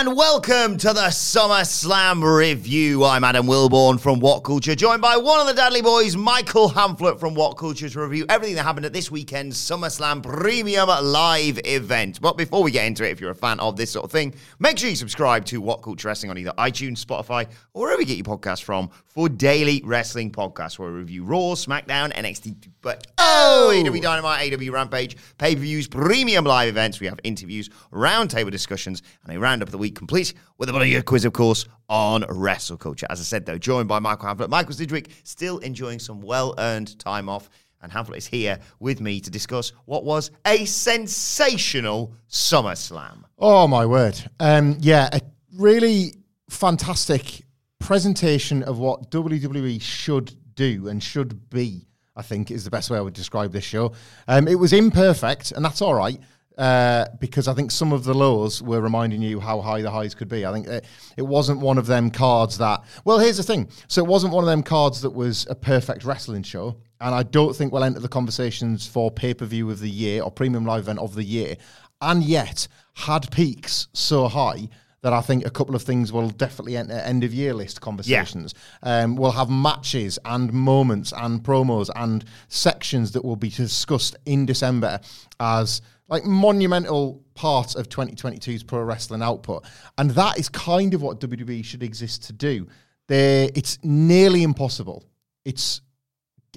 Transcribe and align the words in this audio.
And 0.00 0.16
welcome 0.16 0.78
to 0.78 0.94
the 0.94 1.10
Summer 1.10 1.62
Slam 1.62 2.24
review. 2.24 3.04
I'm 3.04 3.22
Adam 3.22 3.46
Wilbourn 3.46 4.00
from 4.00 4.18
What 4.18 4.44
Culture, 4.44 4.74
joined 4.74 5.02
by 5.02 5.18
one 5.18 5.40
of 5.40 5.46
the 5.46 5.52
Dudley 5.52 5.82
Boys, 5.82 6.16
Michael 6.16 6.70
Hamflett 6.70 7.20
from 7.20 7.34
What 7.34 7.58
Culture, 7.58 7.86
to 7.86 8.00
review 8.00 8.24
everything 8.30 8.56
that 8.56 8.62
happened 8.62 8.86
at 8.86 8.94
this 8.94 9.10
weekend's 9.10 9.58
Summer 9.58 9.90
Slam 9.90 10.22
Premium 10.22 10.88
Live 10.88 11.60
event. 11.66 12.18
But 12.18 12.38
before 12.38 12.62
we 12.62 12.70
get 12.70 12.86
into 12.86 13.06
it, 13.06 13.10
if 13.10 13.20
you're 13.20 13.32
a 13.32 13.34
fan 13.34 13.60
of 13.60 13.76
this 13.76 13.90
sort 13.90 14.06
of 14.06 14.10
thing, 14.10 14.32
make 14.58 14.78
sure 14.78 14.88
you 14.88 14.96
subscribe 14.96 15.44
to 15.44 15.60
What 15.60 15.82
Culture 15.82 16.08
Wrestling 16.08 16.30
on 16.30 16.38
either 16.38 16.54
iTunes, 16.56 17.04
Spotify, 17.04 17.46
or 17.74 17.82
wherever 17.82 18.00
you 18.00 18.06
get 18.06 18.16
your 18.16 18.24
podcasts 18.24 18.62
from 18.62 18.88
for 19.06 19.28
daily 19.28 19.82
wrestling 19.84 20.30
podcasts 20.30 20.78
where 20.78 20.90
we 20.90 20.98
review 20.98 21.24
Raw, 21.24 21.54
SmackDown, 21.54 22.14
NXT, 22.14 22.68
but 22.80 23.06
oh, 23.18 23.70
AEW 23.74 23.98
oh! 23.98 24.00
Dynamite, 24.00 24.52
AEW 24.52 24.72
Rampage, 24.72 25.16
pay 25.36 25.54
per 25.54 25.60
views, 25.60 25.88
premium 25.88 26.44
live 26.44 26.68
events. 26.68 27.00
We 27.00 27.08
have 27.08 27.18
interviews, 27.24 27.68
roundtable 27.92 28.50
discussions, 28.50 29.02
and 29.24 29.36
a 29.36 29.40
roundup 29.40 29.68
of 29.68 29.72
the 29.72 29.78
week 29.78 29.89
complete 29.90 30.34
with 30.58 30.68
a 30.68 30.88
your 30.88 31.02
quiz, 31.02 31.24
of 31.24 31.32
course, 31.32 31.66
on 31.88 32.24
wrestle 32.28 32.76
culture. 32.76 33.06
As 33.10 33.20
I 33.20 33.24
said, 33.24 33.46
though, 33.46 33.58
joined 33.58 33.88
by 33.88 33.98
Michael 33.98 34.28
Hamflett. 34.28 34.48
Michael 34.48 34.72
Sidgwick 34.72 35.10
still 35.24 35.58
enjoying 35.58 35.98
some 35.98 36.20
well 36.20 36.54
earned 36.58 36.98
time 36.98 37.28
off. 37.28 37.48
And 37.82 37.90
Hamflett 37.90 38.18
is 38.18 38.26
here 38.26 38.58
with 38.78 39.00
me 39.00 39.20
to 39.20 39.30
discuss 39.30 39.72
what 39.86 40.04
was 40.04 40.30
a 40.46 40.66
sensational 40.66 42.12
SummerSlam. 42.28 43.24
Oh 43.38 43.66
my 43.66 43.86
word! 43.86 44.22
Um, 44.38 44.76
yeah, 44.80 45.08
a 45.12 45.20
really 45.56 46.14
fantastic 46.50 47.42
presentation 47.78 48.62
of 48.62 48.78
what 48.78 49.10
WWE 49.10 49.80
should 49.80 50.32
do 50.54 50.88
and 50.88 51.02
should 51.02 51.48
be. 51.48 51.86
I 52.16 52.22
think 52.22 52.50
is 52.50 52.64
the 52.64 52.70
best 52.70 52.90
way 52.90 52.98
I 52.98 53.00
would 53.00 53.14
describe 53.14 53.50
this 53.50 53.64
show. 53.64 53.92
Um, 54.28 54.46
it 54.46 54.56
was 54.56 54.74
imperfect, 54.74 55.52
and 55.52 55.64
that's 55.64 55.80
all 55.80 55.94
right. 55.94 56.20
Uh, 56.60 57.06
because 57.20 57.48
I 57.48 57.54
think 57.54 57.70
some 57.70 57.90
of 57.90 58.04
the 58.04 58.12
lows 58.12 58.62
were 58.62 58.82
reminding 58.82 59.22
you 59.22 59.40
how 59.40 59.62
high 59.62 59.80
the 59.80 59.90
highs 59.90 60.14
could 60.14 60.28
be. 60.28 60.44
I 60.44 60.52
think 60.52 60.66
it, 60.66 60.84
it 61.16 61.22
wasn't 61.22 61.60
one 61.60 61.78
of 61.78 61.86
them 61.86 62.10
cards 62.10 62.58
that. 62.58 62.84
Well, 63.06 63.18
here's 63.18 63.38
the 63.38 63.42
thing. 63.42 63.70
So 63.88 64.04
it 64.04 64.06
wasn't 64.06 64.34
one 64.34 64.44
of 64.44 64.50
them 64.50 64.62
cards 64.62 65.00
that 65.00 65.08
was 65.08 65.46
a 65.48 65.54
perfect 65.54 66.04
wrestling 66.04 66.42
show, 66.42 66.76
and 67.00 67.14
I 67.14 67.22
don't 67.22 67.56
think 67.56 67.72
we'll 67.72 67.82
enter 67.82 68.00
the 68.00 68.08
conversations 68.08 68.86
for 68.86 69.10
pay 69.10 69.32
per 69.32 69.46
view 69.46 69.70
of 69.70 69.80
the 69.80 69.88
year 69.88 70.22
or 70.22 70.30
premium 70.30 70.66
live 70.66 70.82
event 70.82 70.98
of 70.98 71.14
the 71.14 71.24
year. 71.24 71.56
And 72.02 72.22
yet 72.22 72.68
had 72.92 73.30
peaks 73.30 73.88
so 73.94 74.28
high 74.28 74.68
that 75.00 75.14
I 75.14 75.22
think 75.22 75.46
a 75.46 75.50
couple 75.50 75.74
of 75.74 75.82
things 75.82 76.12
will 76.12 76.28
definitely 76.28 76.76
enter 76.76 76.92
end 76.92 77.24
of 77.24 77.32
year 77.32 77.54
list 77.54 77.80
conversations. 77.80 78.54
Um, 78.82 79.16
we'll 79.16 79.30
have 79.30 79.48
matches 79.48 80.18
and 80.26 80.52
moments 80.52 81.14
and 81.16 81.42
promos 81.42 81.88
and 81.96 82.22
sections 82.48 83.12
that 83.12 83.24
will 83.24 83.36
be 83.36 83.48
discussed 83.48 84.16
in 84.26 84.44
December 84.44 85.00
as 85.38 85.80
like 86.10 86.24
monumental 86.24 87.22
part 87.34 87.76
of 87.76 87.88
2022's 87.88 88.64
pro 88.64 88.82
wrestling 88.82 89.22
output. 89.22 89.64
And 89.96 90.10
that 90.10 90.38
is 90.38 90.48
kind 90.48 90.92
of 90.92 91.02
what 91.02 91.20
WWE 91.20 91.64
should 91.64 91.82
exist 91.82 92.24
to 92.24 92.32
do. 92.32 92.66
They, 93.06 93.50
it's 93.54 93.78
nearly 93.82 94.42
impossible. 94.42 95.04
It's 95.44 95.80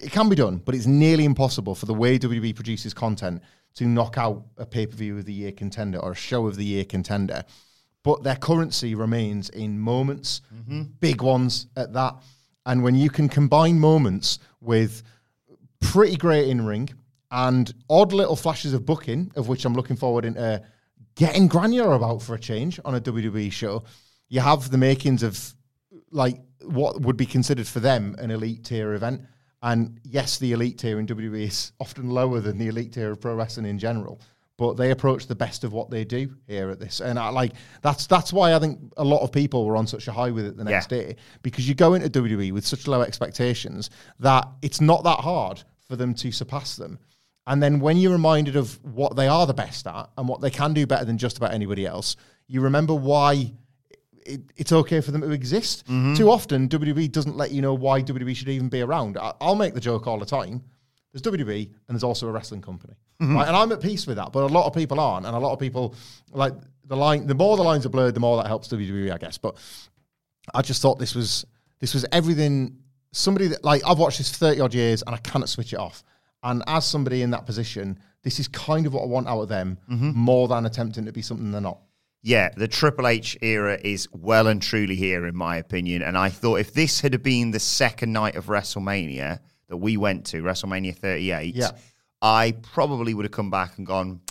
it 0.02 0.12
can 0.12 0.28
be 0.28 0.36
done, 0.36 0.58
but 0.58 0.74
it's 0.74 0.88
nearly 0.88 1.24
impossible 1.24 1.76
for 1.76 1.86
the 1.86 1.94
way 1.94 2.18
WWE 2.18 2.56
produces 2.56 2.96
content 2.96 3.44
to 3.76 3.86
knock 3.86 4.18
out 4.18 4.44
a 4.58 4.66
pay 4.66 4.88
per 4.88 4.96
view 4.96 5.20
of 5.20 5.26
the 5.26 5.34
year 5.34 5.52
contender 5.52 6.00
or 6.00 6.12
a 6.12 6.16
show 6.16 6.48
of 6.48 6.56
the 6.56 6.66
year 6.66 6.84
contender. 6.84 7.44
But 8.04 8.24
their 8.24 8.36
currency 8.36 8.96
remains 8.96 9.50
in 9.50 9.80
moments, 9.80 10.42
mm-hmm. 10.54 10.84
big 11.00 11.22
ones 11.22 11.68
at 11.78 11.94
that. 11.94 12.16
And 12.66 12.84
when 12.84 12.96
you 12.96 13.10
can 13.10 13.30
combine 13.30 13.80
moments 13.80 14.40
with 14.62 15.04
pretty 15.80 16.16
great 16.16 16.50
in 16.50 16.66
ring 16.66 16.90
and 17.34 17.74
odd 17.90 18.14
little 18.14 18.36
flashes 18.36 18.74
of 18.74 18.86
booking, 18.86 19.32
of 19.36 19.48
which 19.48 19.66
I'm 19.66 19.74
looking 19.74 19.96
forward 19.98 20.24
into 20.24 20.40
uh, 20.40 20.60
getting 21.16 21.48
granular 21.48 21.94
about 21.94 22.22
for 22.22 22.36
a 22.36 22.40
change 22.40 22.80
on 22.86 22.96
a 22.96 23.02
WWE 23.02 23.52
show, 23.52 23.84
you 24.30 24.40
have 24.40 24.70
the 24.70 24.78
makings 24.78 25.24
of 25.24 25.54
like 26.12 26.40
what 26.62 27.02
would 27.02 27.18
be 27.18 27.26
considered 27.26 27.68
for 27.68 27.80
them 27.80 28.16
an 28.20 28.32
elite 28.32 28.64
tier 28.64 28.94
event. 28.94 29.22
And 29.64 30.00
yes, 30.04 30.38
the 30.38 30.52
elite 30.52 30.78
tier 30.78 31.00
in 31.00 31.08
WWE 31.08 31.42
is 31.42 31.72
often 31.80 32.10
lower 32.10 32.40
than 32.40 32.58
the 32.58 32.68
elite 32.68 32.94
tier 32.94 33.12
of 33.12 33.20
pro 33.20 33.34
wrestling 33.34 33.66
in 33.66 33.80
general. 33.80 34.22
But 34.58 34.76
they 34.78 34.92
approach 34.92 35.26
the 35.26 35.36
best 35.36 35.64
of 35.64 35.74
what 35.74 35.90
they 35.90 36.04
do 36.06 36.36
here 36.48 36.70
at 36.70 36.80
this, 36.80 37.02
and 37.02 37.18
I 37.18 37.30
like 37.30 37.54
that's 37.82 38.06
that's 38.06 38.32
why 38.32 38.54
I 38.54 38.60
think 38.60 38.78
a 38.98 39.04
lot 39.04 39.24
of 39.24 39.32
people 39.32 39.66
were 39.66 39.76
on 39.76 39.88
such 39.88 40.08
a 40.08 40.12
high 40.12 40.30
with 40.30 40.46
it 40.46 40.56
the 40.58 40.64
next 40.64 40.92
Yeah. 40.92 40.98
day 41.00 41.16
because 41.42 41.68
you 41.68 41.74
go 41.74 41.96
into 41.96 42.08
WWE 42.22 42.52
with 42.52 42.66
such 42.66 42.86
low 42.88 43.02
expectations 43.02 43.90
that 44.20 44.48
it's 44.62 44.80
not 44.80 45.04
that 45.06 45.20
hard 45.22 45.64
for 45.88 45.96
them 45.96 46.14
to 46.14 46.32
surpass 46.32 46.76
them. 46.76 47.00
And 47.46 47.62
then 47.62 47.80
when 47.80 47.98
you're 47.98 48.14
reminded 48.14 48.56
of 48.56 48.80
what 48.84 49.16
they 49.16 49.28
are 49.28 49.46
the 49.46 49.54
best 49.54 49.86
at 49.86 50.10
and 50.18 50.28
what 50.28 50.42
they 50.42 50.50
can 50.50 50.74
do 50.74 50.88
better 50.88 51.06
than 51.06 51.18
just 51.18 51.38
about 51.38 51.54
anybody 51.54 51.86
else, 51.86 52.16
you 52.48 52.62
remember 52.62 52.96
why 52.96 53.52
it, 54.26 54.42
it's 54.56 54.72
okay 54.72 55.02
for 55.02 55.12
them 55.12 55.22
to 55.22 55.32
exist. 55.32 55.86
Mm-hmm. 55.86 56.16
Too 56.16 56.30
often, 56.30 56.70
WWE 56.70 57.12
doesn't 57.12 57.36
let 57.36 57.52
you 57.52 57.62
know 57.62 57.74
why 57.74 58.02
WWE 58.02 58.36
should 58.36 58.50
even 58.50 58.70
be 58.70 58.82
around. 58.82 59.18
I, 59.18 59.34
I'll 59.42 59.56
make 59.56 59.74
the 59.74 59.82
joke 59.82 60.08
all 60.08 60.18
the 60.18 60.26
time. 60.26 60.64
There's 61.12 61.22
WWE 61.22 61.68
and 61.68 61.96
there's 61.96 62.04
also 62.04 62.28
a 62.28 62.32
wrestling 62.32 62.62
company, 62.62 62.96
mm-hmm. 63.22 63.36
right? 63.36 63.48
And 63.48 63.56
I'm 63.56 63.72
at 63.72 63.82
peace 63.82 64.08
with 64.08 64.18
that, 64.18 64.32
but 64.32 64.44
a 64.44 64.48
lot 64.48 64.66
of 64.66 64.74
people 64.74 65.00
aren't, 65.00 65.26
and 65.26 65.36
a 65.36 65.40
lot 65.40 65.54
of 65.54 65.60
people 65.60 65.96
like 66.32 66.54
the 66.86 66.98
line. 66.98 67.28
The 67.28 67.36
more 67.36 67.56
the 67.56 67.64
lines 67.64 67.86
are 67.86 67.90
blurred, 67.90 68.16
the 68.16 68.20
more 68.20 68.38
that 68.38 68.48
helps 68.48 68.68
WWE, 68.70 69.12
I 69.12 69.18
guess. 69.18 69.38
But 69.38 69.58
I 70.54 70.62
just 70.64 70.82
thought 70.82 70.98
this 70.98 71.14
was 71.14 71.46
this 71.80 71.94
was 71.94 72.06
everything. 72.12 72.78
Somebody 73.12 73.48
that 73.50 73.64
like 73.64 73.84
I've 73.86 74.00
watched 74.00 74.18
this 74.18 74.32
for 74.32 74.38
thirty 74.38 74.60
odd 74.60 74.74
years 74.74 75.04
and 75.04 75.14
I 75.14 75.20
cannot 75.20 75.50
switch 75.50 75.74
it 75.74 75.80
off. 75.80 76.04
And 76.44 76.64
as 76.68 76.86
somebody 76.86 77.22
in 77.22 77.32
that 77.32 77.46
position, 77.46 78.00
this 78.24 78.40
is 78.40 78.48
kind 78.48 78.86
of 78.86 78.94
what 78.94 79.04
I 79.04 79.08
want 79.08 79.28
out 79.28 79.42
of 79.42 79.50
them, 79.50 79.78
mm-hmm. 79.90 80.12
more 80.14 80.48
than 80.48 80.66
attempting 80.66 81.06
to 81.06 81.12
be 81.12 81.22
something 81.22 81.52
they're 81.52 81.62
not. 81.62 81.80
Yeah, 82.22 82.50
the 82.56 82.70
Triple 82.70 83.08
H 83.08 83.38
era 83.42 83.78
is 83.82 84.08
well 84.14 84.48
and 84.48 84.62
truly 84.62 84.96
here, 84.96 85.26
in 85.26 85.36
my 85.36 85.58
opinion. 85.58 86.02
And 86.02 86.18
I 86.18 86.30
thought 86.30 86.56
if 86.60 86.74
this 86.74 87.02
had 87.02 87.22
been 87.22 87.52
the 87.52 87.60
second 87.60 88.14
night 88.14 88.36
of 88.36 88.46
WrestleMania 88.46 89.40
that 89.68 89.78
we 89.78 89.98
went 89.98 90.26
to, 90.28 90.42
WrestleMania 90.42 90.96
38, 90.96 91.54
Yeah. 91.54 91.72
I 92.22 92.56
probably 92.62 93.14
would 93.14 93.26
have 93.26 93.34
come 93.34 93.52
back 93.52 93.78
and 93.78 93.86
gone, 93.86 94.22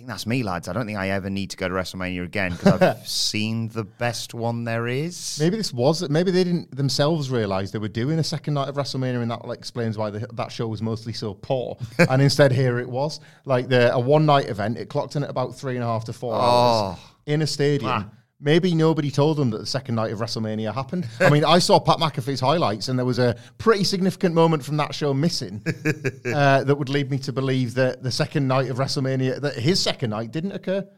think 0.00 0.08
that's 0.08 0.26
me, 0.26 0.42
lads. 0.42 0.66
I 0.66 0.72
don't 0.72 0.86
think 0.86 0.98
I 0.98 1.10
ever 1.10 1.28
need 1.28 1.50
to 1.50 1.58
go 1.58 1.68
to 1.68 1.74
WrestleMania 1.74 2.24
again 2.24 2.52
because 2.52 2.80
I've 2.80 3.06
seen 3.06 3.68
the 3.68 3.84
best 3.84 4.32
one 4.32 4.64
there 4.64 4.88
is. 4.88 5.36
Maybe 5.38 5.58
this 5.58 5.74
was 5.74 6.08
maybe 6.08 6.30
they 6.30 6.42
didn't 6.42 6.74
themselves 6.74 7.30
realize 7.30 7.70
they 7.70 7.78
were 7.78 7.88
doing 7.88 8.18
a 8.18 8.24
second 8.24 8.54
night 8.54 8.68
of 8.70 8.76
WrestleMania, 8.76 9.20
and 9.20 9.30
that 9.30 9.46
like, 9.46 9.58
explains 9.58 9.98
why 9.98 10.08
the, 10.08 10.26
that 10.32 10.50
show 10.50 10.66
was 10.68 10.80
mostly 10.80 11.12
so 11.12 11.34
poor. 11.34 11.76
and 11.98 12.22
instead, 12.22 12.50
here 12.50 12.78
it 12.78 12.88
was 12.88 13.20
like 13.44 13.68
the 13.68 13.92
a 13.92 14.00
one 14.00 14.24
night 14.24 14.48
event. 14.48 14.78
It 14.78 14.88
clocked 14.88 15.16
in 15.16 15.22
at 15.22 15.28
about 15.28 15.54
three 15.54 15.74
and 15.74 15.84
a 15.84 15.86
half 15.86 16.06
to 16.06 16.14
four 16.14 16.34
hours 16.34 16.98
oh. 16.98 17.10
in 17.26 17.42
a 17.42 17.46
stadium. 17.46 17.90
Ah. 17.90 18.06
Maybe 18.42 18.74
nobody 18.74 19.10
told 19.10 19.36
them 19.36 19.50
that 19.50 19.58
the 19.58 19.66
second 19.66 19.96
night 19.96 20.12
of 20.12 20.18
WrestleMania 20.20 20.72
happened. 20.72 21.06
I 21.20 21.28
mean, 21.28 21.44
I 21.44 21.58
saw 21.58 21.78
Pat 21.78 21.98
McAfee's 21.98 22.40
highlights, 22.40 22.88
and 22.88 22.98
there 22.98 23.04
was 23.04 23.18
a 23.18 23.36
pretty 23.58 23.84
significant 23.84 24.34
moment 24.34 24.64
from 24.64 24.78
that 24.78 24.94
show 24.94 25.12
missing 25.12 25.62
uh, 26.24 26.64
that 26.64 26.74
would 26.78 26.88
lead 26.88 27.10
me 27.10 27.18
to 27.18 27.32
believe 27.32 27.74
that 27.74 28.02
the 28.02 28.10
second 28.10 28.48
night 28.48 28.70
of 28.70 28.78
WrestleMania, 28.78 29.40
that 29.42 29.56
his 29.56 29.78
second 29.80 30.10
night 30.10 30.32
didn't 30.32 30.52
occur. 30.52 30.88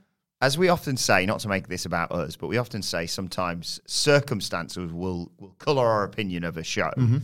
as 0.40 0.56
we 0.56 0.68
often 0.68 0.96
say, 0.96 1.26
not 1.26 1.40
to 1.40 1.48
make 1.48 1.66
this 1.66 1.84
about 1.84 2.12
us, 2.12 2.36
but 2.36 2.46
we 2.46 2.58
often 2.58 2.80
say 2.82 3.06
sometimes 3.06 3.80
circumstances 3.86 4.92
will 4.92 5.32
will 5.38 5.54
colour 5.58 5.86
our 5.86 6.04
opinion 6.04 6.44
of 6.44 6.56
a 6.56 6.62
show. 6.62 6.90
Mm-hmm. 6.96 7.18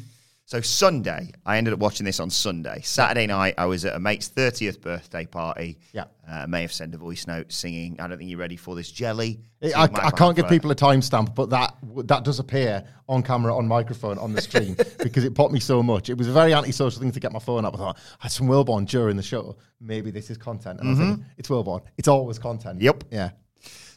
So 0.49 0.62
Sunday, 0.62 1.31
I 1.45 1.59
ended 1.59 1.75
up 1.75 1.79
watching 1.79 2.06
this 2.06 2.21
on 2.21 2.31
Sunday. 2.31 2.81
Saturday 2.83 3.27
night, 3.27 3.53
I 3.59 3.67
was 3.67 3.85
at 3.85 3.95
a 3.95 3.99
mate's 3.99 4.29
thirtieth 4.29 4.81
birthday 4.81 5.27
party. 5.27 5.79
Yeah. 5.93 6.05
uh, 6.27 6.47
may 6.47 6.62
have 6.62 6.73
sent 6.73 6.95
a 6.95 6.97
voice 6.97 7.27
note 7.27 7.53
singing. 7.53 8.00
I 8.00 8.09
don't 8.09 8.17
think 8.17 8.31
you're 8.31 8.39
ready 8.39 8.56
for 8.56 8.75
this 8.75 8.91
jelly. 8.91 9.41
I, 9.62 9.83
I 9.93 10.11
can't 10.11 10.35
give 10.35 10.49
people 10.49 10.71
a 10.71 10.75
timestamp, 10.75 11.35
but 11.35 11.50
that 11.50 11.77
that 12.06 12.25
does 12.25 12.39
appear 12.39 12.83
on 13.11 13.23
camera, 13.23 13.55
on 13.55 13.69
microphone, 13.69 14.17
on 14.17 14.33
the 14.33 14.41
stream 14.41 14.75
because 15.00 15.25
it 15.25 15.35
popped 15.35 15.53
me 15.53 15.61
so 15.61 15.83
much. 15.83 16.09
It 16.09 16.17
was 16.17 16.29
a 16.29 16.33
very 16.33 16.55
antisocial 16.55 17.03
thing 17.03 17.12
to 17.12 17.21
get 17.21 17.31
my 17.31 17.41
phone 17.41 17.67
up. 17.67 17.75
I 17.75 17.77
thought, 17.77 17.99
I 17.99 18.23
had 18.23 18.33
some 18.33 18.49
Wilbourn 18.49 18.87
during 18.87 19.19
the 19.19 19.23
show. 19.23 19.59
Maybe 19.83 20.11
this 20.11 20.31
is 20.31 20.39
content. 20.39 20.81
And 20.81 20.89
I 20.89 20.91
was 20.93 20.99
thinking, 20.99 21.27
it's 21.37 21.51
Wilbourn. 21.51 21.83
It's 21.99 22.09
always 22.09 22.39
content. 22.39 22.77
Mm-hmm. 22.77 22.85
Yep. 22.87 23.05
Yeah. 23.11 23.31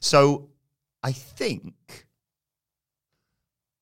So 0.01 0.49
I 1.01 1.13
think 1.13 1.73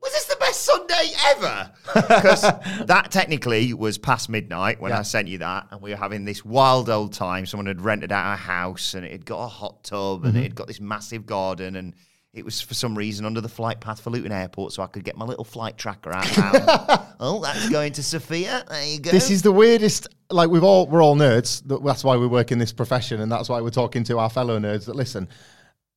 was 0.04 0.12
this 0.12 0.26
the 0.26 0.38
best 0.40 0.59
Sunday 0.70 1.12
ever? 1.28 1.72
Because 1.94 2.42
that 2.86 3.08
technically 3.10 3.74
was 3.74 3.98
past 3.98 4.30
midnight 4.30 4.80
when 4.80 4.92
Yeah. 4.92 5.00
I 5.00 5.02
sent 5.02 5.28
you 5.28 5.40
that, 5.40 5.68
and 5.72 5.82
we 5.82 5.90
were 5.90 5.96
having 5.96 6.26
this 6.26 6.46
wild 6.46 6.90
old 6.90 7.14
time. 7.14 7.46
Someone 7.46 7.66
had 7.66 7.82
rented 7.82 8.12
out 8.12 8.34
a 8.34 8.36
house, 8.36 8.94
and 8.94 9.04
it 9.04 9.12
had 9.12 9.26
got 9.26 9.44
a 9.44 9.48
hot 9.48 9.84
tub, 9.84 10.24
and 10.26 10.36
it 10.36 10.38
mm-hmm. 10.38 10.44
had 10.44 10.56
got 10.56 10.68
this 10.68 10.80
massive 10.80 11.26
garden, 11.26 11.76
and 11.76 11.96
it 12.32 12.46
was 12.46 12.62
for 12.62 12.76
some 12.76 12.96
reason 12.96 13.26
under 13.26 13.42
the 13.42 13.50
flight 13.50 13.80
path 13.80 14.02
for 14.02 14.12
Luton 14.12 14.32
Airport, 14.32 14.74
so 14.74 14.84
I 14.84 14.88
could 14.88 15.04
get 15.04 15.18
my 15.18 15.26
little 15.26 15.44
flight 15.44 15.78
tracker 15.78 16.12
out. 16.12 16.38
now. 16.38 17.08
oh, 17.20 17.42
that's 17.42 17.70
going 17.70 17.94
to 17.94 18.04
Sofia. 18.04 18.64
There 18.70 18.86
you 18.86 19.00
go. 19.00 19.10
This 19.10 19.32
is 19.32 19.42
the 19.42 19.52
weirdest. 19.52 20.08
Like 20.30 20.50
we've 20.50 20.64
all 20.64 20.86
we're 20.86 21.02
all 21.02 21.16
nerds. 21.16 21.64
That's 21.84 22.04
why 22.04 22.18
we 22.18 22.28
work 22.28 22.52
in 22.52 22.60
this 22.60 22.72
profession, 22.72 23.22
and 23.22 23.32
that's 23.32 23.50
why 23.50 23.62
we're 23.62 23.72
talking 23.72 24.04
to 24.06 24.20
our 24.20 24.30
fellow 24.30 24.60
nerds. 24.60 24.86
That 24.86 24.96
listen, 24.96 25.28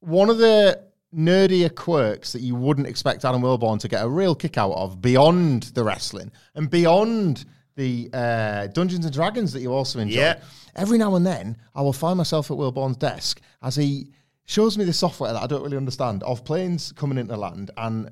one 0.00 0.30
of 0.30 0.38
the 0.38 0.82
nerdier 1.14 1.74
quirks 1.74 2.32
that 2.32 2.40
you 2.40 2.54
wouldn't 2.54 2.86
expect 2.86 3.24
Adam 3.24 3.42
Wilbourn 3.42 3.78
to 3.80 3.88
get 3.88 4.04
a 4.04 4.08
real 4.08 4.34
kick 4.34 4.58
out 4.58 4.72
of, 4.72 5.00
beyond 5.00 5.64
the 5.74 5.84
wrestling 5.84 6.32
and 6.54 6.70
beyond 6.70 7.44
the 7.76 8.10
uh, 8.12 8.66
Dungeons 8.68 9.04
and 9.04 9.14
Dragons 9.14 9.52
that 9.52 9.60
you 9.60 9.72
also 9.72 9.98
enjoy. 9.98 10.20
Yeah. 10.20 10.40
Every 10.74 10.98
now 10.98 11.14
and 11.16 11.26
then, 11.26 11.56
I 11.74 11.82
will 11.82 11.92
find 11.92 12.16
myself 12.16 12.50
at 12.50 12.56
Wilbourn's 12.56 12.96
desk 12.96 13.40
as 13.62 13.76
he 13.76 14.08
shows 14.44 14.76
me 14.78 14.84
the 14.84 14.92
software 14.92 15.32
that 15.32 15.42
I 15.42 15.46
don't 15.46 15.62
really 15.62 15.76
understand 15.76 16.22
of 16.22 16.44
planes 16.44 16.92
coming 16.92 17.18
into 17.18 17.32
the 17.32 17.38
land 17.38 17.70
and 17.76 18.10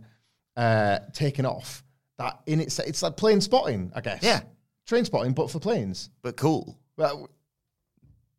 uh, 0.56 0.98
taking 1.12 1.46
off. 1.46 1.82
That 2.18 2.40
in 2.46 2.60
it's 2.60 2.78
it's 2.78 3.02
like 3.02 3.16
plane 3.16 3.40
spotting, 3.40 3.92
I 3.94 4.02
guess. 4.02 4.22
Yeah. 4.22 4.40
train 4.86 5.06
spotting, 5.06 5.32
but 5.32 5.50
for 5.50 5.58
planes. 5.58 6.10
but 6.22 6.36
cool. 6.36 6.78
Well, 6.98 7.30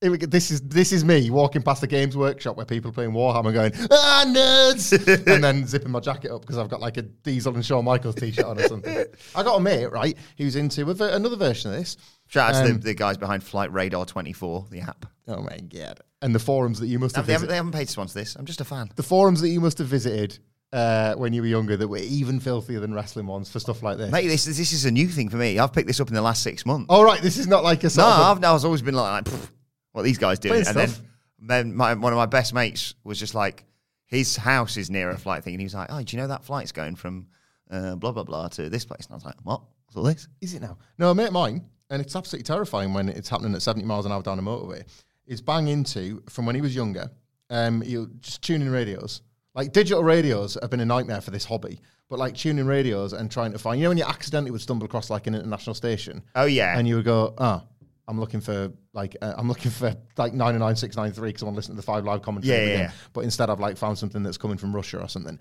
go. 0.02 0.26
this 0.26 0.52
is 0.52 0.62
this 0.62 0.92
is 0.92 1.06
me 1.06 1.30
walking 1.30 1.62
past 1.62 1.82
the 1.82 1.88
games 1.88 2.18
workshop 2.18 2.58
where 2.58 2.66
people 2.66 2.90
are 2.90 2.94
playing 2.94 3.12
Warhammer, 3.12 3.54
going 3.54 3.72
ah 3.92 4.24
nerds, 4.28 4.92
and 5.34 5.44
then 5.44 5.66
zipping 5.66 5.92
my 5.92 6.00
jacket 6.00 6.32
up 6.32 6.42
because 6.42 6.58
I've 6.58 6.70
got 6.70 6.82
like 6.82 6.98
a 6.98 7.04
Diesel 7.04 7.54
and 7.56 7.66
Shawn 7.66 7.86
Michaels 7.86 8.16
t-shirt 8.16 8.46
on 8.46 8.60
or 8.60 8.64
something. 8.68 9.06
I 9.36 9.44
got 9.44 9.56
a 9.58 9.60
mate 9.62 9.86
right 9.92 10.18
who's 10.38 10.56
into 10.56 10.90
a 10.90 10.94
ver- 10.94 11.10
another 11.10 11.36
version 11.36 11.72
of 11.72 11.78
this. 11.78 11.98
Shout 12.28 12.56
out 12.56 12.64
to 12.66 12.72
Um, 12.72 12.78
the, 12.80 12.86
the 12.86 12.94
guys 12.94 13.18
behind 13.18 13.44
Flight 13.44 13.72
Radar 13.74 14.06
24, 14.06 14.68
the 14.72 14.82
app. 14.82 15.06
Oh 15.28 15.42
my 15.42 15.58
god! 15.58 16.00
And 16.22 16.34
the 16.34 16.40
forums 16.40 16.80
that 16.80 16.88
you 16.88 16.98
must 17.00 17.16
have 17.16 17.28
They 17.28 17.34
haven't, 17.34 17.50
they 17.50 17.56
haven't 17.56 17.72
paid 17.74 17.86
to 17.86 17.92
sponsor 17.92 18.20
this. 18.20 18.36
I'm 18.36 18.46
just 18.46 18.62
a 18.62 18.66
fan. 18.66 18.90
the 18.96 19.04
forums 19.04 19.42
that 19.42 19.50
you 19.50 19.60
must 19.62 19.78
have 19.78 19.88
visited 19.88 20.40
uh, 20.74 21.14
when 21.16 21.34
you 21.34 21.42
were 21.42 21.48
younger 21.48 21.76
that 21.78 21.88
were 21.88 21.98
even 21.98 22.40
filthier 22.40 22.80
than 22.80 22.94
wrestling 22.94 23.28
ones 23.28 23.50
for 23.52 23.60
stuff 23.60 23.84
like 23.84 23.98
this. 23.98 24.12
Mate, 24.12 24.28
this, 24.28 24.46
this 24.46 24.72
is 24.72 24.86
a 24.86 24.92
new 24.92 25.08
thing 25.08 25.28
for 25.30 25.36
me. 25.38 25.60
I've 25.60 25.74
picked 25.74 25.88
this 25.88 26.00
up 26.00 26.08
in 26.08 26.14
the 26.14 26.22
last 26.22 26.42
six 26.44 26.66
months. 26.66 26.86
All 26.90 27.04
right, 27.04 27.22
this 27.22 27.38
is 27.38 27.48
not 27.48 27.64
like 27.64 27.82
a 27.82 27.88
no, 27.88 27.90
sort 27.90 28.08
of 28.08 28.20
a- 28.20 28.24
I've, 28.24 28.40
no, 28.40 28.56
I've 28.56 28.64
always 28.66 28.82
been 28.82 28.96
like, 28.96 29.26
like, 29.26 29.34
"Pfft, 29.36 29.50
what 29.92 30.04
these 30.04 30.18
guys 30.18 30.40
doing. 30.40 30.54
Playing 30.54 30.68
And 30.68 30.78
then, 30.78 30.88
stuff. 30.90 31.06
then 31.40 31.76
my, 31.76 31.94
one 31.94 32.14
of 32.14 32.18
my 32.18 32.26
best 32.26 32.54
mates 32.54 32.96
was 33.04 33.20
just 33.20 33.36
like, 33.36 33.66
his 34.06 34.36
house 34.36 34.78
is 34.78 34.90
near 34.90 35.10
a 35.10 35.18
flight 35.18 35.44
thing. 35.44 35.54
And 35.54 35.62
he 35.62 35.66
was 35.66 35.74
like, 35.74 35.88
oh, 35.92 36.02
do 36.02 36.16
you 36.16 36.22
know 36.22 36.28
that 36.28 36.44
flight's 36.44 36.72
going 36.72 36.96
from 36.96 37.28
uh, 37.70 37.96
blah, 37.96 38.12
blah, 38.12 38.24
blah 38.24 38.48
to 38.50 38.70
this 38.70 38.86
place? 38.86 39.06
And 39.06 39.14
I 39.14 39.16
was 39.16 39.26
like, 39.26 39.36
what? 39.44 39.62
What's 39.86 39.98
all 39.98 40.04
this? 40.04 40.28
Is 40.42 40.54
it 40.54 40.62
now? 40.62 40.78
No, 40.98 41.12
a 41.12 41.16
mate 41.16 41.28
of 41.28 41.34
mine, 41.34 41.66
and 41.90 42.02
it's 42.02 42.16
absolutely 42.16 42.44
terrifying 42.44 42.94
when 42.94 43.10
it's 43.10 43.30
happening 43.30 43.54
at 43.54 43.62
70 43.62 43.86
miles 43.86 44.06
an 44.06 44.12
hour 44.12 44.22
down 44.22 44.40
a 44.40 44.42
motorway, 44.42 44.84
is 45.28 45.42
bang 45.42 45.68
into, 45.68 46.24
from 46.30 46.46
when 46.46 46.56
he 46.56 46.62
was 46.62 46.76
younger, 46.76 47.10
um, 47.50 47.84
you 47.86 48.10
just 48.22 48.42
tuning 48.42 48.70
radios. 48.70 49.22
Like 49.54 49.74
digital 49.74 50.04
radios 50.04 50.58
have 50.62 50.70
been 50.70 50.80
a 50.80 50.86
nightmare 50.86 51.20
for 51.20 51.32
this 51.32 51.44
hobby, 51.44 51.82
but 52.10 52.20
like 52.20 52.36
tuning 52.36 52.66
radios 52.66 53.12
and 53.12 53.30
trying 53.30 53.52
to 53.52 53.60
find, 53.60 53.80
you 53.80 53.84
know, 53.84 53.90
when 53.90 53.98
you 53.98 54.06
accidentally 54.06 54.52
would 54.52 54.62
stumble 54.62 54.86
across 54.86 55.10
like 55.10 55.28
an 55.28 55.36
international 55.36 55.74
station. 55.74 56.24
Oh, 56.36 56.46
yeah. 56.46 56.78
And 56.78 56.88
you 56.88 56.96
would 56.96 57.06
go, 57.06 57.34
oh, 57.38 57.64
I'm 58.12 58.20
looking 58.20 58.42
for 58.42 58.74
like, 58.94 59.16
uh, 59.22 59.34
I'm 59.38 59.48
looking 59.48 59.72
for 59.72 59.96
like 60.18 60.34
99693 60.34 61.30
because 61.30 61.42
I 61.42 61.46
want 61.46 61.56
to 61.56 61.58
listen 61.58 61.76
to 61.76 61.78
the 61.78 61.82
five 61.82 62.04
live 62.04 62.22
commentary. 62.22 62.58
Yeah, 62.58 62.66
yeah, 62.66 62.78
yeah. 62.80 62.92
But 63.14 63.22
instead 63.22 63.50
I've 63.50 63.62
like 63.62 63.78
found 63.78 63.98
something 63.98 64.22
that's 64.22 64.38
coming 64.38 64.58
from 64.58 64.76
Russia 64.76 65.00
or 65.00 65.08
something. 65.08 65.40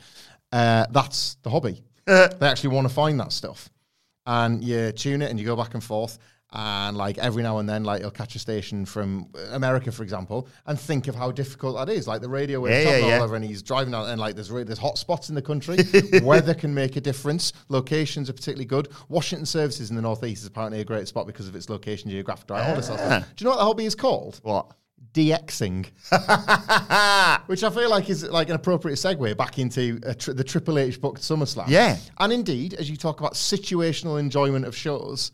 Uh, 0.53 0.87
that's 0.91 1.35
the 1.43 1.51
hobby. 1.51 1.83
they 2.07 2.29
actually 2.41 2.71
want 2.71 2.89
to 2.89 2.95
find 2.95 3.19
that 3.19 3.33
stuff 3.33 3.69
and 4.27 4.63
you 4.63 4.93
tune 4.93 5.21
it 5.21 5.31
and 5.31 5.41
you 5.41 5.45
go 5.45 5.57
back 5.57 5.75
and 5.75 5.83
forth 5.83 6.19
and 6.53 6.97
like 6.97 7.17
every 7.19 7.43
now 7.43 7.59
and 7.59 7.69
then 7.69 7.85
like 7.85 8.01
you'll 8.03 8.11
catch 8.11 8.35
a 8.35 8.39
station 8.39 8.85
from 8.85 9.27
America 9.53 9.93
for 9.93 10.03
example 10.03 10.49
and 10.67 10.79
think 10.81 11.07
of 11.07 11.15
how 11.15 11.31
difficult 11.31 11.77
that 11.77 11.89
is 11.93 12.09
like 12.09 12.21
the 12.21 12.29
radio 12.29 12.67
Yeah, 12.67 12.83
yeah, 12.83 13.07
yeah. 13.07 13.23
over 13.23 13.37
and 13.37 13.45
he's 13.45 13.63
driving 13.63 13.95
out 13.95 14.09
and 14.09 14.21
like 14.21 14.35
there's 14.35 14.49
there's 14.49 14.79
hot 14.79 14.99
spots 14.99 15.29
in 15.29 15.37
the 15.37 15.43
country 15.43 15.79
weather 16.23 16.53
can 16.55 16.75
make 16.75 16.97
a 16.97 17.01
difference 17.01 17.53
locations 17.69 18.29
are 18.29 18.33
particularly 18.33 18.65
good 18.65 18.89
Washington 19.09 19.47
services 19.47 19.91
in 19.91 19.97
the 19.97 20.03
northeast 20.03 20.43
is 20.43 20.49
apparently 20.49 20.81
a 20.81 20.85
great 20.85 21.07
spot 21.07 21.27
because 21.27 21.47
of 21.47 21.55
its 21.55 21.71
location 21.71 22.11
geographic 22.11 22.51
right 22.51 22.69
all 22.69 22.75
this 22.75 22.87
sort 22.89 22.99
of 22.99 23.07
stuff. 23.07 23.23
Ah. 23.25 23.33
do 23.37 23.45
you 23.45 23.45
know 23.45 23.51
what 23.53 23.59
the 23.59 23.65
hobby 23.67 23.85
is 23.85 23.95
called 23.95 24.41
What? 24.43 24.73
DXing 25.15 25.87
which 27.47 27.63
I 27.65 27.71
feel 27.71 27.91
like 27.91 28.11
is 28.11 28.23
like 28.29 28.49
an 28.49 28.55
appropriate 28.55 28.97
segue 28.97 29.37
back 29.37 29.59
into 29.59 29.99
tri- 30.15 30.35
the 30.35 30.45
Triple 30.45 30.79
H 30.79 31.01
booked 31.01 31.21
SummerSlam. 31.23 31.69
Yeah. 31.69 31.97
And 32.19 32.33
indeed, 32.33 32.75
as 32.75 32.89
you 32.91 32.97
talk 32.97 33.21
about 33.21 33.35
situational 33.35 34.21
enjoyment 34.21 34.65
of 34.67 34.77
shows, 34.77 35.33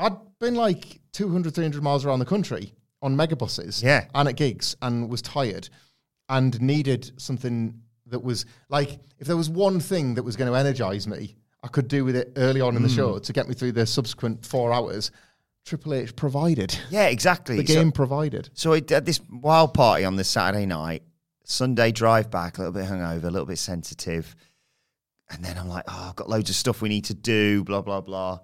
I'd 0.00 0.16
been 0.38 0.54
like 0.54 1.00
200, 1.12 1.54
300 1.54 1.82
miles 1.82 2.04
around 2.04 2.18
the 2.20 2.24
country 2.24 2.72
on 3.02 3.16
megabuses 3.16 3.82
Yeah. 3.82 4.06
and 4.14 4.28
at 4.28 4.36
gigs 4.36 4.76
and 4.82 5.08
was 5.08 5.22
tired 5.22 5.68
and 6.28 6.60
needed 6.60 7.12
something 7.16 7.80
that 8.06 8.22
was 8.22 8.46
like, 8.68 8.98
if 9.18 9.26
there 9.26 9.36
was 9.36 9.48
one 9.50 9.80
thing 9.80 10.14
that 10.14 10.22
was 10.22 10.36
going 10.36 10.50
to 10.50 10.56
energize 10.58 11.06
me, 11.06 11.36
I 11.62 11.68
could 11.68 11.88
do 11.88 12.04
with 12.04 12.16
it 12.16 12.32
early 12.36 12.60
on 12.60 12.76
in 12.76 12.82
the 12.82 12.88
Hmm. 12.88 12.94
show 12.96 13.18
to 13.18 13.32
get 13.32 13.48
me 13.48 13.54
through 13.54 13.72
the 13.72 13.86
subsequent 13.86 14.44
four 14.46 14.72
hours. 14.72 15.10
Triple 15.66 15.92
H 15.94 16.16
provided. 16.16 16.76
Yeah, 16.90 17.06
exactly. 17.08 17.56
The 17.60 17.66
So- 17.66 17.74
game 17.74 17.92
provided. 17.92 18.48
So 18.54 18.72
I 18.72 18.76
had 18.88 19.04
this 19.04 19.20
wild 19.30 19.74
party 19.74 20.04
on 20.04 20.16
this 20.16 20.28
Saturday 20.28 20.64
night. 20.66 21.02
Sunday 21.44 21.90
drive 21.92 22.30
back, 22.30 22.56
a 22.58 22.62
little 22.62 22.72
bit 22.72 22.86
hungover, 22.86 23.24
a 23.24 23.30
little 23.30 23.46
bit 23.46 23.58
sensitive. 23.58 24.34
And 25.28 25.44
then 25.44 25.58
I'm 25.58 25.68
like, 25.68 25.84
oh, 25.88 26.06
I've 26.08 26.16
got 26.16 26.28
loads 26.28 26.48
of 26.50 26.56
stuff 26.56 26.80
we 26.80 26.88
need 26.88 27.04
to 27.06 27.14
do, 27.14 27.62
blah, 27.64 27.82
blah, 27.82 28.00
blah. 28.00 28.38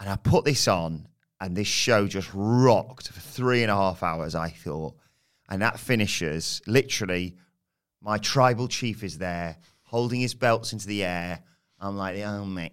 And 0.00 0.08
I 0.08 0.16
put 0.16 0.44
this 0.44 0.68
on, 0.68 1.08
and 1.40 1.56
this 1.56 1.66
show 1.68 2.06
just 2.06 2.30
rocked 2.34 3.08
for 3.08 3.20
three 3.20 3.62
and 3.62 3.70
a 3.70 3.74
half 3.74 4.02
hours, 4.02 4.34
I 4.34 4.48
thought. 4.50 4.94
And 5.48 5.62
that 5.62 5.78
finishes 5.80 6.60
literally, 6.66 7.36
my 8.00 8.18
tribal 8.18 8.68
chief 8.68 9.02
is 9.02 9.18
there 9.18 9.56
holding 9.82 10.20
his 10.20 10.34
belts 10.34 10.72
into 10.72 10.86
the 10.86 11.04
air. 11.04 11.40
I'm 11.80 11.96
like, 11.96 12.18
oh, 12.20 12.44
mate. 12.44 12.72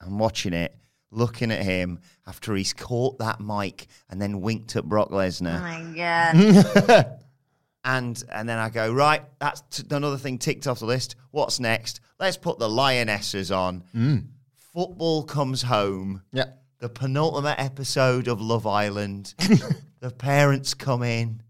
I'm 0.00 0.18
watching 0.18 0.54
it, 0.54 0.74
looking 1.10 1.50
at 1.52 1.62
him 1.62 2.00
after 2.26 2.54
he's 2.54 2.72
caught 2.72 3.18
that 3.18 3.40
mic 3.40 3.86
and 4.08 4.20
then 4.20 4.40
winked 4.40 4.74
at 4.76 4.84
Brock 4.84 5.10
Lesnar. 5.10 5.58
Oh, 5.58 5.60
my 5.60 6.84
God. 6.84 7.18
and 7.84 8.22
and 8.32 8.48
then 8.48 8.58
I 8.58 8.70
go 8.70 8.92
right. 8.92 9.22
That's 9.38 9.62
t- 9.70 9.84
another 9.94 10.16
thing 10.16 10.38
ticked 10.38 10.66
off 10.66 10.80
the 10.80 10.86
list. 10.86 11.16
What's 11.30 11.60
next? 11.60 12.00
Let's 12.18 12.36
put 12.36 12.58
the 12.58 12.68
Lionesses 12.68 13.50
on. 13.50 13.84
Mm. 13.94 14.26
Football 14.72 15.24
comes 15.24 15.62
home. 15.62 16.22
Yeah. 16.32 16.44
The 16.78 16.88
penultimate 16.88 17.58
episode 17.58 18.28
of 18.28 18.40
Love 18.40 18.66
Island. 18.66 19.34
the 20.00 20.10
parents 20.10 20.74
come 20.74 21.02
in. 21.02 21.42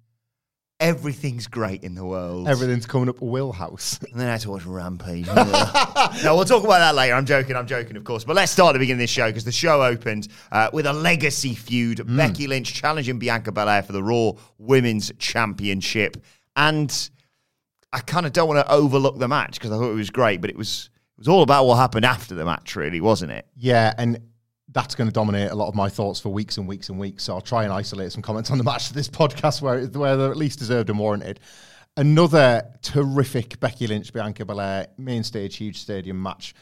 Everything's 0.80 1.46
great 1.46 1.84
in 1.84 1.94
the 1.94 2.04
world. 2.04 2.48
Everything's 2.48 2.86
coming 2.86 3.10
up 3.10 3.20
Will 3.20 3.52
House. 3.52 4.00
And 4.10 4.18
then 4.18 4.28
I 4.28 4.32
had 4.32 4.40
to 4.40 4.50
watch 4.50 4.64
Rampage. 4.64 5.26
no, 5.26 6.34
we'll 6.34 6.46
talk 6.46 6.64
about 6.64 6.78
that 6.78 6.94
later. 6.94 7.14
I'm 7.14 7.26
joking. 7.26 7.54
I'm 7.54 7.66
joking, 7.66 7.98
of 7.98 8.04
course. 8.04 8.24
But 8.24 8.36
let's 8.36 8.50
start 8.50 8.70
at 8.70 8.72
the 8.72 8.78
beginning 8.78 9.00
of 9.00 9.04
this 9.04 9.10
show 9.10 9.28
because 9.28 9.44
the 9.44 9.52
show 9.52 9.82
opened 9.82 10.28
uh, 10.50 10.70
with 10.72 10.86
a 10.86 10.92
legacy 10.94 11.54
feud. 11.54 12.00
Becky 12.16 12.46
Lynch 12.46 12.72
challenging 12.72 13.18
Bianca 13.18 13.52
Belair 13.52 13.82
for 13.82 13.92
the 13.92 14.02
Raw 14.02 14.32
Women's 14.56 15.12
Championship. 15.18 16.16
And 16.56 17.10
I 17.92 18.00
kind 18.00 18.24
of 18.24 18.32
don't 18.32 18.48
want 18.48 18.66
to 18.66 18.72
overlook 18.72 19.18
the 19.18 19.28
match 19.28 19.54
because 19.54 19.72
I 19.72 19.76
thought 19.76 19.90
it 19.90 19.94
was 19.94 20.08
great, 20.10 20.40
but 20.40 20.48
it 20.48 20.56
was 20.56 20.88
was 21.20 21.28
all 21.28 21.42
about 21.42 21.66
what 21.66 21.76
happened 21.76 22.04
after 22.04 22.34
the 22.34 22.44
match, 22.44 22.74
really, 22.74 23.00
wasn't 23.00 23.30
it? 23.30 23.46
Yeah, 23.54 23.92
and 23.98 24.18
that's 24.72 24.94
going 24.94 25.08
to 25.08 25.12
dominate 25.12 25.50
a 25.50 25.54
lot 25.54 25.68
of 25.68 25.74
my 25.74 25.88
thoughts 25.88 26.18
for 26.18 26.30
weeks 26.30 26.56
and 26.56 26.66
weeks 26.66 26.88
and 26.88 26.98
weeks. 26.98 27.24
So 27.24 27.34
I'll 27.34 27.40
try 27.40 27.64
and 27.64 27.72
isolate 27.72 28.10
some 28.10 28.22
comments 28.22 28.50
on 28.50 28.58
the 28.58 28.64
match 28.64 28.88
to 28.88 28.94
this 28.94 29.08
podcast 29.20 29.62
where 29.62 29.86
where 29.86 30.16
they're 30.16 30.30
at 30.30 30.36
least 30.36 30.58
deserved 30.58 30.90
and 30.90 30.98
warranted. 30.98 31.38
Another 31.96 32.62
terrific 32.82 33.60
Becky 33.60 33.86
Lynch 33.86 34.12
Bianca 34.12 34.44
Belair 34.44 34.86
main 34.96 35.22
stage 35.22 35.56
huge 35.56 35.78
stadium 35.78 36.22
match. 36.22 36.54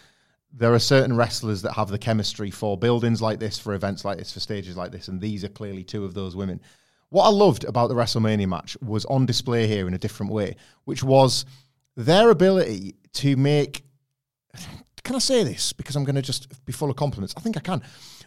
There 0.53 0.75
are 0.75 0.79
certain 0.79 1.15
wrestlers 1.15 1.63
that 1.63 1.75
have 1.75 1.89
the 1.89 1.99
chemistry 1.99 2.51
for 2.51 2.77
buildings 2.77 3.23
like 3.23 3.39
this, 3.39 3.59
for 3.59 3.75
events 3.75 4.05
like 4.05 4.19
this, 4.19 4.33
for 4.33 4.41
stages 4.41 4.77
like 4.77 4.91
this, 4.91 5.09
and 5.09 5.21
these 5.21 5.45
are 5.45 5.49
clearly 5.49 5.85
two 5.85 6.05
of 6.05 6.15
those 6.15 6.35
women. 6.35 6.61
what 7.11 7.25
I 7.25 7.31
loved 7.31 7.65
about 7.65 7.89
the 7.89 7.95
WrestleMania 7.95 8.49
match 8.49 8.77
was 8.81 9.05
on 9.05 9.27
display 9.27 9.67
here 9.67 9.87
in 9.87 9.95
a 9.95 9.99
different 9.99 10.33
way, 10.33 10.57
which 10.85 11.05
was 11.05 11.45
their 11.97 12.31
ability 12.31 12.97
to 13.15 13.37
make. 13.37 13.85
Can 15.05 15.15
I 15.17 15.21
say 15.21 15.43
this? 15.45 15.73
Because 15.73 15.97
I'm 15.97 16.05
going 16.05 16.17
to 16.17 16.23
just 16.23 16.65
be 16.67 16.73
full 16.73 16.91
of 16.91 16.97
compliments. 16.97 17.35
I 17.37 17.41
think 17.41 17.57
I 17.57 17.61
can. 17.61 17.83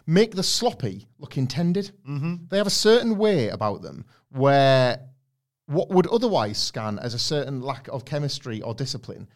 Make 0.06 0.34
the 0.34 0.42
sloppy 0.42 1.06
look 1.18 1.36
intended. 1.38 1.92
Mm-hmm. 2.08 2.46
They 2.50 2.56
have 2.56 2.66
a 2.66 2.70
certain 2.70 3.16
way 3.18 3.48
about 3.50 3.82
them 3.82 4.04
where 4.30 4.98
what 5.66 5.90
would 5.90 6.08
otherwise 6.08 6.58
scan 6.58 6.98
as 6.98 7.14
a 7.14 7.18
certain 7.20 7.60
lack 7.60 7.86
of 7.88 8.04
chemistry 8.04 8.60
or 8.62 8.74
discipline 8.74 9.28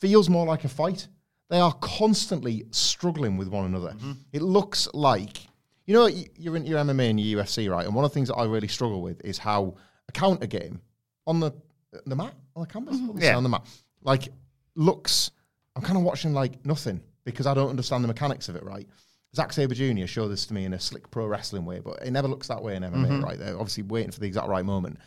feels 0.00 0.30
more 0.30 0.46
like 0.46 0.64
a 0.64 0.68
fight. 0.68 1.08
They 1.50 1.60
are 1.60 1.74
constantly 1.74 2.64
struggling 2.70 3.36
with 3.36 3.48
one 3.48 3.66
another. 3.66 3.94
It 4.32 4.40
looks 4.42 4.88
like, 4.94 5.38
you 5.84 5.92
know, 5.94 6.06
you're 6.06 6.56
in 6.56 6.64
your 6.64 6.78
MMA 6.80 7.10
and 7.10 7.20
your 7.20 7.42
UFC, 7.44 7.70
right? 7.70 7.84
And 7.84 7.94
one 7.94 8.04
of 8.06 8.10
the 8.10 8.14
things 8.14 8.28
that 8.28 8.36
I 8.36 8.44
really 8.46 8.68
struggle 8.68 9.02
with 9.02 9.22
is 9.24 9.36
how 9.38 9.74
a 10.08 10.12
counter 10.12 10.46
game 10.46 10.80
on 11.26 11.40
the 11.40 11.52
the 12.06 12.16
mat, 12.16 12.34
on 12.54 12.62
the 12.62 12.66
canvas, 12.68 12.96
What 13.00 13.06
do 13.08 13.12
they 13.14 13.20
say 13.20 13.26
Yeah. 13.32 13.36
on 13.36 13.42
the 13.42 13.48
mat, 13.50 13.66
like 14.02 14.28
looks. 14.74 15.30
I'm 15.76 15.82
kind 15.82 15.98
of 15.98 16.02
watching 16.02 16.32
like 16.32 16.64
nothing 16.64 17.02
because 17.24 17.46
I 17.46 17.54
don't 17.54 17.68
understand 17.70 18.02
the 18.02 18.08
mechanics 18.08 18.48
of 18.48 18.56
it, 18.56 18.64
right? 18.64 18.88
Zack 19.34 19.52
Sabre 19.52 19.74
Jr. 19.74 20.06
showed 20.06 20.28
this 20.28 20.46
to 20.46 20.54
me 20.54 20.64
in 20.64 20.72
a 20.72 20.80
slick 20.80 21.10
pro 21.10 21.26
wrestling 21.26 21.66
way, 21.66 21.80
but 21.80 22.02
it 22.02 22.10
never 22.10 22.26
looks 22.26 22.48
that 22.48 22.62
way 22.62 22.76
in 22.76 22.82
MMA, 22.82 23.22
right? 23.22 23.38
They're 23.38 23.54
obviously 23.54 23.82
waiting 23.82 24.10
for 24.10 24.20
the 24.20 24.26
exact 24.26 24.48
right 24.48 24.64
moment. 24.64 24.98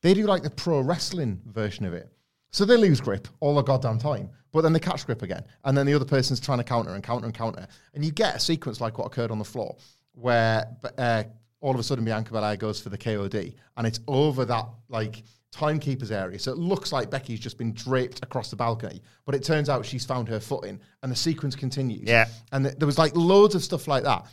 They 0.00 0.14
do 0.14 0.26
like 0.26 0.42
the 0.42 0.50
pro 0.50 0.80
wrestling 0.80 1.42
version 1.44 1.84
of 1.84 1.92
it. 1.92 2.10
So 2.50 2.64
they 2.64 2.76
lose 2.76 3.00
grip 3.00 3.28
all 3.40 3.54
the 3.54 3.62
goddamn 3.62 3.98
time, 3.98 4.30
but 4.52 4.62
then 4.62 4.72
they 4.72 4.78
catch 4.78 5.04
grip 5.04 5.20
again. 5.20 5.44
And 5.64 5.76
then 5.76 5.84
the 5.84 5.92
other 5.92 6.06
person's 6.06 6.40
trying 6.40 6.58
to 6.58 6.64
counter 6.64 6.94
and 6.94 7.04
counter 7.04 7.26
and 7.26 7.34
counter. 7.34 7.66
And 7.92 8.02
you 8.02 8.12
get 8.12 8.36
a 8.36 8.40
sequence 8.40 8.80
like 8.80 8.96
what 8.96 9.06
occurred 9.06 9.30
on 9.30 9.38
the 9.38 9.44
floor 9.44 9.76
where 10.12 10.66
uh, 10.96 11.24
all 11.60 11.74
of 11.74 11.78
a 11.78 11.82
sudden 11.82 12.04
Bianca 12.04 12.32
Belair 12.32 12.56
goes 12.56 12.80
for 12.80 12.88
the 12.88 12.96
KOD 12.96 13.54
and 13.76 13.86
it's 13.86 14.00
over 14.08 14.46
that 14.46 14.66
like 14.88 15.22
timekeeper's 15.56 16.10
area. 16.10 16.38
So 16.38 16.52
it 16.52 16.58
looks 16.58 16.92
like 16.92 17.10
Becky's 17.10 17.40
just 17.40 17.58
been 17.58 17.72
draped 17.72 18.22
across 18.22 18.50
the 18.50 18.56
balcony, 18.56 19.02
but 19.24 19.34
it 19.34 19.42
turns 19.42 19.68
out 19.68 19.86
she's 19.86 20.04
found 20.04 20.28
her 20.28 20.40
footing 20.40 20.80
and 21.02 21.10
the 21.10 21.16
sequence 21.16 21.56
continues. 21.56 22.08
Yeah. 22.08 22.26
And 22.52 22.64
th- 22.64 22.76
there 22.78 22.86
was 22.86 22.98
like 22.98 23.16
loads 23.16 23.54
of 23.54 23.62
stuff 23.62 23.88
like 23.88 24.04
that 24.04 24.26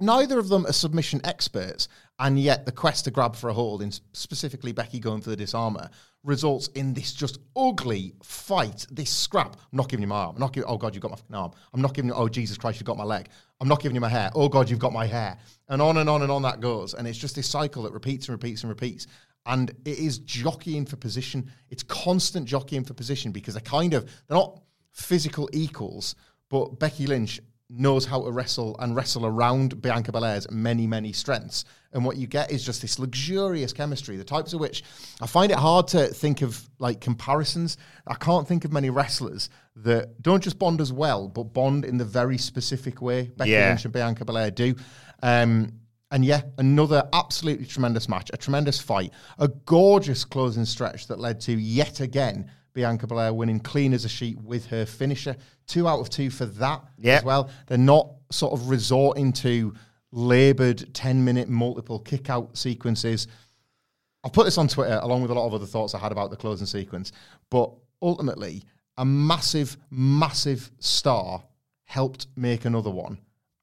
neither 0.00 0.38
of 0.38 0.48
them 0.48 0.66
are 0.66 0.72
submission 0.72 1.20
experts, 1.24 1.88
and 2.18 2.38
yet 2.38 2.66
the 2.66 2.72
quest 2.72 3.04
to 3.04 3.10
grab 3.10 3.34
for 3.34 3.48
a 3.48 3.52
hold, 3.52 3.82
in 3.82 3.90
specifically 4.12 4.72
Becky 4.72 4.98
going 4.98 5.20
for 5.20 5.30
the 5.30 5.36
disarmer, 5.36 5.90
results 6.24 6.68
in 6.68 6.94
this 6.94 7.12
just 7.12 7.38
ugly 7.56 8.14
fight, 8.22 8.86
this 8.90 9.10
scrap. 9.10 9.56
I'm 9.56 9.76
not 9.76 9.88
giving 9.88 10.02
you 10.02 10.08
my 10.08 10.16
arm. 10.16 10.36
I'm 10.36 10.40
not 10.40 10.52
giving. 10.52 10.68
Oh 10.68 10.76
God, 10.76 10.94
you've 10.94 11.02
got 11.02 11.10
my 11.10 11.16
fucking 11.16 11.34
arm. 11.34 11.52
I'm 11.72 11.80
not 11.80 11.94
giving 11.94 12.10
you. 12.10 12.14
Oh 12.14 12.28
Jesus 12.28 12.56
Christ, 12.56 12.78
you've 12.78 12.86
got 12.86 12.96
my 12.96 13.04
leg. 13.04 13.28
I'm 13.60 13.68
not 13.68 13.80
giving 13.82 13.94
you 13.94 14.00
my 14.00 14.08
hair. 14.08 14.30
Oh 14.34 14.48
God, 14.48 14.70
you've 14.70 14.78
got 14.78 14.92
my 14.92 15.06
hair. 15.06 15.36
And 15.68 15.82
on 15.82 15.96
and 15.98 16.08
on 16.08 16.22
and 16.22 16.30
on 16.30 16.42
that 16.42 16.60
goes, 16.60 16.94
and 16.94 17.08
it's 17.08 17.18
just 17.18 17.34
this 17.34 17.48
cycle 17.48 17.82
that 17.84 17.92
repeats 17.92 18.28
and 18.28 18.34
repeats 18.34 18.62
and 18.62 18.70
repeats. 18.70 19.06
And 19.46 19.70
it 19.84 19.98
is 19.98 20.18
jockeying 20.18 20.86
for 20.86 20.96
position. 20.96 21.50
It's 21.70 21.82
constant 21.82 22.46
jockeying 22.46 22.84
for 22.84 22.94
position 22.94 23.32
because 23.32 23.54
they're 23.54 23.60
kind 23.62 23.94
of 23.94 24.04
they're 24.28 24.36
not 24.36 24.60
physical 24.92 25.48
equals, 25.52 26.14
but 26.48 26.78
Becky 26.78 27.06
Lynch 27.06 27.40
knows 27.70 28.04
how 28.04 28.22
to 28.22 28.30
wrestle 28.30 28.76
and 28.80 28.94
wrestle 28.94 29.24
around 29.24 29.80
Bianca 29.80 30.12
Belair's 30.12 30.50
many, 30.50 30.86
many 30.86 31.12
strengths. 31.12 31.64
And 31.92 32.04
what 32.04 32.16
you 32.16 32.26
get 32.26 32.50
is 32.50 32.64
just 32.64 32.82
this 32.82 32.98
luxurious 32.98 33.72
chemistry, 33.72 34.16
the 34.16 34.24
types 34.24 34.52
of 34.52 34.60
which 34.60 34.82
I 35.20 35.26
find 35.26 35.50
it 35.52 35.58
hard 35.58 35.88
to 35.88 36.06
think 36.06 36.42
of 36.42 36.68
like 36.78 37.00
comparisons. 37.00 37.76
I 38.06 38.14
can't 38.14 38.46
think 38.46 38.64
of 38.64 38.72
many 38.72 38.90
wrestlers 38.90 39.50
that 39.76 40.20
don't 40.22 40.42
just 40.42 40.58
bond 40.58 40.80
as 40.80 40.92
well, 40.92 41.28
but 41.28 41.44
bond 41.44 41.84
in 41.84 41.98
the 41.98 42.04
very 42.04 42.38
specific 42.38 43.00
way 43.02 43.30
Becky 43.36 43.50
Yeah. 43.52 43.68
Lynch 43.68 43.84
and 43.84 43.92
Bianca 43.92 44.24
Belair 44.24 44.50
do. 44.50 44.74
Um, 45.22 45.72
and 46.10 46.24
yeah, 46.24 46.42
another 46.58 47.08
absolutely 47.14 47.64
tremendous 47.64 48.06
match, 48.08 48.30
a 48.34 48.36
tremendous 48.36 48.78
fight, 48.78 49.12
a 49.38 49.48
gorgeous 49.48 50.26
closing 50.26 50.66
stretch 50.66 51.06
that 51.06 51.18
led 51.18 51.40
to 51.40 51.52
yet 51.52 52.00
again 52.00 52.50
Bianca 52.74 53.06
Belair 53.06 53.32
winning 53.34 53.60
clean 53.60 53.92
as 53.92 54.04
a 54.04 54.08
sheet 54.08 54.40
with 54.40 54.66
her 54.66 54.86
finisher. 54.86 55.36
Two 55.66 55.86
out 55.88 56.00
of 56.00 56.08
two 56.10 56.30
for 56.30 56.46
that 56.46 56.84
Yeah. 56.98 57.16
as 57.18 57.24
well. 57.24 57.50
They're 57.66 57.78
not 57.78 58.10
sort 58.30 58.52
of 58.52 58.68
resorting 58.68 59.32
to 59.34 59.74
laboured 60.10 60.92
10 60.94 61.24
minute 61.24 61.48
multiple 61.48 61.98
kick 61.98 62.28
out 62.30 62.56
sequences. 62.56 63.26
I'll 64.24 64.30
put 64.30 64.44
this 64.44 64.58
on 64.58 64.68
Twitter 64.68 65.00
along 65.02 65.22
with 65.22 65.30
a 65.30 65.34
lot 65.34 65.46
of 65.46 65.54
other 65.54 65.66
thoughts 65.66 65.94
I 65.94 65.98
had 65.98 66.12
about 66.12 66.30
the 66.30 66.36
closing 66.36 66.66
sequence. 66.66 67.12
But 67.50 67.72
ultimately, 68.00 68.62
a 68.98 69.04
massive, 69.04 69.76
massive 69.90 70.70
star 70.78 71.42
helped 71.84 72.26
make 72.36 72.64
another 72.64 72.90
one. 72.90 73.18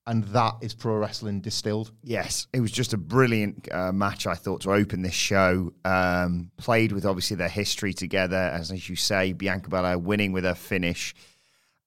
And 0.10 0.24
that 0.24 0.56
is 0.62 0.74
pro 0.74 0.96
wrestling 0.96 1.39
distilled. 1.39 1.92
Yes, 2.01 2.48
it 2.51 2.62
was 2.62 2.72
just 2.72 2.94
a 2.94 2.98
brilliant 2.98 3.72
uh, 3.72 3.92
match, 3.92 4.25
I 4.25 4.34
thought, 4.34 4.62
to 4.62 4.72
open 4.72 5.04
this 5.04 5.13
show. 5.13 5.72
Um, 5.86 6.50
played 6.58 6.94
with 6.94 7.06
obviously 7.06 7.36
their 7.36 7.48
history 7.48 7.94
together, 7.94 8.36
as, 8.36 8.72
as 8.72 8.89
you 8.89 8.96
say, 8.96 9.34
Bianca 9.34 9.70
Belair 9.70 10.00
winning 10.00 10.32
with 10.32 10.46
her 10.46 10.56
finish. 10.56 11.13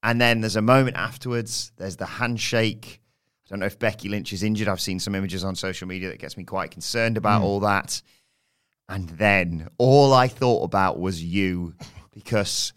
And 0.04 0.20
then 0.20 0.40
there's 0.40 0.54
a 0.54 0.62
moment 0.62 0.96
afterwards, 0.96 1.72
there's 1.78 1.96
the 1.96 2.06
handshake. 2.06 3.00
I 3.44 3.48
don't 3.48 3.58
know 3.58 3.66
if 3.66 3.80
Becky 3.80 4.08
Lynch 4.08 4.32
is 4.32 4.44
injured. 4.44 4.68
I've 4.68 4.80
seen 4.80 5.00
some 5.00 5.16
images 5.16 5.42
on 5.42 5.56
social 5.56 5.88
media 5.88 6.10
that 6.10 6.20
gets 6.20 6.36
me 6.36 6.44
quite 6.44 6.70
concerned 6.70 7.16
about 7.16 7.42
all 7.42 7.58
that. 7.58 8.02
And 8.88 9.08
then 9.08 9.68
all 9.78 10.12
I 10.12 10.28
thought 10.28 10.62
about 10.62 11.00
was 11.00 11.24
you 11.24 11.74
because 12.12 12.72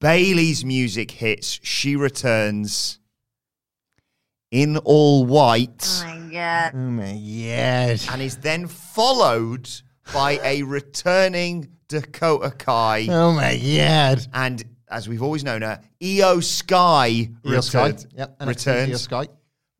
Bayley's 0.00 0.64
music 0.64 1.10
hits, 1.10 1.60
she 1.62 1.96
returns 1.96 2.98
in 4.50 4.76
all 4.78 5.24
white 5.26 5.84
Oh 5.84 6.04
my 6.06 6.32
god. 6.32 6.70
Oh 6.74 6.78
my 6.78 7.12
god. 7.12 8.00
And 8.12 8.22
is 8.22 8.36
then 8.38 8.66
followed 8.66 9.68
by 10.12 10.38
a 10.44 10.62
returning 10.62 11.68
Dakota 11.88 12.50
Kai. 12.50 13.06
Oh 13.08 13.32
my 13.32 13.56
god. 13.56 14.26
And 14.34 14.62
as 14.88 15.08
we've 15.08 15.22
always 15.22 15.42
known 15.44 15.62
her, 15.62 15.80
Iyo 16.00 16.42
Sky 16.42 17.30
Iyo 17.44 17.62
Sky. 17.62 17.94
Yep. 18.16 18.38
NXT 18.38 18.46
returns. 18.46 18.90
Iyo 18.90 18.98
Sky. 18.98 19.28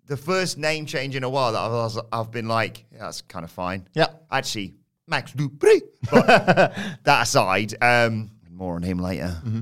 The 0.07 0.17
first 0.17 0.57
name 0.57 0.87
change 0.87 1.17
in 1.17 1.25
a 1.25 1.29
while 1.29 1.53
that 1.53 1.59
I've, 1.61 1.73
was- 1.73 2.01
I've 2.13 2.31
been 2.31 2.49
like, 2.49 2.87
yeah, 2.93 3.01
that's 3.01 3.23
kind 3.23 3.45
of 3.45 3.51
fine. 3.51 3.89
Yeah. 3.95 4.07
Actually, 4.31 4.75
Max 5.09 5.33
Dupri. 5.33 5.81
But 6.11 6.27
that 7.05 7.23
aside, 7.23 7.75
um, 7.83 8.31
more 8.51 8.75
on 8.77 8.83
him 8.83 8.99
later. 8.99 9.37
Mm-hmm. 9.45 9.61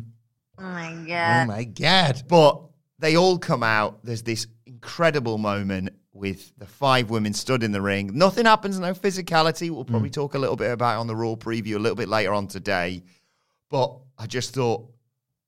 Oh 0.59 0.63
my 0.63 1.05
god. 1.09 1.43
Oh 1.43 1.47
my 1.47 1.65
god. 1.65 2.23
But 2.29 2.63
they 2.99 3.17
all 3.17 3.39
come 3.39 3.63
out. 3.63 4.05
There's 4.05 4.23
this 4.23 4.47
incredible 4.85 5.38
moment 5.38 5.88
with 6.12 6.53
the 6.59 6.67
five 6.67 7.09
women 7.09 7.33
stood 7.33 7.62
in 7.62 7.73
the 7.73 7.81
ring. 7.81 8.11
Nothing 8.12 8.45
happens, 8.45 8.79
no 8.79 8.93
physicality. 8.93 9.71
We'll 9.71 9.87
probably 9.87 10.11
mm. 10.11 10.14
talk 10.14 10.35
a 10.35 10.38
little 10.38 10.57
bit 10.57 10.71
about 10.71 10.97
it 10.97 11.00
on 11.00 11.07
the 11.07 11.17
Raw 11.17 11.35
preview 11.35 11.76
a 11.76 11.79
little 11.79 11.97
bit 11.97 12.09
later 12.09 12.35
on 12.35 12.47
today. 12.47 13.03
But 13.71 13.97
I 14.19 14.26
just 14.26 14.55
thought, 14.55 14.87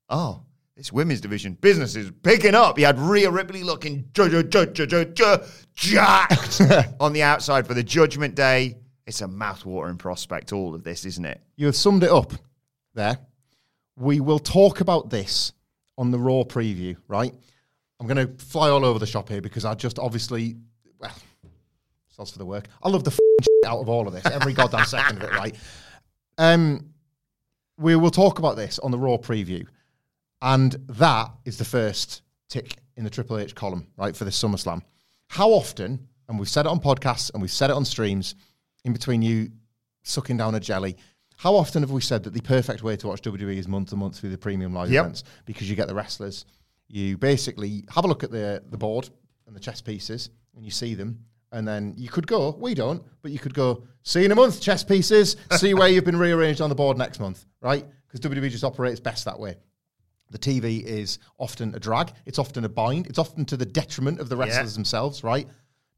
oh, 0.09 0.43
this 0.75 0.91
women's 0.91 1.21
division 1.21 1.53
business 1.53 1.97
is 1.97 2.11
picking 2.23 2.55
up. 2.55 2.79
You 2.79 2.87
had 2.87 2.99
Rhea 2.99 3.31
Ripley 3.31 3.63
looking 3.63 4.09
ju- 4.15 4.43
ju- 4.43 4.67
ju- 4.73 5.39
jacked 5.75 6.63
on 7.01 7.13
the 7.13 7.23
outside 7.23 7.67
for 7.67 7.75
the 7.75 7.85
Judgment 7.85 8.35
Day. 8.35 8.79
It's 9.07 9.21
a 9.21 9.27
mouthwatering 9.27 9.99
prospect, 9.99 10.53
all 10.53 10.75
of 10.75 10.83
this, 10.83 11.05
isn't 11.05 11.25
it? 11.25 11.43
You 11.57 11.67
have 11.67 11.77
summed 11.77 12.03
it 12.03 12.11
up 12.11 12.33
there. 12.95 13.19
We 13.97 14.21
will 14.21 14.39
talk 14.39 14.81
about 14.81 15.11
this 15.11 15.53
on 15.99 16.11
the 16.11 16.19
Raw 16.19 16.43
preview, 16.43 16.97
right? 17.07 17.35
I'm 18.01 18.07
going 18.07 18.27
to 18.27 18.45
fly 18.45 18.69
all 18.69 18.85
over 18.85 18.99
the 18.99 19.07
shop 19.07 19.29
here 19.29 19.41
because 19.41 19.65
I 19.65 19.75
just 19.75 19.99
obviously, 19.99 20.57
well, 20.99 21.13
sounds 22.09 22.31
for 22.31 22.39
the 22.39 22.45
work. 22.47 22.69
I 22.83 22.89
love 22.89 23.05
the 23.05 23.11
shit 23.43 23.65
out 23.67 23.79
of 23.81 23.89
all 23.89 24.07
of 24.07 24.13
this, 24.13 24.27
every 24.27 24.53
goddamn 24.53 24.85
second 24.85 25.19
of 25.23 25.25
it, 25.25 25.33
right? 25.33 25.55
Um, 26.39 26.91
we 27.79 27.97
will 27.97 28.11
talk 28.11 28.39
about 28.39 28.57
this 28.57 28.79
on 28.79 28.91
the 28.91 28.99
Raw 28.99 29.17
preview, 29.17 29.67
and 30.43 30.73
that 30.91 31.31
is 31.45 31.57
the 31.59 31.65
first 31.65 32.23
tick 32.49 32.77
in 32.97 33.05
the 33.05 33.11
Triple 33.11 33.39
H 33.39 33.55
column, 33.55 33.87
right, 33.97 34.15
for 34.17 34.25
this 34.25 34.41
SummerSlam. 34.43 34.83
How 35.29 35.51
often, 35.51 36.07
and 36.29 36.39
we've 36.39 36.49
said 36.49 36.67
it 36.67 36.69
on 36.71 36.81
podcasts 36.81 37.33
and 37.33 37.41
we've 37.43 37.51
said 37.51 37.71
it 37.71 37.75
on 37.77 37.85
streams, 37.85 38.35
in 38.85 38.93
between 38.93 39.21
you 39.23 39.51
sucking 40.05 40.37
down 40.37 40.55
a 40.55 40.61
jelly. 40.61 40.97
How 41.37 41.55
often 41.55 41.83
have 41.83 41.91
we 41.91 42.01
said 42.01 42.23
that 42.25 42.33
the 42.33 42.41
perfect 42.41 42.83
way 42.83 42.97
to 42.97 43.09
watch 43.09 43.21
WWE 43.23 43.57
is 43.57 43.69
month 43.69 43.91
to 43.91 43.97
month 43.97 44.19
through 44.19 44.31
the 44.31 44.39
premium 44.39 44.73
live 44.73 44.91
Yep. 44.91 45.01
events 45.05 45.25
because 45.45 45.69
you 45.69 45.77
get 45.77 45.89
the 45.89 45.95
wrestlers, 45.95 46.47
you 46.89 47.17
basically 47.17 47.85
have 47.95 48.05
a 48.05 48.09
look 48.09 48.25
at 48.25 48.31
the 48.31 48.63
the 48.71 48.79
board 48.79 49.09
and 49.47 49.55
the 49.55 49.61
chess 49.61 49.81
pieces, 49.81 50.31
and 50.55 50.65
you 50.65 50.71
see 50.71 50.95
them, 50.95 51.19
and 51.53 51.67
then 51.67 51.95
you 51.97 52.09
could 52.09 52.27
go. 52.27 52.57
We 52.59 52.75
don't, 52.75 53.03
but 53.23 53.31
you 53.31 53.39
could 53.39 53.55
go. 53.55 53.85
See 54.03 54.21
you 54.21 54.27
in 54.27 54.33
a 54.33 54.37
month, 54.37 54.61
chess 54.61 54.85
pieces. 54.85 55.37
see 55.57 55.75
where 55.75 55.89
you've 55.89 56.05
been 56.05 56.19
rearranged 56.19 56.61
on 56.61 56.69
the 56.69 56.75
board 56.75 56.97
next 56.97 57.19
month, 57.21 57.45
right? 57.61 57.85
Because 58.07 58.21
WWE 58.21 58.51
just 58.51 58.65
operates 58.65 59.01
best 59.01 59.25
that 59.25 59.39
way. 59.39 59.57
The 60.31 60.39
TV 60.39 60.83
is 60.83 61.19
often 61.39 61.75
a 61.75 61.79
drag. 61.79 62.13
It's 62.25 62.39
often 62.39 62.65
a 62.65 62.69
bind. 62.69 63.07
It's 63.07 63.19
often 63.19 63.45
to 63.47 63.57
the 63.57 63.67
detriment 63.67 64.21
of 64.21 64.29
the 64.29 64.37
wrestlers 64.37 64.75
themselves, 64.75 65.23
right? 65.23 65.49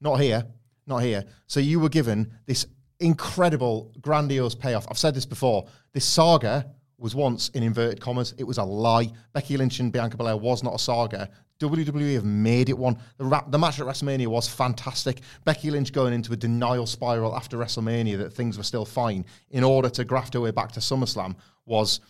Not 0.01 0.17
here. 0.21 0.45
Not 0.87 0.99
here. 0.99 1.25
So 1.47 1.61
you 1.61 1.81
were 1.81 1.89
given 1.89 2.33
this 2.47 2.67
incredible, 3.01 3.93
grandiose 4.01 4.55
payoff. 4.55 4.87
I've 4.91 4.99
said 4.99 5.15
this 5.15 5.27
before. 5.27 5.67
This 5.93 6.05
saga 6.05 6.71
was 6.99 7.15
once 7.15 7.49
in 7.51 7.63
inverted 7.63 8.01
commas. 8.01 8.35
It 8.39 8.45
was 8.45 8.59
a 8.59 8.65
lie. 8.65 9.11
Becky 9.33 9.57
Lynch 9.57 9.81
and 9.81 9.93
Bianca 9.93 10.17
Belair 10.17 10.37
was 10.37 10.63
not 10.63 10.75
a 10.75 10.79
saga. 10.79 11.31
WWE 11.61 12.15
have 12.15 12.25
made 12.25 12.69
it 12.69 12.79
one. 12.79 12.97
The, 13.17 13.25
ra- 13.25 13.45
the 13.49 13.59
match 13.59 13.81
at 13.81 13.87
WrestleMania 13.87 14.29
was 14.29 14.49
fantastic. 14.49 15.21
Becky 15.45 15.71
Lynch 15.71 15.93
going 15.93 16.13
into 16.13 16.33
a 16.33 16.37
denial 16.37 16.87
spiral 16.87 17.35
after 17.35 17.57
WrestleMania 17.57 18.19
that 18.19 18.33
things 18.33 18.57
were 18.57 18.65
still 18.65 18.85
fine 18.85 19.25
in 19.51 19.65
order 19.65 19.89
to 19.91 20.05
graft 20.05 20.35
her 20.35 20.41
way 20.41 20.51
back 20.51 20.73
to 20.73 20.81
SummerSlam 20.81 21.35
was 21.67 22.01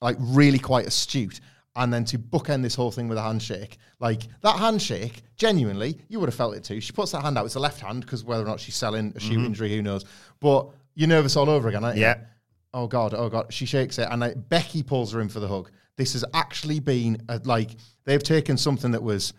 like 0.00 0.16
really 0.20 0.58
quite 0.58 0.86
astute. 0.86 1.40
And 1.76 1.92
then 1.92 2.04
to 2.06 2.18
bookend 2.18 2.62
this 2.62 2.74
whole 2.74 2.90
thing 2.90 3.08
with 3.08 3.18
a 3.18 3.22
handshake, 3.22 3.78
like 4.00 4.22
that 4.42 4.58
handshake, 4.58 5.22
genuinely, 5.36 5.98
you 6.08 6.18
would 6.18 6.28
have 6.28 6.34
felt 6.34 6.56
it 6.56 6.64
too. 6.64 6.80
She 6.80 6.92
puts 6.92 7.12
that 7.12 7.22
hand 7.22 7.38
out. 7.38 7.46
It's 7.46 7.54
a 7.54 7.60
left 7.60 7.80
hand 7.80 8.00
because 8.00 8.24
whether 8.24 8.42
or 8.42 8.46
not 8.46 8.58
she's 8.58 8.74
selling 8.74 9.12
a 9.14 9.20
shoe 9.20 9.34
mm-hmm. 9.34 9.46
injury, 9.46 9.70
who 9.70 9.82
knows? 9.82 10.04
But 10.40 10.70
you're 10.94 11.08
nervous 11.08 11.36
all 11.36 11.48
over 11.48 11.68
again, 11.68 11.84
aren't 11.84 11.96
you? 11.96 12.02
Yeah. 12.02 12.18
Oh 12.74 12.86
god, 12.86 13.14
oh 13.14 13.28
god. 13.28 13.52
She 13.52 13.66
shakes 13.66 13.98
it, 13.98 14.08
and 14.10 14.48
Becky 14.48 14.82
pulls 14.82 15.12
her 15.12 15.20
in 15.20 15.28
for 15.28 15.40
the 15.40 15.48
hug. 15.48 15.70
This 15.96 16.12
has 16.12 16.24
actually 16.34 16.80
been 16.80 17.22
a, 17.28 17.40
like 17.44 17.76
they've 18.04 18.22
taken 18.22 18.56
something 18.56 18.92
that 18.92 19.02
was 19.02 19.32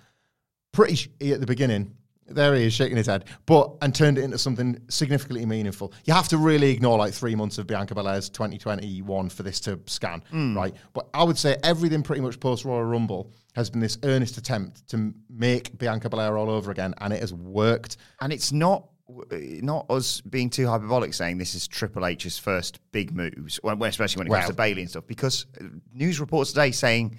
pretty 0.72 0.96
sh- 0.96 1.10
eh, 1.22 1.32
at 1.32 1.40
the 1.40 1.46
beginning. 1.46 1.96
There 2.28 2.54
he 2.54 2.66
is 2.66 2.74
shaking 2.74 2.98
his 2.98 3.08
head, 3.08 3.26
but 3.48 3.76
and 3.82 3.94
turned 3.94 4.20
it 4.20 4.24
into 4.24 4.38
something 4.38 4.80
significantly 4.88 5.46
meaningful. 5.46 5.94
You 6.06 6.14
have 6.14 6.28
to 6.28 6.38
really 6.38 6.70
ignore 6.70 6.98
like 6.98 7.14
three 7.14 7.34
months 7.34 7.58
of 7.58 7.66
Bianca 7.66 7.96
Belair's 7.96 8.30
2021 8.30 9.30
for 9.30 9.42
this 9.42 9.60
to 9.62 9.80
scan, 9.88 10.24
hmm. 10.30 10.56
right? 10.56 10.76
But 10.94 11.10
I 11.14 11.24
would 11.24 11.38
say 11.38 11.58
everything 11.64 12.04
pretty 12.04 12.22
much 12.22 12.40
post 12.40 12.66
Royal 12.66 12.84
Rumble 12.84 13.32
has 13.56 13.70
been 13.70 13.80
this 13.80 13.98
earnest 14.04 14.38
attempt 14.38 14.88
to 14.90 15.12
make 15.30 15.76
Bianca 15.78 16.08
Belair 16.10 16.38
all 16.38 16.52
over 16.52 16.70
again, 16.70 16.94
and 17.00 17.12
it 17.12 17.22
has 17.22 17.34
worked. 17.34 17.98
And 18.22 18.32
it's 18.32 18.52
not 18.52 18.90
not 19.10 19.86
us 19.90 20.22
being 20.22 20.50
too 20.50 20.68
hyperbolic 20.68 21.14
saying 21.14 21.38
this 21.38 21.56
is 21.56 21.68
Triple 21.68 22.06
H's 22.06 22.38
first 22.38 22.80
big 22.92 23.14
moves, 23.16 23.58
when- 23.64 23.80
when- 23.80 23.90
especially 23.90 24.20
when 24.22 24.28
it 24.28 24.30
comes 24.32 24.42
Well- 24.44 24.48
to 24.50 24.54
Bayley 24.56 24.82
and 24.82 24.90
stuff, 24.90 25.08
because 25.08 25.46
uh, 25.60 25.66
news 25.94 26.20
reports 26.20 26.52
today 26.52 26.72
saying 26.72 27.18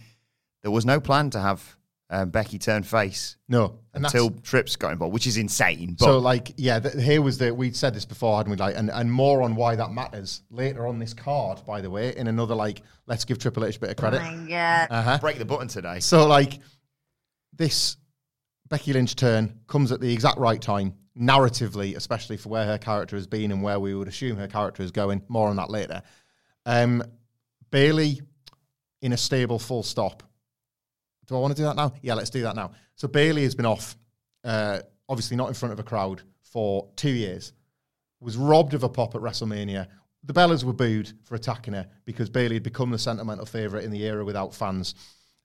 there 0.62 0.70
was 0.70 0.84
no 0.86 1.00
plan 1.00 1.30
to 1.30 1.40
have 1.40 1.76
um, 2.12 2.28
Becky 2.30 2.58
turn 2.58 2.82
face 2.82 3.36
No, 3.48 3.78
and 3.94 4.04
that's- 4.04 4.20
until 4.20 4.36
Trips 4.40 4.74
got 4.74 4.90
involved, 4.92 5.14
which 5.14 5.28
is 5.28 5.36
insane. 5.36 5.94
But 5.96 6.04
so 6.06 6.18
like 6.18 6.52
yeah, 6.56 6.80
th- 6.80 6.94
here 7.04 7.22
was 7.22 7.38
the 7.38 7.54
we'd 7.54 7.76
said 7.76 7.94
this 7.94 8.04
before, 8.04 8.36
hadn't 8.36 8.50
we? 8.50 8.56
Like 8.56 8.76
and, 8.76 8.90
and 8.90 9.12
more 9.12 9.42
on 9.42 9.54
why 9.54 9.76
that 9.76 9.92
matters 9.92 10.42
later 10.50 10.88
on 10.88 10.98
this 10.98 11.14
card, 11.14 11.60
by 11.64 11.80
the 11.80 11.88
way, 11.88 12.16
in 12.16 12.26
another 12.26 12.56
like 12.56 12.82
let's 13.06 13.24
give 13.24 13.38
Triple 13.38 13.64
H 13.64 13.76
a 13.76 13.80
bit 13.80 13.90
of 13.90 13.96
credit. 13.96 14.22
Yeah, 14.48 15.18
break 15.18 15.38
the 15.38 15.44
button 15.44 15.68
today. 15.68 16.00
So 16.00 16.26
like 16.26 16.58
this 17.52 17.96
Becky 18.68 18.92
Lynch 18.92 19.14
turn 19.14 19.60
comes 19.68 19.92
at 19.92 20.00
the 20.00 20.12
exact 20.12 20.38
right 20.38 20.60
time, 20.60 20.94
narratively, 21.18 21.96
especially 21.96 22.36
for 22.36 22.48
where 22.48 22.66
her 22.66 22.78
character 22.78 23.16
has 23.16 23.26
been 23.26 23.52
and 23.52 23.62
where 23.62 23.80
we 23.80 23.94
would 23.94 24.08
assume 24.08 24.36
her 24.36 24.48
character 24.48 24.82
is 24.82 24.90
going. 24.90 25.22
More 25.28 25.48
on 25.48 25.56
that 25.56 25.70
later. 25.70 26.02
Um, 26.66 27.02
Bayley 27.70 28.20
in 29.02 29.12
a 29.12 29.16
stable 29.16 29.58
full 29.58 29.82
stop. 29.82 30.22
Do 31.26 31.36
I 31.36 31.38
want 31.38 31.56
to 31.56 31.62
do 31.62 31.66
that 31.66 31.76
now? 31.76 31.92
Yeah, 32.02 32.14
let's 32.14 32.30
do 32.30 32.42
that 32.42 32.56
now. 32.56 32.72
So 32.96 33.08
Bayley 33.08 33.44
has 33.44 33.54
been 33.54 33.66
off, 33.66 33.96
uh, 34.44 34.80
obviously 35.08 35.36
not 35.36 35.48
in 35.48 35.54
front 35.54 35.72
of 35.72 35.78
a 35.78 35.84
crowd 35.84 36.22
for 36.42 36.88
two 36.96 37.10
years. 37.10 37.52
Was 38.20 38.36
robbed 38.36 38.74
of 38.74 38.82
a 38.82 38.88
pop 38.88 39.14
at 39.14 39.20
WrestleMania. 39.20 39.86
The 40.24 40.34
Bellas 40.34 40.64
were 40.64 40.74
booed 40.74 41.12
for 41.24 41.34
attacking 41.34 41.72
her 41.72 41.86
because 42.04 42.28
Bayley 42.28 42.56
had 42.56 42.62
become 42.62 42.90
the 42.90 42.98
sentimental 42.98 43.46
favorite 43.46 43.84
in 43.84 43.90
the 43.90 44.02
era 44.02 44.24
without 44.24 44.54
fans, 44.54 44.94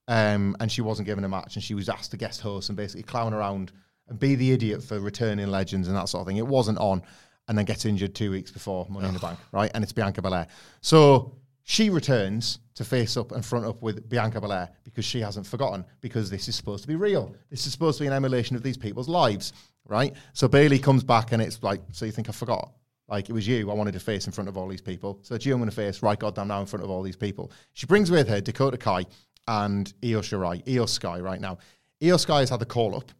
um, 0.09 0.57
and 0.59 0.69
she 0.69 0.81
wasn't 0.81 1.05
given 1.05 1.23
a 1.23 1.29
match, 1.29 1.55
and 1.55 1.63
she 1.63 1.73
was 1.73 1.87
asked 1.87 2.11
to 2.11 2.17
guest 2.17 2.41
host 2.41 2.69
and 2.69 2.75
basically 2.75 3.03
clown 3.03 3.33
around 3.33 3.71
and 4.07 4.19
be 4.19 4.35
the 4.35 4.51
idiot 4.51 4.83
for 4.83 4.99
returning 4.99 5.47
legends 5.47 5.87
and 5.87 5.97
that 5.97 6.09
sort 6.09 6.21
of 6.21 6.27
thing. 6.27 6.37
It 6.37 6.47
wasn't 6.47 6.77
on, 6.77 7.01
and 7.47 7.57
then 7.57 7.65
gets 7.65 7.85
injured 7.85 8.15
two 8.15 8.31
weeks 8.31 8.51
before 8.51 8.87
Money 8.89 9.07
in 9.07 9.13
the 9.13 9.19
Bank, 9.19 9.39
right? 9.51 9.71
And 9.73 9.83
it's 9.83 9.93
Bianca 9.93 10.21
Belair. 10.21 10.47
So 10.81 11.35
she 11.63 11.89
returns 11.89 12.59
to 12.75 12.83
face 12.83 13.17
up 13.17 13.31
and 13.31 13.43
front 13.43 13.65
up 13.65 13.81
with 13.81 14.07
Bianca 14.09 14.39
Belair 14.39 14.69
because 14.83 15.05
she 15.05 15.19
hasn't 15.19 15.47
forgotten 15.47 15.85
because 16.01 16.29
this 16.29 16.47
is 16.47 16.55
supposed 16.55 16.83
to 16.83 16.87
be 16.87 16.95
real. 16.95 17.35
This 17.49 17.65
is 17.65 17.71
supposed 17.71 17.97
to 17.97 18.03
be 18.03 18.07
an 18.07 18.13
emulation 18.13 18.55
of 18.55 18.63
these 18.63 18.77
people's 18.77 19.09
lives, 19.09 19.53
right? 19.85 20.13
So 20.33 20.47
Bayley 20.47 20.79
comes 20.79 21.03
back 21.03 21.31
and 21.31 21.41
it's 21.41 21.61
like, 21.63 21.81
so 21.91 22.05
you 22.05 22.11
think 22.11 22.29
I 22.29 22.33
forgot? 22.33 22.71
Like 23.07 23.29
it 23.29 23.33
was 23.33 23.47
you 23.47 23.69
I 23.69 23.73
wanted 23.73 23.93
to 23.93 23.99
face 23.99 24.25
in 24.25 24.31
front 24.31 24.47
of 24.47 24.57
all 24.57 24.67
these 24.67 24.81
people. 24.81 25.19
So 25.21 25.35
it's 25.35 25.45
you 25.45 25.53
I'm 25.53 25.59
going 25.59 25.69
to 25.69 25.75
face 25.75 26.01
right 26.01 26.19
goddamn 26.19 26.47
now 26.47 26.59
in 26.59 26.65
front 26.65 26.83
of 26.83 26.89
all 26.89 27.01
these 27.01 27.15
people. 27.15 27.51
She 27.73 27.85
brings 27.85 28.11
with 28.11 28.27
her 28.27 28.41
Dakota 28.41 28.77
Kai 28.77 29.05
and 29.47 29.93
Io 30.03 30.21
Shirai, 30.21 30.63
Iyo 30.65 30.89
Sky 30.89 31.19
right 31.19 31.39
now. 31.39 31.57
Iyo 32.01 32.19
Sky 32.19 32.39
has 32.39 32.49
had 32.49 32.59
the 32.59 32.65
call 32.65 32.95
up 32.95 33.11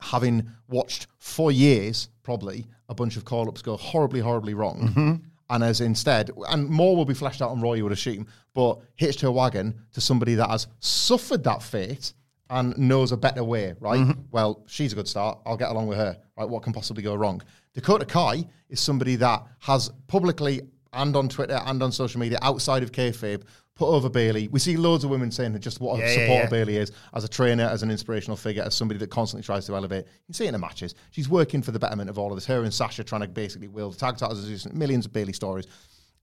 having 0.00 0.50
watched 0.68 1.06
for 1.18 1.50
years, 1.50 2.08
probably, 2.22 2.66
a 2.88 2.94
bunch 2.94 3.16
of 3.16 3.24
call 3.24 3.48
ups 3.48 3.62
go 3.62 3.76
horribly, 3.76 4.20
horribly 4.20 4.54
wrong. 4.54 4.88
Mm-hmm. 4.88 5.14
And 5.50 5.64
as 5.64 5.80
instead, 5.80 6.30
and 6.50 6.68
more 6.68 6.94
will 6.94 7.06
be 7.06 7.14
fleshed 7.14 7.40
out 7.40 7.50
on 7.50 7.60
Raw, 7.60 7.72
you 7.72 7.84
would 7.84 7.92
assume, 7.92 8.26
but 8.54 8.80
hitched 8.96 9.20
her 9.22 9.30
wagon 9.30 9.74
to 9.92 10.00
somebody 10.00 10.34
that 10.34 10.50
has 10.50 10.66
suffered 10.80 11.42
that 11.44 11.62
fate 11.62 12.12
and 12.50 12.76
knows 12.76 13.12
a 13.12 13.16
better 13.16 13.44
way, 13.44 13.74
right? 13.80 14.00
Mm-hmm. 14.00 14.20
Well, 14.30 14.62
she's 14.66 14.92
a 14.92 14.96
good 14.96 15.08
start. 15.08 15.38
I'll 15.46 15.56
get 15.56 15.70
along 15.70 15.86
with 15.86 15.98
her, 15.98 16.18
right? 16.36 16.48
What 16.48 16.62
can 16.62 16.72
possibly 16.72 17.02
go 17.02 17.14
wrong? 17.14 17.42
Dakota 17.74 18.04
Kai 18.04 18.46
is 18.68 18.80
somebody 18.80 19.16
that 19.16 19.42
has 19.60 19.90
publicly 20.06 20.62
and 20.92 21.14
on 21.16 21.28
Twitter 21.28 21.60
and 21.66 21.82
on 21.82 21.92
social 21.92 22.20
media 22.20 22.38
outside 22.42 22.82
of 22.82 22.92
kayfabe 22.92 23.42
put 23.78 23.88
over 23.88 24.10
Bayley. 24.10 24.48
We 24.48 24.58
see 24.58 24.76
loads 24.76 25.04
of 25.04 25.10
women 25.10 25.30
saying 25.30 25.52
that 25.52 25.60
just 25.60 25.80
what 25.80 25.98
a 25.98 26.02
Yeah, 26.02 26.12
supporter 26.12 26.44
yeah. 26.44 26.48
Bayley 26.50 26.76
is 26.76 26.92
as 27.14 27.22
a 27.22 27.28
trainer, 27.28 27.64
as 27.64 27.84
an 27.84 27.90
inspirational 27.90 28.36
figure, 28.36 28.62
as 28.64 28.74
somebody 28.74 28.98
that 28.98 29.08
constantly 29.08 29.44
tries 29.44 29.66
to 29.66 29.76
elevate. 29.76 30.04
You 30.26 30.34
see 30.34 30.44
it 30.44 30.48
in 30.48 30.52
the 30.52 30.58
matches. 30.58 30.96
She's 31.12 31.28
working 31.28 31.62
for 31.62 31.70
the 31.70 31.78
betterment 31.78 32.10
of 32.10 32.18
all 32.18 32.30
of 32.30 32.36
this. 32.36 32.44
Her 32.44 32.64
and 32.64 32.74
Sasha 32.74 33.04
trying 33.04 33.20
to 33.22 33.28
basically 33.28 33.68
wield 33.68 33.96
tag 33.96 34.16
titles. 34.18 34.66
Millions 34.72 35.06
of 35.06 35.12
Bayley 35.12 35.32
stories. 35.32 35.66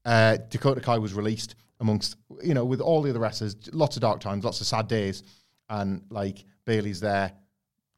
Uh, 0.04 0.38
Dakota 0.50 0.82
Kai 0.82 0.98
was 0.98 1.14
released 1.14 1.56
amongst, 1.80 2.18
you 2.44 2.54
know, 2.54 2.66
with 2.66 2.82
all 2.82 3.02
the 3.02 3.10
other 3.10 3.20
wrestlers. 3.20 3.56
Lots 3.74 3.96
of 3.96 4.02
dark 4.02 4.20
times, 4.20 4.44
lots 4.44 4.60
of 4.60 4.68
sad 4.68 4.88
days, 4.90 5.24
and 5.70 6.04
like 6.10 6.44
Bayley's 6.66 7.00
there, 7.00 7.32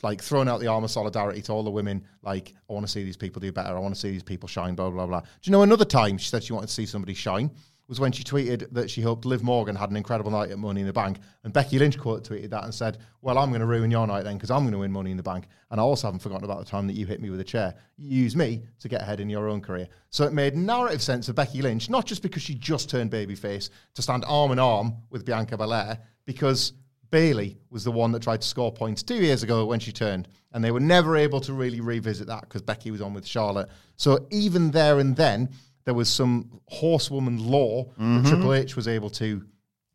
like 0.04 0.22
throwing 0.22 0.48
out 0.48 0.60
the 0.60 0.68
arm 0.68 0.84
of 0.84 0.92
solidarity 0.92 1.42
to 1.42 1.52
all 1.52 1.64
the 1.64 1.72
women. 1.72 2.06
Like, 2.22 2.54
I 2.70 2.74
want 2.74 2.86
to 2.86 2.92
see 2.92 3.04
these 3.04 3.18
people 3.18 3.40
do 3.40 3.52
better. 3.52 3.76
I 3.76 3.80
want 3.80 3.96
to 3.96 4.00
see 4.00 4.12
these 4.12 4.24
people 4.24 4.48
shine. 4.48 4.76
Blah 4.76 4.92
blah 4.92 5.08
blah. 5.08 5.22
Do 5.22 5.28
you 5.44 5.52
know 5.52 5.64
another 5.64 5.86
time 5.86 6.18
she 6.20 6.30
said 6.30 6.44
she 6.44 6.54
wanted 6.54 6.68
to 6.68 6.74
see 6.74 6.86
somebody 6.86 7.16
shine? 7.16 7.50
Was 7.88 8.02
when 8.02 8.12
she 8.12 8.22
tweeted 8.22 8.74
that 8.74 8.90
she 8.90 9.02
hoped 9.02 9.24
Liv 9.24 9.44
Morgan 9.44 9.74
had 9.74 9.90
an 9.90 9.96
incredible 9.96 10.30
night 10.30 10.52
at 10.52 10.60
Money 10.60 10.82
in 10.82 10.88
the 10.88 10.92
Bank, 10.92 11.20
and 11.46 11.54
Becky 11.54 11.80
Lynch 11.80 11.98
quote 11.98 12.28
tweeted 12.28 12.50
that 12.50 12.66
and 12.66 12.74
said, 12.74 12.98
"Well, 13.22 13.38
I'm 13.38 13.50
going 13.50 13.62
to 13.62 13.66
ruin 13.66 13.90
your 13.90 14.06
night 14.06 14.24
then 14.24 14.36
because 14.36 14.52
I'm 14.52 14.64
going 14.64 14.74
to 14.74 14.80
win 14.80 14.92
Money 14.92 15.12
in 15.12 15.16
the 15.16 15.24
Bank, 15.24 15.48
and 15.72 15.80
I 15.80 15.84
also 15.84 16.08
haven't 16.08 16.20
forgotten 16.20 16.44
about 16.44 16.60
the 16.60 16.70
time 16.70 16.86
that 16.88 16.98
you 16.98 17.06
hit 17.06 17.22
me 17.22 17.30
with 17.30 17.40
a 17.40 17.46
chair. 17.46 17.76
You 17.98 18.24
use 18.24 18.36
me 18.36 18.64
to 18.80 18.90
get 18.90 19.02
ahead 19.02 19.22
in 19.22 19.30
your 19.30 19.48
own 19.48 19.62
career." 19.62 19.88
So 20.10 20.26
it 20.26 20.34
made 20.34 20.58
narrative 20.58 21.02
sense 21.02 21.30
of 21.30 21.36
Becky 21.36 21.62
Lynch, 21.62 21.90
not 21.90 22.06
just 22.06 22.22
because 22.22 22.42
she 22.42 22.56
just 22.56 22.90
turned 22.90 23.10
babyface 23.10 23.70
to 23.96 24.02
stand 24.02 24.26
arm 24.28 24.52
in 24.52 24.60
arm 24.60 24.94
with 25.10 25.24
Bianca 25.24 25.56
Belair, 25.56 26.00
because 26.26 26.74
Bayley 27.10 27.58
was 27.70 27.86
the 27.86 27.92
one 27.92 28.12
that 28.12 28.22
tried 28.22 28.42
to 28.42 28.48
score 28.48 28.72
points 28.74 29.02
two 29.02 29.16
years 29.16 29.44
ago 29.44 29.66
when 29.66 29.80
she 29.80 29.94
turned, 29.94 30.28
and 30.52 30.62
they 30.62 30.72
were 30.72 30.82
never 30.82 31.16
able 31.16 31.40
to 31.40 31.54
really 31.54 31.80
revisit 31.80 32.28
that 32.28 32.42
because 32.42 32.62
Becky 32.62 32.92
was 32.92 33.02
on 33.02 33.14
with 33.14 33.26
Charlotte. 33.26 33.70
So 33.96 34.28
even 34.30 34.72
there 34.72 35.00
and 35.00 35.16
then, 35.16 35.50
there 35.88 35.94
was 35.94 36.10
some 36.10 36.60
horsewoman 36.68 37.40
law 37.40 37.86
that 37.86 38.04
mm-hmm. 38.04 38.28
Triple 38.28 38.54
H 38.54 38.76
was 38.76 38.90
able 38.90 39.10
to 39.12 39.42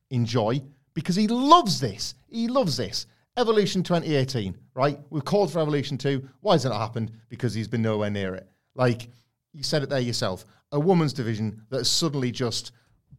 enjoy 0.09 0.63
because 0.95 1.15
he 1.15 1.29
loves 1.29 1.81
this. 1.81 2.15
He 2.31 2.49
loves 2.49 2.79
this. 2.79 3.05
Evolution 3.37 3.83
2018, 3.83 4.57
right? 4.75 4.99
We've 5.11 5.23
called 5.23 5.53
for 5.53 5.59
Evolution 5.59 5.99
2. 5.99 6.27
Why 6.41 6.55
hasn't 6.55 6.75
it 6.75 6.79
happened? 6.79 7.13
Because 7.29 7.53
he's 7.53 7.69
been 7.69 7.83
nowhere 7.83 8.09
near 8.09 8.35
it. 8.35 8.49
Like, 8.75 9.11
you 9.53 9.63
said 9.63 9.83
it 9.83 9.91
there 9.91 10.01
yourself. 10.01 10.47
A 10.73 10.81
woman's 10.81 11.13
division 11.13 11.61
that 11.69 11.77
has 11.77 11.91
suddenly 11.91 12.31
just 12.31 12.73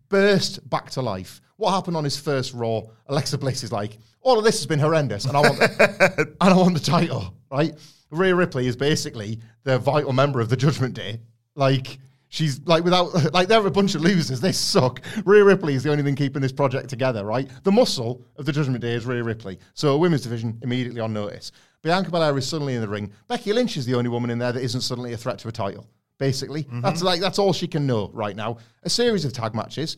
burst 0.09 0.67
back 0.67 0.89
to 0.91 1.01
life. 1.03 1.41
What 1.57 1.73
happened 1.73 1.95
on 1.95 2.03
his 2.03 2.17
first 2.17 2.55
Raw? 2.55 2.81
Alexa 3.05 3.37
Bliss 3.37 3.61
is 3.61 3.71
like, 3.71 3.99
all 4.21 4.39
of 4.39 4.43
this 4.43 4.57
has 4.57 4.65
been 4.65 4.79
horrendous, 4.79 5.25
and 5.25 5.37
I 5.37 5.41
want, 5.41 5.59
and 5.79 6.35
I 6.41 6.57
want 6.57 6.73
the 6.73 6.79
title, 6.83 7.35
right? 7.51 7.75
Rhea 8.09 8.33
Ripley 8.33 8.65
is 8.65 8.75
basically 8.75 9.41
the 9.63 9.77
vital 9.77 10.11
member 10.11 10.41
of 10.41 10.49
the 10.49 10.57
Judgment 10.57 10.95
Day. 10.95 11.19
Like, 11.53 11.99
she's 12.33 12.59
like 12.65 12.83
without, 12.83 13.13
like 13.33 13.47
they're 13.47 13.65
a 13.65 13.71
bunch 13.71 13.95
of 13.95 14.01
losers. 14.01 14.41
They 14.41 14.51
suck. 14.51 15.01
Rhea 15.23 15.43
Ripley 15.43 15.75
is 15.75 15.83
the 15.83 15.91
only 15.91 16.03
thing 16.03 16.15
keeping 16.15 16.41
this 16.41 16.51
project 16.51 16.89
together, 16.89 17.23
right? 17.23 17.49
The 17.63 17.71
muscle 17.71 18.25
of 18.35 18.45
the 18.45 18.51
Judgment 18.51 18.81
Day 18.81 18.93
is 18.93 19.05
Rhea 19.05 19.23
Ripley. 19.23 19.59
So 19.75 19.93
a 19.93 19.97
women's 19.97 20.23
division 20.23 20.59
immediately 20.63 20.99
on 20.99 21.13
notice. 21.13 21.51
Bianca 21.83 22.09
Belair 22.09 22.37
is 22.37 22.47
suddenly 22.47 22.75
in 22.75 22.81
the 22.81 22.87
ring. 22.87 23.11
Becky 23.27 23.53
Lynch 23.53 23.77
is 23.77 23.85
the 23.85 23.93
only 23.93 24.09
woman 24.09 24.29
in 24.29 24.39
there 24.39 24.51
that 24.51 24.63
isn't 24.63 24.81
suddenly 24.81 25.13
a 25.13 25.17
threat 25.17 25.37
to 25.39 25.47
a 25.47 25.51
title. 25.51 25.87
Basically, 26.17 26.63
mm-hmm. 26.63 26.81
that's 26.81 27.01
like 27.01 27.19
that's 27.19 27.39
all 27.39 27.53
she 27.53 27.67
can 27.67 27.85
know 27.85 28.09
right 28.13 28.35
now. 28.35 28.57
A 28.83 28.89
series 28.89 29.25
of 29.25 29.33
tag 29.33 29.53
matches. 29.53 29.97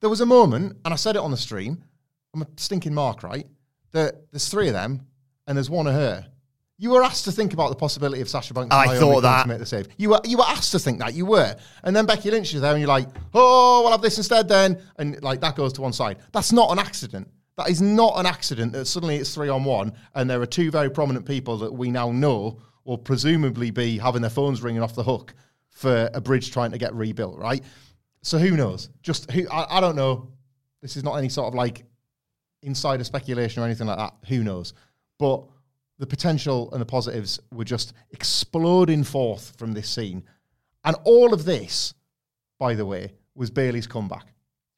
There 0.00 0.10
was 0.10 0.20
a 0.20 0.26
moment, 0.26 0.78
and 0.84 0.92
I 0.92 0.96
said 0.96 1.16
it 1.16 1.20
on 1.20 1.30
the 1.30 1.36
stream. 1.36 1.82
I'm 2.34 2.42
a 2.42 2.46
stinking 2.56 2.92
mark, 2.92 3.22
right? 3.22 3.46
That 3.92 4.30
there's 4.32 4.48
three 4.48 4.66
of 4.66 4.74
them, 4.74 5.06
and 5.46 5.56
there's 5.56 5.70
one 5.70 5.86
of 5.86 5.94
her. 5.94 6.26
You 6.82 6.90
were 6.90 7.04
asked 7.04 7.26
to 7.26 7.32
think 7.32 7.52
about 7.52 7.68
the 7.68 7.76
possibility 7.76 8.20
of 8.22 8.28
Sasha 8.28 8.52
Banks. 8.54 8.74
I 8.74 8.98
thought 8.98 9.20
that. 9.20 9.44
to 9.44 9.48
make 9.48 9.60
the 9.60 9.66
save. 9.66 9.86
You 9.98 10.10
were 10.10 10.20
you 10.24 10.36
were 10.36 10.48
asked 10.48 10.72
to 10.72 10.80
think 10.80 10.98
that. 10.98 11.14
You 11.14 11.24
were, 11.24 11.54
and 11.84 11.94
then 11.94 12.06
Becky 12.06 12.28
Lynch 12.28 12.52
is 12.54 12.60
there, 12.60 12.72
and 12.72 12.80
you're 12.80 12.88
like, 12.88 13.06
oh, 13.32 13.82
we'll 13.82 13.92
have 13.92 14.02
this 14.02 14.18
instead 14.18 14.48
then, 14.48 14.82
and 14.98 15.22
like 15.22 15.40
that 15.42 15.54
goes 15.54 15.72
to 15.74 15.80
one 15.80 15.92
side. 15.92 16.18
That's 16.32 16.50
not 16.50 16.72
an 16.72 16.80
accident. 16.80 17.28
That 17.56 17.70
is 17.70 17.80
not 17.80 18.14
an 18.16 18.26
accident 18.26 18.72
that 18.72 18.86
suddenly 18.86 19.14
it's 19.14 19.32
three 19.32 19.48
on 19.48 19.62
one, 19.62 19.92
and 20.16 20.28
there 20.28 20.42
are 20.42 20.46
two 20.46 20.72
very 20.72 20.90
prominent 20.90 21.24
people 21.24 21.56
that 21.58 21.72
we 21.72 21.92
now 21.92 22.10
know 22.10 22.58
will 22.82 22.98
presumably 22.98 23.70
be 23.70 23.96
having 23.96 24.20
their 24.20 24.28
phones 24.28 24.60
ringing 24.60 24.82
off 24.82 24.96
the 24.96 25.04
hook 25.04 25.34
for 25.70 26.10
a 26.14 26.20
bridge 26.20 26.50
trying 26.50 26.72
to 26.72 26.78
get 26.78 26.92
rebuilt, 26.94 27.38
right? 27.38 27.62
So 28.22 28.38
who 28.38 28.56
knows? 28.56 28.88
Just 29.04 29.30
who? 29.30 29.48
I, 29.48 29.78
I 29.78 29.80
don't 29.80 29.94
know. 29.94 30.32
This 30.80 30.96
is 30.96 31.04
not 31.04 31.14
any 31.14 31.28
sort 31.28 31.46
of 31.46 31.54
like 31.54 31.84
insider 32.60 33.04
speculation 33.04 33.62
or 33.62 33.66
anything 33.66 33.86
like 33.86 33.98
that. 33.98 34.14
Who 34.26 34.42
knows? 34.42 34.74
But 35.20 35.44
the 35.98 36.06
potential 36.06 36.70
and 36.72 36.80
the 36.80 36.86
positives 36.86 37.38
were 37.52 37.64
just 37.64 37.92
exploding 38.10 39.04
forth 39.04 39.54
from 39.56 39.72
this 39.72 39.88
scene, 39.88 40.24
and 40.84 40.96
all 41.04 41.32
of 41.32 41.44
this, 41.44 41.94
by 42.58 42.74
the 42.74 42.84
way, 42.84 43.12
was 43.34 43.50
Bayley's 43.50 43.86
comeback. 43.86 44.26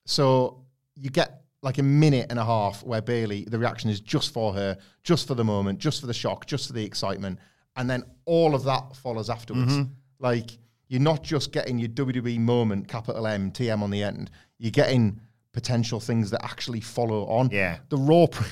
So 0.07 0.65
you 0.95 1.11
get 1.11 1.43
like 1.63 1.79
a 1.79 1.83
minute 1.83 2.27
and 2.29 2.39
a 2.39 2.45
half 2.45 2.83
where 2.83 3.01
Bayley, 3.01 3.45
the 3.45 3.59
reaction 3.59 3.89
is 3.89 4.01
just 4.01 4.33
for 4.33 4.53
her, 4.53 4.77
just 5.03 5.27
for 5.27 5.35
the 5.35 5.45
moment, 5.45 5.79
just 5.79 6.01
for 6.01 6.07
the 6.07 6.15
shock, 6.15 6.47
just 6.47 6.67
for 6.67 6.75
the 6.75 6.85
excitement, 6.85 7.39
and 7.77 7.89
then 7.89 8.05
all 8.27 8.55
of 8.55 8.65
that 8.65 8.95
follows 8.97 9.31
afterwards. 9.31 9.73
Mm-hmm. 9.73 9.93
Like 10.19 10.59
you're 10.89 11.01
not 11.01 11.23
just 11.23 11.53
getting 11.53 11.79
your 11.79 11.89
WWE 11.89 12.39
moment, 12.39 12.87
capital 12.87 13.27
M, 13.27 13.51
TM 13.51 13.83
on 13.83 13.91
the 13.91 14.03
end. 14.03 14.31
You're 14.59 14.71
getting 14.71 15.21
potential 15.53 16.01
things 16.01 16.31
that 16.31 16.45
actually 16.45 16.81
follow 16.81 17.25
on. 17.27 17.49
Yeah. 17.51 17.79
The 17.89 17.97
raw. 17.97 18.27
Pre- 18.27 18.47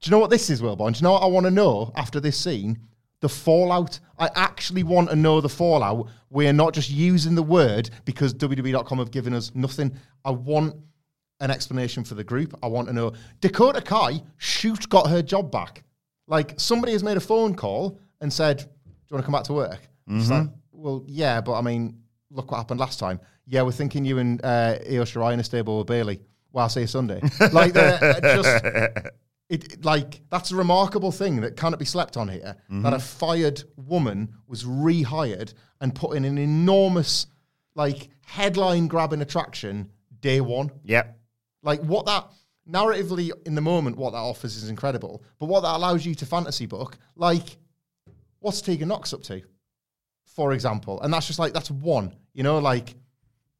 Do 0.00 0.08
you 0.08 0.10
know 0.12 0.18
what 0.18 0.30
this 0.30 0.50
is, 0.50 0.62
Wilbourn? 0.62 0.92
Do 0.92 0.98
you 0.98 1.02
know 1.02 1.12
what 1.12 1.22
I 1.22 1.26
want 1.26 1.44
to 1.46 1.50
know 1.50 1.92
after 1.96 2.20
this 2.20 2.36
scene? 2.36 2.78
The 3.20 3.28
fallout. 3.28 3.98
I 4.18 4.30
actually 4.36 4.84
want 4.84 5.10
to 5.10 5.16
know 5.16 5.40
the 5.40 5.48
fallout. 5.48 6.08
We're 6.30 6.52
not 6.52 6.72
just 6.72 6.90
using 6.90 7.34
the 7.34 7.42
word 7.42 7.90
because 8.04 8.32
WWE.com 8.34 8.98
have 8.98 9.10
given 9.10 9.34
us 9.34 9.52
nothing. 9.54 9.96
I 10.24 10.30
want 10.30 10.76
an 11.40 11.50
explanation 11.50 12.04
for 12.04 12.14
the 12.14 12.24
group. 12.24 12.56
I 12.62 12.68
want 12.68 12.88
to 12.88 12.94
know. 12.94 13.12
Dakota 13.40 13.80
Kai, 13.80 14.20
shoot, 14.36 14.88
got 14.88 15.08
her 15.08 15.22
job 15.22 15.50
back. 15.50 15.84
Like 16.28 16.54
somebody 16.58 16.92
has 16.92 17.02
made 17.02 17.16
a 17.16 17.20
phone 17.20 17.54
call 17.54 17.98
and 18.20 18.32
said, 18.32 18.58
"Do 18.58 18.64
you 19.08 19.14
want 19.14 19.22
to 19.22 19.26
come 19.26 19.32
back 19.32 19.44
to 19.44 19.52
work?" 19.52 19.80
She's 20.10 20.30
like, 20.30 20.48
"Well, 20.72 21.04
yeah, 21.06 21.40
but 21.40 21.54
I 21.54 21.60
mean, 21.60 22.00
look 22.30 22.50
what 22.50 22.58
happened 22.58 22.80
last 22.80 22.98
time. 22.98 23.20
Yeah, 23.46 23.62
we're 23.62 23.72
thinking 23.72 24.04
you 24.04 24.18
and 24.18 24.44
uh, 24.44 24.78
Io 24.88 25.04
Shirai 25.04 25.32
in 25.32 25.40
a 25.40 25.44
stable 25.44 25.78
with 25.78 25.86
Bayley. 25.86 26.20
Well, 26.52 26.64
I'll 26.64 26.68
see 26.68 26.82
you 26.82 26.86
Sunday. 26.86 27.20
like, 27.52 27.72
they're 27.72 28.20
just 28.20 28.64
it 29.48 29.72
it- 29.72 29.84
like 29.84 30.20
that's 30.30 30.50
a 30.50 30.56
remarkable 30.56 31.12
thing 31.12 31.40
that 31.40 31.56
cannot 31.56 31.78
be 31.78 31.84
slept 31.84 32.16
on 32.16 32.28
here. 32.28 32.56
That 32.68 32.72
mm-hmm. 32.72 32.86
a 32.86 32.98
fired 32.98 33.62
woman 33.76 34.34
was 34.46 34.64
rehired 34.64 35.54
and 35.80 35.94
put 35.94 36.16
in 36.16 36.24
an 36.24 36.38
enormous, 36.38 37.26
like 37.74 38.08
headline 38.24 38.88
grabbing 38.88 39.22
attraction 39.22 39.90
day 40.20 40.40
one. 40.40 40.70
Yep. 40.84 41.18
Like 41.62 41.80
what 41.80 42.06
that 42.06 42.28
narratively 42.68 43.30
in 43.46 43.54
the 43.54 43.60
moment, 43.60 43.96
what 43.96 44.12
that 44.12 44.18
offers 44.18 44.56
is 44.56 44.68
incredible. 44.68 45.22
But 45.38 45.46
what 45.46 45.62
that 45.62 45.76
allows 45.76 46.04
you 46.04 46.14
to 46.16 46.26
fantasy 46.26 46.66
book, 46.66 46.98
like 47.16 47.56
what's 48.40 48.60
Tegan 48.60 48.88
Nox 48.88 49.12
up 49.12 49.22
to, 49.24 49.42
for 50.26 50.52
example, 50.52 51.00
and 51.00 51.12
that's 51.12 51.26
just 51.26 51.38
like 51.38 51.52
that's 51.52 51.70
one. 51.70 52.14
You 52.34 52.42
know, 52.42 52.58
like 52.58 52.94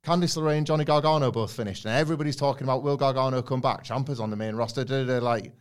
Candice 0.05 0.37
LeRae 0.37 0.59
and 0.59 0.67
Johnny 0.67 0.85
Gargano 0.85 1.31
both 1.31 1.53
finished, 1.53 1.85
and 1.85 1.95
everybody's 1.95 2.37
talking 2.37 2.65
about 2.65 2.83
will 2.83 2.97
Gargano 2.97 3.43
come 3.43 3.61
back? 3.61 3.85
Ciampa's 3.85 4.21
on 4.21 4.31
the 4.31 4.37
main 4.37 4.55
roster. 4.55 4.85
da, 4.85 5.05
da, 5.05 5.19
da, 5.19 5.25
like, 5.25 5.53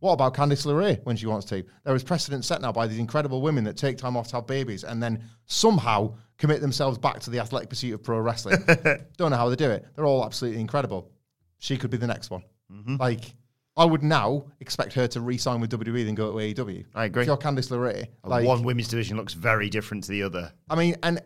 what 0.00 0.12
about 0.12 0.34
Candice 0.34 0.66
LeRae 0.66 1.04
when 1.04 1.16
she 1.16 1.26
wants 1.26 1.46
to? 1.46 1.64
There 1.84 1.94
is 1.94 2.04
precedent 2.04 2.44
set 2.44 2.60
now 2.60 2.72
by 2.72 2.86
these 2.86 2.98
incredible 2.98 3.40
women 3.40 3.64
that 3.64 3.76
take 3.76 3.96
time 3.96 4.16
off 4.16 4.28
to 4.28 4.36
have 4.36 4.46
babies 4.46 4.84
and 4.84 5.02
then 5.02 5.24
somehow 5.46 6.14
commit 6.38 6.60
themselves 6.60 6.98
back 6.98 7.20
to 7.20 7.30
the 7.30 7.38
athletic 7.38 7.70
pursuit 7.70 7.94
of 7.94 8.02
pro 8.02 8.18
wrestling. 8.18 8.62
Don't 9.16 9.30
know 9.30 9.36
how 9.36 9.48
they 9.48 9.56
do 9.56 9.70
it. 9.70 9.86
They're 9.94 10.06
all 10.06 10.24
absolutely 10.24 10.60
incredible. 10.60 11.10
She 11.58 11.76
could 11.76 11.90
be 11.90 11.96
the 11.96 12.06
next 12.06 12.30
one. 12.30 12.42
Mm-hmm. 12.70 12.96
Like, 12.96 13.34
I 13.76 13.84
would 13.84 14.02
now 14.02 14.46
expect 14.60 14.92
her 14.94 15.06
to 15.08 15.20
re-sign 15.20 15.60
with 15.60 15.70
WWE 15.70 16.04
than 16.04 16.14
go 16.14 16.30
to 16.30 16.36
AEW. 16.38 16.84
I 16.94 17.06
agree. 17.06 17.22
If 17.22 17.26
you're 17.26 17.36
Candice 17.36 17.70
LeRae, 17.70 18.06
like, 18.24 18.46
One 18.46 18.62
women's 18.62 18.88
division 18.88 19.16
looks 19.16 19.34
very 19.34 19.70
different 19.70 20.04
to 20.04 20.10
the 20.10 20.22
other. 20.22 20.52
I 20.68 20.76
mean, 20.76 20.96
and 21.02 21.20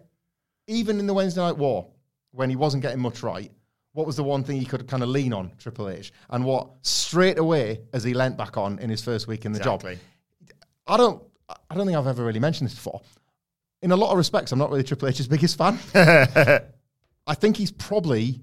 even 0.66 0.98
in 0.98 1.06
the 1.06 1.14
Wednesday 1.14 1.40
Night 1.40 1.56
War, 1.56 1.88
when 2.32 2.50
he 2.50 2.56
wasn't 2.56 2.82
getting 2.82 3.00
much 3.00 3.22
right, 3.22 3.50
what 3.92 4.06
was 4.06 4.16
the 4.16 4.24
one 4.24 4.44
thing 4.44 4.58
he 4.58 4.64
could 4.66 4.86
kind 4.86 5.02
of 5.02 5.08
lean 5.08 5.32
on, 5.32 5.50
Triple 5.58 5.88
H? 5.88 6.12
And 6.30 6.44
what 6.44 6.68
straight 6.82 7.38
away 7.38 7.80
as 7.92 8.04
he 8.04 8.14
leant 8.14 8.36
back 8.36 8.56
on 8.56 8.78
in 8.78 8.88
his 8.90 9.02
first 9.02 9.26
week 9.26 9.44
in 9.44 9.52
the 9.52 9.58
Exactly. 9.58 9.94
job? 9.96 10.02
I 10.86 10.96
don't, 10.96 11.22
I 11.68 11.74
don't 11.74 11.86
think 11.86 11.98
I've 11.98 12.06
ever 12.06 12.24
really 12.24 12.40
mentioned 12.40 12.68
this 12.68 12.74
before. 12.76 13.00
In 13.82 13.92
a 13.92 13.96
lot 13.96 14.12
of 14.12 14.18
respects, 14.18 14.52
I'm 14.52 14.58
not 14.58 14.70
really 14.70 14.84
Triple 14.84 15.08
H's 15.08 15.26
biggest 15.26 15.56
fan. 15.58 15.78
I 17.26 17.34
think 17.34 17.56
he's 17.56 17.70
probably 17.72 18.40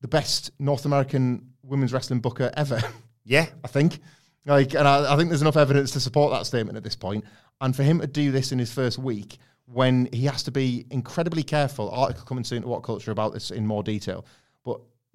the 0.00 0.08
best 0.08 0.50
North 0.58 0.84
American 0.84 1.50
women's 1.62 1.92
wrestling 1.92 2.20
booker 2.20 2.50
ever. 2.56 2.80
Yeah. 3.24 3.46
I 3.64 3.68
think. 3.68 4.00
Like, 4.46 4.74
and 4.74 4.88
I, 4.88 5.12
I 5.12 5.16
think 5.16 5.28
there's 5.28 5.42
enough 5.42 5.56
evidence 5.58 5.90
to 5.92 6.00
support 6.00 6.32
that 6.32 6.46
statement 6.46 6.76
at 6.78 6.84
this 6.84 6.96
point. 6.96 7.24
And 7.60 7.74
for 7.76 7.82
him 7.82 8.00
to 8.00 8.06
do 8.06 8.30
this 8.30 8.50
in 8.52 8.58
his 8.58 8.72
first 8.72 8.98
week, 8.98 9.38
when 9.66 10.08
he 10.12 10.24
has 10.24 10.42
to 10.44 10.50
be 10.50 10.86
incredibly 10.90 11.42
careful, 11.42 11.90
article 11.90 12.24
coming 12.24 12.44
soon 12.44 12.62
to 12.62 12.68
What 12.68 12.82
Culture 12.82 13.10
about 13.10 13.34
this 13.34 13.50
in 13.50 13.66
more 13.66 13.82
detail, 13.82 14.24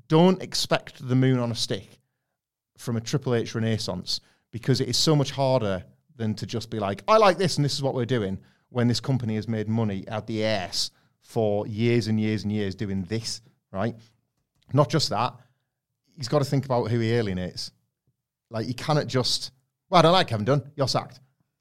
don't 0.08 0.42
expect 0.42 1.08
the 1.08 1.16
moon 1.16 1.40
on 1.40 1.52
a 1.52 1.56
stick 1.56 2.00
from 2.78 2.98
a 2.98 3.02
Triple 3.02 3.36
H 3.36 3.56
renaissance 3.56 4.20
because 4.52 4.82
it 4.82 4.90
is 4.90 4.98
so 4.98 5.16
much 5.16 5.32
harder 5.32 5.84
than 6.16 6.34
to 6.36 6.46
just 6.46 6.70
be 6.70 6.80
like, 6.80 7.04
I 7.08 7.18
like 7.18 7.38
this 7.38 7.58
and 7.58 7.66
this 7.66 7.74
is 7.74 7.82
what 7.82 7.96
we're 7.96 8.06
doing 8.06 8.40
when 8.70 8.88
this 8.88 9.00
company 9.00 9.36
has 9.36 9.48
made 9.48 9.68
money 9.68 10.08
out 10.10 10.28
the 10.28 10.46
ass 10.46 10.92
for 11.22 11.66
years 11.68 12.08
and 12.08 12.20
years 12.20 12.44
and 12.44 12.52
years 12.52 12.76
doing 12.76 13.04
this, 13.04 13.42
right? 13.72 13.96
Not 14.74 14.90
just 14.90 15.10
that, 15.10 15.34
he's 16.16 16.28
got 16.28 16.40
to 16.40 16.46
think 16.46 16.66
about 16.66 16.90
who 16.90 17.00
he 17.00 17.14
alienates. 17.14 17.72
Like 18.50 18.68
you 18.68 18.74
cannot 18.74 19.08
just. 19.08 19.52
Well, 19.90 20.00
I 20.00 20.02
don't 20.02 20.14
like 20.14 20.28
Kevin 20.28 20.46
Dunn. 20.46 20.72
You're 20.76 20.88
sacked. 20.88 21.20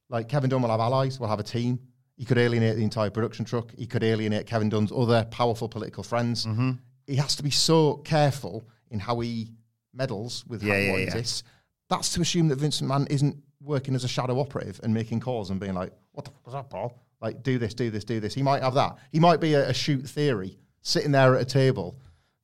Like 0.09 0.29
Kevin 0.29 0.51
Dunn 0.51 0.63
will 0.63 0.71
have 0.71 0.81
allies. 0.81 1.19
Will 1.19 1.29
have 1.29 1.41
a 1.41 1.45
team. 1.45 1.81
He 2.17 2.25
could 2.25 2.39
alienate 2.39 2.77
the 2.77 2.85
entire 2.85 3.11
production 3.11 3.45
truck. 3.45 3.73
He 3.77 3.87
could 3.87 4.05
alienate 4.05 4.47
Kevin 4.47 4.69
Dunn's 4.69 4.93
other 4.93 5.25
powerful 5.31 5.69
political 5.69 6.03
friends. 6.03 6.47
Mm-hmm. 6.47 6.73
He 7.07 7.17
has 7.17 7.37
to 7.37 7.43
be 7.43 7.51
so 7.51 7.95
careful 7.97 8.65
in 8.91 8.99
how 9.01 9.21
he 9.21 9.51
meddles 9.95 10.45
with 10.47 10.63
Yeah, 10.63 10.79
yeah, 10.79 10.91
what 10.93 10.99
yeah. 11.01 11.07
exists. 11.07 11.43
That's 11.89 12.13
to 12.15 12.21
assume 12.21 12.49
that 12.49 12.59
Vince 12.59 12.81
McMahon 12.81 13.11
isn't 13.11 13.37
working 13.61 13.95
as 13.95 14.05
a 14.05 14.09
shadow 14.09 14.41
operative 14.41 14.81
and 14.83 14.93
making 14.95 15.21
calls 15.21 15.51
and 15.51 15.61
being 15.61 15.75
like, 15.75 15.93
"What 16.13 16.25
the 16.25 16.31
fuck 16.31 16.45
was 16.47 16.55
that, 16.55 16.71
Paul? 16.71 16.99
Like, 17.21 17.43
do 17.43 17.59
this, 17.59 17.75
do 17.75 17.91
this, 17.91 18.05
do 18.05 18.19
this." 18.21 18.35
He 18.35 18.43
might 18.43 18.63
have 18.63 18.75
that. 18.75 18.97
He 19.13 19.21
might 19.21 19.41
be 19.41 19.55
a, 19.55 19.69
a 19.69 19.75
shoot 19.75 20.09
theory 20.09 20.59
sitting 20.81 21.13
there 21.13 21.35
at 21.37 21.43
a 21.43 21.45
table. 21.45 21.97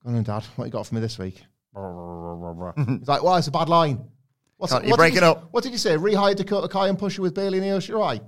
Going 0.05 0.17
on, 0.17 0.23
Dad, 0.23 0.45
what 0.57 0.67
you 0.67 0.71
got 0.71 0.87
for 0.87 0.95
me 0.95 1.01
this 1.01 1.19
week? 1.19 1.43
He's 1.75 3.09
like, 3.09 3.23
well, 3.23 3.37
it's 3.37 3.47
a 3.49 3.51
bad 3.53 3.69
line. 3.69 4.05
What's 4.57 4.73
Can't- 4.73 4.85
what 4.85 4.89
you're 4.89 4.97
did 4.97 5.01
breaking 5.01 5.23
you- 5.23 5.29
up. 5.29 5.49
What 5.53 5.63
did 5.63 5.73
you 5.73 5.79
say? 5.79 5.97
Rehire 5.97 6.35
Dakota 6.37 6.69
Kai 6.69 6.89
and 6.89 6.99
push 6.99 7.17
her 7.17 7.23
with 7.23 7.35
Bayley 7.35 7.59
and 7.59 7.67
Io 7.67 7.79
Shirai. 7.79 8.21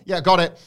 yeah, 0.04 0.20
got 0.20 0.40
it. 0.40 0.58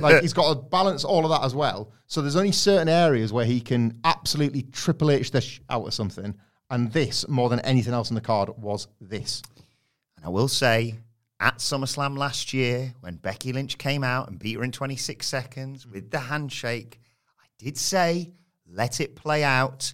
Like 0.00 0.22
he's 0.22 0.32
got 0.32 0.52
to 0.52 0.60
balance 0.60 1.04
all 1.04 1.24
of 1.24 1.30
that 1.30 1.44
as 1.44 1.54
well. 1.54 1.92
So 2.06 2.22
there's 2.22 2.36
only 2.36 2.52
certain 2.52 2.88
areas 2.88 3.32
where 3.32 3.44
he 3.44 3.60
can 3.60 3.98
absolutely 4.04 4.62
triple 4.62 5.10
H 5.10 5.30
this 5.30 5.44
sh- 5.44 5.60
out 5.70 5.86
of 5.86 5.94
something, 5.94 6.34
and 6.70 6.92
this 6.92 7.26
more 7.28 7.48
than 7.48 7.60
anything 7.60 7.94
else 7.94 8.10
in 8.10 8.14
the 8.14 8.20
card 8.20 8.50
was 8.56 8.88
this. 9.00 9.42
And 10.16 10.26
I 10.26 10.28
will 10.28 10.48
say, 10.48 10.96
at 11.40 11.58
SummerSlam 11.58 12.16
last 12.16 12.54
year, 12.54 12.94
when 13.00 13.16
Becky 13.16 13.52
Lynch 13.52 13.76
came 13.78 14.04
out 14.04 14.28
and 14.28 14.38
beat 14.38 14.56
her 14.56 14.64
in 14.64 14.72
26 14.72 15.26
seconds 15.26 15.86
with 15.86 16.10
the 16.10 16.20
handshake, 16.20 17.00
I 17.40 17.46
did 17.58 17.76
say, 17.76 18.32
let 18.70 19.00
it 19.00 19.16
play 19.16 19.44
out. 19.44 19.92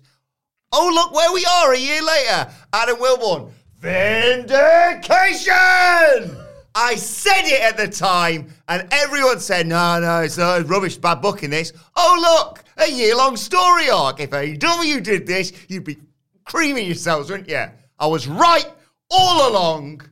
Oh, 0.73 0.91
look 0.95 1.13
where 1.13 1.33
we 1.33 1.45
are 1.45 1.73
a 1.73 1.79
year 1.79 2.01
later. 2.03 2.53
Adam 2.73 2.99
Wilbourn, 2.99 3.51
vindication! 3.81 6.37
I 6.75 6.95
said 6.97 7.43
it 7.47 7.61
at 7.63 7.77
the 7.77 7.89
time, 7.89 8.49
and 8.69 8.87
everyone 8.93 9.41
said, 9.41 9.67
no, 9.67 9.99
no, 10.01 10.21
it's 10.21 10.39
uh, 10.39 10.63
rubbish, 10.67 10.97
bad 10.97 11.21
booking 11.21 11.51
this. 11.51 11.73
Oh, 11.97 12.45
look, 12.47 12.65
a 12.77 12.91
year 12.91 13.17
long 13.17 13.37
story 13.37 13.91
arc. 13.91 14.21
If 14.21 14.31
AEW 14.31 15.03
did 15.03 15.27
this, 15.27 15.53
you'd 15.69 15.85
be 15.85 15.99
creaming 16.45 16.87
yourselves, 16.87 17.31
wouldn't 17.31 17.49
you? 17.49 17.65
I 17.99 18.07
was 18.07 18.29
right 18.29 18.67
all 19.11 19.51
along. 19.51 20.03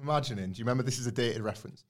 Imagining, 0.00 0.52
do 0.52 0.58
you 0.58 0.64
remember 0.64 0.82
this 0.82 0.98
is 0.98 1.06
a 1.06 1.12
dated 1.12 1.42
reference? 1.42 1.84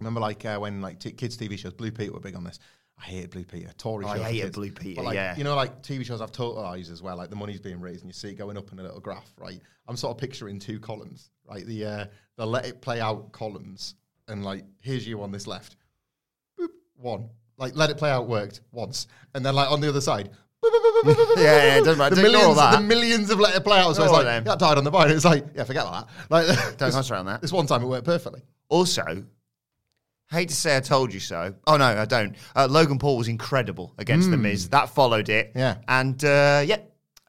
Remember, 0.00 0.20
like 0.20 0.44
uh, 0.44 0.58
when 0.58 0.80
like 0.80 0.98
t- 0.98 1.12
kids' 1.12 1.36
TV 1.36 1.56
shows, 1.58 1.72
Blue 1.72 1.92
Peter 1.92 2.12
were 2.12 2.20
big 2.20 2.34
on 2.34 2.42
this. 2.44 2.58
I 2.98 3.04
hated 3.04 3.30
Blue 3.30 3.44
Peter. 3.44 3.70
Tory 3.76 4.04
Oh, 4.04 4.08
I 4.08 4.16
show 4.16 4.22
for 4.22 4.28
hated. 4.28 4.52
Blue 4.52 4.70
Peter, 4.70 4.96
But, 4.96 5.04
like, 5.06 5.14
yeah. 5.14 5.36
You 5.36 5.44
know, 5.44 5.54
like 5.56 5.82
TV 5.82 6.04
shows 6.04 6.20
have 6.20 6.32
totalisers 6.32 6.92
as 6.92 7.02
well. 7.02 7.16
Like 7.16 7.30
the 7.30 7.36
money's 7.36 7.60
being 7.60 7.80
raised, 7.80 8.00
and 8.02 8.08
you 8.08 8.12
see 8.12 8.28
it 8.30 8.34
going 8.34 8.56
up 8.56 8.72
in 8.72 8.78
a 8.78 8.82
little 8.82 9.00
graph, 9.00 9.32
right? 9.38 9.60
I'm 9.88 9.96
sort 9.96 10.12
of 10.12 10.18
picturing 10.18 10.58
two 10.58 10.78
columns, 10.80 11.30
right? 11.48 11.64
The 11.66 11.84
uh, 11.84 12.04
the 12.36 12.46
let 12.46 12.66
it 12.66 12.80
play 12.80 13.00
out 13.00 13.32
columns, 13.32 13.94
and 14.28 14.44
like 14.44 14.64
here's 14.80 15.06
you 15.06 15.22
on 15.22 15.32
this 15.32 15.46
left, 15.46 15.76
boop, 16.58 16.68
one. 16.96 17.28
Like 17.56 17.76
let 17.76 17.90
it 17.90 17.96
play 17.98 18.10
out 18.10 18.26
worked 18.28 18.60
once, 18.72 19.06
and 19.34 19.46
then 19.46 19.54
like 19.54 19.70
on 19.70 19.80
the 19.80 19.88
other 19.88 20.00
side. 20.00 20.30
boop, 20.62 20.70
boop, 20.70 21.02
boop, 21.04 21.36
Yeah, 21.36 21.42
yeah, 21.42 21.76
it 21.76 21.84
doesn't 21.84 21.92
the 21.92 21.96
matter. 21.96 22.14
Ignore 22.14 22.32
millions, 22.32 22.56
that. 22.56 22.76
the 22.76 22.80
millions 22.80 23.30
of 23.30 23.38
let 23.38 23.54
it 23.54 23.62
play 23.62 23.78
out. 23.78 23.94
So 23.94 24.02
it's 24.02 24.12
like 24.12 24.44
that 24.44 24.58
died 24.58 24.78
on 24.78 24.84
the 24.84 24.90
vine. 24.90 25.10
It's 25.10 25.24
like 25.24 25.46
yeah, 25.54 25.64
forget 25.64 25.84
that. 25.84 26.08
Like 26.30 26.46
Don't 26.78 26.90
concentrate 26.90 27.18
on 27.18 27.26
that. 27.26 27.40
This 27.40 27.52
one 27.52 27.66
time 27.66 27.82
it 27.82 27.86
worked 27.86 28.06
perfectly. 28.06 28.42
Also, 28.68 29.24
hate 30.30 30.48
to 30.48 30.54
say 30.54 30.76
I 30.76 30.80
told 30.80 31.14
you 31.14 31.20
so. 31.20 31.54
Oh 31.66 31.76
no, 31.76 31.84
I 31.84 32.04
don't. 32.04 32.34
Uh, 32.56 32.66
Logan 32.68 32.98
Paul 32.98 33.16
was 33.18 33.28
incredible 33.28 33.94
against 33.98 34.30
the 34.30 34.36
Miz. 34.36 34.70
That 34.70 34.88
followed 34.88 35.28
it. 35.28 35.52
Yeah. 35.54 35.76
and 35.88 36.22
uh, 36.24 36.62
yeah. 36.66 36.78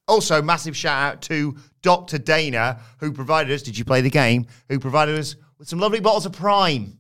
Also, 0.08 0.40
massive 0.42 0.78
shout 0.78 1.14
out 1.14 1.22
to 1.24 1.56
Dr. 1.86 2.18
Dana, 2.18 2.80
who 3.00 3.12
provided 3.12 3.54
us. 3.54 3.62
Did 3.62 3.78
you 3.78 3.86
play 3.86 4.02
the 4.02 4.10
game? 4.10 4.48
Who 4.70 4.80
provided 4.80 5.20
us 5.20 5.36
with 5.60 5.68
some 5.70 5.78
lovely 5.78 6.00
bottles 6.00 6.26
of 6.26 6.34
Prime? 6.34 6.98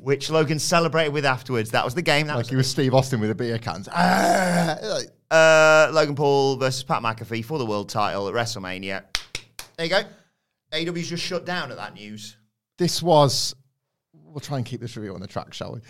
which 0.00 0.30
Logan 0.30 0.58
celebrated 0.58 1.12
with 1.12 1.26
afterwards. 1.26 1.70
That 1.72 1.84
was 1.84 1.94
the 1.94 2.00
game. 2.00 2.28
That 2.28 2.36
Like 2.36 2.44
was 2.44 2.48
he 2.48 2.56
was 2.56 2.70
Steve 2.70 2.94
Austin 2.94 3.20
with 3.20 3.30
a 3.30 3.34
beer 3.34 3.58
cans. 3.58 3.90
Ah, 3.92 4.78
uh, 5.30 5.90
Logan 5.92 6.14
Paul 6.14 6.56
versus 6.56 6.82
Pat 6.82 7.02
McAfee 7.02 7.44
for 7.44 7.58
the 7.58 7.66
world 7.66 7.90
title 7.90 8.26
at 8.26 8.32
WrestleMania. 8.34 9.02
There 9.76 9.84
you 9.86 9.90
go. 9.90 10.02
AEW's 10.72 11.10
just 11.10 11.22
shut 11.22 11.44
down 11.44 11.70
at 11.70 11.76
that 11.76 11.92
news. 11.92 12.38
this 12.78 13.02
was. 13.02 13.54
We'll 14.14 14.40
try 14.40 14.56
and 14.56 14.64
keep 14.64 14.80
this 14.80 14.96
review 14.96 15.12
on 15.12 15.20
the 15.20 15.26
track, 15.26 15.52
shall 15.52 15.74
we? 15.74 15.80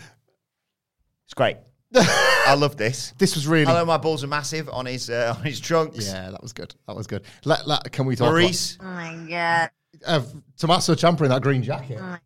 It's 1.26 1.34
great. 1.34 1.58
I 1.94 2.54
love 2.54 2.76
this. 2.76 3.12
This 3.18 3.34
was 3.34 3.46
really. 3.46 3.66
Hello, 3.66 3.84
my 3.84 3.96
balls 3.96 4.24
are 4.24 4.28
massive 4.28 4.68
on 4.68 4.86
his 4.86 5.10
uh, 5.10 5.34
on 5.38 5.44
his 5.44 5.60
trunks. 5.60 6.06
Yeah, 6.06 6.30
that 6.30 6.42
was 6.42 6.52
good. 6.52 6.74
That 6.86 6.96
was 6.96 7.06
good. 7.06 7.24
Let, 7.44 7.66
let, 7.66 7.90
can 7.92 8.06
we 8.06 8.16
talk 8.16 8.28
Maurice, 8.28 8.76
about 8.76 8.86
Oh 8.88 8.94
my 8.94 9.26
god. 9.28 9.70
uh, 10.06 10.22
Tommaso 10.56 10.94
Ciampa 10.94 11.22
in 11.22 11.28
that 11.30 11.42
green 11.42 11.62
jacket? 11.62 11.98
Oh 12.00 12.16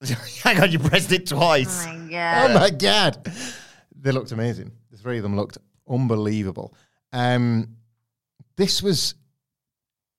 hang 0.44 0.60
on, 0.60 0.70
you 0.70 0.78
pressed 0.78 1.10
it 1.12 1.26
twice. 1.26 1.84
Oh 1.86 2.54
my 2.54 2.70
god, 2.70 3.30
they 4.00 4.12
looked 4.12 4.32
amazing. 4.32 4.70
The 4.90 4.96
three 4.96 5.16
of 5.16 5.22
them 5.24 5.34
looked 5.36 5.58
unbelievable. 5.88 6.74
Um, 7.12 7.76
this 8.56 8.82
was, 8.82 9.14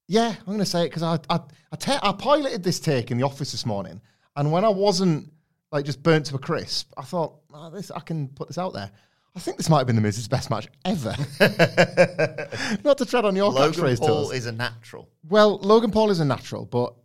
yeah, 0.07 0.33
I'm 0.37 0.45
going 0.45 0.59
to 0.59 0.65
say 0.65 0.83
it 0.83 0.89
because 0.89 1.03
I 1.03 1.19
I 1.29 1.39
I, 1.71 1.75
ta- 1.77 1.99
I 2.03 2.11
piloted 2.11 2.63
this 2.63 2.79
take 2.79 3.11
in 3.11 3.17
the 3.17 3.23
office 3.25 3.51
this 3.51 3.65
morning, 3.65 4.01
and 4.35 4.51
when 4.51 4.65
I 4.65 4.69
wasn't 4.69 5.31
like 5.71 5.85
just 5.85 6.01
burnt 6.03 6.25
to 6.27 6.35
a 6.35 6.39
crisp, 6.39 6.91
I 6.97 7.03
thought, 7.03 7.39
oh, 7.53 7.69
this 7.69 7.91
I 7.91 7.99
can 7.99 8.27
put 8.29 8.47
this 8.47 8.57
out 8.57 8.73
there. 8.73 8.91
I 9.35 9.39
think 9.39 9.57
this 9.57 9.69
might 9.69 9.77
have 9.79 9.87
been 9.87 9.95
the 9.95 10.01
Miz's 10.01 10.27
best 10.27 10.49
match 10.49 10.67
ever. 10.85 11.15
Not 12.83 12.97
to 12.97 13.05
tread 13.05 13.25
on 13.25 13.35
your 13.35 13.51
Logan 13.51 13.95
Paul 13.97 14.07
Toes. 14.25 14.33
is 14.33 14.47
a 14.47 14.51
natural 14.51 15.07
Well, 15.29 15.57
Logan 15.59 15.91
Paul 15.91 16.09
is 16.09 16.19
a 16.19 16.25
natural, 16.25 16.65
but 16.65 16.95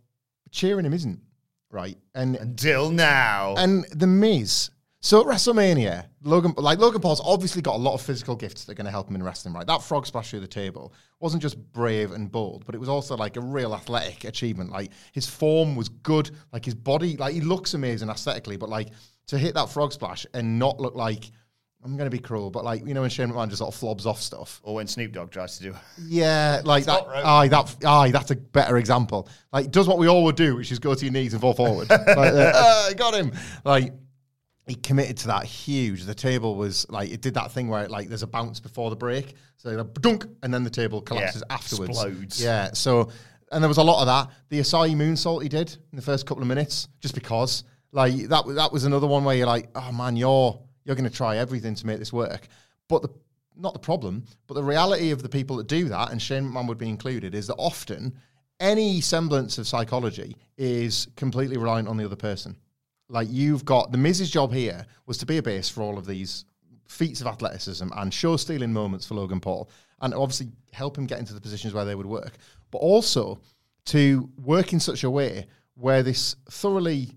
cheering 0.51 0.85
him 0.85 0.93
isn't 0.93 1.21
right. 1.69 1.97
And 2.15 2.35
until 2.37 2.89
now. 2.89 3.55
and 3.57 3.85
the 3.91 4.07
Miz. 4.07 4.71
So 5.01 5.21
at 5.21 5.27
WrestleMania, 5.27 6.07
Logan 6.25 6.53
like 6.57 6.79
Logan 6.79 7.01
Paul's 7.01 7.21
obviously 7.23 7.61
got 7.61 7.75
a 7.75 7.77
lot 7.77 7.93
of 7.93 8.01
physical 8.01 8.35
gifts 8.35 8.65
that 8.65 8.71
are 8.71 8.75
going 8.75 8.85
to 8.85 8.91
help 8.91 9.07
him 9.07 9.15
in 9.15 9.23
wrestling. 9.23 9.53
Right, 9.53 9.67
that 9.67 9.83
frog 9.83 10.07
splash 10.07 10.31
through 10.31 10.39
the 10.39 10.47
table 10.47 10.91
wasn't 11.19 11.43
just 11.43 11.57
brave 11.71 12.11
and 12.11 12.31
bold, 12.31 12.65
but 12.65 12.73
it 12.73 12.79
was 12.79 12.89
also 12.89 13.15
like 13.15 13.37
a 13.37 13.41
real 13.41 13.75
athletic 13.75 14.23
achievement. 14.23 14.71
Like 14.71 14.91
his 15.13 15.27
form 15.27 15.75
was 15.75 15.87
good, 15.87 16.31
like 16.51 16.65
his 16.65 16.73
body, 16.73 17.15
like 17.15 17.35
he 17.35 17.41
looks 17.41 17.75
amazing 17.75 18.09
aesthetically, 18.09 18.57
but 18.57 18.69
like 18.69 18.89
to 19.27 19.37
hit 19.37 19.53
that 19.53 19.69
frog 19.69 19.93
splash 19.93 20.25
and 20.33 20.57
not 20.57 20.79
look 20.79 20.95
like 20.95 21.31
I'm 21.85 21.97
going 21.97 22.09
to 22.09 22.17
be 22.17 22.19
cruel, 22.19 22.49
but 22.49 22.65
like 22.65 22.85
you 22.87 22.95
know 22.95 23.01
when 23.01 23.11
Shane 23.11 23.29
McMahon 23.29 23.49
just 23.49 23.59
sort 23.59 23.73
of 23.73 23.79
flobs 23.79 24.07
off 24.07 24.19
stuff. 24.19 24.59
or 24.63 24.73
when 24.73 24.87
Snoop 24.87 25.11
Dogg 25.11 25.29
tries 25.29 25.57
to 25.59 25.63
do. 25.63 25.75
Yeah, 26.07 26.61
like 26.65 26.85
that. 26.85 27.05
Aye, 27.07 27.47
that. 27.49 27.75
Aye, 27.85 28.09
that's 28.09 28.31
a 28.31 28.35
better 28.35 28.77
example. 28.77 29.29
Like, 29.53 29.69
does 29.69 29.87
what 29.87 29.99
we 29.99 30.07
all 30.07 30.23
would 30.23 30.35
do, 30.35 30.55
which 30.55 30.71
is 30.71 30.79
go 30.79 30.95
to 30.95 31.05
your 31.05 31.13
knees 31.13 31.33
and 31.33 31.41
fall 31.41 31.53
forward. 31.53 31.87
like, 31.91 32.07
uh, 32.07 32.11
uh, 32.55 32.93
got 32.93 33.13
him. 33.13 33.31
Like, 33.63 33.93
he 34.67 34.75
committed 34.75 35.17
to 35.17 35.27
that 35.27 35.43
huge. 35.45 36.03
The 36.05 36.15
table 36.15 36.55
was 36.55 36.85
like 36.89 37.11
it 37.11 37.21
did 37.21 37.33
that 37.35 37.51
thing 37.51 37.67
where 37.67 37.87
like 37.87 38.09
there's 38.09 38.23
a 38.23 38.27
bounce 38.27 38.59
before 38.59 38.89
the 38.89 38.95
break, 38.95 39.35
so 39.57 39.69
like, 39.69 39.93
dunk, 39.95 40.25
and 40.43 40.53
then 40.53 40.63
the 40.63 40.69
table 40.69 41.01
collapses 41.01 41.43
Yeah, 41.47 41.53
afterwards. 41.55 41.89
explodes. 41.91 42.43
Yeah. 42.43 42.71
So, 42.73 43.09
and 43.51 43.63
there 43.63 43.67
was 43.69 43.77
a 43.77 43.83
lot 43.83 44.01
of 44.01 44.07
that. 44.07 44.33
The 44.49 44.59
Asai 44.59 44.95
moonsault 44.95 45.43
he 45.43 45.49
did 45.49 45.71
in 45.91 45.95
the 45.95 46.01
first 46.01 46.25
couple 46.25 46.41
of 46.41 46.47
minutes, 46.47 46.87
just 46.99 47.13
because. 47.15 47.63
Like 47.91 48.13
that, 48.27 48.45
was- 48.45 48.55
that 48.57 48.73
was 48.73 48.83
another 48.83 49.07
one 49.07 49.23
where 49.23 49.35
you're 49.37 49.47
like, 49.47 49.69
oh 49.73 49.91
man, 49.93 50.17
you're 50.17 50.59
you're 50.83 50.95
going 50.97 51.09
to 51.09 51.15
try 51.15 51.37
everything 51.37 51.75
to 51.75 51.87
make 51.87 51.97
this 51.97 52.11
work. 52.11 52.47
But 52.89 53.01
the 53.03 53.09
not 53.55 53.71
the 53.73 53.79
problem, 53.79 54.25
but 54.47 54.55
the 54.55 54.63
reality 54.63 55.11
of 55.11 55.23
the 55.23 55.29
people 55.29 55.55
that 55.57 55.67
do 55.67 55.87
that, 55.87 56.11
and 56.11 56.21
Shane 56.21 56.43
McMahon 56.43 56.67
would 56.67 56.77
be 56.77 56.89
included, 56.89 57.33
is 57.33 57.47
that 57.47 57.55
often 57.55 58.13
any 58.59 58.99
semblance 58.99 59.57
of 59.57 59.65
psychology 59.67 60.35
is 60.57 61.07
completely 61.15 61.55
reliant 61.55 61.87
on 61.87 61.95
the 61.95 62.03
other 62.03 62.17
person. 62.17 62.57
Like 63.07 63.27
you've 63.29 63.65
got 63.65 63.91
the 63.91 63.97
Miz's 63.97 64.31
job 64.31 64.51
here 64.51 64.85
was 65.05 65.17
to 65.19 65.25
be 65.25 65.37
a 65.37 65.43
base 65.43 65.69
for 65.69 65.83
all 65.83 65.97
of 65.97 66.05
these 66.05 66.45
feats 66.87 67.21
of 67.21 67.27
athleticism 67.27 67.87
and 67.95 68.13
show 68.13 68.37
stealing 68.37 68.73
moments 68.73 69.05
for 69.05 69.15
Logan 69.15 69.39
Paul, 69.39 69.69
and 70.01 70.13
obviously 70.13 70.47
help 70.71 70.97
him 70.97 71.05
get 71.05 71.19
into 71.19 71.33
the 71.33 71.41
positions 71.41 71.73
where 71.73 71.85
they 71.85 71.95
would 71.95 72.05
work, 72.05 72.37
but 72.71 72.79
also 72.79 73.39
to 73.85 74.29
work 74.43 74.73
in 74.73 74.79
such 74.79 75.03
a 75.03 75.09
way 75.09 75.47
where 75.75 76.03
this 76.03 76.35
thoroughly 76.49 77.11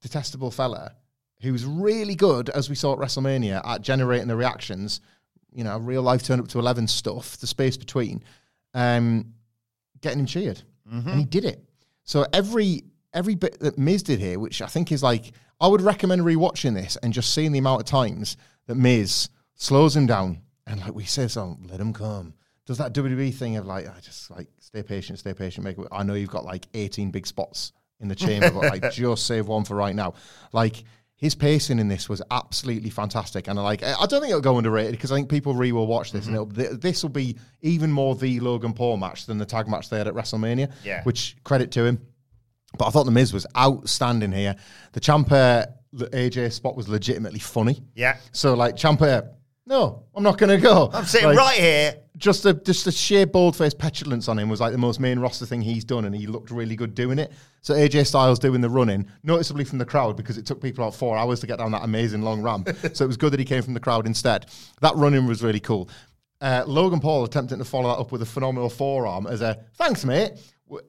detestable 0.00 0.50
fella 0.50 0.94
who's 1.42 1.64
really 1.64 2.14
good, 2.14 2.48
as 2.50 2.68
we 2.68 2.74
saw 2.74 2.92
at 2.94 2.98
WrestleMania, 2.98 3.60
at 3.66 3.82
generating 3.82 4.28
the 4.28 4.36
reactions, 4.36 5.00
you 5.52 5.64
know, 5.64 5.78
real 5.78 6.02
life 6.02 6.22
turn 6.22 6.40
up 6.40 6.48
to 6.48 6.58
11 6.58 6.88
stuff, 6.88 7.36
the 7.38 7.46
space 7.46 7.76
between, 7.76 8.22
um, 8.74 9.34
getting 10.00 10.20
him 10.20 10.26
cheered. 10.26 10.62
And 11.08 11.18
he 11.18 11.24
did 11.24 11.44
it. 11.44 11.62
So 12.04 12.26
every 12.32 12.84
every 13.16 13.34
bit 13.34 13.58
that 13.60 13.78
Miz 13.78 14.02
did 14.02 14.20
here, 14.20 14.38
which 14.38 14.62
I 14.62 14.66
think 14.66 14.92
is 14.92 15.02
like, 15.02 15.32
I 15.60 15.66
would 15.66 15.80
recommend 15.80 16.22
rewatching 16.22 16.74
this 16.74 16.96
and 16.96 17.12
just 17.12 17.32
seeing 17.32 17.50
the 17.50 17.58
amount 17.58 17.80
of 17.80 17.86
times 17.86 18.36
that 18.66 18.76
Miz 18.76 19.30
slows 19.54 19.96
him 19.96 20.06
down 20.06 20.42
and 20.66 20.80
like 20.80 20.94
we 20.94 21.04
say, 21.04 21.28
so 21.28 21.56
let 21.68 21.80
him 21.80 21.92
come. 21.92 22.34
Does 22.66 22.78
that 22.78 22.92
WWE 22.92 23.32
thing 23.32 23.56
of 23.56 23.66
like, 23.66 23.86
I 23.86 24.00
just 24.00 24.30
like 24.30 24.48
stay 24.58 24.82
patient, 24.82 25.18
stay 25.18 25.32
patient, 25.32 25.64
make 25.64 25.78
it. 25.78 25.86
I 25.92 26.02
know 26.02 26.14
you've 26.14 26.30
got 26.30 26.44
like 26.44 26.66
18 26.74 27.10
big 27.10 27.26
spots 27.26 27.72
in 28.00 28.08
the 28.08 28.14
chamber, 28.14 28.50
but 28.50 28.64
like 28.64 28.90
just 28.92 29.26
save 29.26 29.46
one 29.46 29.64
for 29.64 29.76
right 29.76 29.94
now. 29.94 30.14
Like 30.52 30.82
his 31.14 31.34
pacing 31.34 31.78
in 31.78 31.88
this 31.88 32.08
was 32.08 32.20
absolutely 32.30 32.90
fantastic, 32.90 33.46
and 33.46 33.56
like. 33.62 33.82
I 33.82 34.04
don't 34.06 34.20
think 34.20 34.30
it'll 34.30 34.40
go 34.40 34.58
underrated 34.58 34.92
because 34.92 35.12
I 35.12 35.14
think 35.14 35.30
people 35.30 35.54
re 35.54 35.70
will 35.72 35.86
watch 35.86 36.12
this, 36.12 36.26
and 36.26 36.36
mm-hmm. 36.36 36.60
it'll, 36.60 36.70
th- 36.70 36.80
this 36.80 37.02
will 37.02 37.10
be 37.10 37.36
even 37.62 37.90
more 37.90 38.16
the 38.16 38.40
Logan 38.40 38.74
Paul 38.74 38.96
match 38.96 39.26
than 39.26 39.38
the 39.38 39.46
tag 39.46 39.68
match 39.68 39.88
they 39.88 39.98
had 39.98 40.08
at 40.08 40.14
WrestleMania. 40.14 40.72
Yeah. 40.84 41.02
which 41.04 41.36
credit 41.44 41.70
to 41.72 41.84
him. 41.84 42.00
But 42.78 42.86
I 42.86 42.90
thought 42.90 43.04
the 43.04 43.10
Miz 43.10 43.32
was 43.32 43.46
outstanding 43.56 44.32
here. 44.32 44.56
The 44.92 45.00
Ciampa 45.00 45.72
AJ 45.94 46.52
spot 46.52 46.76
was 46.76 46.88
legitimately 46.88 47.38
funny. 47.40 47.82
Yeah. 47.94 48.16
So 48.32 48.54
like 48.54 48.76
Ciampa, 48.76 49.28
no, 49.66 50.04
I'm 50.14 50.22
not 50.22 50.38
going 50.38 50.50
to 50.56 50.62
go. 50.62 50.90
I'm 50.92 51.04
sitting 51.04 51.28
Like, 51.28 51.38
right 51.38 51.58
here. 51.58 51.94
just 52.18 52.42
the 52.44 52.54
just 52.54 52.84
the 52.84 52.92
sheer 52.92 53.26
bold 53.26 53.56
faced 53.56 53.78
petulance 53.78 54.28
on 54.28 54.38
him 54.38 54.48
was 54.48 54.60
like 54.60 54.72
the 54.72 54.78
most 54.78 55.00
main 55.00 55.18
roster 55.18 55.44
thing 55.46 55.60
he's 55.60 55.84
done, 55.84 56.04
and 56.04 56.14
he 56.14 56.26
looked 56.26 56.50
really 56.50 56.76
good 56.76 56.94
doing 56.94 57.18
it. 57.18 57.32
So 57.62 57.74
AJ 57.74 58.06
Styles 58.06 58.38
doing 58.38 58.60
the 58.60 58.70
running, 58.70 59.06
noticeably 59.24 59.64
from 59.64 59.78
the 59.78 59.84
crowd 59.84 60.16
because 60.16 60.38
it 60.38 60.46
took 60.46 60.60
people 60.62 60.84
about 60.84 60.94
four 60.94 61.16
hours 61.16 61.40
to 61.40 61.46
get 61.48 61.58
down 61.58 61.72
that 61.72 61.82
amazing 61.82 62.22
long 62.22 62.40
ramp. 62.42 62.68
so 62.92 63.04
it 63.04 63.08
was 63.08 63.16
good 63.16 63.32
that 63.32 63.40
he 63.40 63.44
came 63.46 63.62
from 63.62 63.74
the 63.74 63.80
crowd 63.80 64.06
instead. 64.06 64.46
That 64.82 64.94
running 64.94 65.26
was 65.26 65.42
really 65.42 65.60
cool. 65.60 65.88
Uh, 66.40 66.62
Logan 66.66 67.00
Paul 67.00 67.24
attempting 67.24 67.58
to 67.58 67.64
follow 67.64 67.88
that 67.88 67.98
up 68.00 68.12
with 68.12 68.20
a 68.22 68.26
phenomenal 68.26 68.68
forearm 68.68 69.26
as 69.26 69.40
a 69.40 69.58
thanks, 69.74 70.04
mate. 70.04 70.32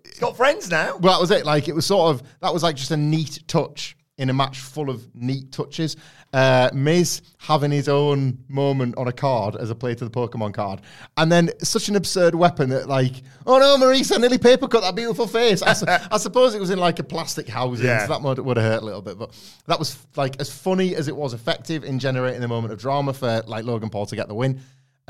He's 0.05 0.19
got 0.19 0.35
friends 0.35 0.69
now. 0.69 0.97
well, 0.97 1.13
that 1.13 1.21
was 1.21 1.31
it. 1.31 1.45
Like 1.45 1.67
it 1.67 1.75
was 1.75 1.85
sort 1.85 2.15
of 2.15 2.23
that 2.41 2.53
was 2.53 2.63
like 2.63 2.75
just 2.75 2.91
a 2.91 2.97
neat 2.97 3.43
touch 3.47 3.95
in 4.17 4.31
a 4.31 4.33
match 4.33 4.57
full 4.59 4.89
of 4.89 5.07
neat 5.15 5.51
touches. 5.51 5.95
Uh, 6.33 6.69
Miz 6.73 7.21
having 7.37 7.69
his 7.71 7.87
own 7.87 8.37
moment 8.49 8.97
on 8.97 9.07
a 9.07 9.13
card 9.13 9.55
as 9.55 9.69
a 9.69 9.75
play 9.75 9.93
to 9.95 10.03
the 10.03 10.09
Pokemon 10.11 10.53
card, 10.55 10.81
and 11.15 11.31
then 11.31 11.51
such 11.59 11.87
an 11.87 11.95
absurd 11.95 12.33
weapon 12.35 12.69
that 12.69 12.89
like, 12.89 13.21
oh 13.45 13.59
no, 13.59 13.77
Maurice, 13.77 14.11
I 14.11 14.17
nearly 14.17 14.39
paper 14.39 14.67
cut 14.67 14.81
that 14.81 14.95
beautiful 14.95 15.27
face. 15.27 15.61
I, 15.61 15.73
su- 15.73 15.85
I 15.87 16.17
suppose 16.17 16.53
it 16.55 16.59
was 16.59 16.71
in 16.71 16.79
like 16.79 16.97
a 16.99 17.03
plastic 17.03 17.47
housing, 17.47 17.85
Yeah. 17.85 18.07
so 18.07 18.13
that 18.13 18.21
would, 18.23 18.39
would 18.39 18.57
have 18.57 18.65
hurt 18.65 18.81
a 18.81 18.85
little 18.85 19.01
bit. 19.03 19.17
But 19.19 19.31
that 19.67 19.77
was 19.79 19.97
like 20.15 20.39
as 20.41 20.51
funny 20.51 20.95
as 20.95 21.07
it 21.07 21.15
was 21.15 21.33
effective 21.33 21.83
in 21.83 21.99
generating 21.99 22.43
a 22.43 22.47
moment 22.47 22.73
of 22.73 22.79
drama 22.79 23.13
for 23.13 23.43
like 23.47 23.63
Logan 23.65 23.89
Paul 23.89 24.07
to 24.07 24.15
get 24.15 24.27
the 24.27 24.35
win. 24.35 24.59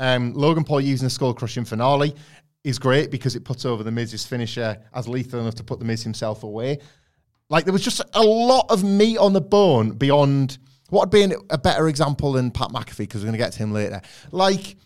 Um, 0.00 0.32
Logan 0.34 0.62
Paul 0.62 0.80
using 0.82 1.06
a 1.08 1.10
skull 1.10 1.34
crushing 1.34 1.64
finale 1.64 2.14
is 2.68 2.78
great 2.78 3.10
because 3.10 3.34
it 3.34 3.44
puts 3.44 3.64
over 3.64 3.82
the 3.82 3.90
Miz's 3.90 4.26
finisher 4.26 4.78
as 4.94 5.08
lethal 5.08 5.40
enough 5.40 5.54
to 5.56 5.64
put 5.64 5.78
the 5.78 5.84
Miz 5.84 6.02
himself 6.02 6.42
away. 6.42 6.78
Like 7.48 7.64
there 7.64 7.72
was 7.72 7.82
just 7.82 8.02
a 8.12 8.22
lot 8.22 8.66
of 8.68 8.84
meat 8.84 9.16
on 9.18 9.32
the 9.32 9.40
bone 9.40 9.92
beyond 9.92 10.58
what 10.90 11.00
would 11.00 11.10
be 11.10 11.34
a 11.50 11.58
better 11.58 11.88
example 11.88 12.32
than 12.32 12.50
Pat 12.50 12.68
McAfee 12.68 12.98
because 12.98 13.22
we're 13.22 13.26
going 13.26 13.32
to 13.32 13.38
get 13.38 13.52
to 13.52 13.58
him 13.58 13.72
later. 13.72 14.02
Like 14.30 14.76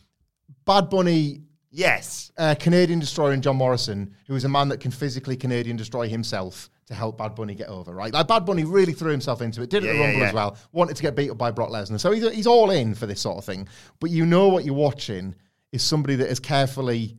Bad 0.65 0.91
Bunny, 0.91 1.43
Yes. 1.71 2.31
uh, 2.37 2.55
Canadian 2.59 2.99
Destroyer, 3.01 3.33
and 3.33 3.43
John 3.43 3.57
Morrison, 3.57 4.15
who 4.27 4.35
is 4.35 4.45
a 4.45 4.49
man 4.49 4.69
that 4.69 4.79
can 4.81 4.91
physically 4.91 5.37
Canadian 5.37 5.77
destroy 5.77 6.09
himself 6.09 6.71
to 6.87 6.95
help 6.95 7.19
Bad 7.19 7.35
Bunny 7.35 7.55
get 7.55 7.69
over. 7.69 7.93
Right, 7.93 8.13
like 8.13 8.29
Bad 8.29 8.45
Bunny 8.45 8.65
really 8.65 8.93
threw 8.93 9.11
himself 9.11 9.43
into 9.43 9.63
it. 9.63 9.71
Did 9.71 9.85
it 9.85 9.89
at 9.89 9.93
the 9.93 9.99
yeah, 9.99 10.05
Rumble 10.05 10.21
yeah. 10.21 10.29
as 10.29 10.35
well. 10.35 10.57
Wanted 10.73 10.97
to 10.97 11.03
get 11.03 11.17
beat 11.17 11.31
up 11.31 11.39
by 11.39 11.51
Brock 11.51 11.71
Lesnar, 11.71 11.99
so 11.99 12.13
he's 12.13 12.31
he's 12.33 12.47
all 12.47 12.71
in 12.71 12.95
for 12.95 13.07
this 13.07 13.21
sort 13.21 13.39
of 13.39 13.45
thing. 13.45 13.67
But 14.01 14.11
you 14.11 14.27
know 14.27 14.49
what 14.49 14.65
you're 14.65 14.75
watching 14.75 15.35
is 15.73 15.83
somebody 15.83 16.17
that 16.17 16.29
is 16.31 16.39
carefully 16.39 17.17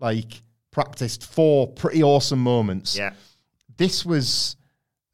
like 0.00 0.42
practiced 0.70 1.24
four 1.24 1.68
pretty 1.68 2.02
awesome 2.02 2.38
moments 2.40 2.96
Yeah. 2.96 3.12
this 3.76 4.04
was 4.04 4.56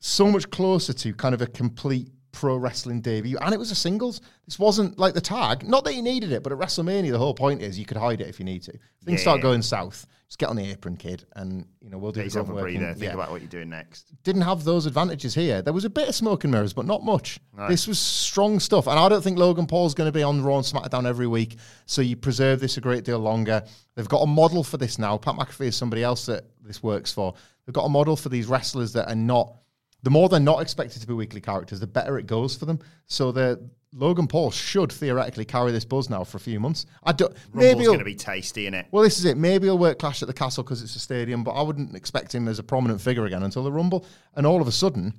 so 0.00 0.30
much 0.30 0.50
closer 0.50 0.92
to 0.94 1.14
kind 1.14 1.34
of 1.34 1.42
a 1.42 1.46
complete 1.46 2.08
pro 2.32 2.56
wrestling 2.56 3.00
debut, 3.00 3.36
and 3.38 3.52
it 3.54 3.58
was 3.58 3.70
a 3.70 3.74
singles. 3.74 4.20
This 4.46 4.58
wasn't 4.58 4.98
like 4.98 5.14
the 5.14 5.20
tag. 5.20 5.68
Not 5.68 5.84
that 5.84 5.94
you 5.94 6.02
needed 6.02 6.32
it, 6.32 6.42
but 6.42 6.52
at 6.52 6.58
WrestleMania, 6.58 7.10
the 7.10 7.18
whole 7.18 7.34
point 7.34 7.62
is 7.62 7.78
you 7.78 7.86
could 7.86 7.96
hide 7.96 8.20
it 8.20 8.28
if 8.28 8.38
you 8.38 8.44
need 8.44 8.62
to. 8.64 8.72
Things 9.04 9.18
Yeah, 9.20 9.22
start 9.22 9.40
going 9.40 9.62
south, 9.62 10.06
just 10.28 10.38
get 10.38 10.48
on 10.48 10.56
the 10.56 10.70
apron, 10.70 10.96
kid, 10.96 11.24
and 11.36 11.66
you 11.80 11.90
know 11.90 11.98
we'll 11.98 12.12
do 12.12 12.20
Take 12.20 12.26
yourself 12.26 12.48
a 12.48 12.52
breather. 12.52 12.68
and- 12.68 12.96
Think 12.96 13.04
yeah. 13.04 13.14
about 13.14 13.30
what 13.30 13.40
you're 13.40 13.48
doing 13.50 13.68
next. 13.70 14.12
Didn't 14.22 14.42
have 14.42 14.62
those 14.64 14.86
advantages 14.86 15.34
here. 15.34 15.60
There 15.62 15.72
was 15.72 15.84
a 15.84 15.90
bit 15.90 16.08
of 16.08 16.14
smoke 16.14 16.44
and 16.44 16.52
mirrors, 16.52 16.72
but 16.72 16.86
not 16.86 17.02
much. 17.04 17.40
This 17.68 17.86
was 17.88 17.98
strong 17.98 18.60
stuff, 18.60 18.86
and 18.86 18.98
I 18.98 19.08
don't 19.08 19.22
think 19.22 19.38
Logan 19.38 19.66
Paul's 19.66 19.94
going 19.94 20.08
to 20.08 20.12
be 20.12 20.22
on 20.22 20.42
Raw 20.42 20.56
and 20.58 20.64
SmackDown 20.64 21.06
every 21.06 21.26
week. 21.26 21.56
So 21.86 22.00
you 22.02 22.16
preserve 22.16 22.60
this 22.60 22.76
a 22.76 22.80
great 22.80 23.04
deal 23.04 23.18
longer. 23.18 23.62
They've 23.96 24.08
got 24.08 24.22
a 24.22 24.26
model 24.26 24.62
for 24.64 24.76
this 24.76 24.98
now. 24.98 25.16
Pat 25.18 25.34
McAfee 25.34 25.66
is 25.66 25.76
somebody 25.76 26.02
else 26.04 26.26
that 26.26 26.44
this 26.62 26.82
works 26.82 27.12
for. 27.12 27.34
They've 27.66 27.74
got 27.74 27.84
a 27.84 27.90
model 27.90 28.16
for 28.16 28.28
these 28.28 28.46
wrestlers 28.46 28.92
that 28.94 29.08
are 29.08 29.14
not 29.14 29.54
the 30.02 30.10
more 30.10 30.28
they're 30.28 30.40
not 30.40 30.62
expected 30.62 31.00
to 31.00 31.06
be 31.06 31.14
weekly 31.14 31.40
characters, 31.40 31.80
the 31.80 31.86
better 31.86 32.18
it 32.18 32.26
goes 32.26 32.56
for 32.56 32.66
them. 32.66 32.78
So 33.06 33.32
the 33.32 33.60
Logan 33.92 34.26
Paul 34.26 34.50
should 34.50 34.92
theoretically 34.92 35.44
carry 35.44 35.72
this 35.72 35.84
buzz 35.84 36.08
now 36.08 36.24
for 36.24 36.36
a 36.36 36.40
few 36.40 36.60
months. 36.60 36.86
I 37.02 37.12
don't. 37.12 37.34
maybe 37.52 37.68
Rumble's 37.68 37.86
going 37.88 37.98
to 37.98 38.04
be 38.04 38.14
tasty 38.14 38.66
in 38.66 38.74
it. 38.74 38.86
well, 38.90 39.02
this 39.02 39.18
is 39.18 39.24
it. 39.24 39.36
Maybe 39.36 39.66
he'll 39.66 39.78
work 39.78 39.98
Clash 39.98 40.22
at 40.22 40.28
the 40.28 40.34
Castle 40.34 40.62
because 40.62 40.82
it's 40.82 40.96
a 40.96 41.00
stadium, 41.00 41.42
but 41.42 41.52
I 41.52 41.62
wouldn't 41.62 41.96
expect 41.96 42.34
him 42.34 42.48
as 42.48 42.58
a 42.58 42.62
prominent 42.62 43.00
figure 43.00 43.24
again 43.24 43.42
until 43.42 43.64
the 43.64 43.72
Rumble. 43.72 44.06
And 44.34 44.46
all 44.46 44.60
of 44.60 44.68
a 44.68 44.72
sudden, 44.72 45.14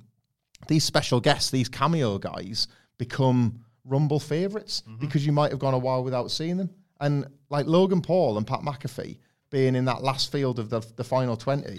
these 0.68 0.84
special 0.84 1.20
guests, 1.20 1.50
these 1.50 1.68
cameo 1.68 2.18
guys, 2.18 2.66
become 2.98 3.60
Rumble 3.84 4.20
favorites 4.20 4.82
mm-hmm. 4.88 5.00
because 5.00 5.26
you 5.26 5.32
might 5.32 5.50
have 5.50 5.60
gone 5.60 5.74
a 5.74 5.78
while 5.78 6.02
without 6.02 6.30
seeing 6.30 6.56
them. 6.56 6.70
And 7.00 7.26
like 7.50 7.66
Logan 7.66 8.00
Paul 8.00 8.38
and 8.38 8.46
Pat 8.46 8.60
McAfee 8.60 9.18
being 9.50 9.74
in 9.74 9.84
that 9.84 10.02
last 10.02 10.32
field 10.32 10.58
of 10.58 10.70
the, 10.70 10.80
the 10.96 11.04
final 11.04 11.36
20, 11.36 11.76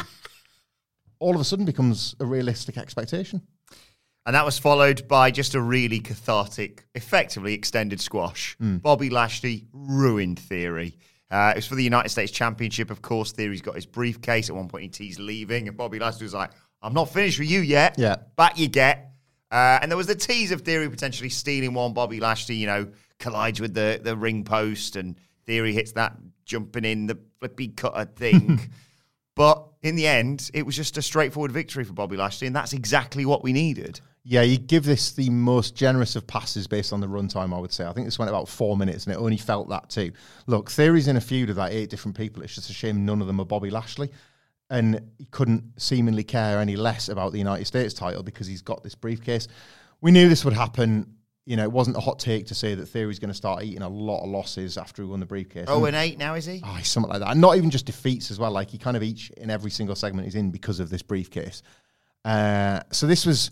all 1.23 1.35
of 1.35 1.41
a 1.41 1.43
sudden 1.43 1.65
becomes 1.65 2.15
a 2.19 2.25
realistic 2.25 2.77
expectation. 2.77 3.41
And 4.25 4.35
that 4.35 4.45
was 4.45 4.57
followed 4.57 5.07
by 5.07 5.31
just 5.31 5.55
a 5.55 5.61
really 5.61 5.99
cathartic, 5.99 6.85
effectively 6.95 7.53
extended 7.53 7.99
squash. 7.99 8.55
Bobby 8.59 9.09
Lashley 9.09 9.65
ruined 9.73 10.39
Theory. 10.39 10.97
Uh, 11.31 11.51
it 11.55 11.57
was 11.57 11.65
for 11.65 11.75
the 11.75 11.83
United 11.83 12.09
States 12.09 12.31
Championship, 12.31 12.91
of 12.91 13.01
course. 13.01 13.31
Theory's 13.31 13.61
got 13.61 13.75
his 13.75 13.85
briefcase. 13.85 14.49
At 14.49 14.55
one 14.55 14.67
point, 14.67 14.83
he 14.83 14.89
teased 14.89 15.19
leaving, 15.19 15.67
and 15.67 15.75
Bobby 15.75 15.99
Lashley 15.99 16.25
was 16.25 16.33
like, 16.33 16.51
I'm 16.81 16.93
not 16.93 17.09
finished 17.09 17.39
with 17.39 17.49
you 17.49 17.61
yet. 17.61 17.95
Yeah. 17.97 18.17
Back 18.37 18.59
you 18.59 18.67
get. 18.67 19.11
Uh, 19.51 19.79
and 19.81 19.91
there 19.91 19.97
was 19.97 20.07
the 20.07 20.15
tease 20.15 20.51
of 20.51 20.61
Theory 20.61 20.89
potentially 20.89 21.29
stealing 21.29 21.73
one. 21.73 21.93
Bobby 21.93 22.19
Lashley, 22.19 22.55
you 22.55 22.67
know, 22.67 22.91
collides 23.19 23.59
with 23.59 23.73
the, 23.73 23.99
the 24.01 24.15
ring 24.15 24.43
post, 24.43 24.95
and 24.95 25.17
Theory 25.45 25.73
hits 25.73 25.93
that 25.93 26.15
jumping 26.45 26.85
in 26.85 27.07
the 27.07 27.17
flippy 27.39 27.69
cutter 27.69 28.05
thing. 28.05 28.59
but 29.35 29.65
in 29.81 29.95
the 29.95 30.07
end, 30.07 30.49
it 30.53 30.65
was 30.65 30.75
just 30.75 30.97
a 30.97 31.01
straightforward 31.01 31.51
victory 31.51 31.83
for 31.83 31.93
Bobby 31.93 32.17
Lashley, 32.17 32.47
and 32.47 32.55
that's 32.55 32.73
exactly 32.73 33.25
what 33.25 33.43
we 33.43 33.53
needed. 33.53 33.99
Yeah, 34.25 34.41
you 34.41 34.57
give 34.57 34.85
this 34.85 35.11
the 35.11 35.29
most 35.29 35.75
generous 35.75 36.15
of 36.15 36.25
passes 36.25 36.65
based 36.65 36.93
on 36.93 37.01
the 37.01 37.07
runtime, 37.07 37.53
I 37.53 37.59
would 37.59 37.73
say. 37.73 37.85
I 37.85 37.91
think 37.91 38.07
this 38.07 38.17
went 38.17 38.29
about 38.29 38.47
four 38.47 38.77
minutes 38.77 39.05
and 39.05 39.13
it 39.13 39.19
only 39.19 39.35
felt 39.35 39.67
that 39.67 39.89
too. 39.89 40.13
Look, 40.47 40.71
Theory's 40.71 41.09
in 41.09 41.17
a 41.17 41.21
feud 41.21 41.49
with 41.49 41.57
like 41.57 41.73
eight 41.73 41.89
different 41.89 42.15
people. 42.15 42.41
It's 42.41 42.55
just 42.55 42.69
a 42.69 42.73
shame 42.73 43.05
none 43.05 43.19
of 43.19 43.27
them 43.27 43.41
are 43.41 43.45
Bobby 43.45 43.69
Lashley. 43.69 44.11
And 44.69 45.11
he 45.17 45.25
couldn't 45.25 45.73
seemingly 45.77 46.23
care 46.23 46.59
any 46.59 46.77
less 46.77 47.09
about 47.09 47.33
the 47.33 47.37
United 47.37 47.65
States 47.65 47.93
title 47.93 48.23
because 48.23 48.47
he's 48.47 48.61
got 48.61 48.81
this 48.81 48.95
briefcase. 48.95 49.49
We 49.99 50.11
knew 50.11 50.29
this 50.29 50.45
would 50.45 50.53
happen. 50.53 51.17
You 51.45 51.57
know, 51.57 51.63
it 51.63 51.71
wasn't 51.71 51.97
a 51.97 51.99
hot 51.99 52.19
take 52.19 52.47
to 52.47 52.55
say 52.55 52.73
that 52.73 52.85
Theory's 52.85 53.19
going 53.19 53.29
to 53.31 53.35
start 53.35 53.63
eating 53.63 53.81
a 53.81 53.89
lot 53.89 54.23
of 54.23 54.29
losses 54.29 54.77
after 54.77 55.01
he 55.03 55.09
won 55.09 55.19
the 55.19 55.25
briefcase. 55.25 55.65
Oh, 55.67 55.83
And- 55.85 55.95
eight 55.95 56.17
now, 56.17 56.35
is 56.35 56.45
he? 56.45 56.61
Oh, 56.63 56.79
something 56.83 57.11
like 57.11 57.19
that. 57.19 57.31
And 57.31 57.41
not 57.41 57.57
even 57.57 57.69
just 57.69 57.85
defeats 57.85 58.31
as 58.31 58.39
well. 58.39 58.51
Like 58.51 58.69
he 58.69 58.77
kind 58.77 58.95
of 58.95 59.03
each 59.03 59.29
in 59.31 59.49
every 59.49 59.69
single 59.71 59.95
segment 59.95 60.25
he's 60.25 60.35
in 60.35 60.51
because 60.51 60.79
of 60.79 60.89
this 60.89 61.01
briefcase. 61.01 61.61
Uh, 62.23 62.79
so 62.91 63.05
this 63.07 63.25
was 63.25 63.51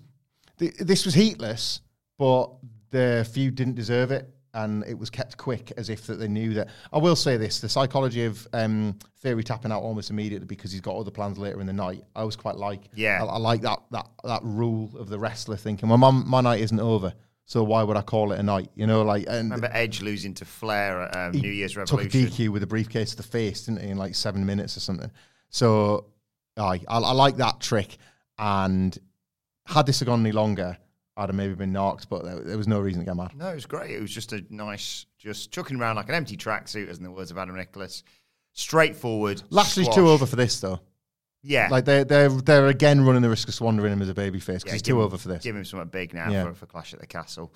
th- 0.57 0.75
this 0.79 1.03
was 1.05 1.13
heatless, 1.13 1.81
but 2.17 2.49
the 2.91 3.27
feud 3.33 3.55
didn't 3.55 3.75
deserve 3.75 4.11
it, 4.11 4.29
and 4.53 4.85
it 4.85 4.97
was 4.97 5.09
kept 5.09 5.35
quick 5.35 5.73
as 5.75 5.89
if 5.89 6.07
that 6.07 6.15
they 6.15 6.29
knew 6.29 6.53
that. 6.53 6.69
I 6.93 6.97
will 6.97 7.17
say 7.17 7.35
this: 7.35 7.59
the 7.59 7.67
psychology 7.67 8.23
of 8.23 8.47
um, 8.53 8.97
Theory 9.19 9.43
tapping 9.43 9.73
out 9.73 9.81
almost 9.83 10.09
immediately 10.09 10.47
because 10.47 10.71
he's 10.71 10.79
got 10.79 10.95
other 10.95 11.11
plans 11.11 11.37
later 11.37 11.59
in 11.59 11.67
the 11.67 11.73
night. 11.73 12.05
I 12.15 12.23
was 12.23 12.37
quite 12.37 12.55
like, 12.55 12.87
Yeah. 12.95 13.21
I, 13.21 13.25
I 13.25 13.37
like 13.37 13.61
that 13.63 13.79
that 13.91 14.07
that 14.23 14.39
rule 14.43 14.89
of 14.97 15.09
the 15.09 15.19
wrestler 15.19 15.57
thinking, 15.57 15.89
well, 15.89 15.97
my, 15.97 16.11
my 16.11 16.39
night 16.39 16.61
isn't 16.61 16.79
over. 16.79 17.13
So 17.45 17.63
why 17.63 17.83
would 17.83 17.97
I 17.97 18.01
call 18.01 18.31
it 18.31 18.39
a 18.39 18.43
night? 18.43 18.69
You 18.75 18.87
know, 18.87 19.01
like 19.01 19.25
and 19.27 19.51
Remember 19.51 19.69
Edge 19.71 20.01
losing 20.01 20.33
to 20.35 20.45
Flair 20.45 21.01
at 21.01 21.35
um, 21.35 21.41
New 21.41 21.51
Year's 21.51 21.75
Revolution. 21.75 22.09
Took 22.09 22.31
a 22.31 22.31
DQ 22.31 22.49
with 22.49 22.63
a 22.63 22.67
briefcase 22.67 23.11
to 23.11 23.17
the 23.17 23.23
face, 23.23 23.65
didn't 23.65 23.81
he, 23.81 23.89
in 23.89 23.97
like 23.97 24.15
seven 24.15 24.45
minutes 24.45 24.77
or 24.77 24.79
something. 24.79 25.11
So, 25.49 26.05
aye, 26.57 26.81
I, 26.87 26.97
I 26.97 27.11
like 27.11 27.37
that 27.37 27.59
trick. 27.59 27.97
And 28.37 28.97
had 29.65 29.85
this 29.85 30.01
gone 30.01 30.21
any 30.21 30.31
longer, 30.31 30.77
I'd 31.17 31.29
have 31.29 31.35
maybe 31.35 31.53
been 31.53 31.73
knocked, 31.73 32.09
but 32.09 32.23
there, 32.23 32.39
there 32.39 32.57
was 32.57 32.67
no 32.67 32.79
reason 32.79 33.01
to 33.01 33.05
get 33.05 33.15
mad. 33.15 33.35
No, 33.35 33.49
it 33.49 33.55
was 33.55 33.65
great. 33.65 33.91
It 33.91 34.01
was 34.01 34.11
just 34.11 34.33
a 34.33 34.43
nice, 34.49 35.05
just 35.17 35.51
chucking 35.51 35.79
around 35.79 35.97
like 35.97 36.09
an 36.09 36.15
empty 36.15 36.37
tracksuit, 36.37 36.87
as 36.87 36.97
in 36.97 37.03
the 37.03 37.11
words 37.11 37.31
of 37.31 37.37
Adam 37.37 37.55
Nicholas. 37.55 38.03
Straightforward. 38.53 39.43
Lashley's 39.49 39.87
squash. 39.87 39.95
too 39.95 40.09
over 40.09 40.25
for 40.25 40.35
this, 40.35 40.59
though. 40.59 40.79
Yeah. 41.43 41.69
Like 41.71 41.85
they're 41.85 42.03
they're 42.03 42.29
they're 42.29 42.67
again 42.67 43.03
running 43.03 43.21
the 43.23 43.29
risk 43.29 43.47
of 43.47 43.53
squandering 43.55 43.91
him 43.93 44.01
as 44.01 44.09
a 44.09 44.13
babyface 44.13 44.45
because 44.45 44.63
Yeah, 44.65 44.71
he's 44.73 44.81
too 44.81 44.97
him- 44.99 45.05
over 45.05 45.17
for 45.17 45.27
this. 45.29 45.43
Give 45.43 45.55
him 45.55 45.65
something 45.65 45.89
big 45.89 46.13
now 46.13 46.29
Yeah. 46.29 46.43
for, 46.45 46.53
for 46.53 46.65
Clash 46.67 46.93
at 46.93 46.99
the 46.99 47.07
Castle. 47.07 47.51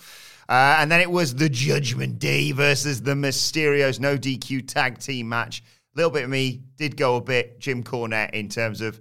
Uh, 0.50 0.78
and 0.80 0.92
then 0.92 1.02
it 1.02 1.10
was 1.12 1.36
the 1.36 1.50
Judgment 1.50 2.18
Day 2.20 2.52
versus 2.52 3.02
the 3.02 3.14
Mysterios 3.14 4.00
no 4.00 4.18
DQ 4.18 4.68
tag 4.68 4.98
team 5.00 5.30
match. 5.30 5.62
A 5.96 5.98
little 5.98 6.12
bit 6.12 6.24
of 6.24 6.30
me 6.30 6.62
did 6.78 6.98
go 6.98 7.16
a 7.18 7.22
bit 7.22 7.60
Jim 7.60 7.84
Cornette 7.84 8.32
in 8.32 8.50
terms 8.50 8.82
of, 8.82 9.00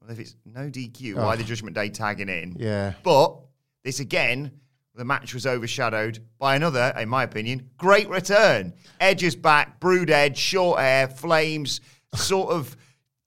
well, 0.00 0.10
if 0.10 0.18
it's 0.18 0.36
no 0.44 0.68
DQ, 0.70 1.16
why 1.16 1.34
the 1.36 1.42
Judgment 1.44 1.74
Day 1.74 1.88
tagging 1.88 2.28
in? 2.28 2.56
Yeah. 2.58 2.92
But 3.02 3.38
this 3.84 4.00
again, 4.00 4.52
the 4.94 5.04
match 5.04 5.34
was 5.34 5.46
overshadowed 5.46 6.20
by 6.38 6.56
another, 6.56 6.92
in 6.98 7.08
my 7.08 7.24
opinion, 7.24 7.68
great 7.78 8.08
return. 8.08 8.72
Edge 9.00 9.22
is 9.24 9.34
back, 9.34 9.80
brood 9.80 10.08
edge, 10.10 10.38
short 10.38 10.78
hair, 10.78 11.08
flames, 11.08 11.80
sort 12.14 12.50
of 12.50 12.76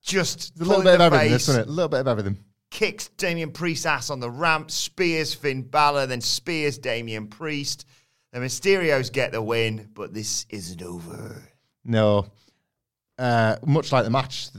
just 0.02 0.60
A 0.60 0.64
little 0.64 0.84
bit 0.84 0.96
of 0.96 1.02
everything, 1.02 1.30
face 1.30 1.50
isn't 1.50 1.62
it? 1.62 1.68
A 1.68 1.72
little 1.72 1.90
bit 1.90 2.00
of 2.00 2.08
everything. 2.08 2.38
kicks 2.72 3.10
Damian 3.18 3.52
Priest's 3.52 3.86
ass 3.86 4.10
on 4.10 4.20
the 4.20 4.30
ramp, 4.30 4.72
spears 4.72 5.34
Finn 5.34 5.64
Balor, 5.64 6.08
then 6.08 6.22
spears 6.22 6.78
Damian 6.78 7.28
Priest. 7.28 7.86
The 8.32 8.40
Mysterios 8.40 9.12
get 9.12 9.32
the 9.32 9.42
win, 9.42 9.90
but 9.94 10.14
this 10.14 10.46
isn't 10.50 10.82
over. 10.82 11.42
No. 11.84 12.28
Uh, 13.18 13.58
much 13.66 13.92
like 13.92 14.04
the 14.04 14.12
match 14.12 14.50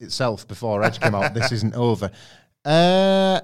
itself 0.00 0.46
before 0.46 0.82
Edge 0.82 1.00
came 1.00 1.14
out, 1.14 1.34
this 1.34 1.52
isn't 1.52 1.74
over. 1.74 2.10
Uh, 2.64 3.40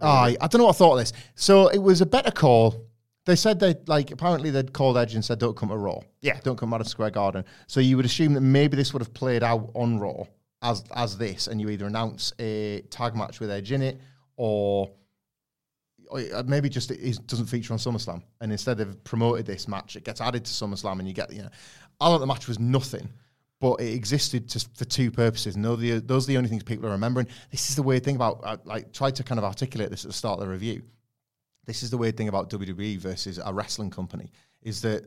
aye, 0.00 0.36
I 0.40 0.46
don't 0.48 0.58
know 0.58 0.64
what 0.64 0.76
I 0.76 0.78
thought 0.78 0.92
of 0.94 0.98
this. 0.98 1.12
So 1.36 1.68
it 1.68 1.78
was 1.78 2.00
a 2.00 2.06
better 2.06 2.30
call. 2.32 2.84
They 3.26 3.36
said 3.36 3.58
they 3.58 3.74
like 3.86 4.10
apparently 4.12 4.50
they'd 4.50 4.72
called 4.72 4.96
Edge 4.96 5.14
and 5.14 5.24
said 5.24 5.38
don't 5.38 5.56
come 5.56 5.70
to 5.70 5.76
Raw. 5.76 6.00
Yeah. 6.20 6.38
Don't 6.44 6.56
come 6.56 6.72
out 6.72 6.80
of 6.80 6.86
Square 6.88 7.10
Garden. 7.10 7.44
So 7.66 7.80
you 7.80 7.96
would 7.96 8.06
assume 8.06 8.34
that 8.34 8.40
maybe 8.40 8.76
this 8.76 8.92
would 8.92 9.02
have 9.02 9.12
played 9.14 9.42
out 9.42 9.70
on 9.74 9.98
Raw 9.98 10.24
as 10.62 10.84
as 10.94 11.18
this, 11.18 11.46
and 11.46 11.60
you 11.60 11.68
either 11.70 11.86
announce 11.86 12.32
a 12.38 12.80
tag 12.90 13.14
match 13.14 13.40
with 13.40 13.50
Edge 13.50 13.72
in 13.72 13.82
it, 13.82 14.00
or 14.36 14.90
or 16.08 16.20
uh, 16.34 16.42
maybe 16.46 16.68
just 16.68 16.90
it 16.90 17.26
doesn't 17.26 17.46
feature 17.46 17.72
on 17.72 17.78
SummerSlam, 17.78 18.22
and 18.40 18.52
instead 18.52 18.78
they've 18.78 19.04
promoted 19.04 19.46
this 19.46 19.68
match, 19.68 19.96
it 19.96 20.04
gets 20.04 20.20
added 20.20 20.44
to 20.44 20.50
SummerSlam, 20.50 20.98
and 20.98 21.08
you 21.08 21.14
get 21.14 21.32
you 21.32 21.42
know, 21.42 21.50
I 22.00 22.06
thought 22.06 22.18
the 22.18 22.26
match 22.26 22.48
was 22.48 22.58
nothing, 22.58 23.08
but 23.60 23.80
it 23.80 23.92
existed 23.92 24.48
to, 24.50 24.68
for 24.74 24.84
two 24.84 25.10
purposes, 25.10 25.56
and 25.56 25.64
those 25.64 25.78
are, 25.78 25.80
the, 25.80 26.00
those 26.00 26.24
are 26.24 26.32
the 26.32 26.36
only 26.36 26.48
things 26.48 26.62
people 26.62 26.86
are 26.86 26.92
remembering. 26.92 27.26
This 27.50 27.70
is 27.70 27.76
the 27.76 27.82
weird 27.82 28.04
thing 28.04 28.16
about 28.16 28.40
I 28.44 28.58
like 28.64 28.92
tried 28.92 29.16
to 29.16 29.24
kind 29.24 29.38
of 29.38 29.44
articulate 29.44 29.90
this 29.90 30.04
at 30.04 30.10
the 30.10 30.16
start 30.16 30.38
of 30.38 30.46
the 30.46 30.52
review. 30.52 30.82
This 31.64 31.82
is 31.82 31.90
the 31.90 31.98
weird 31.98 32.16
thing 32.16 32.28
about 32.28 32.48
WWE 32.50 32.98
versus 32.98 33.40
a 33.44 33.52
wrestling 33.52 33.90
company 33.90 34.30
is 34.62 34.82
that 34.82 35.04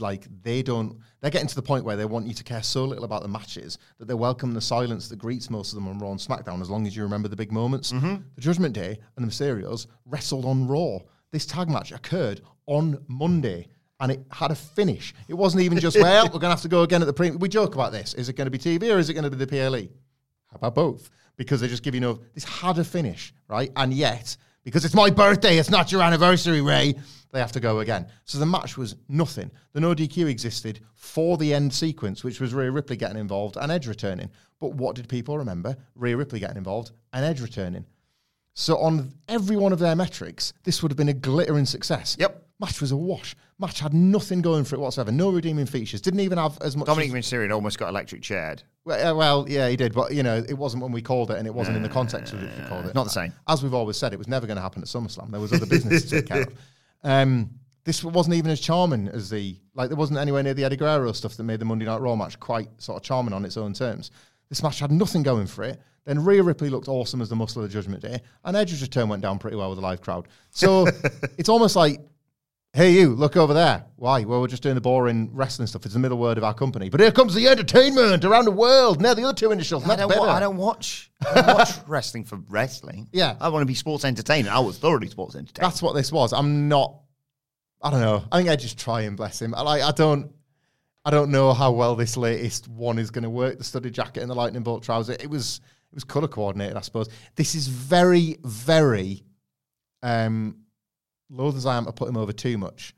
like 0.00 0.26
they 0.42 0.62
don't 0.62 0.98
they're 1.20 1.30
getting 1.30 1.48
to 1.48 1.54
the 1.54 1.62
point 1.62 1.84
where 1.84 1.96
they 1.96 2.04
want 2.04 2.26
you 2.26 2.34
to 2.34 2.44
care 2.44 2.62
so 2.62 2.84
little 2.84 3.04
about 3.04 3.22
the 3.22 3.28
matches 3.28 3.78
that 3.98 4.06
they 4.06 4.14
welcome 4.14 4.54
the 4.54 4.60
silence 4.60 5.08
that 5.08 5.18
greets 5.18 5.50
most 5.50 5.72
of 5.72 5.74
them 5.76 5.88
on 5.88 5.98
Raw 5.98 6.10
and 6.10 6.20
SmackDown 6.20 6.60
as 6.60 6.70
long 6.70 6.86
as 6.86 6.96
you 6.96 7.02
remember 7.02 7.28
the 7.28 7.36
big 7.36 7.52
moments. 7.52 7.92
Mm-hmm. 7.92 8.16
The 8.34 8.40
Judgment 8.40 8.74
Day 8.74 8.98
and 9.16 9.26
the 9.26 9.30
Mysterios 9.30 9.86
wrestled 10.06 10.44
on 10.44 10.66
Raw. 10.66 10.98
This 11.32 11.46
tag 11.46 11.68
match 11.68 11.92
occurred 11.92 12.40
on 12.66 13.04
Monday 13.08 13.68
and 14.00 14.12
it 14.12 14.24
had 14.30 14.50
a 14.50 14.54
finish. 14.54 15.14
It 15.28 15.34
wasn't 15.34 15.62
even 15.62 15.78
just 15.78 15.98
well, 15.98 16.28
we're 16.32 16.38
gonna 16.38 16.54
have 16.54 16.62
to 16.62 16.68
go 16.68 16.82
again 16.82 17.02
at 17.02 17.06
the 17.06 17.12
pre. 17.12 17.30
We 17.30 17.48
joke 17.48 17.74
about 17.74 17.92
this. 17.92 18.14
Is 18.14 18.28
it 18.28 18.36
going 18.36 18.46
to 18.46 18.50
be 18.50 18.58
TV 18.58 18.94
or 18.94 18.98
is 18.98 19.10
it 19.10 19.14
going 19.14 19.24
to 19.24 19.30
be 19.30 19.36
the 19.36 19.46
PLE? 19.46 19.88
How 20.50 20.56
about 20.56 20.74
both? 20.74 21.10
Because 21.36 21.60
they 21.60 21.68
just 21.68 21.82
give 21.82 21.94
you 21.94 22.00
no. 22.00 22.20
This 22.34 22.44
had 22.44 22.78
a 22.78 22.84
finish, 22.84 23.32
right? 23.48 23.70
And 23.76 23.92
yet, 23.92 24.36
because 24.68 24.84
it's 24.84 24.94
my 24.94 25.08
birthday, 25.08 25.56
it's 25.56 25.70
not 25.70 25.90
your 25.90 26.02
anniversary, 26.02 26.60
Rey. 26.60 26.94
They 27.32 27.40
have 27.40 27.52
to 27.52 27.60
go 27.60 27.80
again. 27.80 28.06
So 28.26 28.36
the 28.38 28.44
match 28.44 28.76
was 28.76 28.96
nothing. 29.08 29.50
The 29.72 29.80
no 29.80 29.94
DQ 29.94 30.28
existed 30.28 30.80
for 30.94 31.38
the 31.38 31.54
end 31.54 31.72
sequence, 31.72 32.22
which 32.22 32.38
was 32.38 32.52
Rhea 32.52 32.70
Ripley 32.70 32.96
getting 32.96 33.16
involved 33.16 33.56
and 33.56 33.72
Edge 33.72 33.86
returning. 33.86 34.28
But 34.60 34.74
what 34.74 34.94
did 34.94 35.08
people 35.08 35.38
remember? 35.38 35.74
Rhea 35.94 36.18
Ripley 36.18 36.38
getting 36.38 36.58
involved 36.58 36.90
and 37.14 37.24
Edge 37.24 37.40
returning. 37.40 37.86
So 38.58 38.76
on 38.78 39.12
every 39.28 39.56
one 39.56 39.72
of 39.72 39.78
their 39.78 39.94
metrics, 39.94 40.52
this 40.64 40.82
would 40.82 40.90
have 40.90 40.96
been 40.96 41.10
a 41.10 41.14
glittering 41.14 41.64
success. 41.64 42.16
Yep. 42.18 42.44
Match 42.58 42.80
was 42.80 42.90
a 42.90 42.96
wash. 42.96 43.36
Match 43.60 43.78
had 43.78 43.94
nothing 43.94 44.42
going 44.42 44.64
for 44.64 44.74
it 44.74 44.80
whatsoever. 44.80 45.12
No 45.12 45.30
redeeming 45.30 45.64
features. 45.64 46.00
Didn't 46.00 46.18
even 46.18 46.38
have 46.38 46.58
as 46.60 46.76
much. 46.76 46.88
Dominik 46.88 47.12
Mysterio 47.12 47.54
almost 47.54 47.78
got 47.78 47.88
electric 47.88 48.20
chaired. 48.20 48.64
well, 48.84 49.12
uh, 49.12 49.14
well, 49.14 49.46
yeah, 49.48 49.68
he 49.68 49.76
did, 49.76 49.94
but 49.94 50.12
you 50.12 50.24
know, 50.24 50.44
it 50.48 50.58
wasn't 50.58 50.82
when 50.82 50.90
we 50.90 51.00
called 51.00 51.30
it, 51.30 51.38
and 51.38 51.46
it 51.46 51.54
wasn't 51.54 51.76
in 51.76 51.84
the 51.84 51.88
context 51.88 52.32
of 52.32 52.42
which 52.42 52.50
we 52.58 52.64
called 52.64 52.86
it. 52.86 52.96
Not 52.96 53.04
the 53.04 53.10
same. 53.10 53.32
As 53.46 53.62
we've 53.62 53.74
always 53.74 53.96
said, 53.96 54.12
it 54.12 54.18
was 54.18 54.26
never 54.26 54.44
going 54.48 54.56
to 54.56 54.62
happen 54.62 54.82
at 54.82 54.88
SummerSlam. 54.88 55.30
There 55.30 55.40
was 55.40 55.52
other 55.52 55.66
business 55.66 56.02
to 56.06 56.10
take 56.16 56.26
care 56.26 56.42
of. 56.42 56.54
Um, 57.04 57.50
this 57.84 58.02
wasn't 58.02 58.34
even 58.34 58.50
as 58.50 58.60
charming 58.60 59.06
as 59.06 59.30
the 59.30 59.56
like. 59.74 59.88
There 59.88 59.96
wasn't 59.96 60.18
anywhere 60.18 60.42
near 60.42 60.52
the 60.52 60.64
Eddie 60.64 60.76
Guerrero 60.76 61.12
stuff 61.12 61.36
that 61.36 61.44
made 61.44 61.60
the 61.60 61.64
Monday 61.64 61.86
Night 61.86 62.00
Raw 62.00 62.16
match 62.16 62.40
quite 62.40 62.68
sort 62.82 62.96
of 62.96 63.04
charming 63.04 63.32
on 63.32 63.44
its 63.44 63.56
own 63.56 63.72
terms. 63.72 64.10
This 64.48 64.62
match 64.62 64.78
had 64.80 64.90
nothing 64.90 65.22
going 65.22 65.46
for 65.46 65.64
it. 65.64 65.80
Then 66.04 66.24
Rhea 66.24 66.42
Ripley 66.42 66.70
looked 66.70 66.88
awesome 66.88 67.20
as 67.20 67.28
the 67.28 67.36
muscle 67.36 67.62
of 67.62 67.68
the 67.68 67.72
Judgment 67.72 68.02
Day, 68.02 68.20
and 68.44 68.56
Edge's 68.56 68.80
return 68.80 69.08
went 69.08 69.22
down 69.22 69.38
pretty 69.38 69.56
well 69.56 69.68
with 69.68 69.76
the 69.76 69.82
live 69.82 70.00
crowd. 70.00 70.28
So 70.50 70.86
it's 71.38 71.48
almost 71.50 71.76
like 71.76 72.00
Hey, 72.74 72.92
you, 72.92 73.14
look 73.14 73.36
over 73.36 73.54
there. 73.54 73.86
Why? 73.96 74.24
Well, 74.24 74.42
we're 74.42 74.46
just 74.46 74.62
doing 74.62 74.74
the 74.74 74.80
boring 74.80 75.30
wrestling 75.32 75.66
stuff. 75.66 75.86
It's 75.86 75.94
the 75.94 76.00
middle 76.00 76.18
word 76.18 76.36
of 76.36 76.44
our 76.44 76.52
company. 76.52 76.90
But 76.90 77.00
here 77.00 77.10
comes 77.10 77.34
the 77.34 77.48
entertainment 77.48 78.24
around 78.26 78.44
the 78.44 78.50
world. 78.50 79.00
Now, 79.00 79.14
the 79.14 79.24
other 79.24 79.32
two 79.32 79.50
initials. 79.50 79.88
I 79.88 79.96
don't, 79.96 80.14
wa- 80.14 80.26
I 80.26 80.38
don't 80.38 80.58
watch. 80.58 81.10
I 81.26 81.40
don't 81.40 81.56
watch 81.56 81.70
wrestling 81.86 82.24
for 82.24 82.36
wrestling. 82.48 83.08
Yeah. 83.10 83.36
I 83.40 83.48
want 83.48 83.62
to 83.62 83.66
be 83.66 83.74
sports 83.74 84.04
entertainer. 84.04 84.50
I 84.50 84.58
was 84.58 84.78
thoroughly 84.78 85.08
sports 85.08 85.34
entertainer. 85.34 85.66
That's 85.66 85.80
what 85.80 85.94
this 85.94 86.12
was. 86.12 86.34
I'm 86.34 86.68
not. 86.68 87.00
I 87.82 87.90
don't 87.90 88.00
know. 88.00 88.24
I 88.30 88.38
think 88.38 88.50
I 88.50 88.56
just 88.56 88.78
try 88.78 89.02
and 89.02 89.16
bless 89.16 89.40
him. 89.40 89.54
I 89.54 89.62
like. 89.62 89.82
I 89.82 89.90
don't. 89.92 90.30
I 91.08 91.10
don't 91.10 91.30
know 91.30 91.54
how 91.54 91.72
well 91.72 91.96
this 91.96 92.18
latest 92.18 92.68
one 92.68 92.98
is 92.98 93.10
going 93.10 93.22
to 93.22 93.30
work. 93.30 93.56
The 93.56 93.64
studded 93.64 93.94
jacket 93.94 94.20
and 94.20 94.30
the 94.30 94.34
lightning 94.34 94.62
bolt 94.62 94.82
trouser. 94.82 95.16
It 95.18 95.30
was. 95.30 95.62
It 95.90 95.94
was 95.94 96.04
color 96.04 96.28
coordinated, 96.28 96.76
I 96.76 96.82
suppose. 96.82 97.08
This 97.34 97.54
is 97.54 97.66
very, 97.66 98.36
very. 98.44 99.24
Um, 100.02 100.58
loath 101.30 101.56
as 101.56 101.64
I 101.64 101.78
am 101.78 101.86
to 101.86 101.92
put 101.92 102.10
him 102.10 102.18
over 102.18 102.30
too 102.30 102.58
much. 102.58 102.94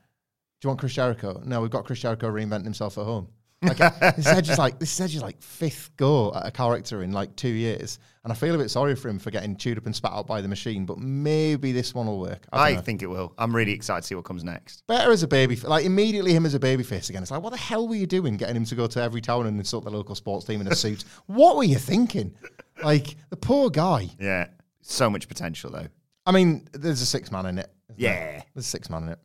Do 0.60 0.66
you 0.66 0.70
want 0.70 0.80
Chris 0.80 0.94
Jericho? 0.94 1.40
No, 1.44 1.60
we've 1.60 1.70
got 1.70 1.84
Chris 1.84 2.00
Jericho 2.00 2.28
reinventing 2.28 2.64
himself 2.64 2.98
at 2.98 3.04
home. 3.04 3.28
Like 3.62 3.80
uh, 3.80 3.90
this 4.16 4.26
Edge 4.26 4.48
is 4.48 4.58
like 4.58 4.78
this 4.78 4.98
Edge 5.00 5.14
is 5.14 5.22
like 5.22 5.40
fifth 5.42 5.90
go 5.96 6.32
at 6.34 6.46
a 6.46 6.50
character 6.50 7.02
in 7.02 7.12
like 7.12 7.36
two 7.36 7.48
years, 7.48 7.98
and 8.24 8.32
I 8.32 8.36
feel 8.36 8.54
a 8.54 8.58
bit 8.58 8.70
sorry 8.70 8.96
for 8.96 9.08
him 9.08 9.18
for 9.18 9.30
getting 9.30 9.54
chewed 9.56 9.76
up 9.76 9.84
and 9.84 9.94
spat 9.94 10.12
out 10.12 10.26
by 10.26 10.40
the 10.40 10.48
machine. 10.48 10.86
But 10.86 10.98
maybe 10.98 11.72
this 11.72 11.94
one 11.94 12.06
will 12.06 12.20
work. 12.20 12.46
I, 12.52 12.70
I 12.70 12.76
think 12.76 13.02
it 13.02 13.06
will. 13.06 13.34
I'm 13.36 13.54
really 13.54 13.72
excited 13.72 14.02
to 14.02 14.06
see 14.06 14.14
what 14.14 14.24
comes 14.24 14.44
next. 14.44 14.86
better 14.86 15.12
as 15.12 15.22
a 15.22 15.28
baby, 15.28 15.56
like 15.56 15.84
immediately 15.84 16.32
him 16.32 16.46
as 16.46 16.54
a 16.54 16.58
baby 16.60 16.82
face 16.82 17.10
again. 17.10 17.22
It's 17.22 17.30
like, 17.30 17.42
what 17.42 17.52
the 17.52 17.58
hell 17.58 17.86
were 17.86 17.96
you 17.96 18.06
doing, 18.06 18.38
getting 18.38 18.56
him 18.56 18.64
to 18.64 18.74
go 18.74 18.86
to 18.86 19.02
every 19.02 19.20
town 19.20 19.46
and 19.46 19.58
insult 19.58 19.84
the 19.84 19.90
local 19.90 20.14
sports 20.14 20.46
team 20.46 20.62
in 20.62 20.66
a 20.66 20.74
suit? 20.74 21.04
what 21.26 21.56
were 21.56 21.64
you 21.64 21.76
thinking? 21.76 22.34
Like 22.82 23.16
the 23.28 23.36
poor 23.36 23.68
guy. 23.68 24.08
Yeah. 24.18 24.48
So 24.80 25.10
much 25.10 25.28
potential, 25.28 25.70
though. 25.70 25.86
I 26.24 26.32
mean, 26.32 26.66
there's 26.72 27.02
a 27.02 27.06
six 27.06 27.30
man 27.30 27.44
in 27.44 27.58
it. 27.58 27.70
Yeah. 27.96 28.12
there? 28.12 28.44
there's 28.54 28.66
a 28.66 28.68
six 28.68 28.88
man 28.88 29.02
in 29.02 29.08
it, 29.10 29.18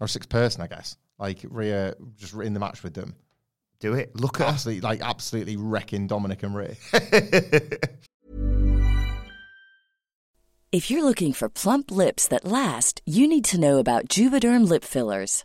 or 0.00 0.04
a 0.04 0.08
six 0.08 0.26
person, 0.26 0.60
I 0.60 0.66
guess. 0.66 0.96
Like 1.18 1.38
Rhea 1.48 1.94
just 2.16 2.34
in 2.34 2.52
the 2.52 2.60
match 2.60 2.82
with 2.82 2.94
them. 2.94 3.14
Do 3.82 3.94
it. 3.94 4.14
Look 4.14 4.40
at 4.40 4.44
oh. 4.44 4.46
us. 4.46 4.54
absolutely 4.54 4.88
like 4.88 5.00
absolutely 5.02 5.56
wrecking 5.56 6.06
Dominik 6.08 6.42
and 6.44 6.54
Rey. 6.54 6.76
If 10.72 10.90
you're 10.90 11.04
looking 11.04 11.34
for 11.34 11.50
plump 11.50 11.90
lips 11.90 12.26
that 12.28 12.46
last, 12.46 13.02
you 13.04 13.28
need 13.28 13.44
to 13.44 13.60
know 13.60 13.76
about 13.78 14.08
Juvederm 14.08 14.66
lip 14.66 14.84
fillers. 14.84 15.44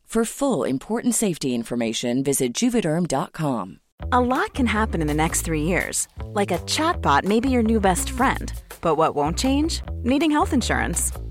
For 0.11 0.25
full 0.25 0.65
important 0.65 1.15
safety 1.15 1.55
information, 1.55 2.21
visit 2.21 2.53
juvederm.com. 2.53 3.79
A 4.11 4.19
lot 4.19 4.53
can 4.53 4.65
happen 4.65 4.99
in 4.99 5.07
the 5.07 5.13
next 5.13 5.43
three 5.43 5.61
years. 5.61 6.09
Like 6.35 6.51
a 6.51 6.57
chatbot 6.67 7.23
may 7.23 7.39
be 7.39 7.49
your 7.49 7.63
new 7.63 7.79
best 7.79 8.09
friend. 8.09 8.51
But 8.81 8.95
what 8.95 9.15
won't 9.15 9.37
change? 9.37 9.81
Needing 10.03 10.29
health 10.29 10.51
insurance. 10.51 11.13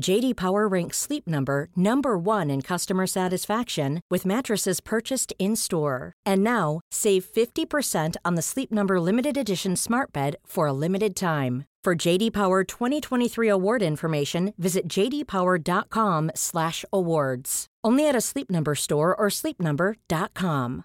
JD 0.00 0.36
Power 0.36 0.66
ranks 0.66 0.96
Sleep 0.98 1.28
Number 1.28 1.68
number 1.76 2.18
1 2.18 2.50
in 2.50 2.62
customer 2.62 3.06
satisfaction 3.06 4.00
with 4.10 4.26
mattresses 4.26 4.80
purchased 4.80 5.32
in-store. 5.38 6.14
And 6.24 6.42
now, 6.42 6.80
save 6.90 7.24
50% 7.24 8.16
on 8.24 8.34
the 8.34 8.42
Sleep 8.42 8.72
Number 8.72 8.98
limited 9.00 9.36
edition 9.36 9.76
Smart 9.76 10.12
Bed 10.12 10.34
for 10.46 10.66
a 10.66 10.72
limited 10.72 11.14
time. 11.14 11.66
For 11.84 11.94
JD 11.94 12.32
Power 12.32 12.64
2023 12.64 13.48
award 13.48 13.82
information, 13.82 14.54
visit 14.56 14.88
jdpower.com/awards. 14.88 17.66
Only 17.84 18.08
at 18.08 18.14
a 18.14 18.20
Sleep 18.20 18.48
Number 18.50 18.76
store 18.76 19.16
or 19.16 19.26
sleepnumber.com. 19.28 20.84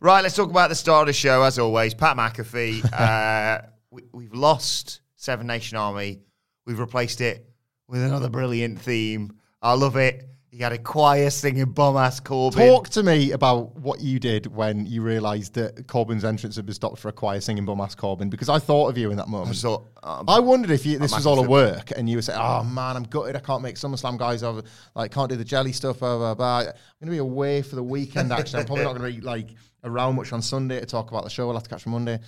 Right, 0.00 0.22
let's 0.22 0.34
talk 0.34 0.50
about 0.50 0.70
the 0.70 0.74
star 0.74 1.02
of 1.02 1.06
the 1.06 1.12
show, 1.12 1.42
as 1.42 1.56
always, 1.58 1.94
Pat 1.94 2.16
McAfee. 2.16 2.92
uh, 3.00 3.60
we, 3.90 4.02
we've 4.12 4.34
lost 4.34 5.00
Seven 5.24 5.46
Nation 5.46 5.78
Army. 5.78 6.20
We've 6.66 6.78
replaced 6.78 7.22
it 7.22 7.48
with 7.88 8.02
another 8.02 8.28
brilliant 8.28 8.78
theme. 8.78 9.38
I 9.62 9.72
love 9.72 9.96
it. 9.96 10.28
He 10.50 10.58
had 10.58 10.72
a 10.72 10.78
choir 10.78 11.30
singing 11.30 11.72
bum 11.72 11.96
ass 11.96 12.20
Corbin. 12.20 12.68
Talk 12.68 12.90
to 12.90 13.02
me 13.02 13.32
about 13.32 13.74
what 13.74 14.00
you 14.00 14.20
did 14.20 14.46
when 14.46 14.84
you 14.84 15.00
realised 15.00 15.54
that 15.54 15.88
Corbin's 15.88 16.24
entrance 16.24 16.56
had 16.56 16.66
been 16.66 16.74
stopped 16.74 16.98
for 16.98 17.08
a 17.08 17.12
choir 17.12 17.40
singing 17.40 17.64
bum 17.64 17.80
ass 17.80 17.94
Corbin 17.94 18.28
because 18.28 18.50
I 18.50 18.58
thought 18.58 18.88
of 18.88 18.98
you 18.98 19.10
in 19.10 19.16
that 19.16 19.28
moment. 19.28 19.56
I 19.56 19.60
thought, 19.60 19.86
um, 20.02 20.26
I 20.28 20.40
wondered 20.40 20.70
if 20.70 20.84
you, 20.84 20.98
this 20.98 21.12
I'm 21.12 21.18
was 21.18 21.26
all 21.26 21.42
a 21.42 21.48
work 21.48 21.90
and 21.96 22.08
you 22.08 22.18
were 22.18 22.22
saying, 22.22 22.38
"Oh 22.40 22.62
man, 22.62 22.94
I'm 22.94 23.04
gutted. 23.04 23.34
I 23.34 23.40
can't 23.40 23.62
make 23.62 23.76
SummerSlam 23.76 24.18
guys 24.18 24.42
over. 24.42 24.62
Like, 24.94 25.10
can't 25.10 25.30
do 25.30 25.36
the 25.36 25.44
jelly 25.44 25.72
stuff. 25.72 26.00
Blah 26.00 26.18
blah 26.18 26.34
blah. 26.34 26.58
I'm 26.58 26.64
going 26.64 26.74
to 27.06 27.10
be 27.10 27.16
away 27.18 27.62
for 27.62 27.76
the 27.76 27.82
weekend. 27.82 28.30
Actually, 28.30 28.60
I'm 28.60 28.66
probably 28.66 28.84
not 28.84 28.94
going 28.96 29.10
to 29.10 29.20
be 29.20 29.26
like 29.26 29.48
around 29.82 30.16
much 30.16 30.32
on 30.34 30.42
Sunday 30.42 30.78
to 30.78 30.86
talk 30.86 31.10
about 31.10 31.24
the 31.24 31.30
show. 31.30 31.48
I'll 31.48 31.54
have 31.54 31.62
to 31.62 31.70
catch 31.70 31.86
Monday." 31.86 32.20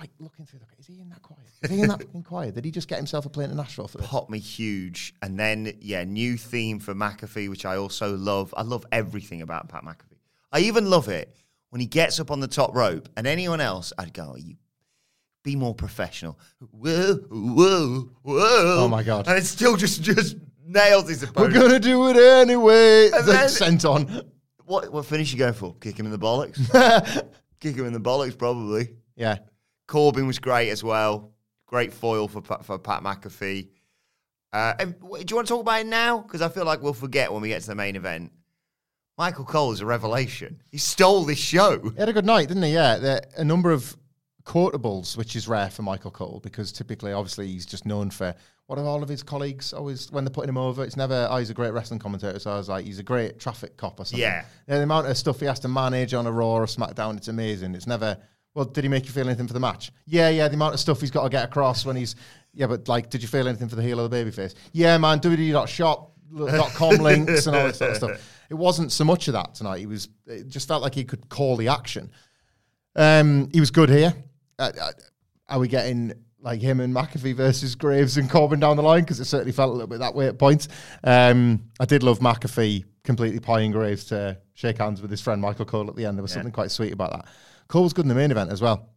Like 0.00 0.10
looking 0.18 0.46
through. 0.46 0.60
the 0.60 0.66
Is 0.78 0.86
he 0.86 1.00
in 1.00 1.10
that 1.10 1.20
choir? 1.20 1.38
Is 1.62 1.70
he 1.70 1.80
in 1.82 1.88
that 1.88 2.02
fucking 2.02 2.22
choir? 2.22 2.50
Did 2.50 2.64
he 2.64 2.70
just 2.70 2.88
get 2.88 2.96
himself 2.96 3.26
a 3.26 3.28
plane 3.28 3.50
to 3.50 3.54
Nashville 3.54 3.86
for 3.86 3.98
this? 3.98 4.06
pop 4.06 4.30
me 4.30 4.38
huge. 4.38 5.14
And 5.20 5.38
then, 5.38 5.76
yeah, 5.80 6.04
new 6.04 6.38
theme 6.38 6.80
for 6.80 6.94
McAfee, 6.94 7.50
which 7.50 7.66
I 7.66 7.76
also 7.76 8.16
love. 8.16 8.54
I 8.56 8.62
love 8.62 8.86
everything 8.90 9.42
about 9.42 9.68
Pat 9.68 9.84
McAfee. 9.84 10.18
I 10.52 10.60
even 10.60 10.88
love 10.88 11.08
it 11.08 11.36
when 11.68 11.80
he 11.80 11.86
gets 11.86 12.18
up 12.18 12.30
on 12.30 12.40
the 12.40 12.48
top 12.48 12.74
rope 12.74 13.08
and 13.16 13.26
anyone 13.26 13.60
else, 13.60 13.92
I'd 13.98 14.12
go, 14.12 14.32
oh, 14.32 14.36
you 14.36 14.56
be 15.42 15.56
more 15.56 15.74
professional. 15.74 16.38
Whoa, 16.70 17.14
whoa, 17.30 18.10
whoa. 18.22 18.76
Oh 18.84 18.88
my 18.88 19.02
God. 19.02 19.26
And 19.28 19.38
it 19.38 19.44
still 19.46 19.76
just 19.76 20.02
just 20.02 20.36
nails 20.66 21.08
his 21.08 21.22
opponent. 21.22 21.54
We're 21.54 21.60
gonna 21.60 21.80
do 21.80 22.08
it 22.08 22.16
anyway. 22.16 23.10
And 23.10 23.26
then- 23.26 23.48
sent 23.48 23.84
on. 23.84 24.22
What 24.64 24.92
what 24.92 25.04
finish 25.06 25.32
you 25.32 25.38
going 25.38 25.54
for? 25.54 25.74
Kick 25.80 25.98
him 25.98 26.06
in 26.06 26.12
the 26.12 26.18
bollocks? 26.18 26.58
Kick 27.60 27.74
him 27.76 27.86
in 27.86 27.92
the 27.92 28.00
bollocks, 28.00 28.36
probably. 28.38 28.90
Yeah. 29.16 29.38
Corbin 29.90 30.26
was 30.26 30.38
great 30.38 30.70
as 30.70 30.84
well. 30.84 31.32
Great 31.66 31.92
foil 31.92 32.28
for 32.28 32.40
Pat- 32.40 32.64
for 32.64 32.78
Pat 32.78 33.02
McAfee. 33.02 33.68
Uh, 34.52 34.74
and 34.78 35.00
do 35.00 35.06
you 35.06 35.36
want 35.36 35.46
to 35.46 35.52
talk 35.52 35.60
about 35.60 35.80
it 35.80 35.86
now? 35.86 36.18
Because 36.18 36.42
I 36.42 36.48
feel 36.48 36.64
like 36.64 36.80
we'll 36.80 36.92
forget 36.92 37.32
when 37.32 37.42
we 37.42 37.48
get 37.48 37.62
to 37.62 37.68
the 37.68 37.74
main 37.74 37.96
event. 37.96 38.32
Michael 39.18 39.44
Cole 39.44 39.72
is 39.72 39.80
a 39.80 39.86
revelation. 39.86 40.62
He 40.70 40.78
stole 40.78 41.24
this 41.24 41.38
show. 41.38 41.78
He 41.90 41.98
had 41.98 42.08
a 42.08 42.12
good 42.12 42.24
night, 42.24 42.48
didn't 42.48 42.62
he? 42.62 42.72
Yeah, 42.72 42.96
there, 42.96 43.20
a 43.36 43.44
number 43.44 43.70
of 43.70 43.96
quotables, 44.44 45.16
which 45.16 45.36
is 45.36 45.46
rare 45.46 45.70
for 45.70 45.82
Michael 45.82 46.10
Cole 46.10 46.40
because 46.42 46.72
typically, 46.72 47.12
obviously, 47.12 47.48
he's 47.48 47.66
just 47.66 47.84
known 47.84 48.10
for 48.10 48.34
what 48.66 48.78
are 48.78 48.86
all 48.86 49.02
of 49.02 49.08
his 49.08 49.24
colleagues 49.24 49.72
always 49.72 50.10
when 50.12 50.24
they're 50.24 50.30
putting 50.32 50.48
him 50.48 50.56
over? 50.56 50.84
It's 50.84 50.96
never, 50.96 51.26
oh, 51.28 51.36
he's 51.38 51.50
a 51.50 51.54
great 51.54 51.72
wrestling 51.72 51.98
commentator. 51.98 52.38
So 52.38 52.52
I 52.52 52.56
was 52.56 52.68
like, 52.68 52.84
he's 52.86 53.00
a 53.00 53.02
great 53.02 53.40
traffic 53.40 53.76
cop 53.76 53.98
or 53.98 54.04
something. 54.04 54.20
Yeah. 54.20 54.44
the 54.68 54.82
amount 54.82 55.08
of 55.08 55.16
stuff 55.16 55.40
he 55.40 55.46
has 55.46 55.58
to 55.60 55.68
manage 55.68 56.14
on 56.14 56.26
a 56.26 56.32
Raw 56.32 56.54
or 56.54 56.66
SmackDown, 56.66 57.16
it's 57.16 57.26
amazing. 57.26 57.74
It's 57.74 57.88
never, 57.88 58.16
well, 58.54 58.64
did 58.64 58.84
he 58.84 58.88
make 58.88 59.04
you 59.06 59.12
feel 59.12 59.26
anything 59.26 59.46
for 59.46 59.52
the 59.52 59.60
match? 59.60 59.92
Yeah, 60.06 60.28
yeah, 60.28 60.48
the 60.48 60.54
amount 60.54 60.74
of 60.74 60.80
stuff 60.80 61.00
he's 61.00 61.10
got 61.10 61.22
to 61.22 61.28
get 61.28 61.44
across 61.44 61.86
when 61.86 61.96
he's, 61.96 62.16
yeah, 62.52 62.66
but 62.66 62.88
like, 62.88 63.10
did 63.10 63.22
you 63.22 63.28
feel 63.28 63.46
anything 63.46 63.68
for 63.68 63.76
the 63.76 63.82
heel 63.82 64.00
or 64.00 64.08
the 64.08 64.16
babyface? 64.16 64.54
Yeah, 64.72 64.98
man, 64.98 65.20
www.shop.com 65.20 66.94
links 67.02 67.46
and 67.46 67.56
all 67.56 67.66
this 67.66 67.78
sort 67.78 67.90
of 67.90 67.96
stuff. 67.96 68.36
It 68.50 68.54
wasn't 68.54 68.90
so 68.90 69.04
much 69.04 69.28
of 69.28 69.34
that 69.34 69.54
tonight. 69.54 69.78
He 69.78 69.86
was, 69.86 70.08
it 70.26 70.48
just 70.48 70.66
felt 70.66 70.82
like 70.82 70.94
he 70.94 71.04
could 71.04 71.28
call 71.28 71.56
the 71.56 71.68
action. 71.68 72.10
Um, 72.96 73.48
he 73.52 73.60
was 73.60 73.70
good 73.70 73.88
here. 73.88 74.12
Uh, 74.58 74.72
uh, 74.80 74.92
are 75.48 75.58
we 75.60 75.68
getting 75.68 76.12
like 76.40 76.60
him 76.60 76.80
and 76.80 76.94
McAfee 76.94 77.36
versus 77.36 77.76
Graves 77.76 78.16
and 78.16 78.28
Corbin 78.28 78.58
down 78.58 78.76
the 78.76 78.82
line? 78.82 79.02
Because 79.02 79.20
it 79.20 79.26
certainly 79.26 79.52
felt 79.52 79.70
a 79.70 79.72
little 79.72 79.86
bit 79.86 80.00
that 80.00 80.14
way 80.14 80.26
at 80.26 80.38
points. 80.38 80.66
Um, 81.04 81.70
I 81.78 81.84
did 81.84 82.02
love 82.02 82.18
McAfee 82.18 82.84
completely 83.04 83.38
pieing 83.38 83.70
Graves 83.70 84.04
to 84.06 84.38
shake 84.54 84.78
hands 84.78 85.00
with 85.00 85.10
his 85.10 85.20
friend 85.20 85.40
Michael 85.40 85.64
Cole 85.64 85.88
at 85.88 85.94
the 85.94 86.06
end. 86.06 86.18
There 86.18 86.22
was 86.22 86.32
something 86.32 86.52
quite 86.52 86.72
sweet 86.72 86.92
about 86.92 87.12
that. 87.12 87.26
Cole 87.70 87.84
was 87.84 87.92
good 87.92 88.04
in 88.04 88.08
the 88.08 88.14
main 88.14 88.30
event 88.30 88.50
as 88.50 88.60
well. 88.60 88.88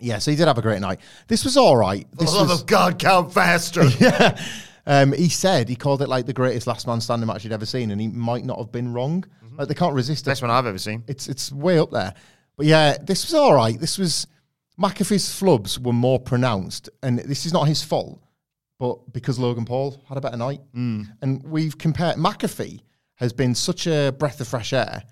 Yeah, 0.00 0.18
so 0.18 0.30
he 0.30 0.36
did 0.36 0.46
have 0.48 0.58
a 0.58 0.62
great 0.62 0.80
night. 0.80 1.00
This 1.26 1.44
was 1.44 1.56
all 1.56 1.76
right. 1.76 2.06
For 2.10 2.16
This 2.16 2.30
the 2.30 2.38
love 2.38 2.48
was, 2.48 2.62
of 2.62 2.66
God, 2.66 2.98
count 2.98 3.32
faster. 3.32 3.84
yeah. 4.00 4.40
Um, 4.86 5.12
he 5.12 5.28
said 5.28 5.68
he 5.68 5.76
called 5.76 6.00
it 6.00 6.08
like 6.08 6.24
the 6.24 6.32
greatest 6.32 6.66
last 6.66 6.86
man 6.86 7.00
standing 7.00 7.26
match 7.26 7.42
he'd 7.42 7.52
ever 7.52 7.66
seen, 7.66 7.90
and 7.90 8.00
he 8.00 8.08
might 8.08 8.44
not 8.44 8.58
have 8.58 8.72
been 8.72 8.92
wrong. 8.92 9.24
Like 9.58 9.68
they 9.68 9.74
can't 9.74 9.94
resist 9.94 10.26
it. 10.26 10.30
Best 10.30 10.40
one 10.40 10.50
I've 10.50 10.66
ever 10.66 10.78
seen. 10.78 11.04
It's 11.06 11.28
it's 11.28 11.52
way 11.52 11.78
up 11.78 11.90
there. 11.90 12.14
But 12.56 12.66
yeah, 12.66 12.96
this 13.02 13.26
was 13.26 13.34
all 13.34 13.54
right. 13.54 13.78
This 13.78 13.98
was 13.98 14.26
McAfee's 14.80 15.28
flubs 15.28 15.78
were 15.78 15.92
more 15.92 16.18
pronounced, 16.18 16.88
and 17.02 17.18
this 17.18 17.44
is 17.44 17.52
not 17.52 17.68
his 17.68 17.82
fault, 17.82 18.22
but 18.78 19.12
because 19.12 19.38
Logan 19.38 19.64
Paul 19.64 20.00
had 20.08 20.16
a 20.16 20.20
better 20.20 20.36
night, 20.36 20.60
and 21.20 21.42
we've 21.42 21.76
compared 21.76 22.16
McAfee 22.16 22.80
has 23.16 23.32
been 23.32 23.54
such 23.54 23.86
a 23.88 24.12
breath 24.16 24.40
of 24.40 24.46
fresh 24.48 24.72
air 24.72 25.02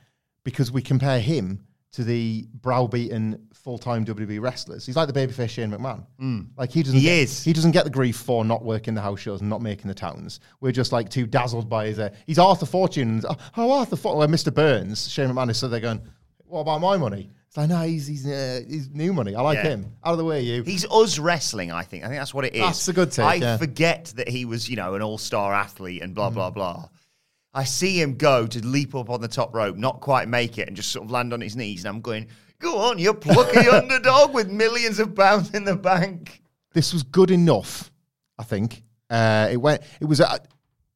because 0.44 0.70
we 0.70 0.80
compare 0.80 1.20
him 1.20 1.66
to 1.97 2.05
the 2.05 2.47
browbeaten 2.61 3.38
full-time 3.55 4.05
WWE 4.05 4.40
wrestlers. 4.40 4.84
He's 4.86 4.97
like 4.97 5.12
the 5.12 5.18
babyface 5.18 5.49
Shane 5.49 5.70
McMahon. 5.72 6.47
Like 6.57 6.70
he 6.70 6.82
doesn't. 6.82 6.99
He 6.99 7.05
get, 7.07 7.18
is. 7.18 7.42
He 7.42 7.53
doesn't 7.53 7.72
get 7.72 7.84
the 7.84 7.90
grief 7.90 8.16
for 8.16 8.44
not 8.44 8.62
working 8.64 8.94
the 8.94 9.01
house 9.01 9.18
shows 9.20 9.40
and 9.40 9.49
not 9.51 9.62
making 9.62 9.88
the 9.88 9.94
towns. 9.94 10.40
We're 10.61 10.72
just 10.72 10.92
like 10.92 11.09
too 11.09 11.26
dazzled 11.26 11.68
by 11.68 11.86
his. 11.86 11.99
Uh, 11.99 12.11
he's 12.26 12.38
Arthur 12.38 12.66
Fortune. 12.66 13.22
Oh, 13.28 13.34
oh, 13.57 13.72
Arthur 13.72 13.97
Fortune. 13.97 14.18
Well, 14.18 14.28
Mr. 14.28 14.53
Burns, 14.55 15.09
Shane 15.11 15.28
McMahon 15.30 15.51
is 15.51 15.59
so 15.59 15.68
they're 15.68 15.80
going. 15.80 16.01
What 16.47 16.61
about 16.61 16.80
my 16.80 16.97
money? 16.97 17.30
It's 17.49 17.57
like 17.57 17.68
no, 17.70 17.80
he's 17.80 18.07
he's, 18.07 18.26
uh, 18.26 18.61
he's 18.68 18.90
new 18.90 19.12
money. 19.14 19.34
I 19.34 19.40
like 19.40 19.57
Yeah. 19.57 19.70
him. 19.70 19.92
Out 20.05 20.12
of 20.12 20.18
the 20.18 20.24
way, 20.24 20.42
you. 20.42 20.62
He's 20.62 20.84
us 20.90 21.18
wrestling, 21.18 21.72
I 21.72 21.82
think. 21.82 22.05
I 22.05 22.09
think 22.09 22.20
that's 22.20 22.34
what 22.34 22.44
it 22.44 22.55
is. 22.55 22.61
That's 22.61 22.88
a 22.88 22.92
good 22.92 23.11
take, 23.11 23.24
I 23.24 23.34
yeah. 23.36 23.57
forget 23.57 24.12
that 24.16 24.28
he 24.28 24.44
was, 24.44 24.68
you 24.68 24.76
know, 24.76 24.94
an 24.94 25.03
all-star 25.03 25.55
athlete 25.55 26.03
and 26.03 26.12
Mm. 26.12 26.16
blah, 26.16 26.30
blah, 26.30 26.51
blah. 26.51 26.88
I 27.57 27.64
see 27.64 27.98
him 27.98 28.16
go 28.16 28.46
to 28.46 28.66
leap 28.66 28.94
up 28.94 29.09
on 29.09 29.22
the 29.22 29.28
top 29.28 29.54
rope, 29.54 29.76
not 29.76 30.02
quite 30.02 30.28
make 30.28 30.59
it, 30.59 30.68
and 30.68 30.76
just 30.76 30.92
sort 30.92 31.07
of 31.07 31.11
land 31.11 31.32
on 31.32 31.40
his 31.40 31.57
knees. 31.57 31.86
And 31.86 31.88
I'm 31.96 32.02
going, 32.02 32.28
go 32.59 32.76
on, 32.76 32.98
you 32.98 33.14
plucky 33.14 33.66
underdog 33.68 34.34
with 34.34 34.50
millions 34.50 34.98
of 34.98 35.14
pounds 35.14 35.54
in 35.54 35.64
the 35.64 35.74
bank. 35.74 36.42
this 36.74 36.92
was 36.92 37.02
good 37.02 37.30
enough. 37.30 37.90
I 38.38 38.42
think 38.42 38.82
uh, 39.09 39.48
it 39.50 39.57
went. 39.57 39.82
It 40.00 40.04
was. 40.04 40.20
A, 40.20 40.38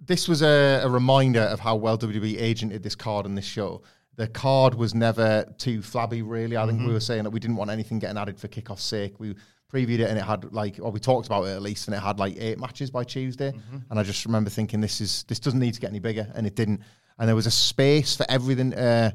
this 0.04 0.28
was 0.28 0.42
a, 0.42 0.82
a 0.84 0.88
reminder 0.88 1.40
of 1.40 1.61
how 1.61 1.76
well 1.76 1.96
WWE 1.96 2.38
agented 2.38 2.82
this 2.82 2.94
card 2.94 3.24
and 3.24 3.38
this 3.38 3.46
show. 3.46 3.80
The 4.16 4.28
card 4.28 4.74
was 4.74 4.94
never 4.94 5.46
too 5.56 5.80
flabby, 5.80 6.20
really. 6.20 6.58
I 6.58 6.66
think 6.66 6.86
we 6.86 6.92
were 6.92 7.00
saying 7.00 7.24
that 7.24 7.30
we 7.30 7.40
didn't 7.40 7.56
want 7.56 7.70
anything 7.70 7.98
getting 7.98 8.18
added 8.18 8.38
for 8.38 8.48
kickoff 8.48 8.80
sake. 8.80 9.18
We 9.18 9.34
previewed 9.71 10.01
it 10.01 10.09
and 10.11 10.18
it 10.18 10.25
had 10.25 10.53
like, 10.53 10.79
or 10.81 10.91
we 10.91 11.01
talked 11.01 11.27
about 11.27 11.45
it 11.45 11.51
at 11.51 11.62
least, 11.62 11.89
and 11.89 11.95
it 11.95 12.01
had 12.01 12.18
like 12.18 12.37
eight 12.39 12.59
matches 12.59 12.91
by 12.91 13.05
Tuesday. 13.05 13.53
And 13.91 13.99
I 13.99 14.03
just 14.03 14.25
remember 14.27 14.51
thinking, 14.51 14.81
this 14.81 15.01
is 15.01 15.25
this 15.25 15.39
doesn't 15.39 15.61
need 15.61 15.75
to 15.75 15.81
get 15.81 15.91
any 15.91 16.01
bigger, 16.01 16.31
and 16.35 16.47
it 16.47 16.55
didn't. 16.57 16.81
And 17.18 17.29
there 17.29 17.37
was 17.37 17.47
a 17.47 17.51
space 17.51 18.16
for 18.16 18.27
everything 18.29 18.75
uh, 18.75 19.11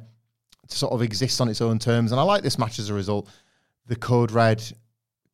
to 0.68 0.78
sort 0.78 0.94
of 0.94 1.02
exist 1.02 1.42
on 1.42 1.50
its 1.50 1.62
own 1.62 1.80
terms. 1.80 2.12
And 2.12 2.20
I 2.20 2.24
like 2.24 2.44
this 2.44 2.58
match 2.58 2.80
as 2.80 2.90
a 2.90 2.94
result. 2.94 3.30
The 3.88 3.96
code 3.96 4.32
red 4.32 4.64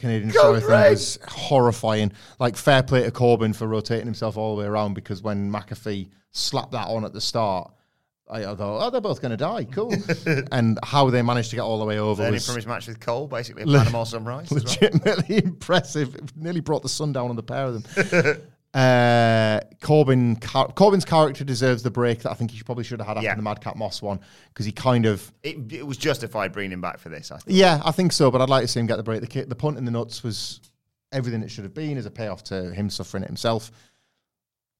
Canadian 0.01 0.29
Destroyer 0.29 0.59
thing 0.59 0.69
was 0.91 1.19
horrifying. 1.27 2.11
Like 2.39 2.57
fair 2.57 2.83
play 2.83 3.03
to 3.03 3.11
Corbin 3.11 3.53
for 3.53 3.67
rotating 3.67 4.05
himself 4.05 4.35
all 4.35 4.55
the 4.55 4.63
way 4.63 4.67
around 4.67 4.95
because 4.95 5.21
when 5.21 5.51
McAfee 5.51 6.09
slapped 6.31 6.71
that 6.71 6.87
on 6.87 7.05
at 7.05 7.13
the 7.13 7.21
start, 7.21 7.71
I, 8.31 8.51
I 8.51 8.55
thought, 8.55 8.87
oh, 8.87 8.89
they're 8.89 9.01
both 9.01 9.21
going 9.21 9.31
to 9.31 9.37
die. 9.37 9.65
Cool. 9.65 9.93
and 10.53 10.79
how 10.83 11.09
they 11.09 11.21
managed 11.21 11.49
to 11.49 11.57
get 11.57 11.63
all 11.63 11.77
the 11.79 11.85
way 11.85 11.99
over 11.99 12.21
Learning 12.23 12.35
was 12.35 12.45
from 12.45 12.55
his 12.55 12.65
match 12.65 12.87
with 12.87 12.99
Cole, 13.01 13.27
basically, 13.27 13.65
Le- 13.65 13.79
Panama 13.79 14.05
Sunrise. 14.05 14.51
as 14.51 14.63
well. 14.63 14.63
legitimately 14.63 15.37
impressive. 15.43 16.15
It 16.15 16.31
nearly 16.37 16.61
brought 16.61 16.81
the 16.81 16.89
sun 16.89 17.11
down 17.11 17.29
on 17.29 17.35
the 17.35 17.43
pair 17.43 17.65
of 17.65 17.83
them. 17.83 18.41
uh, 18.73 19.59
Corbin, 19.81 20.37
Car- 20.37 20.71
Corbin's 20.71 21.03
character 21.03 21.43
deserves 21.43 21.83
the 21.83 21.91
break 21.91 22.21
that 22.21 22.31
I 22.31 22.35
think 22.35 22.51
he 22.51 22.63
probably 22.63 22.85
should 22.85 22.99
have 22.99 23.07
had 23.07 23.17
after 23.17 23.25
Yeah. 23.25 23.35
the 23.35 23.41
Madcap 23.41 23.75
Moss 23.75 24.01
one 24.01 24.19
because 24.47 24.65
he 24.65 24.71
kind 24.71 25.05
of 25.05 25.29
It, 25.43 25.73
it 25.73 25.85
was 25.85 25.97
justified 25.97 26.53
bringing 26.53 26.71
him 26.71 26.81
back 26.81 26.99
for 26.99 27.09
this, 27.09 27.31
I 27.31 27.37
think. 27.37 27.57
yeah, 27.57 27.81
I 27.83 27.91
think 27.91 28.13
so, 28.13 28.31
but 28.31 28.39
I'd 28.41 28.49
like 28.49 28.61
to 28.63 28.67
see 28.69 28.79
him 28.79 28.87
get 28.87 28.95
the 28.95 29.03
break. 29.03 29.19
The, 29.21 29.27
ki- 29.27 29.41
the 29.43 29.55
punt 29.55 29.77
in 29.77 29.83
the 29.83 29.91
nuts 29.91 30.23
was 30.23 30.61
everything 31.11 31.43
it 31.43 31.51
should 31.51 31.65
have 31.65 31.73
been 31.73 31.97
as 31.97 32.05
a 32.05 32.11
payoff 32.11 32.45
to 32.45 32.71
him 32.73 32.89
suffering 32.89 33.23
it 33.23 33.27
himself. 33.27 33.71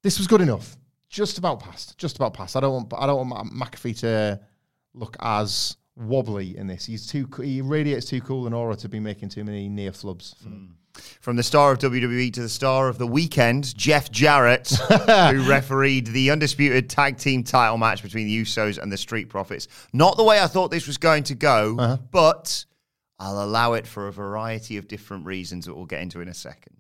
This 0.04 0.18
was 0.18 0.28
good 0.28 0.39
enough. 0.41 0.78
Just 1.12 1.38
about 1.38 1.59
passed. 1.59 1.97
Just 1.97 2.16
about 2.16 2.34
passed. 2.34 2.55
I 2.55 2.62
don't 2.62 2.74
want. 2.74 2.93
I 2.97 3.05
don't 3.05 3.30
want 3.30 3.53
McAfee 3.53 3.99
to 3.99 4.39
look 4.93 5.16
as 5.22 5.76
wobbly 5.97 6.57
in 6.57 6.68
this. 6.68 6.86
He's 6.86 7.05
too. 7.05 7.28
He 7.43 7.62
radiates 7.62 8.05
too 8.07 8.22
cool 8.22 8.47
an 8.47 8.53
aura 8.53 8.76
to 8.78 8.89
be 8.89 8.99
making 8.99 9.30
too 9.30 9.43
many 9.43 9.68
near 9.70 9.91
flubs. 9.91 10.36
for. 10.38 10.49
From 11.22 11.38
the 11.38 11.43
star 11.43 11.72
of 11.72 11.80
WWE 11.80 12.34
to 12.34 12.41
the 12.41 12.49
star 12.49 12.89
of 12.89 12.97
the 12.97 13.07
weekend, 13.07 13.76
Jeff 13.78 14.12
Jarrett, 14.12 14.68
who 14.89 15.49
refereed 15.49 16.07
the 16.07 16.32
undisputed 16.32 16.89
tag 16.89 17.18
team 17.18 17.43
title 17.45 17.78
match 17.78 18.03
between 18.03 18.28
the 18.28 18.41
Usos 18.41 18.78
and 18.78 18.91
the 18.91 18.97
Street 18.97 19.30
Profits. 19.30 19.70
Not 19.93 20.18
the 20.18 20.24
way 20.24 20.41
I 20.41 20.47
thought 20.47 20.70
this 20.70 20.88
was 20.88 20.97
going 20.97 21.24
to 21.26 21.36
go, 21.36 21.78
Uh-huh. 21.80 21.97
but 22.12 22.66
I'll 23.20 23.41
allow 23.41 23.74
it 23.74 23.88
for 23.88 24.09
a 24.09 24.12
variety 24.12 24.76
of 24.76 24.89
different 24.89 25.26
reasons 25.26 25.66
that 25.66 25.74
we'll 25.76 25.86
get 25.86 26.01
into 26.01 26.20
in 26.20 26.28
a 26.28 26.34
second. 26.34 26.76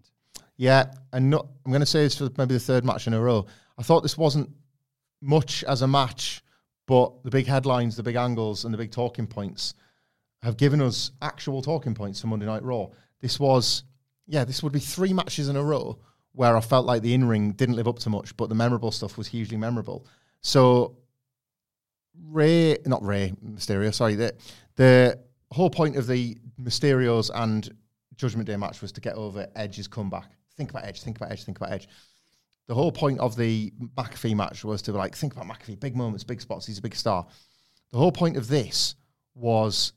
Yeah, 0.57 0.91
and 1.13 1.29
not, 1.29 1.47
I'm 1.65 1.71
going 1.71 1.79
to 1.79 1.85
say 1.85 2.03
this 2.03 2.17
for 2.17 2.29
maybe 2.37 2.53
the 2.55 2.59
third 2.59 2.83
match 2.83 3.07
in 3.07 3.13
a 3.13 3.21
row. 3.21 3.45
I 3.81 3.83
thought 3.83 4.03
this 4.03 4.15
wasn't 4.15 4.47
much 5.21 5.63
as 5.63 5.81
a 5.81 5.87
match, 5.87 6.43
but 6.85 7.23
the 7.23 7.31
big 7.31 7.47
headlines, 7.47 7.95
the 7.95 8.03
big 8.03 8.15
angles, 8.15 8.63
and 8.63 8.71
the 8.71 8.77
big 8.77 8.91
talking 8.91 9.25
points 9.25 9.73
have 10.43 10.55
given 10.55 10.79
us 10.83 11.09
actual 11.23 11.63
talking 11.63 11.95
points 11.95 12.21
for 12.21 12.27
Monday 12.27 12.45
Night 12.45 12.61
Raw. 12.61 12.89
This 13.21 13.39
was, 13.39 13.83
yeah, 14.27 14.45
this 14.45 14.61
would 14.61 14.71
be 14.71 14.79
three 14.79 15.13
matches 15.13 15.49
in 15.49 15.55
a 15.55 15.63
row 15.63 15.97
where 16.33 16.55
I 16.55 16.61
felt 16.61 16.85
like 16.85 17.01
the 17.01 17.15
in 17.15 17.27
ring 17.27 17.53
didn't 17.53 17.75
live 17.75 17.87
up 17.87 17.97
to 17.99 18.11
much, 18.11 18.37
but 18.37 18.49
the 18.49 18.55
memorable 18.55 18.91
stuff 18.91 19.17
was 19.17 19.27
hugely 19.27 19.57
memorable. 19.57 20.05
So, 20.41 20.97
Ray, 22.23 22.77
not 22.85 23.01
Rey 23.01 23.33
Mysterio, 23.43 23.91
sorry, 23.91 24.13
the 24.13 24.35
the 24.75 25.19
whole 25.49 25.71
point 25.71 25.95
of 25.95 26.05
the 26.05 26.37
Mysterios 26.61 27.31
and 27.33 27.67
Judgment 28.15 28.45
Day 28.45 28.57
match 28.57 28.79
was 28.83 28.91
to 28.91 29.01
get 29.01 29.15
over 29.15 29.47
Edge's 29.55 29.87
comeback. 29.87 30.29
Think 30.55 30.69
about 30.69 30.85
Edge, 30.85 31.01
think 31.01 31.17
about 31.17 31.31
Edge, 31.31 31.45
think 31.45 31.57
about 31.57 31.71
Edge. 31.71 31.87
The 32.71 32.75
whole 32.75 32.93
point 32.93 33.19
of 33.19 33.35
the 33.35 33.73
McAfee 33.97 34.33
match 34.33 34.63
was 34.63 34.81
to 34.83 34.93
like 34.93 35.13
think 35.13 35.33
about 35.35 35.45
McAfee, 35.45 35.77
big 35.77 35.93
moments, 35.93 36.23
big 36.23 36.39
spots. 36.39 36.65
He's 36.65 36.77
a 36.77 36.81
big 36.81 36.95
star. 36.95 37.27
The 37.91 37.97
whole 37.97 38.13
point 38.13 38.37
of 38.37 38.47
this 38.47 38.95
was, 39.35 39.91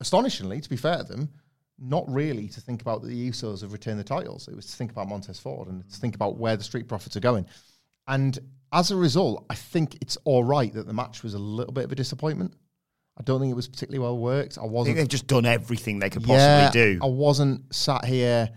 astonishingly, 0.00 0.60
to 0.60 0.68
be 0.68 0.74
fair 0.74 0.96
to 0.96 1.04
them, 1.04 1.28
not 1.78 2.02
really 2.12 2.48
to 2.48 2.60
think 2.60 2.82
about 2.82 3.04
the 3.04 3.30
Usos 3.30 3.60
have 3.60 3.72
retained 3.72 4.00
the 4.00 4.02
titles. 4.02 4.48
It 4.48 4.56
was 4.56 4.66
to 4.66 4.76
think 4.76 4.90
about 4.90 5.06
Montez 5.06 5.38
Ford 5.38 5.68
and 5.68 5.88
to 5.88 5.96
think 6.00 6.16
about 6.16 6.36
where 6.36 6.56
the 6.56 6.64
Street 6.64 6.88
Profits 6.88 7.14
are 7.16 7.20
going. 7.20 7.46
And 8.08 8.36
as 8.72 8.90
a 8.90 8.96
result, 8.96 9.46
I 9.48 9.54
think 9.54 9.96
it's 10.00 10.18
all 10.24 10.42
right 10.42 10.74
that 10.74 10.88
the 10.88 10.92
match 10.92 11.22
was 11.22 11.34
a 11.34 11.38
little 11.38 11.72
bit 11.72 11.84
of 11.84 11.92
a 11.92 11.94
disappointment. 11.94 12.54
I 13.20 13.22
don't 13.22 13.38
think 13.40 13.52
it 13.52 13.54
was 13.54 13.68
particularly 13.68 14.00
well 14.00 14.18
worked. 14.18 14.58
I 14.58 14.62
I 14.62 14.64
think 14.64 14.72
wasn't. 14.72 14.96
they've 14.96 15.06
just 15.08 15.28
done 15.28 15.46
everything 15.46 16.00
they 16.00 16.10
could 16.10 16.22
possibly 16.22 16.36
Yeah, 16.36 16.70
do. 16.72 16.98
I 17.04 17.06
wasn't 17.06 17.72
sat 17.72 18.04
here 18.04 18.50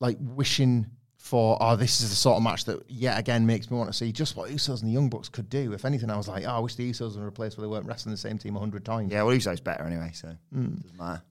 like 0.00 0.16
wishing 0.18 0.86
for 1.28 1.56
oh 1.60 1.76
this 1.76 2.00
is 2.00 2.08
the 2.10 2.16
sort 2.16 2.36
of 2.38 2.42
match 2.42 2.64
that 2.64 2.82
yet 2.90 3.18
again 3.18 3.44
makes 3.46 3.70
me 3.70 3.76
want 3.76 3.88
to 3.90 3.96
see 3.96 4.10
just 4.12 4.34
what 4.36 4.50
Usos 4.50 4.80
and 4.80 4.88
the 4.88 4.92
Young 4.94 5.08
Bucks 5.10 5.28
could 5.28 5.48
do. 5.50 5.72
If 5.72 5.84
anything, 5.84 6.10
I 6.10 6.16
was 6.16 6.26
like, 6.28 6.44
oh, 6.46 6.50
I 6.50 6.58
wish 6.58 6.74
the 6.74 6.90
Usos 6.90 7.16
were 7.18 7.26
a 7.26 7.32
place 7.32 7.56
where 7.56 7.62
they 7.66 7.70
weren't 7.70 7.86
wrestling 7.86 8.12
the 8.14 8.16
same 8.18 8.38
team 8.38 8.56
a 8.56 8.58
hundred 8.58 8.84
times. 8.84 9.12
Yeah, 9.12 9.22
well, 9.22 9.34
Uso's 9.34 9.60
better 9.60 9.84
anyway, 9.84 10.10
so 10.14 10.28
Hmm. 10.52 10.74
doesn't 10.76 10.98
matter. 10.98 11.22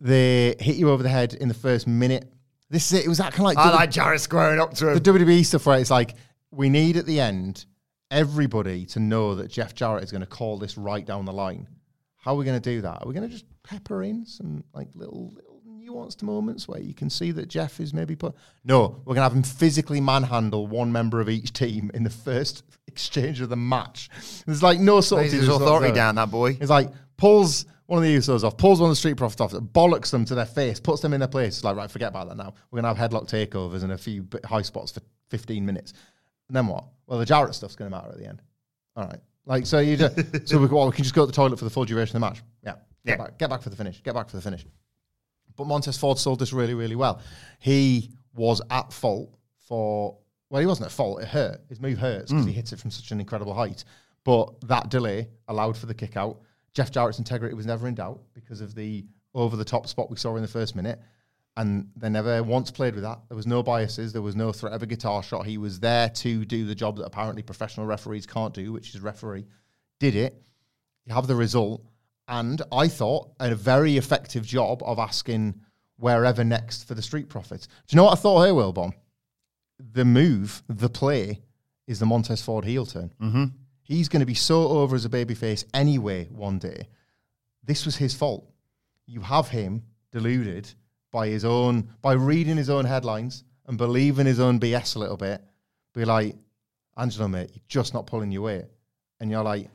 They 0.00 0.56
hit 0.58 0.76
you 0.76 0.90
over 0.90 1.02
the 1.02 1.08
head 1.08 1.34
in 1.34 1.48
the 1.48 1.54
first 1.54 1.86
minute. 1.86 2.30
This 2.70 2.90
is 2.90 2.98
it. 3.00 3.04
It 3.04 3.08
was 3.08 3.18
that 3.18 3.32
kind 3.32 3.40
of 3.40 3.44
like 3.46 3.58
I 3.58 3.64
W- 3.66 3.76
like 3.80 3.90
Jarrett 3.90 4.20
squaring 4.20 4.58
up 4.60 4.74
to 4.74 4.88
him. 4.88 4.94
the 4.94 5.00
WWE 5.00 5.44
stuff 5.44 5.64
where 5.66 5.78
it's 5.78 5.90
like 5.90 6.14
we 6.50 6.68
need 6.68 6.96
at 6.96 7.06
the 7.06 7.20
end 7.20 7.66
everybody 8.10 8.84
to 8.86 9.00
know 9.00 9.34
that 9.36 9.48
Jeff 9.50 9.74
Jarrett 9.74 10.04
is 10.04 10.10
going 10.10 10.20
to 10.22 10.26
call 10.26 10.58
this 10.58 10.76
right 10.76 11.04
down 11.04 11.24
the 11.24 11.32
line. 11.32 11.66
How 12.16 12.32
are 12.32 12.36
we 12.36 12.44
going 12.44 12.60
to 12.60 12.70
do 12.70 12.80
that? 12.82 13.02
Are 13.02 13.06
we 13.08 13.14
going 13.14 13.28
to 13.28 13.32
just 13.32 13.44
pepper 13.62 14.02
in 14.02 14.26
some 14.26 14.64
like 14.74 14.88
little 14.94 15.32
little 15.34 15.51
nuanced 15.92 16.22
moments 16.22 16.66
where 16.68 16.80
you 16.80 16.94
can 16.94 17.10
see 17.10 17.30
that 17.32 17.48
Jeff 17.48 17.80
is 17.80 17.92
maybe 17.92 18.16
put? 18.16 18.34
No, 18.64 19.02
we're 19.04 19.14
going 19.14 19.16
to 19.16 19.22
have 19.22 19.32
him 19.34 19.42
physically 19.42 20.00
manhandle 20.00 20.66
one 20.66 20.92
member 20.92 21.20
of 21.20 21.28
each 21.28 21.52
team 21.52 21.90
in 21.94 22.04
the 22.04 22.10
first 22.10 22.64
exchange 22.86 23.40
of 23.40 23.48
the 23.48 23.56
match. 23.56 24.08
There's 24.46 24.62
like 24.62 24.80
no 24.80 25.00
sort 25.00 25.26
of 25.26 25.48
authority 25.48 25.92
down, 25.94 26.14
that 26.16 26.30
boy. 26.30 26.56
It's 26.60 26.70
like 26.70 26.90
pulls 27.16 27.66
one 27.86 27.98
of 27.98 28.04
the 28.04 28.16
Usos 28.16 28.44
off, 28.44 28.56
pulls 28.56 28.80
one 28.80 28.88
of 28.88 28.92
the 28.92 28.96
Street 28.96 29.16
Profits 29.16 29.40
off, 29.40 29.52
bollocks 29.52 30.10
them 30.10 30.24
to 30.24 30.34
their 30.34 30.46
face, 30.46 30.80
puts 30.80 31.02
them 31.02 31.12
in 31.12 31.20
their 31.20 31.28
place. 31.28 31.56
It's 31.56 31.64
like, 31.64 31.76
right, 31.76 31.90
forget 31.90 32.08
about 32.08 32.28
that 32.28 32.36
now. 32.36 32.54
We're 32.70 32.80
going 32.80 32.94
to 32.94 32.98
have 32.98 33.10
headlock 33.10 33.28
takeovers 33.28 33.82
and 33.82 33.92
a 33.92 33.98
few 33.98 34.26
high 34.44 34.62
spots 34.62 34.92
for 34.92 35.00
15 35.30 35.64
minutes. 35.64 35.92
And 36.48 36.56
then 36.56 36.66
what? 36.66 36.84
Well, 37.06 37.18
the 37.18 37.26
Jarrett 37.26 37.54
stuff's 37.54 37.76
going 37.76 37.90
to 37.90 37.96
matter 37.96 38.10
at 38.10 38.18
the 38.18 38.26
end. 38.26 38.40
All 38.96 39.04
right. 39.04 39.20
Like, 39.44 39.66
so 39.66 39.78
you 39.80 39.96
just, 39.96 40.16
so 40.48 40.58
we, 40.58 40.66
well, 40.66 40.86
we 40.86 40.92
can 40.92 41.02
just 41.02 41.14
go 41.14 41.22
to 41.22 41.26
the 41.26 41.32
toilet 41.32 41.58
for 41.58 41.64
the 41.64 41.70
full 41.70 41.84
duration 41.84 42.16
of 42.16 42.20
the 42.22 42.28
match. 42.28 42.42
Yeah. 42.64 42.72
Get, 42.72 42.80
Yeah. 43.04 43.16
Back, 43.16 43.38
get 43.38 43.50
back 43.50 43.62
for 43.62 43.70
the 43.70 43.76
finish. 43.76 44.00
Get 44.02 44.14
back 44.14 44.28
for 44.28 44.36
the 44.36 44.42
finish. 44.42 44.64
But 45.56 45.66
Montez 45.66 45.98
Ford 45.98 46.18
sold 46.18 46.38
this 46.38 46.52
really, 46.52 46.74
really 46.74 46.96
well. 46.96 47.20
He 47.58 48.10
was 48.34 48.60
at 48.70 48.92
fault 48.92 49.36
for, 49.66 50.18
well, 50.50 50.60
he 50.60 50.66
wasn't 50.66 50.86
at 50.86 50.92
fault. 50.92 51.22
It 51.22 51.28
hurt. 51.28 51.60
His 51.68 51.80
move 51.80 51.98
hurts 51.98 52.30
because 52.32 52.46
he 52.46 52.52
hmm. 52.52 52.56
hits 52.56 52.72
it 52.72 52.78
from 52.78 52.90
such 52.90 53.10
an 53.10 53.20
incredible 53.20 53.54
height. 53.54 53.84
But 54.24 54.60
that 54.68 54.88
delay 54.88 55.28
allowed 55.48 55.76
for 55.76 55.86
the 55.86 55.94
kick 55.94 56.16
out. 56.16 56.40
Jeff 56.74 56.90
Jarrett's 56.90 57.18
integrity 57.18 57.54
was 57.54 57.66
never 57.66 57.86
in 57.86 57.94
doubt 57.94 58.20
because 58.34 58.60
of 58.60 58.74
the 58.74 59.04
over 59.34 59.56
the 59.56 59.64
top 59.64 59.86
spot 59.86 60.10
we 60.10 60.16
saw 60.16 60.36
in 60.36 60.42
the 60.42 60.48
first 60.48 60.76
minute. 60.76 61.00
And 61.56 61.88
they 61.96 62.08
never 62.08 62.42
once 62.42 62.70
played 62.70 62.94
with 62.94 63.04
that. 63.04 63.20
There 63.28 63.36
was 63.36 63.46
no 63.46 63.62
biases. 63.62 64.12
There 64.12 64.22
was 64.22 64.34
no 64.34 64.52
threat 64.52 64.72
of 64.72 64.82
a 64.82 64.86
guitar 64.86 65.22
shot. 65.22 65.44
He 65.44 65.58
was 65.58 65.80
there 65.80 66.08
to 66.08 66.44
do 66.46 66.64
the 66.64 66.74
job 66.74 66.96
that 66.96 67.04
apparently 67.04 67.42
professional 67.42 67.84
referees 67.84 68.26
can't 68.26 68.54
do, 68.54 68.72
which 68.72 68.94
is 68.94 69.00
referee. 69.00 69.44
Did 70.00 70.16
it. 70.16 70.42
You 71.04 71.14
have 71.14 71.26
the 71.26 71.36
result. 71.36 71.84
And 72.32 72.62
I 72.72 72.88
thought 72.88 73.30
a 73.40 73.54
very 73.54 73.98
effective 73.98 74.46
job 74.46 74.82
of 74.86 74.98
asking 74.98 75.60
wherever 75.98 76.42
next 76.42 76.88
for 76.88 76.94
the 76.94 77.02
Street 77.02 77.28
Profits. 77.28 77.66
Do 77.66 77.72
you 77.90 77.96
know 77.98 78.04
what 78.04 78.18
I 78.18 78.22
thought 78.22 78.44
here, 78.46 78.54
Wilbourn? 78.54 78.94
The 79.78 80.06
move, 80.06 80.62
the 80.66 80.88
play, 80.88 81.42
is 81.86 81.98
the 81.98 82.06
Montez 82.06 82.40
Ford 82.40 82.64
heel 82.64 82.86
turn. 82.86 83.12
Mm-hmm. 83.20 83.44
He's 83.82 84.08
going 84.08 84.20
to 84.20 84.26
be 84.26 84.32
so 84.32 84.66
over 84.66 84.96
as 84.96 85.04
a 85.04 85.10
babyface 85.10 85.66
anyway 85.74 86.24
one 86.30 86.58
day. 86.58 86.88
This 87.64 87.84
was 87.84 87.96
his 87.96 88.14
fault. 88.14 88.50
You 89.06 89.20
have 89.20 89.48
him 89.48 89.82
deluded 90.10 90.72
by 91.10 91.28
his 91.28 91.44
own, 91.44 91.90
by 92.00 92.14
reading 92.14 92.56
his 92.56 92.70
own 92.70 92.86
headlines 92.86 93.44
and 93.66 93.76
believing 93.76 94.24
his 94.24 94.40
own 94.40 94.58
BS 94.58 94.96
a 94.96 95.00
little 95.00 95.18
bit. 95.18 95.42
Be 95.92 96.06
like, 96.06 96.34
Angelo, 96.96 97.28
mate, 97.28 97.50
you're 97.52 97.62
just 97.68 97.92
not 97.92 98.06
pulling 98.06 98.32
your 98.32 98.42
weight. 98.42 98.64
And 99.20 99.30
you're 99.30 99.44
like, 99.44 99.68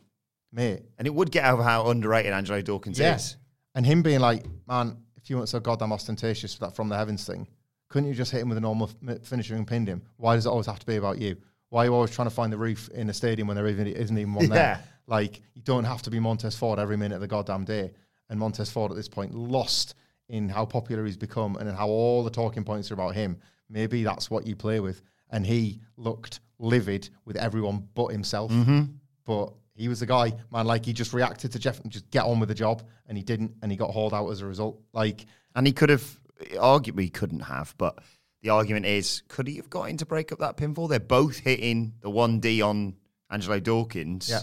mate, 0.57 0.81
And 0.97 1.07
it 1.07 1.13
would 1.13 1.31
get 1.31 1.45
over 1.45 1.63
how 1.63 1.87
underrated 1.87 2.33
Angelo 2.33 2.61
Dawkins 2.61 2.99
Yes. 2.99 3.25
is. 3.31 3.37
And 3.75 3.85
him 3.85 4.01
being 4.01 4.19
like, 4.19 4.45
man, 4.67 4.97
if 5.15 5.29
you 5.29 5.37
weren't 5.37 5.47
so 5.49 5.59
goddamn 5.61 5.93
ostentatious 5.93 6.53
for 6.53 6.65
that 6.65 6.75
from 6.75 6.89
the 6.89 6.97
heavens 6.97 7.25
thing, 7.25 7.47
couldn't 7.89 8.09
you 8.09 8.15
just 8.15 8.31
hit 8.31 8.41
him 8.41 8.49
with 8.49 8.57
a 8.57 8.61
normal 8.61 8.89
f- 9.07 9.21
finisher 9.23 9.55
and 9.55 9.65
pinned 9.67 9.87
him? 9.87 10.01
Why 10.17 10.35
does 10.35 10.45
it 10.45 10.49
always 10.49 10.65
have 10.65 10.79
to 10.79 10.85
be 10.85 10.97
about 10.97 11.19
you? 11.19 11.37
Why 11.69 11.83
are 11.83 11.85
you 11.85 11.93
always 11.93 12.11
trying 12.11 12.27
to 12.27 12.33
find 12.33 12.51
the 12.51 12.57
roof 12.57 12.89
in 12.89 13.09
a 13.09 13.13
stadium 13.13 13.47
when 13.47 13.55
there 13.55 13.67
even, 13.67 13.87
isn't 13.87 14.17
even 14.17 14.33
one 14.33 14.45
Yeah. 14.49 14.53
there? 14.53 14.83
Like, 15.05 15.41
you 15.53 15.61
don't 15.61 15.85
have 15.85 16.01
to 16.01 16.09
be 16.09 16.19
Montez 16.19 16.55
Ford 16.55 16.79
every 16.79 16.97
minute 16.97 17.15
of 17.15 17.21
the 17.21 17.27
goddamn 17.27 17.63
day. 17.63 17.93
And 18.29 18.37
Montez 18.39 18.69
Ford 18.69 18.91
at 18.91 18.97
this 18.97 19.07
point 19.07 19.33
lost 19.33 19.95
in 20.27 20.49
how 20.49 20.65
popular 20.65 21.05
he's 21.05 21.15
become 21.15 21.55
and 21.55 21.69
in 21.69 21.75
how 21.75 21.87
all 21.87 22.23
the 22.23 22.29
talking 22.29 22.63
points 22.65 22.91
are 22.91 22.95
about 22.95 23.15
him. 23.15 23.37
Maybe 23.69 24.03
that's 24.03 24.29
what 24.29 24.45
you 24.47 24.55
play 24.55 24.79
with. 24.81 25.01
And 25.29 25.45
he 25.45 25.79
looked 25.97 26.39
livid 26.59 27.09
with 27.25 27.37
everyone 27.37 27.87
but 27.95 28.07
himself. 28.07 28.51
Mm-hmm. 28.51 28.83
But 29.25 29.53
he 29.77 29.87
was 29.87 29.99
the 29.99 30.05
guy, 30.05 30.33
man, 30.51 30.65
like 30.65 30.85
he 30.85 30.91
just 30.93 31.13
reacted 31.13 31.51
to 31.53 31.59
Jeff 31.59 31.79
and 31.81 31.91
just 31.91 32.09
get 32.11 32.23
on 32.25 32.39
with 32.39 32.49
the 32.49 32.55
job. 32.55 32.83
And 33.07 33.17
he 33.17 33.23
didn't. 33.23 33.53
And 33.61 33.71
he 33.71 33.77
got 33.77 33.91
hauled 33.91 34.13
out 34.13 34.27
as 34.29 34.41
a 34.41 34.45
result. 34.45 34.81
Like, 34.91 35.25
And 35.55 35.65
he 35.67 35.71
could 35.73 35.89
have, 35.89 36.19
arguably, 36.55 37.01
he 37.03 37.09
couldn't 37.09 37.41
have, 37.41 37.73
but 37.77 37.99
the 38.41 38.49
argument 38.49 38.85
is, 38.85 39.23
could 39.27 39.47
he 39.47 39.55
have 39.57 39.69
got 39.69 39.83
in 39.89 39.97
to 39.97 40.05
break 40.05 40.31
up 40.31 40.39
that 40.39 40.57
pinfall? 40.57 40.89
They're 40.89 40.99
both 40.99 41.37
hitting 41.37 41.93
the 42.01 42.09
1D 42.09 42.61
on 42.65 42.95
Angelo 43.29 43.59
Dawkins. 43.59 44.29
yeah. 44.29 44.41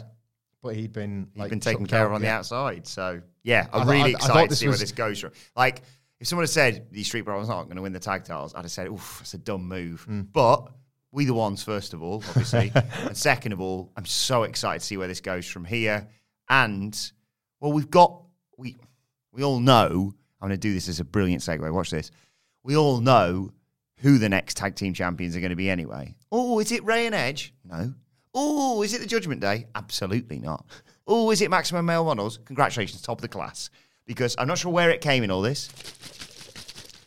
But 0.63 0.77
he'd 0.77 0.93
been 0.95 1.29
He's 1.35 1.41
like 1.41 1.51
been 1.51 1.61
taken 1.61 1.87
care 1.87 2.07
of 2.07 2.13
on 2.15 2.23
the 2.23 2.29
outside. 2.31 2.87
So, 2.87 3.21
yeah, 3.43 3.67
I 3.73 3.79
I'm 3.81 3.87
thought- 3.87 3.93
really 3.93 4.01
I- 4.01 4.05
I 4.05 4.11
excited 4.11 4.33
thought 4.35 4.49
to 4.51 4.57
see 4.57 4.69
where 4.69 4.79
this 4.79 4.93
goes. 4.93 5.21
From. 5.21 5.33
Like, 5.55 5.83
if 6.21 6.27
someone 6.27 6.45
had 6.45 6.51
said 6.51 6.87
the 6.91 7.03
Street 7.03 7.21
Brothers 7.23 7.51
aren't 7.51 7.69
going 7.69 7.77
to 7.77 7.83
win 7.83 7.93
the 7.93 8.01
tag 8.01 8.25
titles, 8.25 8.55
I'd 8.55 8.63
have 8.63 8.71
said, 8.71 8.87
oof, 8.89 9.19
it's 9.21 9.35
a 9.35 9.39
dumb 9.39 9.69
move. 9.69 10.07
Mm. 10.09 10.29
But 10.33 10.69
we 11.15 11.25
the 11.25 11.33
ones, 11.33 11.63
first 11.63 11.95
of 11.95 12.03
all, 12.03 12.17
obviously. 12.29 12.73
and 13.03 13.17
second 13.17 13.53
of 13.53 13.61
all, 13.61 13.93
I'm 13.97 14.05
so 14.05 14.43
excited 14.43 14.81
to 14.81 14.87
see 14.87 14.97
where 14.97 15.07
this 15.07 15.21
goes 15.21 15.47
from 15.47 15.65
here. 15.65 16.09
And, 16.51 16.95
well, 17.61 17.73
we've 17.73 17.91
got, 17.91 18.21
we, 18.59 18.77
we 19.33 19.45
all 19.45 19.61
know, 19.61 20.13
I'm 20.41 20.49
going 20.49 20.59
to 20.59 20.69
do 20.69 20.75
this 20.75 20.89
as 20.89 20.99
a 20.99 21.05
brilliant 21.05 21.41
segue. 21.41 21.73
Watch 21.73 21.91
this. 21.91 22.11
We 22.65 22.77
all 22.77 23.01
know 23.01 23.53
who 23.99 24.19
the 24.19 24.29
next 24.29 24.57
tag 24.57 24.75
team 24.75 24.93
champions 24.93 25.37
are 25.37 25.41
going 25.41 25.51
to 25.51 25.57
be 25.57 25.71
anyway. 25.71 26.17
Oh, 26.33 26.59
is 26.59 26.73
it 26.73 26.85
Rey 26.85 27.07
and 27.07 27.15
Edge? 27.15 27.55
No. 27.65 27.95
Oh, 28.35 28.83
is 28.83 28.93
it 28.93 29.01
the 29.01 29.07
Judgment 29.07 29.41
Day? 29.41 29.69
Absolutely 29.77 30.41
not. 30.41 30.67
Oh, 31.07 31.31
is 31.31 31.41
it 31.41 31.51
Maximum 31.51 31.87
Male 31.87 32.05
Models? 32.05 32.41
Congratulations, 32.45 33.01
top 33.01 33.19
of 33.19 33.23
the 33.23 33.29
class. 33.29 33.71
Because 34.05 34.35
I'm 34.37 34.49
not 34.49 34.59
sure 34.59 34.73
where 34.73 34.91
it 34.91 35.01
came 35.01 35.23
in 35.23 35.31
all 35.31 35.43
this. 35.43 35.69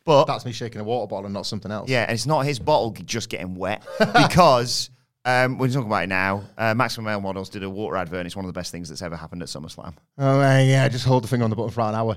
But 0.07 0.25
That's 0.25 0.43
me 0.45 0.53
shaking 0.53 0.81
a 0.81 0.83
water 0.83 1.05
bottle 1.07 1.25
and 1.25 1.33
not 1.33 1.45
something 1.45 1.71
else. 1.71 1.87
yeah, 1.89 2.03
and 2.03 2.11
it's 2.13 2.25
not 2.25 2.45
his 2.45 2.57
bottle 2.59 2.91
just 3.05 3.29
getting 3.29 3.53
wet 3.55 3.85
because 3.99 4.89
um, 5.25 5.57
we're 5.57 5.67
talking 5.67 5.85
about 5.87 6.05
it 6.05 6.07
now. 6.07 6.43
Uh, 6.57 6.73
Maximum 6.73 7.05
Male 7.05 7.19
Models 7.21 7.49
did 7.49 7.61
a 7.61 7.69
water 7.69 7.97
advert. 7.97 8.19
and 8.21 8.25
It's 8.25 8.35
one 8.35 8.45
of 8.45 8.47
the 8.53 8.57
best 8.57 8.71
things 8.71 8.87
that's 8.87 9.01
ever 9.01 9.17
happened 9.17 9.41
at 9.43 9.49
SummerSlam. 9.49 9.93
Oh, 10.17 10.39
uh, 10.39 10.59
yeah. 10.59 10.87
Just 10.87 11.05
hold 11.05 11.23
the 11.25 11.27
finger 11.27 11.43
on 11.43 11.49
the 11.49 11.55
button 11.57 11.71
for 11.71 11.81
an 11.81 11.93
hour. 11.93 12.15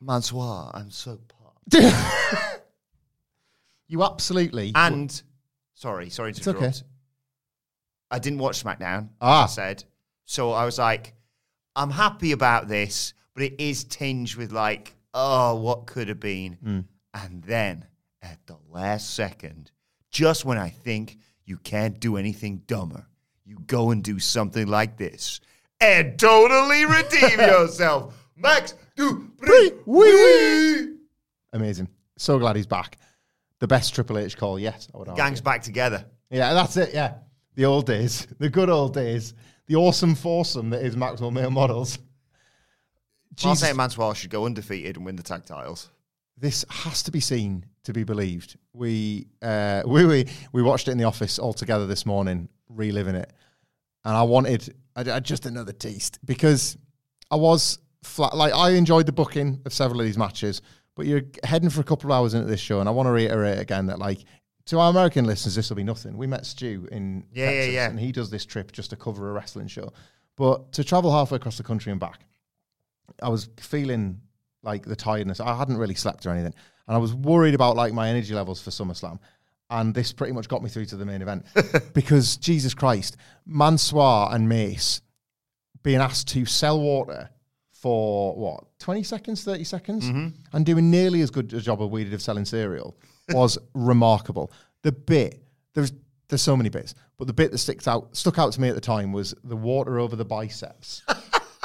Mansoor, 0.00 0.70
I'm 0.74 0.90
so 0.90 1.20
pumped. 1.28 1.94
You 3.86 4.04
absolutely. 4.04 4.70
And 4.74 5.20
sorry, 5.74 6.10
sorry 6.10 6.32
to 6.32 6.38
It's 6.38 6.46
okay. 6.46 6.58
interrupt. 6.58 6.84
I 8.10 8.18
didn't 8.20 8.38
watch 8.38 8.62
SmackDown. 8.62 9.08
Ah. 9.20 9.44
I 9.44 9.46
said 9.46 9.82
so. 10.26 10.52
I 10.52 10.64
was 10.64 10.78
like, 10.78 11.14
I'm 11.74 11.90
happy 11.90 12.30
about 12.32 12.68
this, 12.68 13.14
but 13.34 13.42
it 13.42 13.60
is 13.60 13.82
tinged 13.84 14.36
with 14.36 14.52
like, 14.52 14.94
oh, 15.14 15.56
what 15.56 15.86
could 15.86 16.08
have 16.08 16.20
been. 16.20 16.54
Hmm. 16.54 16.80
And 17.12 17.42
then 17.42 17.86
at 18.22 18.38
the 18.46 18.56
last 18.70 19.14
second, 19.14 19.70
just 20.10 20.44
when 20.44 20.58
I 20.58 20.68
think 20.70 21.18
you 21.44 21.56
can't 21.58 21.98
do 21.98 22.16
anything 22.16 22.62
dumber, 22.66 23.06
you 23.44 23.58
go 23.66 23.90
and 23.90 24.02
do 24.02 24.18
something 24.18 24.66
like 24.66 24.96
this 24.96 25.40
and 25.80 26.18
totally 26.18 26.84
redeem 26.84 27.40
yourself. 27.40 28.14
Max, 28.36 28.74
do 28.96 29.30
Wee, 29.40 29.72
wee. 29.86 30.94
Amazing. 31.52 31.88
So 32.16 32.38
glad 32.38 32.56
he's 32.56 32.66
back. 32.66 32.98
The 33.58 33.66
best 33.66 33.94
Triple 33.94 34.18
H 34.18 34.36
call 34.36 34.58
yet. 34.58 34.86
I 34.94 34.98
would 34.98 35.08
argue. 35.08 35.22
Gangs 35.22 35.40
back 35.40 35.62
together. 35.62 36.04
Yeah, 36.30 36.54
that's 36.54 36.76
it. 36.76 36.94
Yeah. 36.94 37.14
The 37.56 37.64
old 37.64 37.86
days. 37.86 38.26
The 38.38 38.48
good 38.48 38.70
old 38.70 38.94
days. 38.94 39.34
The 39.66 39.76
awesome 39.76 40.14
foursome 40.14 40.70
that 40.70 40.82
is 40.82 40.96
Maximum 40.96 41.34
Male 41.34 41.50
Models. 41.50 41.98
Jesus. 43.34 43.60
say 43.60 43.72
Mansoor 43.72 44.14
should 44.14 44.30
go 44.30 44.44
undefeated 44.46 44.96
and 44.96 45.04
win 45.06 45.16
the 45.16 45.22
tag 45.22 45.44
titles. 45.44 45.88
this 46.36 46.64
has 46.70 47.02
to 47.04 47.10
be 47.10 47.20
seen 47.20 47.64
to 47.84 47.92
be 47.92 48.04
believed. 48.04 48.56
We 48.72 49.26
uh, 49.42 49.82
we, 49.86 50.04
we 50.04 50.26
we 50.52 50.62
watched 50.62 50.88
it 50.88 50.92
in 50.92 50.98
the 50.98 51.04
office 51.04 51.38
all 51.38 51.52
together 51.52 51.86
this 51.86 52.04
morning, 52.06 52.48
reliving 52.68 53.14
it, 53.14 53.32
and 54.04 54.16
I 54.16 54.22
wanted 54.22 54.74
I, 54.96 55.02
I 55.12 55.20
just 55.20 55.46
another 55.46 55.72
taste 55.72 56.18
because 56.24 56.76
I 57.30 57.36
was 57.36 57.78
flat. 58.02 58.36
Like 58.36 58.52
I 58.54 58.70
enjoyed 58.70 59.06
the 59.06 59.12
booking 59.12 59.60
of 59.64 59.72
several 59.72 60.00
of 60.00 60.06
these 60.06 60.18
matches, 60.18 60.60
but 60.96 61.06
you're 61.06 61.22
heading 61.44 61.70
for 61.70 61.80
a 61.80 61.84
couple 61.84 62.10
of 62.10 62.16
hours 62.16 62.34
into 62.34 62.46
this 62.46 62.60
show, 62.60 62.80
and 62.80 62.88
I 62.88 62.92
want 62.92 63.06
to 63.06 63.12
reiterate 63.12 63.58
again 63.58 63.86
that 63.86 63.98
like. 63.98 64.20
To 64.66 64.78
our 64.78 64.90
American 64.90 65.24
listeners, 65.24 65.56
this 65.56 65.68
will 65.68 65.76
be 65.78 65.82
nothing. 65.82 66.16
We 66.16 66.28
met 66.28 66.46
Stu 66.46 66.86
in 66.92 67.24
Yeah, 67.32 67.46
yeah, 67.46 67.50
Texas, 67.50 67.74
yeah. 67.74 67.90
and 67.90 67.98
he 67.98 68.12
does 68.12 68.30
this 68.30 68.44
trip 68.44 68.70
just 68.70 68.90
to 68.90 68.96
cover 68.96 69.28
a 69.28 69.32
wrestling 69.32 69.66
show. 69.66 69.92
But 70.36 70.70
to 70.74 70.84
travel 70.84 71.10
halfway 71.10 71.36
across 71.36 71.56
the 71.56 71.64
country 71.64 71.90
and 71.90 71.98
back, 71.98 72.20
I 73.22 73.28
was 73.28 73.48
feeling 73.58 74.20
like 74.62 74.84
the 74.84 74.96
tiredness. 74.96 75.40
I 75.40 75.56
hadn't 75.56 75.78
really 75.78 75.94
slept 75.94 76.26
or 76.26 76.30
anything, 76.30 76.54
and 76.86 76.96
I 76.96 76.98
was 76.98 77.14
worried 77.14 77.54
about 77.54 77.76
like 77.76 77.92
my 77.92 78.08
energy 78.08 78.34
levels 78.34 78.60
for 78.60 78.70
SummerSlam. 78.70 79.18
And 79.72 79.94
this 79.94 80.12
pretty 80.12 80.32
much 80.32 80.48
got 80.48 80.64
me 80.64 80.68
through 80.68 80.86
to 80.86 80.96
the 80.96 81.04
main 81.04 81.22
event 81.22 81.46
because 81.94 82.36
Jesus 82.36 82.74
Christ, 82.74 83.16
Mansoor 83.46 84.34
and 84.34 84.48
Mace 84.48 85.00
being 85.84 86.00
asked 86.00 86.26
to 86.28 86.44
sell 86.44 86.80
water 86.80 87.30
for 87.70 88.34
what 88.34 88.64
twenty 88.78 89.02
seconds, 89.02 89.44
thirty 89.44 89.64
seconds, 89.64 90.06
mm-hmm. 90.06 90.28
and 90.52 90.66
doing 90.66 90.90
nearly 90.90 91.20
as 91.20 91.30
good 91.30 91.52
a 91.54 91.60
job 91.60 91.80
as 91.80 91.88
we 91.88 92.04
did 92.04 92.14
of 92.14 92.22
selling 92.22 92.44
cereal 92.44 92.96
was 93.28 93.58
remarkable. 93.74 94.52
The 94.82 94.92
bit 94.92 95.42
there's 95.74 95.92
there's 96.28 96.42
so 96.42 96.56
many 96.56 96.68
bits, 96.68 96.94
but 97.16 97.26
the 97.26 97.32
bit 97.32 97.50
that 97.52 97.58
sticks 97.58 97.86
out 97.86 98.16
stuck 98.16 98.38
out 98.38 98.52
to 98.52 98.60
me 98.60 98.68
at 98.68 98.74
the 98.74 98.80
time 98.80 99.12
was 99.12 99.34
the 99.44 99.56
water 99.56 99.98
over 99.98 100.16
the 100.16 100.24
biceps. 100.24 101.02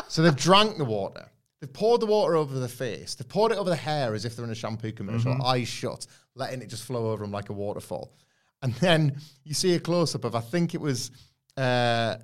So 0.08 0.22
they've 0.22 0.36
drank 0.36 0.78
the 0.78 0.86
water. 0.86 1.30
They've 1.66 1.74
poured 1.74 2.01
the 2.01 2.05
water 2.05 2.36
over 2.36 2.59
the 2.59 2.70
face. 2.70 3.16
They've 3.16 3.28
poured 3.28 3.51
it 3.51 3.57
over 3.57 3.72
the 3.72 3.76
hair 3.76 4.13
as 4.13 4.24
if 4.24 4.36
they're 4.36 4.45
in 4.45 4.51
a 4.51 4.55
shampoo 4.55 4.91
commercial, 4.91 5.41
eyes 5.41 5.68
shut, 5.68 6.05
letting 6.36 6.61
it 6.61 6.68
just 6.68 6.84
flow 6.84 7.09
over 7.09 7.24
them 7.24 7.32
like 7.32 7.49
a 7.49 7.53
waterfall. 7.53 8.13
And 8.61 8.76
then 8.76 9.18
you 9.43 9.55
see 9.55 9.74
a 9.74 9.80
close 9.80 10.13
up 10.13 10.26
of, 10.26 10.36
I 10.36 10.41
think 10.41 10.76
it 10.76 10.80
was, 10.80 11.09
uh, 11.57 12.18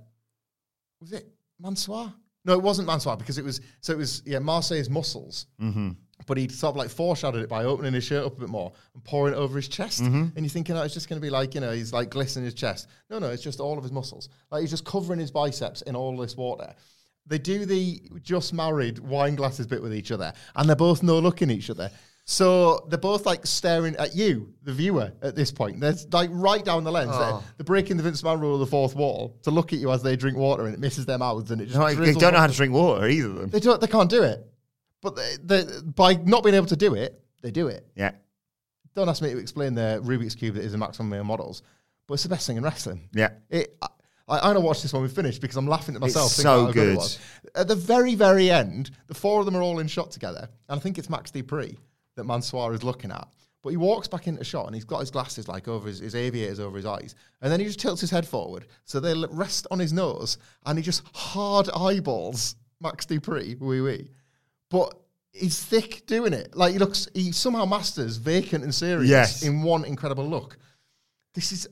was 1.00 1.12
it 1.12 1.28
Mansoor? 1.60 2.14
No, 2.46 2.54
it 2.54 2.62
wasn't 2.62 2.86
Mansoor 2.86 3.18
because 3.18 3.40
it 3.40 3.44
was, 3.44 3.62
so 3.80 3.94
it 3.94 3.98
was, 3.98 4.22
yeah, 4.28 4.38
Marseille's 4.38 4.92
muscles. 4.92 5.48
Mm-hmm. 5.60 5.90
But 6.28 6.38
he 6.38 6.48
sort 6.48 6.74
of 6.74 6.78
like 6.78 6.92
foreshadowed 6.92 7.42
it 7.42 7.50
by 7.50 7.64
opening 7.64 7.94
his 7.94 8.04
shirt 8.04 8.24
up 8.24 8.38
a 8.38 8.42
bit 8.42 8.50
more 8.50 8.72
and 8.94 9.04
pouring 9.04 9.34
it 9.34 9.38
over 9.38 9.56
his 9.56 9.68
chest. 9.68 10.02
And 10.02 10.32
you're 10.36 10.50
thinking, 10.50 10.78
oh, 10.78 10.84
it's 10.84 10.94
just 10.94 11.10
going 11.10 11.20
to 11.20 11.26
be 11.26 11.32
like, 11.32 11.56
you 11.56 11.62
know, 11.62 11.72
he's 11.72 11.94
like 11.94 12.12
glistening 12.12 12.46
his 12.46 12.54
chest. 12.54 12.90
No, 13.10 13.18
no, 13.18 13.32
it's 13.32 13.42
just 13.42 13.60
all 13.60 13.76
of 13.76 13.84
his 13.84 13.92
muscles. 13.92 14.30
Like 14.52 14.62
he's 14.62 14.70
just 14.70 14.86
covering 14.86 15.20
his 15.20 15.32
biceps 15.32 15.82
in 15.82 15.96
all 15.96 16.16
this 16.16 16.38
water. 16.38 16.76
They 17.28 17.38
do 17.38 17.66
the 17.66 18.02
just 18.22 18.54
married 18.54 19.00
wine 19.00 19.36
glasses 19.36 19.68
bit 19.68 19.82
with 19.82 19.94
each 19.94 20.12
other, 20.12 20.34
and 20.56 20.68
they're 20.68 20.76
both 20.76 21.04
no 21.04 21.20
looking 21.20 21.50
each 21.50 21.70
other. 21.70 21.90
So 22.24 22.86
they're 22.90 23.00
both 23.00 23.26
like 23.26 23.46
staring 23.48 23.96
at 23.96 24.16
you, 24.16 24.54
the 24.64 24.72
viewer, 24.74 25.12
at 25.22 25.36
this 25.36 25.52
point. 25.52 25.80
They're 25.80 25.96
like 26.12 26.30
right 26.32 26.64
down 26.64 26.84
the 26.84 26.92
lens. 26.92 27.12
They're, 27.12 27.20
Oh. 27.34 27.44
they're 27.58 27.66
breaking 27.66 27.98
the 27.98 28.04
Vince 28.04 28.22
McMahon 28.22 28.40
rule 28.40 28.54
of 28.54 28.60
the 28.60 28.68
fourth 28.68 28.96
wall 28.96 29.38
to 29.44 29.52
look 29.52 29.74
at 29.74 29.80
you 29.80 29.92
as 29.92 30.04
they 30.04 30.16
drink 30.16 30.38
water, 30.38 30.66
and 30.66 30.74
it 30.74 30.80
misses 30.80 31.06
their 31.06 31.18
mouths, 31.18 31.50
and 31.52 31.62
it 31.62 31.66
just 31.66 31.78
No, 31.78 31.94
they 31.94 32.14
don't 32.14 32.34
know 32.34 32.40
how 32.40 32.48
to 32.48 32.54
drink 32.54 32.74
water, 32.74 33.08
either 33.08 33.28
of 33.30 33.36
them. 33.36 33.50
They 33.50 33.60
don't. 33.60 33.82
They 33.82 33.88
can't 33.88 34.10
do 34.10 34.24
it. 34.24 34.46
But 35.02 35.16
they, 35.16 35.36
they, 35.44 35.66
by 35.84 36.14
not 36.14 36.44
being 36.44 36.56
able 36.56 36.68
to 36.68 36.76
do 36.76 36.94
it, 36.94 37.20
they 37.42 37.50
do 37.50 37.68
it. 37.68 37.88
Yeah. 37.96 38.12
Don't 38.94 39.10
ask 39.10 39.22
me 39.22 39.32
to 39.32 39.38
explain 39.40 39.74
the 39.74 40.00
Rubik's 40.04 40.36
cube 40.36 40.56
that 40.56 40.64
is 40.64 40.74
a 40.76 40.78
maximum 40.78 41.10
male 41.10 41.24
models, 41.24 41.64
but 42.08 42.14
it's 42.16 42.24
the 42.24 42.30
best 42.30 42.46
thing 42.46 42.58
in 42.58 42.64
wrestling. 42.64 43.10
Yeah. 43.14 43.30
It. 43.50 43.76
I, 44.28 44.38
I 44.40 44.50
only 44.50 44.62
watched 44.62 44.82
this 44.84 44.94
when 44.94 45.02
we 45.02 45.10
finished 45.10 45.42
because 45.42 45.58
I'm 45.58 45.68
laughing 45.68 45.96
at 45.96 46.02
myself. 46.02 46.28
It's 46.32 46.42
so 46.42 46.72
good. 46.72 46.94
it 46.98 47.20
good. 47.44 47.52
At 47.56 47.68
the 47.68 47.76
very, 47.76 48.16
very 48.16 48.50
end, 48.50 48.92
the 49.08 49.14
four 49.14 49.40
of 49.40 49.46
them 49.46 49.56
are 49.56 49.62
all 49.62 49.80
in 49.80 49.88
shot 49.88 50.12
together, 50.12 50.50
and 50.70 50.80
I 50.80 50.82
think 50.82 50.98
it's 50.98 51.10
Max 51.10 51.32
Dupri 51.32 51.78
that 52.16 52.26
Mansoor 52.26 52.74
is 52.74 52.84
looking 52.84 53.12
at. 53.12 53.28
But 53.64 53.70
he 53.70 53.78
walks 53.78 54.08
back 54.08 54.28
into 54.28 54.44
shot 54.44 54.66
and 54.66 54.74
he's 54.74 54.84
got 54.86 55.02
his 55.02 55.12
glasses 55.12 55.48
like 55.48 55.68
over 55.68 55.88
his, 55.88 56.00
his 56.00 56.16
aviators 56.16 56.60
over 56.60 56.78
his 56.78 56.86
eyes, 56.86 57.14
and 57.42 57.52
then 57.52 57.60
he 57.60 57.66
just 57.68 57.80
tilts 57.80 58.02
his 58.02 58.10
head 58.10 58.28
forward 58.28 58.66
so 58.86 59.00
they 59.00 59.12
l- 59.12 59.28
rest 59.30 59.68
on 59.70 59.78
his 59.80 59.94
nose, 59.94 60.38
and 60.66 60.80
he 60.80 60.84
just 60.84 61.04
hard 61.14 61.70
eyeballs 61.76 62.56
Max 62.80 63.06
Dupri, 63.06 63.60
wee 63.60 63.82
wee. 63.82 64.10
But 64.72 64.96
he's 65.32 65.64
thick 65.64 66.06
doing 66.08 66.34
it. 66.34 66.56
Like 66.56 66.74
he 66.74 66.80
looks, 66.80 67.08
he 67.14 67.32
somehow 67.32 67.66
masters 67.66 68.18
vacant 68.18 68.64
and 68.64 68.74
serious 68.74 69.10
Yes. 69.10 69.44
in 69.44 69.62
one 69.62 69.86
incredible 69.86 70.28
look. 70.28 70.58
This 71.36 71.52
is 71.52 71.68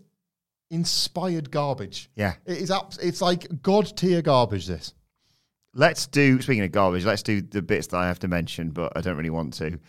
inspired 0.69 1.51
garbage. 1.51 2.09
Yeah. 2.15 2.33
It 2.45 2.57
is 2.57 2.71
it's 3.01 3.21
like 3.21 3.61
god 3.61 3.95
tier 3.97 4.21
garbage 4.21 4.67
this. 4.67 4.93
Let's 5.75 6.07
do, 6.07 6.41
speaking 6.41 6.63
of 6.63 6.71
garbage, 6.71 7.05
let's 7.05 7.21
do 7.23 7.41
the 7.41 7.61
bits 7.61 7.87
that 7.87 7.97
I 7.97 8.07
have 8.07 8.19
to 8.19 8.27
mention, 8.27 8.71
but 8.71 8.91
I 8.95 9.01
don't 9.01 9.17
really 9.17 9.29
want 9.29 9.53
to. 9.55 9.79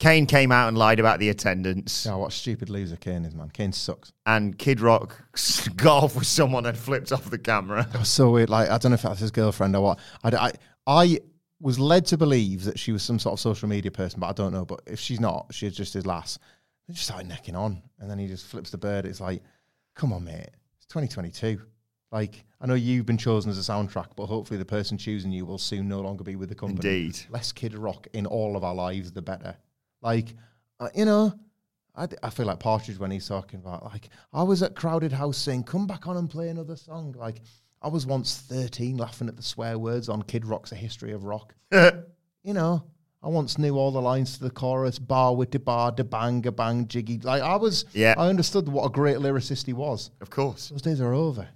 Kane 0.00 0.26
came 0.26 0.52
out 0.52 0.68
and 0.68 0.78
lied 0.78 1.00
about 1.00 1.18
the 1.18 1.28
attendance, 1.28 2.06
Yeah, 2.06 2.14
what 2.16 2.32
stupid 2.32 2.70
loser 2.70 2.96
Kane 2.96 3.24
is, 3.24 3.34
man. 3.34 3.50
Kane 3.50 3.72
sucks. 3.72 4.12
and 4.26 4.56
Kid 4.56 4.80
Rock 4.80 5.16
got 5.76 6.04
off 6.04 6.14
with 6.16 6.26
someone 6.26 6.66
and 6.66 6.76
flipped 6.78 7.10
off 7.12 7.30
the 7.30 7.38
camera. 7.38 7.86
It 7.94 7.98
was 7.98 8.08
so 8.08 8.30
weird. 8.30 8.50
Like 8.50 8.68
I 8.70 8.78
don't 8.78 8.90
know 8.90 8.94
if 8.94 9.02
that's 9.02 9.20
his 9.20 9.30
girlfriend 9.32 9.74
or 9.74 9.82
what. 9.82 9.98
I, 10.22 10.30
I, 10.36 10.52
I 10.86 11.18
was 11.60 11.80
led 11.80 12.06
to 12.06 12.16
believe 12.16 12.64
that 12.64 12.78
she 12.78 12.92
was 12.92 13.02
some 13.02 13.18
sort 13.18 13.32
of 13.32 13.40
social 13.40 13.68
media 13.68 13.90
person, 13.90 14.20
but 14.20 14.28
I 14.28 14.32
don't 14.32 14.52
know. 14.52 14.64
But 14.64 14.82
if 14.86 15.00
she's 15.00 15.18
not, 15.20 15.46
she's 15.52 15.76
just 15.76 15.94
his 15.94 16.06
lass. 16.06 16.38
They 16.86 16.94
just 16.94 17.06
started 17.06 17.28
necking 17.28 17.56
on, 17.56 17.82
and 17.98 18.08
then 18.08 18.18
he 18.18 18.28
just 18.28 18.46
flips 18.46 18.70
the 18.70 18.78
bird. 18.78 19.04
It's 19.04 19.20
like, 19.20 19.42
come 19.98 20.14
on, 20.14 20.24
mate. 20.24 20.48
It's 20.78 20.86
2022. 20.86 21.60
Like 22.10 22.46
I 22.62 22.66
know 22.66 22.74
you've 22.74 23.04
been 23.04 23.18
chosen 23.18 23.50
as 23.50 23.58
a 23.58 23.72
soundtrack, 23.72 24.16
but 24.16 24.26
hopefully 24.26 24.56
the 24.56 24.64
person 24.64 24.96
choosing 24.96 25.30
you 25.30 25.44
will 25.44 25.58
soon 25.58 25.88
no 25.88 26.00
longer 26.00 26.24
be 26.24 26.36
with 26.36 26.48
the 26.48 26.54
company. 26.54 26.88
Indeed. 26.88 27.18
less 27.28 27.52
Kid 27.52 27.74
Rock 27.74 28.06
in 28.14 28.24
all 28.24 28.56
of 28.56 28.64
our 28.64 28.74
lives, 28.74 29.12
the 29.12 29.20
better. 29.20 29.54
Like, 30.00 30.34
uh, 30.80 30.88
you 30.94 31.04
know, 31.04 31.34
I, 31.94 32.06
d- 32.06 32.16
I 32.22 32.30
feel 32.30 32.46
like 32.46 32.60
Partridge 32.60 32.98
when 32.98 33.10
he's 33.10 33.28
talking 33.28 33.58
about 33.60 33.84
like 33.84 34.08
I 34.32 34.42
was 34.42 34.62
at 34.62 34.74
Crowded 34.74 35.12
House 35.12 35.36
saying, 35.36 35.64
"Come 35.64 35.86
back 35.86 36.06
on 36.06 36.16
and 36.16 36.30
play 36.30 36.48
another 36.48 36.76
song." 36.76 37.14
Like 37.18 37.42
I 37.82 37.88
was 37.88 38.06
once 38.06 38.38
thirteen 38.38 38.96
laughing 38.96 39.28
at 39.28 39.36
the 39.36 39.42
swear 39.42 39.78
words 39.78 40.08
on 40.08 40.22
Kid 40.22 40.46
Rock's 40.46 40.72
A 40.72 40.76
History 40.76 41.12
of 41.12 41.24
Rock. 41.24 41.54
you 41.72 42.54
know, 42.54 42.84
I 43.22 43.28
once 43.28 43.58
knew 43.58 43.76
all 43.76 43.90
the 43.90 44.00
lines 44.00 44.38
to 44.38 44.44
the 44.44 44.50
chorus, 44.50 44.98
bar 44.98 45.34
with 45.34 45.50
the 45.50 45.58
bar, 45.58 45.90
da 45.90 46.04
bang, 46.04 46.46
a 46.46 46.52
bang, 46.52 46.86
jiggy. 46.86 47.18
Like 47.18 47.42
I 47.42 47.56
was, 47.56 47.84
Yeah. 47.92 48.14
I 48.16 48.28
understood 48.28 48.68
what 48.68 48.84
a 48.84 48.90
great 48.90 49.16
lyricist 49.16 49.66
he 49.66 49.72
was. 49.72 50.10
Of 50.20 50.30
course. 50.30 50.68
Those 50.68 50.82
days 50.82 51.00
are 51.00 51.12
over. 51.12 51.48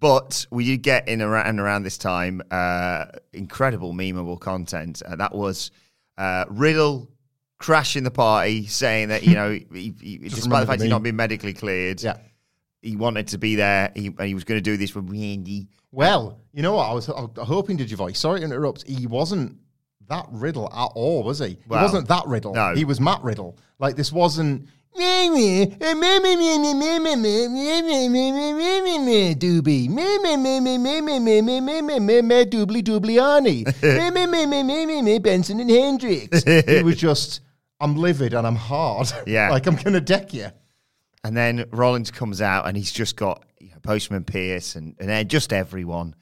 But 0.00 0.46
we 0.50 0.64
did 0.66 0.82
get 0.82 1.08
in 1.08 1.22
around, 1.22 1.60
around 1.60 1.84
this 1.84 1.96
time 1.96 2.42
uh, 2.50 3.06
incredible 3.32 3.94
memeable 3.94 4.38
content. 4.38 5.00
Uh, 5.04 5.16
that 5.16 5.34
was 5.34 5.70
uh, 6.18 6.44
Riddle 6.50 7.08
crashing 7.58 8.04
the 8.04 8.10
party, 8.10 8.66
saying 8.66 9.08
that 9.08 9.22
you 9.22 9.34
know, 9.34 9.50
he, 9.72 9.94
he, 10.00 10.18
despite 10.18 10.60
the 10.60 10.66
fact 10.66 10.82
he'd 10.82 10.88
not 10.90 11.02
been 11.02 11.16
medically 11.16 11.54
cleared, 11.54 12.02
Yeah. 12.02 12.18
he 12.82 12.96
wanted 12.96 13.28
to 13.28 13.38
be 13.38 13.54
there. 13.56 13.92
He, 13.94 14.08
and 14.08 14.20
he 14.20 14.34
was 14.34 14.44
going 14.44 14.58
to 14.58 14.62
do 14.62 14.76
this 14.76 14.94
with 14.94 15.08
Randy. 15.10 15.68
Well, 15.90 16.38
you 16.52 16.60
know 16.60 16.74
what? 16.74 16.90
I 16.90 16.92
was, 16.92 17.08
I 17.08 17.12
was 17.22 17.30
hoping, 17.38 17.78
did 17.78 17.90
you 17.90 17.96
voice? 17.96 18.18
Sorry 18.18 18.40
to 18.40 18.44
interrupt. 18.44 18.86
He 18.86 19.06
wasn't 19.06 19.56
that 20.08 20.26
Riddle 20.30 20.66
at 20.72 20.90
all, 20.94 21.22
was 21.22 21.38
he? 21.38 21.58
Well, 21.68 21.80
he 21.80 21.84
wasn't 21.84 22.08
that 22.08 22.26
Riddle. 22.26 22.54
no. 22.54 22.74
He 22.74 22.84
was 22.84 23.00
Matt 23.00 23.22
Riddle. 23.22 23.58
Like, 23.78 23.96
this 23.96 24.12
wasn't. 24.12 24.68
Doobie. 29.34 29.88
Doobly 32.50 32.82
Doobliani. 32.82 33.64
Benson 35.22 35.58
and 35.60 35.70
Hendrix. 35.70 36.44
He 36.44 36.82
was 36.84 36.96
just, 36.96 37.40
I'm 37.80 37.96
livid 37.96 38.34
and 38.34 38.46
I'm 38.46 38.56
hard. 38.56 39.12
Yeah. 39.26 39.50
like, 39.50 39.66
I'm 39.66 39.74
going 39.76 39.94
to 39.94 40.00
deck 40.00 40.32
you. 40.32 40.48
And 41.24 41.36
then 41.36 41.64
Rollins 41.72 42.10
comes 42.10 42.40
out 42.40 42.68
and 42.68 42.76
he's 42.76 42.92
just 42.92 43.16
got 43.16 43.44
you 43.58 43.70
know, 43.70 43.78
Postman 43.82 44.24
Pierce 44.24 44.76
and, 44.76 44.94
and 45.00 45.08
then 45.08 45.26
just 45.26 45.52
everyone. 45.52 46.14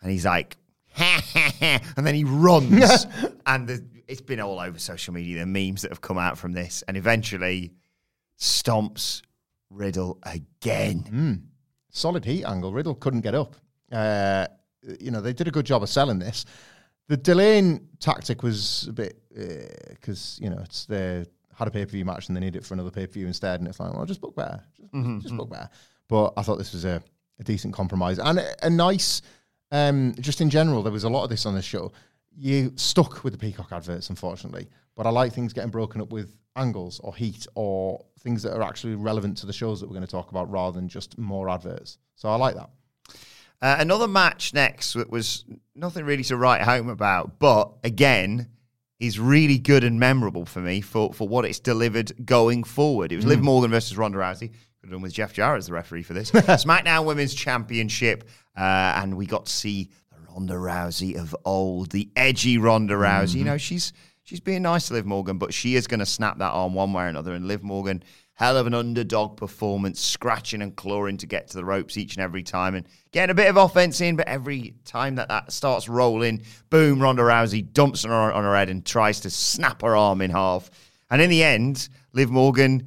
And 0.00 0.10
he's 0.10 0.24
like, 0.24 0.56
and 1.60 2.06
then 2.06 2.14
he 2.14 2.24
runs. 2.24 3.06
and 3.46 3.68
the, 3.68 3.84
it's 4.06 4.20
been 4.20 4.40
all 4.40 4.58
over 4.58 4.78
social 4.78 5.14
media, 5.14 5.40
the 5.40 5.46
memes 5.46 5.82
that 5.82 5.90
have 5.90 6.00
come 6.00 6.18
out 6.18 6.38
from 6.38 6.52
this. 6.52 6.82
And 6.88 6.96
eventually 6.96 7.72
stomps 8.38 9.22
Riddle 9.70 10.18
again. 10.22 11.00
Hmm. 11.00 11.34
solid 11.90 12.24
heat 12.24 12.44
angle. 12.44 12.72
Riddle 12.72 12.94
couldn't 12.94 13.20
get 13.20 13.34
up. 13.34 13.56
Uh, 13.92 14.46
you 15.00 15.10
know, 15.10 15.20
they 15.20 15.32
did 15.32 15.48
a 15.48 15.50
good 15.50 15.66
job 15.66 15.82
of 15.82 15.88
selling 15.88 16.18
this. 16.18 16.44
The 17.08 17.16
delaying 17.16 17.88
tactic 18.00 18.42
was 18.42 18.86
a 18.88 18.92
bit 18.92 19.20
uh, 19.38 19.44
because 19.90 20.38
you 20.42 20.50
know 20.50 20.58
it's 20.62 20.84
they 20.86 21.24
had 21.54 21.68
a 21.68 21.70
pay 21.70 21.84
per 21.84 21.90
view 21.90 22.04
match 22.04 22.28
and 22.28 22.36
they 22.36 22.40
need 22.40 22.54
it 22.54 22.64
for 22.64 22.74
another 22.74 22.90
pay 22.90 23.06
per 23.06 23.12
view 23.12 23.26
instead, 23.26 23.60
and 23.60 23.68
it's 23.68 23.80
like, 23.80 23.92
well, 23.92 24.04
just 24.04 24.20
book 24.20 24.36
better, 24.36 24.62
just, 24.76 24.92
mm-hmm, 24.92 25.18
just 25.18 25.28
mm-hmm. 25.28 25.38
book 25.38 25.50
better. 25.50 25.68
But 26.08 26.34
I 26.36 26.42
thought 26.42 26.58
this 26.58 26.72
was 26.72 26.84
a, 26.84 27.02
a 27.38 27.44
decent 27.44 27.74
compromise 27.74 28.18
and 28.18 28.38
a, 28.38 28.66
a 28.66 28.70
nice. 28.70 29.22
Um, 29.70 30.14
just 30.20 30.40
in 30.40 30.50
general, 30.50 30.82
there 30.82 30.92
was 30.92 31.04
a 31.04 31.08
lot 31.08 31.24
of 31.24 31.30
this 31.30 31.46
on 31.46 31.54
the 31.54 31.62
show. 31.62 31.92
You 32.36 32.72
stuck 32.76 33.24
with 33.24 33.32
the 33.32 33.38
Peacock 33.38 33.72
adverts, 33.72 34.10
unfortunately, 34.10 34.68
but 34.96 35.06
I 35.06 35.10
like 35.10 35.32
things 35.32 35.52
getting 35.52 35.70
broken 35.70 36.00
up 36.00 36.12
with 36.12 36.34
angles 36.56 37.00
or 37.02 37.14
heat 37.14 37.46
or 37.54 38.04
things 38.20 38.42
that 38.42 38.54
are 38.54 38.62
actually 38.62 38.94
relevant 38.94 39.36
to 39.38 39.46
the 39.46 39.52
shows 39.52 39.80
that 39.80 39.86
we're 39.86 39.94
going 39.94 40.06
to 40.06 40.10
talk 40.10 40.30
about 40.30 40.50
rather 40.50 40.74
than 40.78 40.88
just 40.88 41.18
more 41.18 41.48
adverts. 41.48 41.98
So 42.16 42.28
I 42.28 42.36
like 42.36 42.54
that. 42.56 42.70
Uh, 43.60 43.76
another 43.80 44.06
match 44.06 44.54
next 44.54 44.92
that 44.92 45.10
was 45.10 45.44
nothing 45.74 46.04
really 46.04 46.22
to 46.24 46.36
write 46.36 46.62
home 46.62 46.88
about, 46.88 47.38
but 47.38 47.72
again, 47.82 48.48
is 49.00 49.20
really 49.20 49.58
good 49.58 49.84
and 49.84 50.00
memorable 50.00 50.44
for 50.44 50.60
me 50.60 50.80
for, 50.80 51.12
for 51.12 51.28
what 51.28 51.44
it's 51.44 51.60
delivered 51.60 52.12
going 52.24 52.64
forward. 52.64 53.12
It 53.12 53.16
was 53.16 53.26
Liv 53.26 53.40
Morgan 53.40 53.70
versus 53.70 53.96
Ronda 53.96 54.18
Rousey. 54.18 54.50
Could 54.80 54.90
have 54.90 54.94
done 54.94 55.02
with 55.02 55.12
Jeff 55.12 55.32
Jarrett 55.32 55.58
as 55.58 55.66
the 55.66 55.72
referee 55.72 56.04
for 56.04 56.14
this. 56.14 56.30
SmackDown 56.32 57.04
Women's 57.04 57.34
Championship, 57.34 58.28
uh, 58.56 58.60
and 58.96 59.16
we 59.16 59.26
got 59.26 59.46
to 59.46 59.52
see 59.52 59.90
the 60.12 60.18
Ronda 60.20 60.54
Rousey 60.54 61.16
of 61.16 61.34
old, 61.44 61.90
the 61.90 62.08
edgy 62.14 62.58
Ronda 62.58 62.94
Rousey. 62.94 63.36
You 63.36 63.44
know, 63.44 63.58
she's 63.58 63.92
she's 64.22 64.38
being 64.38 64.62
nice 64.62 64.86
to 64.86 64.94
Liv 64.94 65.04
Morgan, 65.04 65.36
but 65.36 65.52
she 65.52 65.74
is 65.74 65.88
going 65.88 65.98
to 65.98 66.06
snap 66.06 66.38
that 66.38 66.52
arm 66.52 66.74
one 66.74 66.92
way 66.92 67.04
or 67.04 67.08
another. 67.08 67.32
And 67.32 67.48
Liv 67.48 67.64
Morgan, 67.64 68.04
hell 68.34 68.56
of 68.56 68.68
an 68.68 68.74
underdog 68.74 69.36
performance, 69.36 70.00
scratching 70.00 70.62
and 70.62 70.76
clawing 70.76 71.16
to 71.16 71.26
get 71.26 71.48
to 71.48 71.56
the 71.56 71.64
ropes 71.64 71.96
each 71.96 72.14
and 72.14 72.22
every 72.22 72.44
time, 72.44 72.76
and 72.76 72.86
getting 73.10 73.32
a 73.32 73.34
bit 73.34 73.48
of 73.48 73.56
offense 73.56 74.00
in. 74.00 74.14
But 74.14 74.28
every 74.28 74.74
time 74.84 75.16
that 75.16 75.26
that 75.26 75.50
starts 75.50 75.88
rolling, 75.88 76.42
boom, 76.70 77.02
Ronda 77.02 77.22
Rousey 77.22 77.72
dumps 77.72 78.04
her 78.04 78.12
on 78.12 78.44
her 78.44 78.54
head 78.54 78.68
and 78.68 78.86
tries 78.86 79.18
to 79.20 79.30
snap 79.30 79.82
her 79.82 79.96
arm 79.96 80.22
in 80.22 80.30
half. 80.30 80.70
And 81.10 81.20
in 81.20 81.30
the 81.30 81.42
end, 81.42 81.88
Liv 82.12 82.30
Morgan 82.30 82.86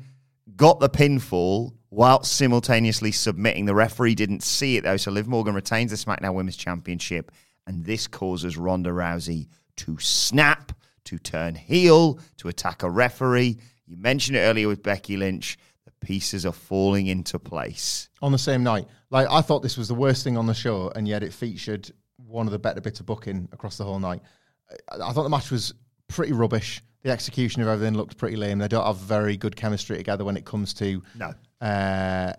got 0.56 0.80
the 0.80 0.90
pinfall 0.90 1.74
while 1.92 2.24
simultaneously 2.24 3.12
submitting. 3.12 3.66
The 3.66 3.76
referee 3.76 4.16
didn't 4.16 4.44
see 4.44 4.78
it 4.78 4.84
though, 4.84 4.98
so 4.98 5.12
Liv 5.12 5.28
Morgan 5.28 5.54
retains 5.54 5.92
the 5.92 5.98
SmackDown 5.98 6.34
Women's 6.34 6.56
Championship, 6.56 7.32
and 7.68 7.86
this 7.86 8.08
causes 8.08 8.58
Ronda 8.58 8.90
Rousey 8.90 9.48
to 9.76 10.00
snap, 10.00 10.72
to 11.04 11.20
turn 11.20 11.54
heel, 11.54 12.18
to 12.38 12.48
attack 12.48 12.84
a 12.84 12.90
referee. 12.90 13.58
You 13.86 13.98
mentioned 13.98 14.38
it 14.38 14.42
earlier 14.42 14.70
with 14.70 14.82
Becky 14.82 15.18
Lynch. 15.18 15.58
The 15.84 15.92
pieces 16.06 16.46
are 16.46 16.54
falling 16.54 17.08
into 17.08 17.38
place. 17.38 18.08
on 18.22 18.32
the 18.32 18.38
same 18.38 18.64
night. 18.64 18.88
Like 19.10 19.28
I 19.30 19.42
thought 19.42 19.62
this 19.62 19.78
was 19.78 19.90
the 19.90 19.96
worst 19.96 20.24
thing 20.24 20.38
on 20.38 20.48
the 20.48 20.54
show, 20.54 20.92
and 20.96 21.08
yet 21.08 21.24
it 21.24 21.34
featured 21.34 21.92
one 22.16 22.48
of 22.48 22.54
the 22.54 22.60
better 22.60 22.80
bits 22.80 23.02
of 23.02 23.06
booking 23.06 23.50
across 23.52 23.76
the 23.76 23.84
whole 23.84 24.00
night. 24.00 24.22
I, 24.90 25.12
thought 25.12 25.24
the 25.24 25.30
match 25.30 25.52
was 25.52 25.74
pretty 26.08 26.32
rubbish. 26.32 26.82
The 27.04 27.12
execution 27.12 27.62
of 27.62 27.68
everything 27.68 27.96
looked 27.96 28.16
pretty 28.16 28.38
lame. 28.38 28.60
They 28.60 28.70
don't 28.70 28.86
have 28.86 28.98
very 28.98 29.36
good 29.36 29.58
chemistry 29.58 29.98
together 29.98 30.24
when 30.24 30.38
it 30.38 30.46
comes 30.46 30.74
to 30.76 31.04
No. 31.16 31.34
Uh, 31.62 32.34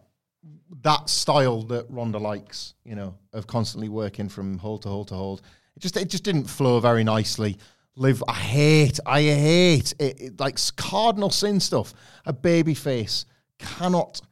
that 0.83 1.09
style 1.09 1.63
that 1.63 1.87
Ronda 1.89 2.19
likes. 2.19 2.75
You 2.85 2.97
know, 2.97 3.15
of 3.33 3.47
constantly 3.47 3.89
working 3.89 4.29
from 4.29 4.59
hold 4.59 4.83
to 4.83 4.89
hold 4.89 5.09
to 5.09 5.15
hold. 5.15 5.43
It 5.77 5.81
just 5.81 5.97
it 5.97 6.09
just 6.09 6.25
didn't 6.25 6.45
flow 6.45 6.81
very 6.81 7.05
nicely. 7.05 7.57
Liv, 7.95 8.25
I 8.27 8.33
hate, 8.33 8.99
I 9.05 9.21
hate 9.21 9.93
it, 9.99 10.21
it 10.21 10.41
like 10.41 10.59
cardinal 10.77 11.29
sin 11.29 11.61
stuff. 11.61 11.93
A 12.25 12.33
baby 12.33 12.75
face 12.75 13.27
cannot 13.59 14.23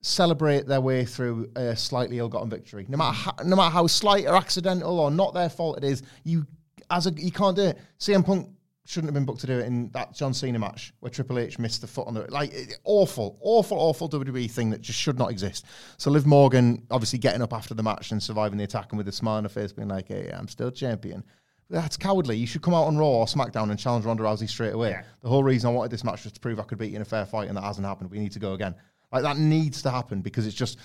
celebrate 0.00 0.66
their 0.66 0.80
way 0.80 1.04
through 1.04 1.50
a 1.54 1.76
slightly 1.76 2.18
ill-gotten 2.18 2.48
victory, 2.48 2.86
no 2.88 2.96
matter 2.96 3.14
how, 3.14 3.34
no 3.44 3.56
matter 3.56 3.70
how 3.70 3.86
slight 3.86 4.26
or 4.26 4.36
accidental 4.36 4.98
or 4.98 5.10
not 5.10 5.34
their 5.34 5.50
fault 5.50 5.76
it 5.76 5.84
is. 5.84 6.02
You 6.24 6.46
as 6.90 7.06
a 7.06 7.10
you 7.12 7.30
can't 7.30 7.56
do 7.56 7.62
it. 7.62 7.78
CM 7.98 8.24
Punk 8.24 8.48
shouldn't 8.90 9.08
have 9.08 9.14
been 9.14 9.24
booked 9.24 9.40
to 9.40 9.46
do 9.46 9.58
it 9.58 9.66
in 9.66 9.88
that 9.90 10.14
John 10.14 10.34
Cena 10.34 10.58
match 10.58 10.92
where 10.98 11.10
Triple 11.10 11.38
H 11.38 11.58
missed 11.58 11.80
the 11.80 11.86
foot 11.86 12.08
on 12.08 12.14
the 12.14 12.28
like 12.30 12.52
awful, 12.84 13.38
awful, 13.40 13.78
awful 13.78 14.08
WWE 14.08 14.50
thing 14.50 14.70
that 14.70 14.80
just 14.80 14.98
should 14.98 15.18
not 15.18 15.30
exist. 15.30 15.64
So 15.96 16.10
Liv 16.10 16.26
Morgan 16.26 16.86
obviously 16.90 17.20
getting 17.20 17.40
up 17.40 17.52
after 17.52 17.72
the 17.74 17.82
match 17.84 18.10
and 18.10 18.20
surviving 18.20 18.58
the 18.58 18.64
attack 18.64 18.86
and 18.90 18.98
with 18.98 19.06
a 19.06 19.12
smile 19.12 19.36
on 19.36 19.44
her 19.44 19.48
face, 19.48 19.72
being 19.72 19.88
like, 19.88 20.08
"Hey, 20.08 20.30
I'm 20.34 20.48
still 20.48 20.70
champion." 20.70 21.22
That's 21.68 21.96
cowardly. 21.96 22.36
You 22.36 22.48
should 22.48 22.62
come 22.62 22.74
out 22.74 22.86
on 22.86 22.98
Raw 22.98 23.06
or 23.06 23.26
SmackDown 23.26 23.70
and 23.70 23.78
challenge 23.78 24.04
Ronda 24.04 24.24
Rousey 24.24 24.48
straight 24.48 24.74
away. 24.74 25.00
The 25.22 25.28
whole 25.28 25.44
reason 25.44 25.70
I 25.70 25.72
wanted 25.72 25.92
this 25.92 26.02
match 26.02 26.24
was 26.24 26.32
to 26.32 26.40
prove 26.40 26.58
I 26.58 26.64
could 26.64 26.78
beat 26.78 26.90
you 26.90 26.96
in 26.96 27.02
a 27.02 27.04
fair 27.04 27.24
fight, 27.24 27.48
and 27.48 27.56
that 27.56 27.62
hasn't 27.62 27.86
happened. 27.86 28.10
We 28.10 28.18
need 28.18 28.32
to 28.32 28.40
go 28.40 28.54
again. 28.54 28.74
Like 29.12 29.22
that 29.22 29.38
needs 29.38 29.82
to 29.82 29.90
happen 29.90 30.20
because 30.20 30.46
it's 30.48 30.56
just 30.56 30.78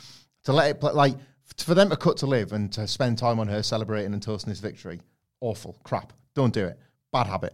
to 0.43 0.53
let 0.53 0.69
it 0.69 0.79
play. 0.79 0.91
Like 0.91 1.15
for 1.57 1.73
them 1.73 1.89
to 1.89 1.97
cut 1.97 2.17
to 2.17 2.27
Liv 2.27 2.53
and 2.53 2.71
to 2.73 2.87
spend 2.87 3.17
time 3.17 3.39
on 3.39 3.47
her 3.47 3.63
celebrating 3.63 4.13
and 4.13 4.21
toasting 4.21 4.51
this 4.51 4.59
victory. 4.59 5.01
Awful 5.41 5.75
crap. 5.83 6.13
Don't 6.35 6.53
do 6.53 6.65
it. 6.65 6.77
Bad 7.11 7.27
habit. 7.27 7.53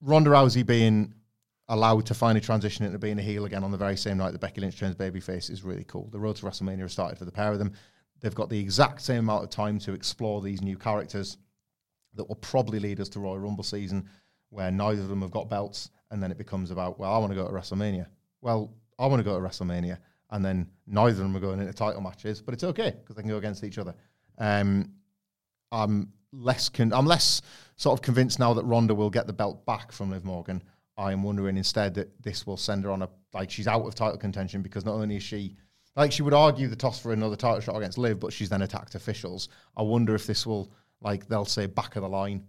Ronda 0.00 0.30
Rousey 0.30 0.64
being 0.64 1.14
allowed 1.68 2.06
to 2.06 2.14
finally 2.14 2.40
transition 2.40 2.84
into 2.84 2.98
being 2.98 3.18
a 3.18 3.22
heel 3.22 3.44
again 3.44 3.62
on 3.62 3.70
the 3.70 3.78
very 3.78 3.96
same 3.96 4.18
night 4.18 4.32
that 4.32 4.40
Becky 4.40 4.60
Lynch 4.60 4.78
turns 4.78 4.96
babyface 4.96 5.50
is 5.50 5.62
really 5.62 5.84
cool. 5.84 6.08
The 6.10 6.18
road 6.18 6.36
to 6.36 6.46
WrestleMania 6.46 6.80
has 6.80 6.92
started 6.92 7.16
for 7.16 7.24
the 7.24 7.32
pair 7.32 7.52
of 7.52 7.58
them. 7.58 7.72
They've 8.20 8.34
got 8.34 8.50
the 8.50 8.58
exact 8.58 9.02
same 9.02 9.20
amount 9.20 9.44
of 9.44 9.50
time 9.50 9.78
to 9.80 9.92
explore 9.92 10.42
these 10.42 10.62
new 10.62 10.76
characters 10.76 11.38
that 12.14 12.28
will 12.28 12.36
probably 12.36 12.80
lead 12.80 13.00
us 13.00 13.08
to 13.10 13.20
Royal 13.20 13.38
Rumble 13.38 13.62
season, 13.62 14.08
where 14.48 14.70
neither 14.70 15.00
of 15.00 15.08
them 15.08 15.22
have 15.22 15.30
got 15.30 15.48
belts, 15.48 15.90
and 16.10 16.22
then 16.22 16.32
it 16.32 16.38
becomes 16.38 16.70
about, 16.70 16.98
well, 16.98 17.12
I 17.14 17.18
want 17.18 17.30
to 17.30 17.36
go 17.36 17.46
to 17.46 17.52
WrestleMania. 17.52 18.06
Well, 18.40 18.74
I 18.98 19.06
want 19.06 19.20
to 19.20 19.24
go 19.24 19.40
to 19.40 19.46
WrestleMania, 19.46 19.98
and 20.30 20.44
then 20.44 20.68
neither 20.86 21.12
of 21.12 21.18
them 21.18 21.36
are 21.36 21.40
going 21.40 21.60
into 21.60 21.72
title 21.72 22.00
matches, 22.00 22.42
but 22.42 22.52
it's 22.52 22.64
okay 22.64 22.90
because 22.90 23.14
they 23.14 23.22
can 23.22 23.30
go 23.30 23.38
against 23.38 23.62
each 23.62 23.78
other. 23.78 23.94
Um, 24.38 24.90
I'm 25.70 26.12
less 26.32 26.68
con- 26.68 26.92
I'm 26.92 27.06
less 27.06 27.42
sort 27.76 27.98
of 27.98 28.02
convinced 28.02 28.38
now 28.38 28.54
that 28.54 28.64
Ronda 28.64 28.94
will 28.94 29.10
get 29.10 29.26
the 29.26 29.32
belt 29.32 29.64
back 29.66 29.92
from 29.92 30.10
Liv 30.10 30.24
Morgan. 30.24 30.62
I 30.96 31.12
am 31.12 31.22
wondering 31.22 31.56
instead 31.56 31.94
that 31.94 32.22
this 32.22 32.46
will 32.46 32.56
send 32.56 32.84
her 32.84 32.90
on 32.90 33.02
a 33.02 33.08
like 33.32 33.50
she's 33.50 33.66
out 33.68 33.86
of 33.86 33.94
title 33.94 34.18
contention 34.18 34.60
because 34.62 34.84
not 34.84 34.94
only 34.94 35.16
is 35.16 35.22
she 35.22 35.56
like 35.96 36.12
she 36.12 36.22
would 36.22 36.34
argue 36.34 36.68
the 36.68 36.76
toss 36.76 37.00
for 37.00 37.12
another 37.12 37.36
title 37.36 37.60
shot 37.60 37.76
against 37.76 37.98
Liv, 37.98 38.20
but 38.20 38.32
she's 38.32 38.48
then 38.48 38.62
attacked 38.62 38.94
officials. 38.94 39.48
I 39.76 39.82
wonder 39.82 40.14
if 40.14 40.26
this 40.26 40.46
will 40.46 40.72
like 41.00 41.26
they'll 41.26 41.44
say 41.44 41.66
back 41.66 41.96
of 41.96 42.02
the 42.02 42.08
line. 42.08 42.44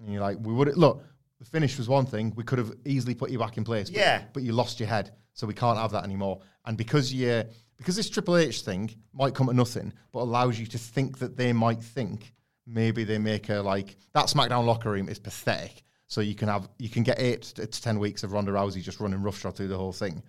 And 0.00 0.12
you're 0.12 0.22
like, 0.22 0.38
we 0.40 0.52
would 0.52 0.74
look. 0.76 1.04
The 1.38 1.44
finish 1.44 1.76
was 1.76 1.88
one 1.88 2.06
thing. 2.06 2.32
We 2.36 2.44
could 2.44 2.58
have 2.58 2.72
easily 2.84 3.14
put 3.14 3.30
you 3.30 3.38
back 3.38 3.56
in 3.56 3.64
place. 3.64 3.90
But, 3.90 3.98
Yeah. 3.98 4.22
but 4.32 4.42
you 4.42 4.52
lost 4.52 4.80
your 4.80 4.88
head, 4.88 5.10
so 5.34 5.46
we 5.46 5.54
can't 5.54 5.78
have 5.78 5.90
that 5.92 6.04
anymore. 6.04 6.40
And 6.64 6.76
because 6.78 7.12
you 7.12 7.44
because 7.76 7.96
this 7.96 8.08
Triple 8.08 8.36
H 8.36 8.62
thing 8.62 8.90
might 9.12 9.34
come 9.34 9.48
to 9.48 9.52
nothing, 9.52 9.92
but 10.12 10.20
allows 10.20 10.58
you 10.58 10.66
to 10.66 10.78
think 10.78 11.18
that 11.18 11.36
they 11.36 11.52
might 11.52 11.82
think 11.82 12.32
maybe 12.66 13.04
they 13.04 13.18
make 13.18 13.48
a 13.48 13.56
like 13.60 13.96
that 14.14 14.26
SmackDown 14.26 14.64
locker 14.66 14.90
room 14.90 15.08
is 15.08 15.18
pathetic. 15.18 15.82
So 16.06 16.20
you 16.20 16.34
can 16.34 16.48
have 16.48 16.68
you 16.78 16.88
can 16.88 17.02
get 17.02 17.18
eight 17.18 17.42
to 17.42 17.66
ten 17.66 17.98
weeks 17.98 18.22
of 18.22 18.32
Ronda 18.32 18.52
Rousey 18.52 18.82
just 18.82 19.00
running 19.00 19.22
roughshod 19.22 19.56
through 19.56 19.68
the 19.68 19.78
whole 19.78 19.92
thing. 19.92 20.22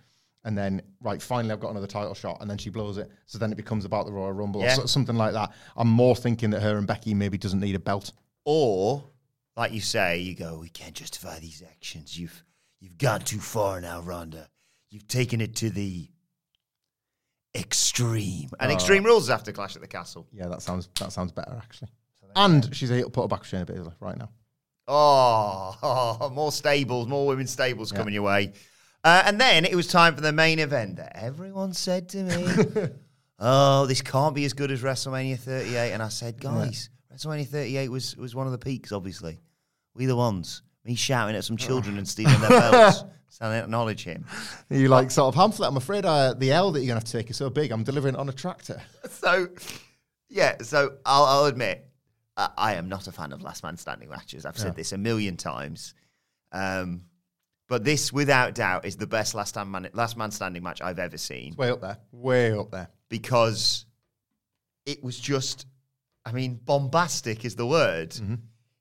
And 0.45 0.57
then, 0.57 0.81
right, 1.01 1.21
finally, 1.21 1.53
I've 1.53 1.61
got 1.61 1.71
another 1.71 1.87
title 1.87 2.13
shot, 2.13 2.39
and 2.41 2.49
then 2.49 2.57
she 2.57 2.69
blows 2.69 2.97
it. 2.97 3.09
So 3.27 3.37
then 3.37 3.53
it 3.53 3.55
becomes 3.55 3.85
about 3.85 4.05
the 4.05 4.11
Royal 4.11 4.33
Rumble 4.33 4.59
Yeah. 4.59 4.73
or 4.73 4.75
so- 4.75 4.85
something 4.87 5.15
like 5.15 5.31
that. 5.33 5.53
I'm 5.77 5.87
more 5.87 6.17
thinking 6.17 6.49
that 6.49 6.61
her 6.61 6.77
and 6.77 6.85
Becky 6.85 7.13
maybe 7.13 7.37
doesn't 7.37 7.61
need 7.61 7.75
a 7.75 7.79
belt. 7.79 8.11
Or, 8.43 9.05
like 9.55 9.71
you 9.71 9.79
say, 9.79 10.17
you 10.19 10.35
go, 10.35 10.59
we 10.59 10.67
can't 10.67 10.93
justify 10.95 11.39
these 11.39 11.61
actions. 11.61 12.19
You've 12.19 12.43
you've 12.81 12.97
gone 12.97 13.21
too 13.21 13.39
far 13.39 13.79
now, 13.79 14.01
Ronda. 14.01 14.49
You've 14.89 15.07
taken 15.07 15.39
it 15.39 15.55
to 15.57 15.69
the 15.69 16.09
extreme. 17.55 18.49
And 18.59 18.71
Oh. 18.71 18.75
Extreme 18.75 19.03
Rules 19.03 19.29
after 19.29 19.51
Clash 19.51 19.75
at 19.75 19.81
the 19.81 19.87
Castle. 19.87 20.27
Yeah, 20.33 20.47
that 20.47 20.61
sounds 20.61 20.89
that 20.99 21.11
sounds 21.13 21.31
better 21.31 21.55
actually. 21.55 21.89
And 22.35 22.75
she's 22.75 22.89
to 22.89 23.09
put 23.09 23.23
her 23.23 23.27
back 23.27 23.43
Shayna 23.43 23.65
Baszler 23.65 23.93
right 23.99 24.17
now. 24.17 24.29
Oh, 24.87 26.29
more 26.33 26.51
stables, 26.51 27.07
more 27.07 27.25
women's 27.27 27.51
stables 27.51 27.91
coming 27.91 28.13
your 28.13 28.23
way. 28.23 28.53
Uh, 29.03 29.23
and 29.25 29.39
then 29.39 29.65
it 29.65 29.75
was 29.75 29.87
time 29.87 30.15
for 30.15 30.21
the 30.21 30.31
main 30.31 30.59
event 30.59 30.97
that 30.97 31.15
everyone 31.15 31.73
said 31.73 32.09
to 32.09 32.23
me, 32.23 32.89
"Oh, 33.39 33.85
this 33.85 34.01
can't 34.01 34.33
be 34.33 34.45
as 34.45 34.53
good 34.53 34.71
as 34.71 34.81
WrestleMania 34.81 35.37
38." 35.37 35.91
And 35.91 36.01
I 36.01 36.09
said, 36.09 36.39
"Guys, 36.39 36.89
WrestleMania 37.13 37.47
38 37.47 37.89
was 37.89 38.15
was 38.17 38.33
one 38.33 38.45
of 38.45 38.51
the 38.51 38.57
peaks. 38.57 38.91
Obviously, 38.91 39.39
we 39.93 40.05
the 40.05 40.15
ones. 40.15 40.61
Me 40.85 40.95
shouting 40.95 41.35
at 41.35 41.45
some 41.45 41.55
children 41.55 41.97
and 41.97 42.07
stealing 42.07 42.39
their 42.41 42.49
belts. 42.71 43.03
So 43.29 43.45
I 43.45 43.57
acknowledge 43.57 44.03
him. 44.03 44.25
You 44.69 44.89
like 44.89 45.11
sort 45.11 45.33
of 45.33 45.39
Hamflett. 45.39 45.67
I'm 45.67 45.77
afraid 45.77 46.05
uh, 46.05 46.33
the 46.33 46.51
L 46.51 46.71
that 46.71 46.79
you're 46.79 46.87
gonna 46.87 46.99
have 46.99 47.05
to 47.05 47.11
take 47.11 47.29
is 47.29 47.37
so 47.37 47.49
big. 47.49 47.71
I'm 47.71 47.83
delivering 47.83 48.15
it 48.15 48.19
on 48.19 48.29
a 48.29 48.33
tractor. 48.33 48.81
So, 49.09 49.47
yeah. 50.29 50.57
So 50.61 50.97
I'll, 51.05 51.25
I'll 51.25 51.45
admit, 51.45 51.87
I 52.37 52.73
am 52.75 52.89
not 52.89 53.07
a 53.07 53.11
fan 53.11 53.31
of 53.31 53.41
last 53.41 53.63
man 53.63 53.77
standing 53.77 54.09
matches. 54.09 54.45
I've 54.45 54.57
said 54.57 54.69
Yeah. 54.69 54.73
this 54.73 54.91
a 54.91 54.97
million 54.97 55.37
times. 55.37 55.93
Um, 56.51 57.05
but 57.67 57.83
this, 57.83 58.11
without 58.11 58.55
doubt, 58.55 58.85
is 58.85 58.95
the 58.97 59.07
best 59.07 59.33
last 59.35 59.55
man, 59.55 59.87
last 59.93 60.17
man 60.17 60.31
standing 60.31 60.63
match 60.63 60.81
I've 60.81 60.99
ever 60.99 61.17
seen 61.17 61.55
Way 61.55 61.69
up 61.69 61.81
there. 61.81 61.97
Way 62.11 62.51
up 62.57 62.71
there. 62.71 62.89
because 63.09 63.85
it 64.85 65.03
was 65.03 65.19
just, 65.19 65.65
I 66.25 66.31
mean, 66.31 66.59
bombastic 66.63 67.45
is 67.45 67.55
the 67.55 67.65
word. 67.65 68.11
Mm-hmm. 68.11 68.35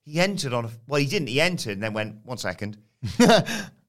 He 0.05 0.19
entered 0.21 0.53
on 0.53 0.65
a, 0.65 0.71
well, 0.89 1.01
he 1.01 1.07
didn't. 1.07 1.29
He 1.29 1.41
entered 1.41 1.73
and 1.75 1.83
then 1.83 1.93
went, 1.93 2.25
one 2.25 2.39
second, 2.39 2.77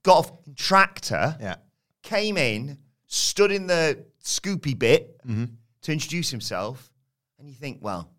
got 0.03 0.30
a 0.47 0.53
tractor, 0.55 1.36
Yeah. 1.39 1.55
came 2.03 2.38
in, 2.38 2.78
stood 3.07 3.51
in 3.51 3.68
the 3.68 4.05
scoopy 4.24 4.78
bit 4.78 5.18
Mm-hmm. 5.26 5.45
to 5.84 5.91
introduce 5.91 6.30
himself, 6.30 6.91
and 7.39 7.47
you 7.49 7.55
think, 7.55 7.80
well, 7.82 8.09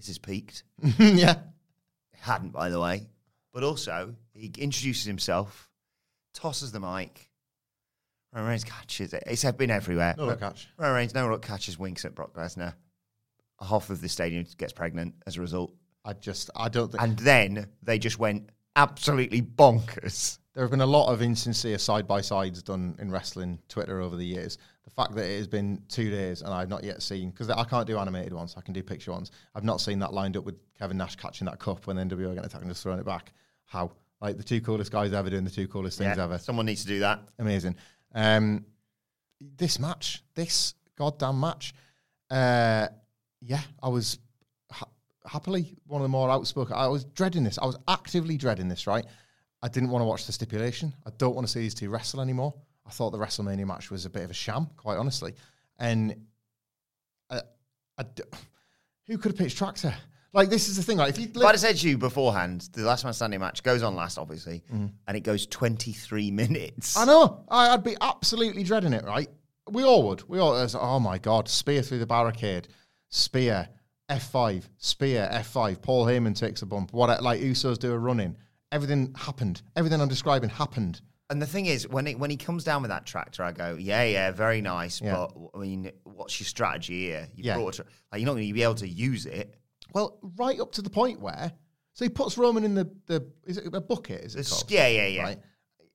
this 0.00 0.08
is 0.08 0.18
peaked. 0.18 0.64
yeah. 0.98 1.32
It 2.12 2.20
hadn't, 2.20 2.52
by 2.52 2.70
the 2.70 2.80
way. 2.80 3.06
But 3.52 3.64
also, 3.64 4.14
he 4.32 4.50
introduces 4.58 5.04
himself, 5.04 5.68
tosses 6.32 6.72
the 6.72 6.80
mic. 6.80 7.28
Roman 8.32 8.50
Reigns 8.50 8.64
catches 8.64 9.12
it. 9.12 9.24
It's 9.26 9.44
been 9.52 9.70
everywhere. 9.70 10.14
No 10.16 10.26
look 10.26 10.40
catch. 10.40 10.68
Roman 10.78 10.94
Reigns, 10.94 11.14
no 11.14 11.28
look 11.28 11.42
catches, 11.42 11.78
winks 11.78 12.04
at 12.04 12.14
Brock 12.14 12.34
Lesnar. 12.34 12.74
Half 13.60 13.90
of 13.90 14.00
the 14.00 14.08
stadium 14.08 14.46
gets 14.56 14.72
pregnant 14.72 15.14
as 15.26 15.36
a 15.36 15.40
result. 15.40 15.74
I 16.04 16.14
just 16.14 16.48
I 16.56 16.70
don't 16.70 16.90
think 16.90 17.02
And 17.02 17.18
then 17.18 17.66
they 17.82 17.98
just 17.98 18.18
went 18.18 18.48
absolutely 18.76 19.42
bonkers. 19.42 20.38
there 20.54 20.64
have 20.64 20.70
been 20.70 20.80
a 20.80 20.86
lot 20.86 21.12
of 21.12 21.20
insincere 21.20 21.76
side 21.76 22.06
by 22.06 22.22
sides 22.22 22.62
done 22.62 22.96
in 22.98 23.10
wrestling 23.10 23.58
Twitter 23.68 24.00
over 24.00 24.16
the 24.16 24.24
years. 24.24 24.56
The 24.84 24.90
fact 24.90 25.14
that 25.14 25.24
it 25.24 25.36
has 25.36 25.46
been 25.46 25.82
two 25.88 26.10
days 26.10 26.42
and 26.42 26.52
I've 26.52 26.68
not 26.68 26.82
yet 26.84 27.02
seen 27.02 27.30
because 27.30 27.48
I 27.50 27.64
can't 27.64 27.86
do 27.86 27.98
animated 27.98 28.32
ones, 28.32 28.54
I 28.56 28.60
can 28.62 28.72
do 28.74 28.82
picture 28.82 29.12
ones. 29.12 29.30
I've 29.54 29.64
not 29.64 29.80
seen 29.80 29.98
that 30.00 30.12
lined 30.12 30.36
up 30.36 30.44
with 30.44 30.56
Kevin 30.78 30.96
Nash 30.96 31.16
catching 31.16 31.44
that 31.46 31.58
cup 31.58 31.86
when 31.86 31.96
NWO 31.96 32.34
get 32.34 32.44
attacked 32.44 32.62
and 32.62 32.70
just 32.70 32.82
throwing 32.82 32.98
it 32.98 33.04
back. 33.06 33.32
How 33.66 33.92
like 34.20 34.36
the 34.36 34.42
two 34.42 34.60
coolest 34.60 34.90
guys 34.90 35.12
ever 35.12 35.30
doing 35.30 35.44
the 35.44 35.50
two 35.50 35.68
coolest 35.68 35.98
things 35.98 36.16
Yeah, 36.16 36.24
ever. 36.24 36.38
Someone 36.38 36.66
needs 36.66 36.82
to 36.82 36.88
do 36.88 37.00
that. 37.00 37.20
Amazing. 37.38 37.76
Um, 38.14 38.64
this 39.40 39.78
match, 39.78 40.22
this 40.34 40.74
goddamn 40.96 41.40
match, 41.40 41.72
uh, 42.30 42.88
yeah, 43.40 43.60
I 43.82 43.88
was 43.88 44.18
ha- 44.70 44.88
happily 45.26 45.76
one 45.86 46.00
of 46.00 46.04
the 46.04 46.08
more 46.08 46.30
outspoken. 46.30 46.74
I 46.76 46.88
was 46.88 47.04
dreading 47.04 47.44
this. 47.44 47.58
I 47.58 47.66
was 47.66 47.76
actively 47.88 48.36
dreading 48.36 48.68
this. 48.68 48.86
Right, 48.86 49.04
I 49.62 49.68
didn't 49.68 49.90
want 49.90 50.02
to 50.02 50.06
watch 50.06 50.26
the 50.26 50.32
stipulation. 50.32 50.94
I 51.06 51.10
don't 51.16 51.34
want 51.34 51.46
to 51.46 51.52
see 51.52 51.60
these 51.60 51.74
two 51.74 51.88
wrestle 51.90 52.20
anymore. 52.20 52.54
I 52.90 52.92
thought 52.92 53.10
the 53.10 53.18
WrestleMania 53.18 53.64
match 53.68 53.88
was 53.92 54.04
a 54.04 54.10
bit 54.10 54.24
of 54.24 54.32
a 54.32 54.34
sham, 54.34 54.66
quite 54.76 54.96
honestly. 54.96 55.34
And 55.78 56.26
I, 57.30 57.40
I 57.96 58.02
d- 58.02 58.24
who 59.06 59.16
could 59.16 59.30
have 59.30 59.38
pitched 59.38 59.58
Tractor? 59.58 59.94
Like 60.32 60.50
this 60.50 60.66
is 60.66 60.76
the 60.76 60.82
thing. 60.82 60.96
Like 60.96 61.10
if 61.10 61.18
you 61.20 61.28
If 61.32 61.36
I'd 61.36 61.52
have 61.52 61.60
said 61.60 61.76
to 61.76 61.88
you 61.88 61.96
beforehand, 61.96 62.68
the 62.72 62.82
last 62.82 63.04
man 63.04 63.12
standing 63.12 63.38
match 63.38 63.62
goes 63.62 63.84
on 63.84 63.94
last, 63.94 64.18
obviously, 64.18 64.64
mm-hmm. 64.74 64.86
and 65.06 65.16
it 65.16 65.20
goes 65.20 65.46
23 65.46 66.30
minutes. 66.32 66.96
I 66.96 67.04
know. 67.04 67.44
I, 67.48 67.74
I'd 67.74 67.84
be 67.84 67.96
absolutely 68.00 68.64
dreading 68.64 68.92
it, 68.92 69.04
right? 69.04 69.28
We 69.68 69.84
all 69.84 70.08
would. 70.08 70.28
We 70.28 70.40
all, 70.40 70.60
it's, 70.60 70.74
oh 70.74 70.98
my 70.98 71.18
God, 71.18 71.48
spear 71.48 71.82
through 71.82 72.00
the 72.00 72.06
barricade, 72.06 72.66
spear, 73.08 73.68
F5, 74.10 74.64
spear, 74.78 75.30
F5. 75.32 75.80
Paul 75.80 76.06
Heyman 76.06 76.36
takes 76.36 76.62
a 76.62 76.66
bump. 76.66 76.92
What, 76.92 77.22
like 77.22 77.40
Usos 77.40 77.78
do 77.78 77.92
a 77.92 77.98
running. 77.98 78.36
Everything 78.72 79.14
happened. 79.16 79.62
Everything 79.76 80.00
I'm 80.00 80.08
describing 80.08 80.50
happened. 80.50 81.00
And 81.30 81.40
the 81.40 81.46
thing 81.46 81.66
is, 81.66 81.86
when 81.88 82.06
it, 82.08 82.18
when 82.18 82.28
he 82.30 82.36
comes 82.36 82.64
down 82.64 82.82
with 82.82 82.90
that 82.90 83.06
tractor, 83.06 83.44
I 83.44 83.52
go, 83.52 83.76
yeah, 83.78 84.02
yeah, 84.02 84.30
very 84.32 84.60
nice. 84.60 85.00
Yeah. 85.00 85.12
But 85.14 85.32
I 85.54 85.58
mean, 85.58 85.90
what's 86.02 86.38
your 86.40 86.46
strategy 86.46 87.06
here? 87.06 87.28
You 87.34 87.44
Yeah. 87.44 87.54
brought 87.56 87.74
a 87.74 87.76
tra- 87.82 87.92
like 88.12 88.20
you're 88.20 88.26
not 88.26 88.32
going 88.34 88.48
to 88.48 88.52
be 88.52 88.62
able 88.64 88.74
to 88.76 88.88
use 88.88 89.26
it. 89.26 89.54
Well, 89.94 90.18
right 90.36 90.58
up 90.60 90.72
to 90.72 90.82
the 90.82 90.90
point 90.90 91.20
where, 91.20 91.52
so 91.94 92.04
he 92.04 92.08
puts 92.08 92.36
Roman 92.36 92.64
in 92.64 92.74
the, 92.74 92.90
the 93.06 93.26
is 93.44 93.58
it 93.58 93.72
a 93.72 93.80
bucket? 93.80 94.24
Is 94.24 94.34
it 94.34 94.48
called? 94.48 94.70
yeah, 94.70 94.88
yeah, 94.88 95.06
yeah. 95.06 95.22
Right. 95.22 95.38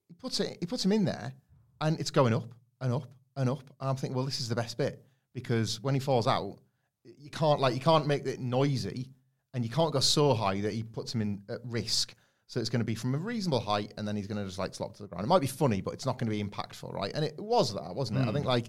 He 0.08 0.14
puts 0.14 0.40
it. 0.40 0.58
He 0.60 0.66
puts 0.66 0.84
him 0.86 0.92
in 0.94 1.04
there, 1.06 1.34
and 1.82 2.00
it's 2.00 2.12
going 2.12 2.34
up 2.34 2.50
and 2.82 2.94
up 2.94 3.08
and 3.36 3.50
up. 3.50 3.64
And 3.82 3.90
I'm 3.90 3.96
thinking, 3.98 4.16
well, 4.16 4.26
this 4.26 4.40
is 4.40 4.48
the 4.50 4.56
best 4.56 4.78
bit 4.78 5.04
because 5.34 5.82
when 5.82 5.94
he 5.94 6.00
falls 6.00 6.28
out, 6.28 6.60
you 7.04 7.30
can't 7.30 7.60
like 7.60 7.74
you 7.74 7.80
can't 7.82 8.08
make 8.08 8.26
it 8.26 8.40
noisy, 8.40 9.10
and 9.54 9.64
you 9.66 9.70
can't 9.70 9.92
go 9.92 10.00
so 10.00 10.34
high 10.34 10.62
that 10.62 10.74
he 10.74 10.84
puts 10.84 11.14
him 11.14 11.22
in 11.22 11.42
at 11.50 11.60
risk. 11.66 12.14
So 12.48 12.60
it's 12.60 12.70
going 12.70 12.80
to 12.80 12.86
be 12.86 12.96
from 12.96 13.16
a 13.16 13.18
reasonable 13.18 13.60
height, 13.60 13.94
and 13.98 14.08
then 14.08 14.16
he's 14.16 14.28
going 14.28 14.38
to 14.38 14.46
just 14.46 14.60
like 14.60 14.76
slop 14.76 14.96
to 14.98 15.02
the 15.02 15.08
ground. 15.08 15.24
It 15.24 15.28
might 15.28 15.42
be 15.42 15.48
funny, 15.48 15.82
but 15.82 15.94
it's 15.94 16.06
not 16.06 16.20
going 16.20 16.30
to 16.30 16.38
be 16.38 16.44
impactful, 16.44 16.94
right? 16.94 17.12
And 17.16 17.26
it 17.26 17.40
was 17.40 17.74
that, 17.74 17.96
wasn't 17.96 18.20
it? 18.20 18.30
I 18.30 18.32
think 18.32 18.46
hmm. 18.46 18.50
like 18.50 18.66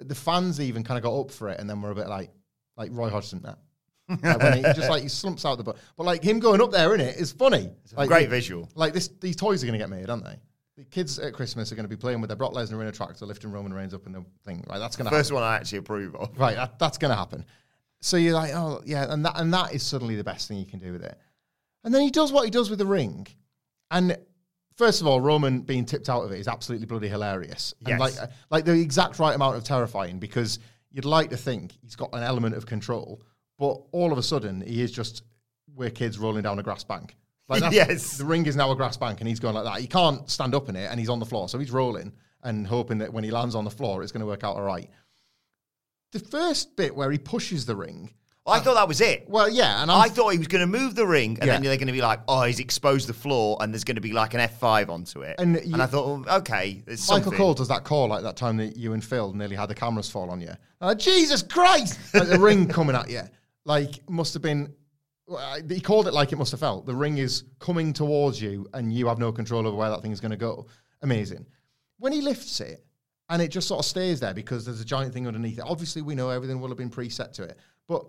The 0.00 0.14
fans 0.14 0.60
even 0.60 0.82
kind 0.82 0.96
of 0.96 1.04
got 1.04 1.18
up 1.18 1.30
for 1.30 1.48
it, 1.48 1.60
and 1.60 1.68
then 1.68 1.82
we're 1.82 1.90
a 1.90 1.94
bit 1.94 2.08
like, 2.08 2.30
like 2.76 2.90
Roy 2.92 3.10
Hodgson 3.10 3.42
that. 3.42 3.58
like 4.22 4.42
when 4.42 4.56
he 4.56 4.62
just 4.62 4.88
like 4.88 5.02
he 5.02 5.08
slumps 5.08 5.44
out 5.44 5.58
the 5.58 5.64
butt, 5.64 5.76
but 5.96 6.04
like 6.04 6.22
him 6.22 6.38
going 6.38 6.62
up 6.62 6.70
there 6.70 6.94
in 6.94 7.00
it 7.00 7.16
is 7.16 7.30
funny. 7.30 7.70
It's 7.84 7.92
a 7.94 8.06
great 8.06 8.30
visual. 8.30 8.66
Like 8.74 8.94
this, 8.94 9.08
these 9.20 9.36
toys 9.36 9.62
are 9.62 9.66
going 9.66 9.78
to 9.78 9.84
get 9.84 9.90
made, 9.90 10.08
aren't 10.08 10.24
they? 10.24 10.36
The 10.78 10.84
kids 10.84 11.18
at 11.18 11.34
Christmas 11.34 11.72
are 11.72 11.74
going 11.74 11.84
to 11.84 11.94
be 11.94 11.96
playing 11.96 12.22
with 12.22 12.28
their 12.28 12.36
Brock 12.36 12.54
Lesnar 12.54 12.80
in 12.80 12.86
a 12.86 12.92
tractor, 12.92 13.26
lifting 13.26 13.50
Roman 13.50 13.74
Reigns 13.74 13.92
up 13.92 14.06
in 14.06 14.12
the 14.12 14.24
thing. 14.46 14.64
Right, 14.66 14.78
that's 14.78 14.96
going 14.96 15.10
to 15.10 15.10
First 15.10 15.30
one 15.30 15.42
I 15.42 15.56
actually 15.56 15.78
approve 15.78 16.14
of. 16.14 16.38
Right, 16.38 16.56
that, 16.56 16.78
that's 16.78 16.96
going 16.96 17.10
to 17.10 17.16
happen. 17.16 17.44
So 18.00 18.16
you're 18.16 18.32
like, 18.32 18.54
oh 18.54 18.80
yeah, 18.86 19.12
and 19.12 19.24
that 19.26 19.38
and 19.38 19.52
that 19.52 19.74
is 19.74 19.82
suddenly 19.82 20.16
the 20.16 20.24
best 20.24 20.48
thing 20.48 20.56
you 20.56 20.66
can 20.66 20.78
do 20.78 20.92
with 20.92 21.02
it. 21.02 21.18
And 21.84 21.94
then 21.94 22.02
he 22.02 22.10
does 22.10 22.32
what 22.32 22.44
he 22.44 22.50
does 22.50 22.70
with 22.70 22.78
the 22.78 22.86
ring, 22.86 23.26
and 23.90 24.16
first 24.76 25.00
of 25.00 25.06
all, 25.06 25.20
Roman 25.20 25.60
being 25.62 25.84
tipped 25.84 26.08
out 26.08 26.22
of 26.22 26.32
it 26.32 26.38
is 26.40 26.48
absolutely 26.48 26.86
bloody 26.86 27.08
hilarious. 27.08 27.72
And 27.80 27.88
Yes. 27.88 28.00
like 28.00 28.18
uh, 28.20 28.26
like 28.50 28.64
the 28.64 28.72
exact 28.78 29.18
right 29.18 29.34
amount 29.34 29.56
of 29.56 29.64
terrifying 29.64 30.18
because 30.18 30.58
you'd 30.90 31.04
like 31.04 31.30
to 31.30 31.36
think 31.36 31.72
he's 31.82 31.96
got 31.96 32.10
an 32.12 32.22
element 32.22 32.54
of 32.56 32.66
control, 32.66 33.22
but 33.58 33.80
all 33.92 34.12
of 34.12 34.18
a 34.18 34.22
sudden 34.22 34.60
he 34.60 34.82
is 34.82 34.90
just 34.92 35.22
we're 35.74 35.90
kids 35.90 36.18
rolling 36.18 36.42
down 36.42 36.58
a 36.58 36.62
grass 36.62 36.82
bank. 36.84 37.16
Like 37.48 37.60
that's, 37.60 37.74
Yes. 37.74 38.18
the 38.18 38.24
ring 38.24 38.44
is 38.46 38.56
now 38.56 38.70
a 38.72 38.76
grass 38.76 38.96
bank, 38.96 39.20
and 39.20 39.28
he's 39.28 39.40
going 39.40 39.54
like 39.54 39.64
that. 39.64 39.80
He 39.80 39.86
can't 39.86 40.28
stand 40.28 40.54
up 40.54 40.68
in 40.68 40.76
it, 40.76 40.90
and 40.90 40.98
he's 41.00 41.08
on 41.08 41.18
the 41.20 41.26
floor, 41.26 41.48
so 41.48 41.58
he's 41.58 41.70
rolling 41.70 42.12
and 42.42 42.66
hoping 42.66 42.98
that 42.98 43.12
when 43.12 43.24
he 43.24 43.30
lands 43.30 43.54
on 43.54 43.64
the 43.64 43.70
floor, 43.70 44.02
it's 44.02 44.12
going 44.12 44.20
to 44.20 44.26
work 44.26 44.44
out 44.44 44.56
all 44.56 44.62
right. 44.62 44.90
The 46.12 46.18
first 46.20 46.76
bit 46.76 46.94
where 46.94 47.10
he 47.10 47.18
pushes 47.18 47.66
the 47.66 47.74
ring, 47.76 48.10
I 48.48 48.60
thought 48.60 48.74
that 48.74 48.88
was 48.88 49.00
it. 49.00 49.28
well, 49.28 49.48
yeah, 49.50 49.82
and 49.82 49.90
I'm, 49.90 50.00
I 50.02 50.08
thought 50.08 50.30
he 50.30 50.38
was 50.38 50.48
going 50.48 50.60
to 50.60 50.66
move 50.66 50.94
the 50.94 51.06
ring, 51.06 51.38
and 51.40 51.48
then 51.50 51.62
they're 51.62 51.76
going 51.76 51.86
to 51.88 51.92
be 51.92 52.00
like, 52.02 52.20
"Oh, 52.28 52.42
he's 52.42 52.60
exposed 52.60 53.08
the 53.08 53.12
floor," 53.14 53.56
and 53.60 53.72
there's 53.72 53.84
going 53.84 53.94
to 53.96 54.00
be 54.00 54.12
like 54.12 54.34
an 54.34 54.40
F5 54.40 54.88
onto 54.88 55.22
it. 55.22 55.36
And 55.38 55.56
And, 55.56 55.66
you- 55.66 55.80
I 55.82 55.86
thought, 55.86 56.24
well, 56.26 56.36
okay, 56.38 56.82
there's 56.86 57.08
Michael 57.08 57.24
something. 57.24 57.36
Cole 57.38 57.54
does 57.54 57.68
that 57.68 57.84
call 57.84 58.08
like 58.08 58.22
that 58.22 58.36
time 58.36 58.56
that 58.58 58.76
you 58.76 58.92
and 58.92 59.04
Phil 59.04 59.32
nearly 59.32 59.56
had 59.56 59.66
the 59.66 59.74
cameras 59.74 60.10
fall 60.10 60.30
on 60.30 60.40
you. 60.40 60.52
Uh, 60.80 60.94
Jesus 60.94 61.42
Christ! 61.42 61.98
Like 62.14 62.28
the 62.28 62.38
ring 62.38 62.66
coming 62.78 62.96
at 62.96 63.10
you. 63.10 63.22
Like, 63.64 64.08
must 64.08 64.32
have 64.34 64.42
been. 64.42 64.72
well, 65.26 65.38
I- 65.38 65.60
He 65.68 65.80
called 65.80 66.06
it 66.08 66.14
like 66.14 66.32
it 66.32 66.36
must 66.36 66.50
have 66.52 66.60
felt. 66.60 66.86
The 66.86 66.94
ring 66.94 67.18
is 67.18 67.44
coming 67.58 67.92
towards 67.92 68.40
you, 68.40 68.66
and 68.74 68.92
you 68.92 69.06
have 69.08 69.18
no 69.18 69.30
control 69.32 69.66
over 69.66 69.76
where 69.76 69.90
that 69.90 70.02
thing 70.02 70.12
is 70.12 70.20
going 70.20 70.30
to 70.30 70.36
go. 70.38 70.66
Amazing. 71.02 71.46
When 71.98 72.12
he 72.12 72.20
lifts 72.22 72.60
it, 72.60 72.84
and 73.30 73.42
it 73.42 73.48
just 73.48 73.68
sort 73.68 73.80
of 73.80 73.84
stays 73.84 74.20
there 74.20 74.32
because 74.32 74.64
there's 74.64 74.80
a 74.80 74.84
giant 74.84 75.12
thing 75.12 75.26
underneath 75.26 75.58
it. 75.58 75.64
Obviously, 75.66 76.00
we 76.00 76.14
know 76.14 76.30
everything 76.30 76.60
will 76.60 76.68
have 76.68 76.78
been 76.78 76.88
preset 76.88 77.32
to 77.34 77.42
it, 77.42 77.58
but 77.86 78.06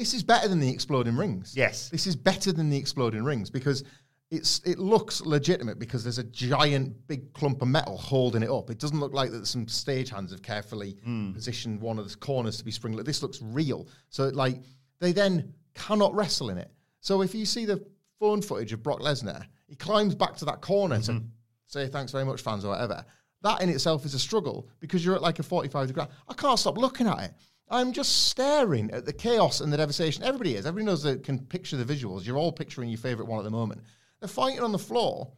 this 0.00 0.14
is 0.14 0.22
better 0.22 0.48
than 0.48 0.60
the 0.60 0.68
exploding 0.70 1.14
rings. 1.14 1.52
Yes. 1.54 1.90
This 1.90 2.06
is 2.06 2.16
better 2.16 2.52
than 2.52 2.70
the 2.70 2.78
exploding 2.78 3.22
rings 3.22 3.50
because 3.50 3.84
it's 4.30 4.62
it 4.64 4.78
looks 4.78 5.20
legitimate 5.20 5.78
because 5.78 6.02
there's 6.02 6.16
a 6.16 6.24
giant 6.24 7.06
big 7.06 7.30
clump 7.34 7.60
of 7.60 7.68
metal 7.68 7.98
holding 7.98 8.42
it 8.42 8.48
up. 8.48 8.70
It 8.70 8.78
doesn't 8.78 8.98
look 8.98 9.12
like 9.12 9.30
that 9.32 9.46
some 9.46 9.66
stagehands 9.66 10.30
have 10.30 10.40
carefully 10.40 10.96
hmm. 11.04 11.32
positioned 11.32 11.82
one 11.82 11.98
of 11.98 12.08
the 12.08 12.16
corners 12.16 12.56
to 12.56 12.64
be 12.64 12.70
spring. 12.70 12.96
This 12.96 13.22
looks 13.22 13.42
real. 13.42 13.88
So 14.08 14.28
like 14.28 14.62
they 15.00 15.12
then 15.12 15.52
cannot 15.74 16.14
wrestle 16.14 16.48
in 16.48 16.56
it. 16.56 16.70
So 17.00 17.20
if 17.20 17.34
you 17.34 17.44
see 17.44 17.66
the 17.66 17.84
phone 18.18 18.40
footage 18.40 18.72
of 18.72 18.82
Brock 18.82 19.00
Lesnar, 19.00 19.44
he 19.66 19.76
climbs 19.76 20.14
back 20.14 20.34
to 20.36 20.46
that 20.46 20.62
corner 20.62 20.98
to 21.02 21.12
mm-hmm. 21.12 21.26
say 21.66 21.88
thanks 21.88 22.10
very 22.10 22.24
much, 22.24 22.40
fans, 22.40 22.64
or 22.64 22.68
whatever. 22.68 23.04
That 23.42 23.60
in 23.60 23.68
itself 23.68 24.06
is 24.06 24.14
a 24.14 24.18
struggle 24.18 24.66
because 24.80 25.04
you're 25.04 25.14
at 25.14 25.22
like 25.22 25.40
a 25.40 25.42
45 25.42 25.88
degree. 25.88 26.04
I 26.26 26.34
can't 26.34 26.58
stop 26.58 26.78
looking 26.78 27.06
at 27.06 27.18
it. 27.18 27.32
I'm 27.70 27.92
just 27.92 28.26
staring 28.26 28.90
at 28.90 29.06
the 29.06 29.12
chaos 29.12 29.60
and 29.60 29.72
the 29.72 29.76
devastation. 29.76 30.24
Everybody 30.24 30.56
is. 30.56 30.66
Everybody 30.66 30.86
knows 30.86 31.02
that 31.04 31.22
can 31.22 31.38
picture 31.38 31.76
the 31.76 31.84
visuals. 31.84 32.26
You're 32.26 32.36
all 32.36 32.52
picturing 32.52 32.88
your 32.88 32.98
favorite 32.98 33.28
one 33.28 33.38
at 33.38 33.44
the 33.44 33.50
moment. 33.50 33.82
They're 34.18 34.28
fighting 34.28 34.60
on 34.60 34.72
the 34.72 34.78
floor, 34.78 35.30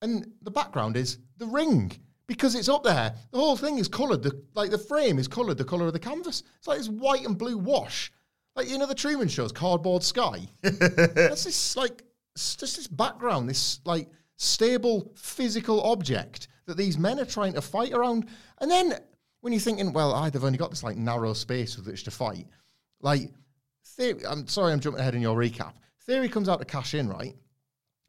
and 0.00 0.32
the 0.42 0.50
background 0.50 0.96
is 0.96 1.18
the 1.38 1.46
ring 1.46 1.92
because 2.26 2.54
it's 2.54 2.68
up 2.68 2.84
there. 2.84 3.14
The 3.32 3.38
whole 3.38 3.56
thing 3.56 3.78
is 3.78 3.88
coloured. 3.88 4.22
The, 4.22 4.40
like 4.54 4.70
the 4.70 4.78
frame 4.78 5.18
is 5.18 5.28
coloured 5.28 5.58
the 5.58 5.64
colour 5.64 5.86
of 5.86 5.92
the 5.92 5.98
canvas. 5.98 6.44
It's 6.58 6.68
like 6.68 6.78
this 6.78 6.88
white 6.88 7.26
and 7.26 7.36
blue 7.36 7.58
wash. 7.58 8.12
Like 8.54 8.68
you 8.68 8.78
know 8.78 8.86
the 8.86 8.94
Truman 8.94 9.28
Show's 9.28 9.52
cardboard 9.52 10.02
sky. 10.02 10.46
That's 10.62 11.44
this 11.44 11.76
like 11.76 12.04
just 12.34 12.60
this 12.60 12.86
background, 12.86 13.48
this 13.48 13.80
like 13.84 14.08
stable 14.36 15.12
physical 15.16 15.82
object 15.82 16.48
that 16.66 16.76
these 16.76 16.96
men 16.96 17.18
are 17.18 17.24
trying 17.24 17.54
to 17.54 17.60
fight 17.60 17.92
around. 17.92 18.28
And 18.60 18.70
then 18.70 18.98
when 19.42 19.52
you're 19.52 19.60
thinking, 19.60 19.92
well, 19.92 20.14
I 20.14 20.30
they've 20.30 20.42
only 20.42 20.56
got 20.56 20.70
this 20.70 20.82
like 20.82 20.96
narrow 20.96 21.34
space 21.34 21.76
with 21.76 21.86
which 21.86 22.04
to 22.04 22.10
fight. 22.10 22.46
Like, 23.00 23.30
theory, 23.84 24.24
I'm 24.26 24.46
sorry, 24.48 24.72
I'm 24.72 24.80
jumping 24.80 25.00
ahead 25.00 25.14
in 25.14 25.20
your 25.20 25.36
recap. 25.36 25.74
Theory 26.06 26.28
comes 26.28 26.48
out 26.48 26.60
to 26.60 26.64
cash 26.64 26.94
in, 26.94 27.08
right? 27.08 27.34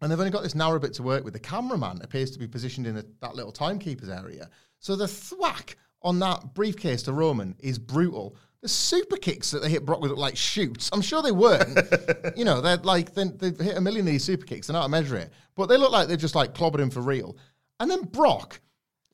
And 0.02 0.12
they've 0.12 0.20
only 0.20 0.32
got 0.32 0.44
this 0.44 0.56
narrow 0.56 0.80
bit 0.80 0.94
to 0.96 1.04
work 1.04 1.24
with. 1.24 1.34
The 1.34 1.40
cameraman 1.40 2.02
appears 2.02 2.32
to 2.32 2.40
be 2.40 2.48
positioned 2.48 2.88
in 2.88 2.98
a, 2.98 3.04
that 3.22 3.36
little 3.36 3.52
timekeeper's 3.52 4.10
area. 4.10 4.50
So 4.80 4.96
the 4.96 5.08
thwack 5.08 5.76
on 6.02 6.20
that 6.20 6.54
briefcase 6.54 7.04
to 7.04 7.14
Roman 7.14 7.56
is 7.60 7.80
brutal. 7.80 8.36
The 8.62 8.70
super 8.70 9.18
kicks 9.18 9.50
that 9.52 9.62
they 9.62 9.70
hit 9.70 9.86
Brock 9.86 10.02
with 10.02 10.12
look 10.12 10.20
like 10.20 10.38
shoots. 10.38 10.90
I'm 10.94 11.02
sure 11.02 11.22
they 11.22 11.32
weren't. 11.32 11.80
you 12.36 12.46
know, 12.46 12.62
they're 12.62 12.78
like 12.78 13.14
they, 13.14 13.26
they've 13.26 13.60
hit 13.60 13.78
a 13.78 13.82
million 13.82 14.06
of 14.06 14.12
these 14.12 14.24
super 14.24 14.46
kicks. 14.46 14.68
They're 14.68 14.74
not 14.74 14.84
to 14.84 14.90
measure 14.90 15.16
it, 15.16 15.32
but 15.56 15.68
they 15.68 15.78
look 15.78 15.92
like 15.92 16.08
they're 16.08 16.18
just 16.18 16.36
like 16.36 16.54
clobbered 16.54 16.80
him 16.80 16.90
for 16.90 17.02
real. 17.02 17.38
And 17.80 17.90
then 17.90 18.04
Brock 18.04 18.60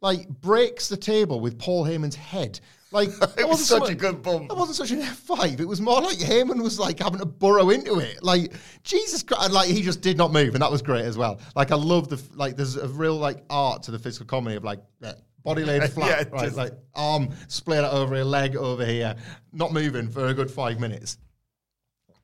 like 0.02 0.28
breaks 0.28 0.88
the 0.88 0.98
table 0.98 1.40
with 1.40 1.58
Paul 1.60 1.86
Heyman's 1.86 2.16
head. 2.16 2.60
Like 2.92 3.10
It 3.38 3.48
was 3.48 3.66
such 3.68 3.90
a 3.90 3.96
good 3.96 4.22
bump. 4.24 4.50
It 4.52 4.58
wasn't 4.58 4.78
such 4.78 4.92
an 4.92 5.02
F5. 5.04 5.60
It 5.60 5.66
was 5.66 5.80
more 5.82 6.02
like 6.02 6.18
Heyman 6.18 6.62
was 6.64 6.80
like 6.80 7.00
having 7.00 7.20
to 7.20 7.26
burrow 7.26 7.70
into 7.70 8.00
it. 8.00 8.24
Like 8.24 8.54
Jesus 8.84 9.22
Christ, 9.24 9.52
like 9.52 9.70
he 9.70 9.82
just 9.82 10.02
did 10.02 10.18
not 10.18 10.32
move, 10.32 10.56
and 10.56 10.62
that 10.64 10.72
was 10.72 10.82
great 10.82 11.06
as 11.06 11.18
well. 11.18 11.40
Like 11.56 11.72
I 11.72 11.76
love 11.76 12.10
the 12.10 12.22
like. 12.36 12.56
There's 12.58 12.76
a 12.78 12.88
real 12.88 13.16
like 13.18 13.44
art 13.50 13.84
to 13.84 13.92
the 13.92 14.00
physical 14.00 14.26
comedy 14.26 14.56
of 14.56 14.64
like 14.64 14.80
yeah, 15.02 15.14
body 15.44 15.64
laid 15.66 15.84
flat, 15.92 16.28
Yeah, 16.30 16.36
right? 16.36 16.46
just- 16.46 16.58
like 16.58 16.74
arm 16.96 17.30
split 17.48 17.84
out 17.84 17.94
over 17.94 18.16
a 18.16 18.24
leg 18.24 18.56
over 18.56 18.86
here, 18.86 19.16
not 19.54 19.72
moving 19.74 20.10
for 20.10 20.28
a 20.28 20.34
good 20.34 20.50
five 20.50 20.80
minutes. 20.80 21.18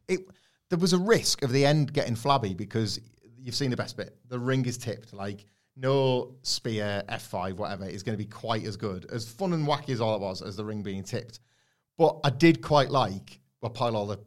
It 0.07 0.21
there 0.69 0.79
was 0.79 0.93
a 0.93 0.97
risk 0.99 1.43
of 1.43 1.51
the 1.51 1.63
end 1.65 1.93
getting 1.93 2.15
flabby 2.15 2.55
because 2.55 2.99
you've 3.37 3.53
seen 3.55 3.69
the 3.69 3.77
best 3.77 3.97
bit. 3.97 4.17
The 4.29 4.39
ring 4.39 4.65
is 4.65 4.77
tipped. 4.79 5.13
Like 5.13 5.45
no 5.77 6.35
spear 6.41 7.03
F5 7.09 7.55
whatever 7.57 7.85
is 7.85 8.03
going 8.03 8.17
to 8.17 8.23
be 8.23 8.29
quite 8.29 8.65
as 8.65 8.77
good 8.77 9.05
as 9.11 9.29
fun 9.29 9.53
and 9.53 9.67
wacky 9.67 9.89
as 9.89 9.99
all 9.99 10.15
it 10.15 10.21
was 10.21 10.41
as 10.41 10.55
the 10.55 10.63
ring 10.63 10.83
being 10.83 11.03
tipped. 11.03 11.39
But 11.97 12.19
I 12.23 12.29
did 12.29 12.61
quite 12.61 12.89
like 12.89 13.39
a 13.63 13.69
pile 13.69 13.95
all 13.95 14.05
the 14.05 14.19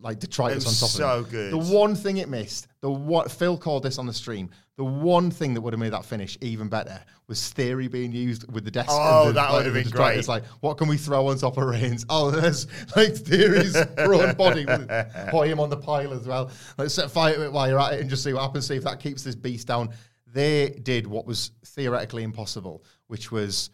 like 0.00 0.18
detritus 0.18 0.66
on 0.66 0.72
top 0.72 0.96
so 0.96 1.18
of 1.18 1.26
it. 1.26 1.30
So 1.30 1.30
good. 1.30 1.52
The 1.52 1.74
one 1.74 1.94
thing 1.94 2.16
it 2.16 2.28
missed, 2.28 2.66
the 2.80 2.90
what 2.90 3.30
Phil 3.30 3.56
called 3.56 3.84
this 3.84 3.98
on 3.98 4.06
the 4.06 4.12
stream. 4.12 4.50
The 4.76 4.84
one 4.84 5.30
thing 5.30 5.52
that 5.54 5.60
would 5.60 5.74
have 5.74 5.80
made 5.80 5.92
that 5.92 6.06
finish 6.06 6.38
even 6.40 6.68
better 6.68 6.98
was 7.28 7.50
theory 7.50 7.86
being 7.86 8.12
used 8.12 8.50
with 8.50 8.64
the 8.64 8.70
desk. 8.70 8.88
Oh, 8.90 9.26
the- 9.26 9.34
that 9.34 9.48
like, 9.50 9.52
would 9.52 9.66
have 9.66 9.74
been 9.74 9.92
great. 9.92 10.26
Like, 10.26 10.44
what 10.60 10.78
can 10.78 10.88
we 10.88 10.96
throw 10.96 11.28
on 11.28 11.36
top 11.36 11.58
of 11.58 11.64
Reigns? 11.64 12.06
Oh, 12.08 12.30
there's 12.30 12.66
like 12.96 13.14
theory's 13.14 13.76
prone 13.98 14.34
body. 14.34 14.64
Put 14.64 15.48
him 15.48 15.60
on 15.60 15.68
the 15.68 15.76
pile 15.76 16.12
as 16.14 16.26
well. 16.26 16.50
Let's 16.78 16.94
set 16.94 17.10
fire 17.10 17.34
to 17.34 17.44
it 17.44 17.52
while 17.52 17.68
you're 17.68 17.78
at 17.78 17.92
it 17.94 18.00
and 18.00 18.08
just 18.10 18.24
see 18.24 18.32
what 18.32 18.42
happens. 18.42 18.66
See 18.66 18.76
if 18.76 18.84
that 18.84 19.00
keeps 19.00 19.22
this 19.22 19.34
beast 19.34 19.68
down. 19.68 19.90
They 20.32 20.70
did 20.82 21.06
what 21.06 21.26
was 21.26 21.52
theoretically 21.64 22.22
impossible, 22.22 22.84
which 23.08 23.30
was 23.32 23.70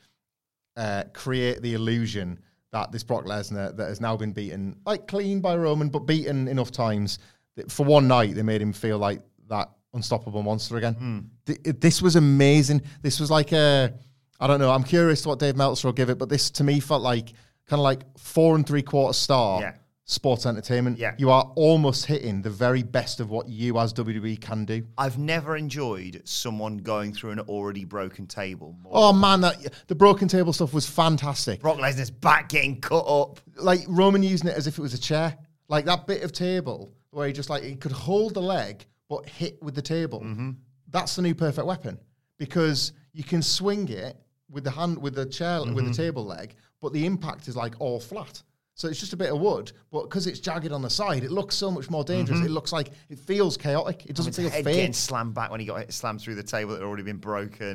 uh, 0.77 1.05
create 1.13 1.63
the 1.63 1.75
illusion 1.75 2.39
that 2.73 2.93
this 2.93 3.03
Brock 3.03 3.25
Lesnar 3.25 3.77
that 3.77 3.89
has 3.89 4.01
now 4.01 4.17
been 4.17 4.33
beaten, 4.33 4.77
like 4.85 5.07
clean 5.07 5.41
by 5.41 5.57
Roman, 5.57 5.89
but 5.89 6.01
beaten 6.01 6.49
enough 6.49 6.71
times 6.71 7.19
that 7.57 7.71
for 7.71 7.87
one 7.87 8.07
night 8.09 8.35
they 8.35 8.43
made 8.43 8.61
him 8.61 8.73
feel 8.73 8.99
like 8.99 9.23
that 9.49 9.71
unstoppable 9.95 10.43
monster 10.43 10.77
again. 10.77 11.31
Th- 11.47 11.59
it- 11.65 11.81
this 11.81 12.03
was 12.03 12.17
amazing. 12.17 12.83
This 13.03 13.19
was 13.21 13.31
like 13.31 13.53
a, 13.53 13.95
I 14.41 14.47
don't 14.47 14.61
know. 14.61 14.71
I'm 14.71 14.83
curious 14.85 15.23
to 15.23 15.31
what 15.31 15.39
Dave 15.39 15.57
Meltzer 15.57 15.89
will 15.89 15.93
give 15.93 16.11
it, 16.11 16.19
but 16.19 16.29
this 16.29 16.51
to 16.53 16.65
me 16.65 16.81
felt 16.81 17.03
like 17.03 17.29
kind 17.67 17.81
of 17.81 17.85
like 17.85 18.03
four 18.19 18.57
and 18.57 18.67
three 18.67 18.83
quarter 18.83 19.15
star. 19.15 19.61
Yeah. 19.61 19.75
Sports 20.09 20.47
entertainment. 20.47 20.99
Yeah. 20.99 21.17
You 21.19 21.31
are 21.31 21.53
almost 21.57 22.07
hitting 22.07 22.41
the 22.41 22.51
very 22.51 22.85
best 22.85 23.19
of 23.19 23.29
what 23.29 23.49
you 23.49 23.77
as 23.77 23.93
WWE 23.93 24.41
can 24.41 24.65
do. 24.65 24.87
I've 24.97 25.19
never 25.19 25.57
enjoyed 25.57 26.23
someone 26.25 26.79
going 26.79 27.13
through 27.13 27.33
an 27.33 27.41
already 27.41 27.85
broken 27.85 28.29
table 28.29 28.77
more. 28.81 28.93
Oh 28.95 29.13
man, 29.13 29.41
that 29.41 29.57
the 29.89 29.97
broken 29.97 30.29
table 30.29 30.53
stuff 30.53 30.73
was 30.73 30.89
fantastic. 30.89 31.61
Brock 31.61 31.79
Lesnar's 31.79 32.11
back 32.11 32.49
getting 32.49 32.81
cut 32.81 33.05
up. 33.05 33.41
like 33.57 33.81
Roman 33.89 34.23
using 34.23 34.49
it 34.49 34.57
as 34.57 34.69
if 34.69 34.79
it 34.79 34.81
was 34.81 34.95
a 34.95 35.01
chair. 35.01 35.37
Like 35.67 35.87
that 35.87 36.07
bit 36.07 36.23
of 36.23 36.31
table 36.31 36.93
where 37.11 37.27
he 37.27 37.33
just 37.33 37.51
like 37.51 37.65
he 37.65 37.75
could 37.75 37.91
hold 37.91 38.35
the 38.35 38.43
leg 38.43 38.87
but 39.09 39.29
hit 39.29 39.61
with 39.61 39.75
the 39.75 39.83
table. 39.83 40.21
Mm-hmm. 40.21 40.51
That's 40.89 41.17
the 41.17 41.23
new 41.23 41.35
perfect 41.35 41.67
weapon 41.67 41.99
because 42.39 42.93
you 43.13 43.25
can 43.25 43.43
swing 43.43 43.89
it 43.89 44.17
with 44.51 44.63
the 44.63 44.71
hand 44.71 44.99
with 44.99 45.17
the 45.17 45.27
chair 45.27 45.65
with 45.65 45.75
the 45.75 45.83
mm-hmm. 45.83 45.91
table 45.91 46.25
leg, 46.25 46.55
but 46.81 46.93
the 46.93 47.05
impact 47.07 47.49
is 47.49 47.57
like 47.57 47.75
all 47.81 47.99
flat. 47.99 48.41
So 48.77 48.89
it's 48.89 49.01
just 49.01 49.15
a 49.15 49.17
bit 49.17 49.33
of 49.33 49.41
wood, 49.41 49.73
but 49.91 50.03
because 50.03 50.27
it's 50.27 50.39
jagged 50.39 50.71
on 50.71 50.83
the 50.83 50.91
side, 50.91 51.25
it 51.25 51.31
looks 51.31 51.55
so 51.57 51.71
much 51.71 51.89
more 51.89 52.05
dangerous. 52.05 52.41
It 52.41 52.51
looks 52.51 52.73
like 52.75 52.91
it 53.09 53.19
feels 53.19 53.57
chaotic. 53.57 54.05
It 54.05 54.15
doesn't 54.15 54.35
feel 54.35 54.51
fair. 54.51 54.63
getting 54.63 54.93
slammed 54.93 55.33
back 55.33 55.51
when 55.51 55.61
he 55.61 55.67
got 55.67 55.79
hit, 55.79 55.95
slammed 55.95 56.21
through 56.21 56.35
the 56.35 56.43
table 56.43 56.73
that 56.75 56.81
had 56.83 56.87
already 56.87 57.03
been 57.03 57.17
broken. 57.17 57.75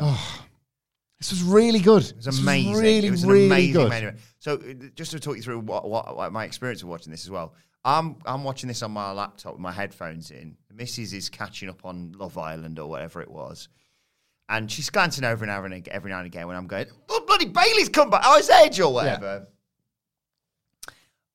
This 1.20 1.32
was 1.32 1.42
really 1.42 1.80
good. 1.80 2.04
It 2.04 2.18
was 2.18 2.40
amazing. 2.40 2.74
really, 2.74 3.08
it 3.08 3.12
was 3.12 3.26
really 3.26 3.48
amazing 3.48 3.74
good. 3.74 3.90
main 3.90 4.04
event. 4.04 4.20
So, 4.38 4.56
uh, 4.56 4.74
just 4.96 5.12
to 5.12 5.20
talk 5.20 5.38
you 5.38 5.42
through 5.42 5.60
what, 5.62 5.90
what, 5.90 6.16
what 6.16 6.32
my 6.32 6.46
experience 6.46 6.84
of 6.84 6.90
watching 6.90 7.12
this 7.12 7.26
as 7.26 7.32
well. 7.32 7.54
I'm 7.84 8.18
I'm 8.26 8.44
watching 8.44 8.68
this 8.68 8.84
on 8.84 8.92
my 8.92 9.12
laptop 9.12 9.54
with 9.54 9.62
my 9.62 9.72
headphones 9.72 10.30
in. 10.30 10.56
Missus 10.72 11.14
is 11.14 11.30
catching 11.30 11.68
up 11.68 11.84
on 11.84 12.12
Love 12.16 12.38
Island 12.38 12.78
or 12.78 12.88
whatever 12.88 13.22
it 13.22 13.30
was, 13.32 13.70
And 14.50 14.72
she's 14.72 14.92
glancing 14.92 15.24
over 15.24 15.44
and 15.44 15.52
over 15.52 15.66
and 15.66 15.74
ag- 15.74 15.88
every 15.88 16.12
now 16.12 16.20
and 16.20 16.28
again 16.28 16.48
when 16.48 16.56
I'm 16.58 16.68
going, 16.68 16.86
oh, 17.10 17.24
bloody 17.26 17.46
Bayley's 17.46 17.90
come 17.90 18.12
back. 18.12 18.22
Oh, 18.24 18.38
it's 18.38 18.50
Edge 18.52 18.80
or 18.80 18.94
whatever. 18.94 19.48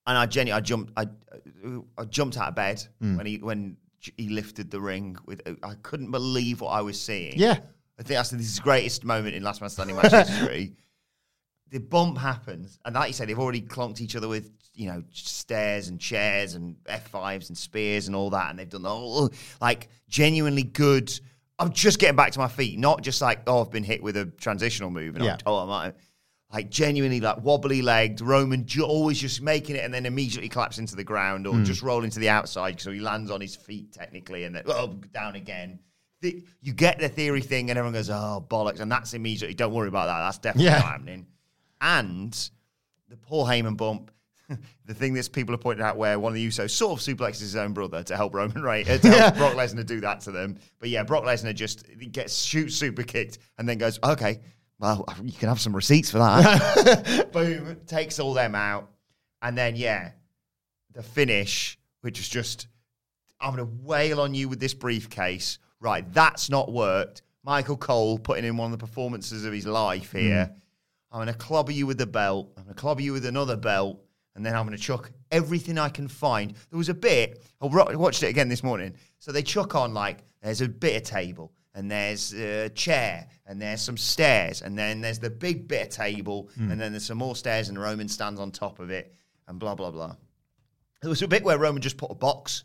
And 0.07 0.17
I 0.17 0.27
genuinely, 0.27 0.59
I 0.59 0.61
jumped, 0.63 0.93
I, 0.97 1.07
I 1.99 2.05
jumped 2.05 2.37
out 2.39 2.49
of 2.49 2.55
bed 2.55 2.85
Hmm. 3.01 3.17
when 3.17 3.27
he 3.27 3.39
when 3.39 3.77
he 4.17 4.29
lifted 4.29 4.71
the 4.71 4.81
ring. 4.81 5.17
With 5.27 5.43
I 5.63 5.75
couldn't 5.83 6.11
believe 6.11 6.61
what 6.61 6.71
I 6.71 6.81
was 6.81 7.01
seeing. 7.01 7.35
Yeah. 7.37 7.59
I 7.99 8.03
think 8.03 8.19
that's 8.19 8.31
the 8.31 8.61
greatest 8.63 9.05
moment 9.05 9.35
in 9.35 9.43
Last 9.43 9.61
Man 9.61 9.71
Standing 9.71 9.97
match 9.97 10.13
history. 10.29 10.75
The 11.71 11.79
bump 11.79 12.19
happens, 12.19 12.79
and 12.85 12.95
like 12.95 13.09
you 13.09 13.15
said, 13.15 13.29
they've 13.29 13.39
already 13.39 13.63
clonked 13.63 14.01
each 14.01 14.15
other 14.15 14.29
with 14.29 14.53
you 14.75 14.87
know 14.87 15.03
stairs 15.11 15.89
and 15.89 15.99
chairs 15.99 16.55
and 16.55 16.77
F 16.87 17.09
fives 17.09 17.49
and 17.49 17.59
spears 17.59 18.07
and 18.07 18.15
all 18.15 18.31
that, 18.31 18.51
and 18.51 18.59
they've 18.59 18.69
done 18.69 18.87
all 18.87 19.33
like 19.61 19.89
genuinely 20.09 20.63
good. 20.63 21.11
I'm 21.59 21.73
just 21.73 21.99
getting 21.99 22.15
back 22.17 22.33
to 22.33 22.39
my 22.39 22.49
feet, 22.49 22.79
not 22.79 23.03
just 23.03 23.21
like 23.23 23.41
oh 23.49 23.63
I've 23.63 23.71
been 23.73 23.83
hit 23.83 24.03
with 24.03 24.17
a 24.17 24.27
transitional 24.27 24.91
move 24.91 25.17
and 25.17 25.25
Yeah. 25.25 25.33
I'm 25.33 25.39
oh 25.47 25.57
I'm 25.57 25.69
like, 25.69 25.95
like 26.53 26.71
genuinely 26.71 27.21
like 27.21 27.43
wobbly 27.43 27.83
legged 27.83 28.21
Roman 28.21 28.65
ju- 28.67 28.85
always 28.85 29.19
just 29.21 29.43
making 29.43 29.77
it 29.77 29.85
and 29.85 29.93
then 29.93 30.07
immediately 30.07 30.49
collapse 30.49 30.79
into 30.79 30.95
the 30.97 31.05
ground 31.05 31.47
or 31.47 31.55
Hmm. 31.55 31.65
just 31.65 31.83
roll 31.83 32.05
into 32.05 32.19
the 32.21 32.29
outside 32.29 32.81
so 32.81 32.93
he 32.93 33.01
lands 33.01 33.31
on 33.31 33.41
his 33.41 33.57
feet 33.57 33.93
technically 33.93 34.45
and 34.45 34.55
then 34.55 34.63
oh 34.67 34.95
down 35.13 35.35
again. 35.37 35.81
The, 36.23 36.43
you 36.63 36.73
get 36.73 36.99
the 36.99 37.09
theory 37.09 37.43
thing 37.43 37.69
and 37.71 37.79
everyone 37.79 37.95
goes 37.95 38.09
oh 38.11 38.47
bollocks 38.49 38.81
and 38.81 38.91
that's 38.91 39.13
immediately 39.13 39.55
don't 39.55 39.75
worry 39.75 39.89
about 39.89 40.07
that 40.07 40.21
that's 40.21 40.39
definitely 40.39 40.67
Yeah. 40.67 40.79
not 40.79 40.85
happening 40.87 41.27
and 41.81 42.51
the 43.09 43.17
Paul 43.17 43.47
Heyman 43.47 43.77
bump. 43.77 44.11
The 44.87 44.95
thing 44.95 45.15
that 45.15 45.33
people 45.33 45.53
have 45.53 45.61
pointed 45.61 45.83
out 45.83 45.97
where 45.97 46.21
one 46.21 46.31
of 46.31 46.35
the 46.37 46.47
Usos 46.47 46.71
sort 46.71 46.93
of 47.01 47.05
suplexes 47.05 47.41
his 47.41 47.57
own 47.57 47.73
brother 47.73 48.05
to 48.05 48.17
help 48.17 48.33
Roman 48.33 48.63
Reigns, 48.71 48.89
uh, 48.89 48.99
to 48.99 49.09
help 49.09 49.37
Brock 49.37 49.55
Lesnar 49.55 49.85
do 49.85 50.01
that 50.03 50.21
to 50.21 50.31
them. 50.31 50.57
But 50.79 50.89
yeah, 50.91 51.03
Brock 51.03 51.25
Lesnar 51.25 51.53
just 51.53 51.85
gets 52.13 52.45
shoot 52.45 52.69
super 52.73 53.03
kicked 53.03 53.39
and 53.59 53.69
then 53.69 53.79
goes, 53.79 53.99
okay, 54.05 54.39
well, 54.79 55.07
you 55.22 55.33
can 55.33 55.49
have 55.49 55.61
some 55.61 55.74
receipts 55.74 56.11
for 56.11 56.18
that. 56.18 57.29
Boom, 57.33 57.77
takes 57.87 58.18
all 58.18 58.35
them 58.35 58.55
out. 58.55 58.91
And 59.43 59.57
then, 59.57 59.77
yeah, 59.77 60.11
the 60.93 61.03
finish, 61.03 61.79
which 62.01 62.18
is 62.20 62.29
just, 62.29 62.68
I'm 63.41 63.55
going 63.55 63.66
to 63.66 63.87
wail 63.87 64.20
on 64.20 64.35
you 64.35 64.49
with 64.49 64.61
this 64.61 64.74
briefcase. 64.74 65.59
Right, 65.81 66.11
that's 66.12 66.51
not 66.51 66.72
worked. 66.72 67.22
Michael 67.45 67.77
Cole 67.77 68.18
putting 68.18 68.45
in 68.45 68.57
one 68.57 68.72
of 68.72 68.79
the 68.79 68.85
performances 68.85 69.45
of 69.45 69.53
his 69.53 69.66
life 69.66 70.12
hmm. 70.12 70.18
here. 70.18 70.51
I'm 71.12 71.18
going 71.18 71.29
to 71.29 71.35
clobber 71.35 71.72
you 71.72 71.87
with 71.87 71.99
the 71.99 72.07
belt. 72.07 72.53
I'm 72.57 72.64
going 72.64 72.74
to 72.74 72.81
clobber 72.81 73.03
you 73.03 73.12
with 73.12 73.24
another 73.24 73.57
belt. 73.57 74.03
And 74.35 74.45
then 74.45 74.55
I'm 74.55 74.66
going 74.66 74.77
to 74.77 74.83
chuck 74.83 75.11
everything 75.31 75.79
I 75.79 75.89
can 75.89 76.09
find. 76.09 76.55
There 76.70 76.77
was 76.77 76.91
a 76.91 76.95
bit, 76.95 77.43
I 77.61 77.66
watched 77.66 78.22
it 78.22 78.27
again 78.27 78.51
this 78.51 78.62
morning. 78.62 78.95
So 79.18 79.33
they 79.33 79.43
chuck 79.43 79.74
on 79.74 79.95
like, 79.95 80.18
there's 80.43 80.61
a 80.61 80.68
bit 80.68 80.97
of 80.97 81.03
table, 81.05 81.53
and 81.77 81.89
there's 81.89 82.33
a 82.35 82.68
chair, 82.70 83.29
and 83.47 83.62
there's 83.62 83.81
some 83.83 83.97
stairs, 83.97 84.62
and 84.62 84.77
then 84.77 85.01
there's 85.01 85.20
the 85.20 85.31
big 85.31 85.68
bit 85.68 85.83
of 85.87 85.89
table, 85.91 86.49
and 86.57 86.81
then 86.81 86.91
there's 86.93 87.07
some 87.07 87.18
more 87.18 87.37
stairs, 87.37 87.68
and 87.68 87.79
Roman 87.79 88.09
stands 88.09 88.41
on 88.41 88.51
top 88.51 88.81
of 88.81 88.91
it, 88.91 89.14
and 89.47 89.61
blah, 89.61 89.77
blah, 89.77 89.93
blah. 89.93 90.16
There 91.03 91.11
was 91.11 91.22
a 91.22 91.29
bit 91.29 91.45
where 91.45 91.59
Roman 91.59 91.81
just 91.83 91.99
put 91.99 92.11
a 92.11 92.14
box. 92.14 92.64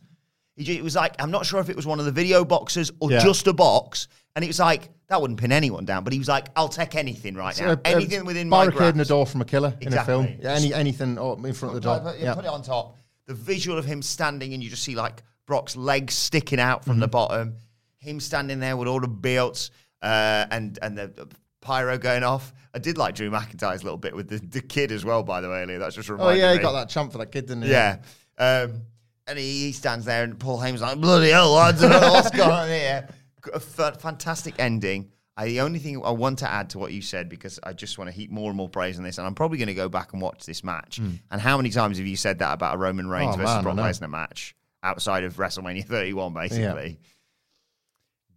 He 0.55 0.77
It 0.77 0.83
was 0.83 0.95
like, 0.95 1.15
I'm 1.21 1.29
not 1.31 1.45
sure 1.45 1.59
if 1.59 1.69
it 1.69 1.75
was 1.75 1.85
one 1.85 1.99
of 1.99 2.05
the 2.05 2.11
video 2.11 2.43
boxes 2.43 2.91
or 2.99 3.11
Yeah. 3.11 3.19
just 3.23 3.45
a 3.47 3.53
box. 3.53 4.07
And 4.35 4.43
it 4.45 4.47
was 4.47 4.59
like, 4.59 4.89
that 5.07 5.21
wouldn't 5.21 5.39
pin 5.39 5.51
anyone 5.51 5.85
down. 5.85 6.03
But 6.03 6.13
he 6.13 6.19
was 6.19 6.27
like, 6.29 6.47
I'll 6.55 6.69
take 6.69 6.95
anything 6.95 7.35
right 7.35 7.57
now. 7.59 7.71
Uh, 7.71 7.73
uh, 7.73 7.77
anything 7.83 8.25
within 8.25 8.47
my 8.49 8.65
grasp." 8.65 8.77
barricading 8.79 9.01
a 9.01 9.05
door 9.05 9.25
from 9.25 9.41
a 9.41 9.45
killer 9.45 9.75
in 9.81 9.93
a 9.93 10.03
film. 10.05 10.27
Yeah, 10.41 10.53
any 10.53 10.73
anything 10.73 11.17
oh, 11.19 11.33
in 11.33 11.53
front 11.53 11.75
of 11.75 11.81
the 11.81 11.87
door. 11.87 11.99
Put, 11.99 12.19
Yeah. 12.19 12.33
put 12.33 12.45
it 12.45 12.49
on 12.49 12.63
top. 12.63 12.97
The 13.27 13.33
visual 13.33 13.77
of 13.77 13.85
him 13.85 14.01
standing 14.01 14.53
and 14.53 14.63
you 14.63 14.69
just 14.69 14.83
see 14.83 14.95
like 14.95 15.23
Brock's 15.45 15.75
legs 15.75 16.13
sticking 16.13 16.59
out 16.59 16.85
from 16.85 16.99
the 16.99 17.07
Mm-hmm. 17.07 17.11
bottom. 17.11 17.55
Him 18.01 18.19
standing 18.19 18.59
there 18.59 18.75
with 18.75 18.87
all 18.87 18.99
the 18.99 19.07
belts 19.07 19.71
uh, 20.01 20.45
and 20.51 20.77
and 20.81 20.97
the, 20.97 21.27
pyro 21.61 21.97
going 21.97 22.23
off. 22.23 22.51
I 22.73 22.79
did 22.79 22.97
like 22.97 23.15
Drew 23.15 23.29
McIntyre's 23.29 23.83
little 23.83 23.97
bit 23.97 24.15
with 24.15 24.29
the, 24.29 24.39
the 24.39 24.61
kid 24.61 24.91
as 24.91 25.05
well. 25.05 25.23
By 25.23 25.41
the 25.41 25.49
way, 25.49 25.61
Elliot. 25.61 25.79
That's 25.79 25.95
just 25.95 26.09
reminded 26.09 26.33
me. 26.33 26.41
Oh 26.41 26.43
yeah, 26.43 26.51
he 26.53 26.57
me. 26.57 26.63
got 26.63 26.73
that 26.73 26.89
chant 26.89 27.11
for 27.11 27.19
that 27.19 27.31
kid, 27.31 27.45
didn't 27.45 27.63
he? 27.63 27.69
Yeah. 27.69 27.97
Um, 28.37 28.81
and 29.27 29.37
he, 29.37 29.65
he 29.65 29.71
stands 29.71 30.05
there, 30.05 30.23
and 30.23 30.39
Paul 30.39 30.59
Heyman's 30.59 30.81
like, 30.81 30.99
bloody 30.99 31.29
hell, 31.29 31.55
I 31.55 31.71
what's 31.71 32.31
going 32.31 32.49
on 32.49 32.67
here. 32.67 33.07
A 33.53 33.59
fantastic 33.59 34.55
ending. 34.59 35.11
I, 35.37 35.45
the 35.45 35.61
only 35.61 35.79
thing 35.79 36.01
I 36.03 36.11
want 36.11 36.39
to 36.39 36.51
add 36.51 36.71
to 36.71 36.79
what 36.79 36.91
you 36.91 37.01
said, 37.01 37.29
because 37.29 37.59
I 37.63 37.73
just 37.73 37.97
want 37.97 38.09
to 38.09 38.15
heap 38.15 38.29
more 38.31 38.49
and 38.49 38.57
more 38.57 38.67
praise 38.67 38.97
on 38.97 39.03
this, 39.03 39.17
and 39.17 39.25
I'm 39.25 39.35
probably 39.35 39.57
going 39.57 39.67
to 39.67 39.73
go 39.73 39.89
back 39.89 40.13
and 40.13 40.21
watch 40.21 40.45
this 40.45 40.63
match. 40.63 40.99
And 41.31 41.41
how 41.41 41.57
many 41.57 41.69
times 41.69 41.97
have 41.97 42.07
you 42.07 42.17
said 42.17 42.39
that 42.39 42.53
about 42.53 42.75
a 42.75 42.77
Roman 42.77 43.07
Reigns. 43.07 43.35
Oh, 43.35 43.37
versus 43.37 43.55
man, 43.55 43.63
Brock. 43.63 43.77
Lesnar 43.77 44.09
match 44.09 44.55
outside 44.83 45.23
of 45.23 45.35
WrestleMania 45.37 45.85
31, 45.85 46.33
basically? 46.33 46.99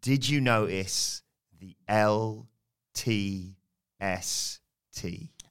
Did 0.04 0.28
you 0.28 0.42
notice 0.42 1.22
the 1.58 1.74
LTST? 1.88 3.54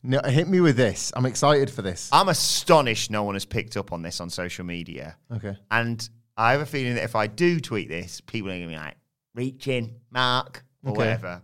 No, 0.04 0.20
hit 0.26 0.48
me 0.48 0.60
with 0.62 0.78
this. 0.78 1.12
I'm 1.16 1.26
excited 1.26 1.72
for 1.72 1.82
this. 1.82 2.08
I'm 2.12 2.30
astonished 2.30 3.10
no 3.10 3.24
one 3.24 3.34
has 3.34 3.46
picked 3.46 3.76
up 3.78 3.92
on 3.92 4.04
this 4.04 4.20
on 4.22 4.30
social 4.30 4.64
media. 4.64 5.18
Okay. 5.32 5.58
And 5.72 6.08
I 6.38 6.52
have 6.52 6.62
a 6.62 6.68
feeling 6.68 6.94
that 6.96 7.04
if 7.04 7.16
I 7.16 7.26
do 7.26 7.60
tweet 7.60 7.90
this, 7.90 8.22
people 8.22 8.50
are 8.50 8.54
going 8.54 8.62
to 8.62 8.68
be 8.68 8.76
like, 8.76 8.96
reaching, 9.34 9.96
Mark, 10.12 10.64
or 10.84 10.92
Okay. 10.92 10.98
whatever. 11.00 11.42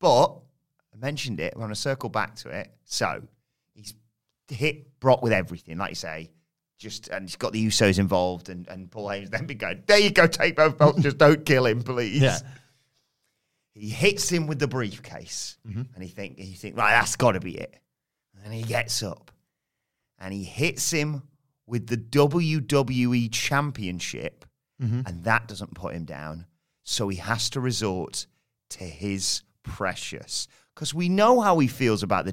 But 0.00 0.40
I 0.92 0.96
mentioned 0.96 1.38
it. 1.38 1.52
I'm 1.54 1.60
going 1.60 1.68
to 1.70 1.76
circle 1.76 2.08
back 2.08 2.34
to 2.36 2.48
it. 2.48 2.72
So 2.84 3.22
he's 3.74 3.94
hit 4.48 4.98
Brock 4.98 5.22
with 5.22 5.32
everything, 5.32 5.78
like 5.78 5.90
you 5.90 5.94
say. 5.94 6.30
Just 6.78 7.08
and 7.08 7.24
he's 7.24 7.36
got 7.36 7.52
the 7.52 7.66
Usos 7.66 7.98
involved, 7.98 8.48
and, 8.48 8.68
and 8.68 8.88
Paul 8.90 9.06
Heyman's 9.08 9.30
then 9.30 9.46
been 9.46 9.58
going, 9.58 9.82
there 9.86 9.98
you 9.98 10.10
go, 10.10 10.26
take 10.28 10.54
both 10.56 10.78
belts, 10.78 11.00
just 11.02 11.18
don't 11.18 11.44
kill 11.44 11.66
him, 11.66 11.82
please. 11.82 12.22
Yeah. 12.22 12.38
He 13.74 13.88
hits 13.90 14.28
him 14.30 14.46
with 14.46 14.58
the 14.58 14.68
briefcase, 14.68 15.58
Mm-hmm. 15.66 15.82
and 15.94 16.02
he 16.04 16.08
think 16.08 16.38
he 16.38 16.52
think 16.54 16.76
right, 16.76 16.90
that's 16.92 17.16
got 17.16 17.32
to 17.32 17.40
be 17.40 17.56
it. 17.56 17.74
And 18.44 18.54
he 18.54 18.62
gets 18.62 19.02
up, 19.02 19.30
and 20.20 20.32
he 20.32 20.44
hits 20.44 20.90
him 20.90 21.22
with 21.66 21.86
the 21.88 21.96
WWE 21.96 23.30
Championship, 23.32 24.44
Mm-hmm. 24.80 25.00
and 25.06 25.24
that 25.24 25.48
doesn't 25.48 25.74
put 25.74 25.94
him 25.94 26.04
down. 26.04 26.46
So 26.84 27.08
he 27.08 27.16
has 27.16 27.50
to 27.50 27.60
resort 27.60 28.26
to 28.70 28.84
his 28.84 29.42
precious, 29.64 30.46
because 30.74 30.94
we 30.94 31.08
know 31.08 31.40
how 31.40 31.58
he 31.58 31.66
feels 31.66 32.04
about 32.04 32.24
the 32.24 32.32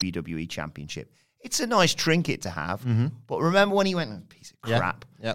WWE 0.00 0.48
Championship. 0.48 1.12
it's 1.42 1.60
a 1.60 1.66
nice 1.66 1.94
trinket 1.94 2.42
to 2.42 2.50
have. 2.50 2.80
Mm-hmm. 2.80 3.06
But 3.26 3.40
remember 3.40 3.74
when 3.76 3.86
he 3.86 3.94
went, 3.94 4.10
"Oh, 4.12 4.22
piece 4.28 4.50
of 4.52 4.60
crap. 4.60 5.04
Yeah. 5.22 5.34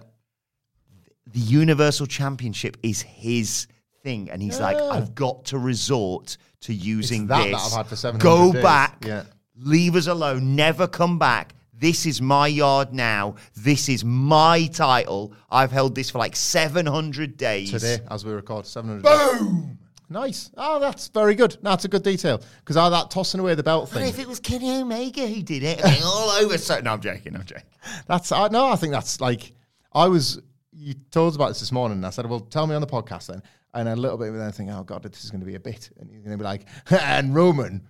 The 1.27 1.39
Universal 1.39 2.05
Championship 2.07 2.77
is 2.83 3.01
his 3.01 3.67
thing, 4.03 4.29
and 4.29 4.41
he's 4.41 4.59
like, 4.59 4.77
I've 4.77 5.15
got 5.15 5.45
to 5.45 5.57
resort 5.57 6.37
to 6.61 6.73
using 6.73 7.27
that 7.27 7.39
that 7.39 7.51
this. 7.51 7.71
I've 7.73 7.77
had 7.77 7.87
for 7.87 7.95
700 7.95 8.23
Go 8.23 8.53
days. 8.53 8.61
back. 8.63 9.03
Yeah. 9.05 9.23
Leave 9.57 9.95
us 9.95 10.05
alone. 10.07 10.55
Never 10.55 10.87
come 10.87 11.17
back. 11.17 11.55
This 11.73 12.05
is 12.05 12.21
my 12.21 12.47
yard 12.47 12.93
now. 12.93 13.35
This 13.55 13.89
is 13.89 14.05
my 14.05 14.67
title. 14.67 15.33
I've 15.49 15.71
held 15.71 15.95
this 15.95 16.09
for 16.11 16.19
like 16.19 16.35
700 16.35 17.35
days. 17.37 17.71
Today, 17.71 17.97
as 18.09 18.23
we 18.23 18.31
record, 18.31 18.65
700. 18.65 19.03
Boom! 19.03 19.79
Nice. 20.10 20.52
Oh, 20.56 20.80
that's 20.80 21.07
very 21.07 21.36
good. 21.36 21.57
That's 21.61 21.86
a 21.86 21.88
good 21.88 22.03
detail. 22.03 22.41
Because 22.60 22.77
all 22.77 22.91
that 22.91 23.10
tossing 23.10 23.40
away 23.40 23.56
the 23.56 23.64
belt 23.64 23.90
thing. 23.90 24.03
But 24.03 24.10
if 24.10 24.19
it 24.19 24.27
was 24.27 24.40
Kenny 24.40 24.77
Omega 24.77 25.27
who 25.27 25.41
did 25.41 25.64
it, 25.64 25.84
be 25.84 25.98
all 26.03 26.30
over. 26.30 26.57
So 26.57 26.80
no, 26.80 26.94
I'm 26.94 27.02
joking. 27.02 27.36
I'm 27.36 27.44
joking. 27.44 27.64
That's 28.07 28.32
I 28.32 28.48
no, 28.49 28.68
I 28.68 28.76
think 28.76 28.94
that's 28.94 29.19
like 29.19 29.53
I 29.94 30.07
was. 30.07 30.41
You 30.77 30.94
told 31.10 31.30
us 31.30 31.36
about 31.36 31.48
this 31.49 31.61
this 31.61 31.72
morning, 31.72 31.98
and 31.98 32.06
I 32.06 32.10
said, 32.10 32.30
"Well, 32.30 32.41
tell 32.41 32.68
me 32.68 32.76
on 32.76 32.82
the 32.82 32.88
podcast 32.88 33.27
then." 33.27 33.41
And 33.73 33.90
a 33.90 33.95
little 33.95 34.18
bit, 34.18 34.30
and 34.30 34.40
then 34.40 34.48
I 34.48 34.52
think, 34.52 34.69
"Oh 34.72 34.84
God, 34.84 35.03
this 35.03 35.23
is 35.23 35.32
going 35.32 35.41
to 35.41 35.45
be 35.45 35.56
a 35.56 35.60
bit," 35.60 35.90
and 35.99 36.10
he's 36.10 36.22
going 36.22 36.32
to 36.32 36.38
be 36.38 36.44
like, 36.44 36.65
"And 36.91 37.34
Roman 37.34 37.82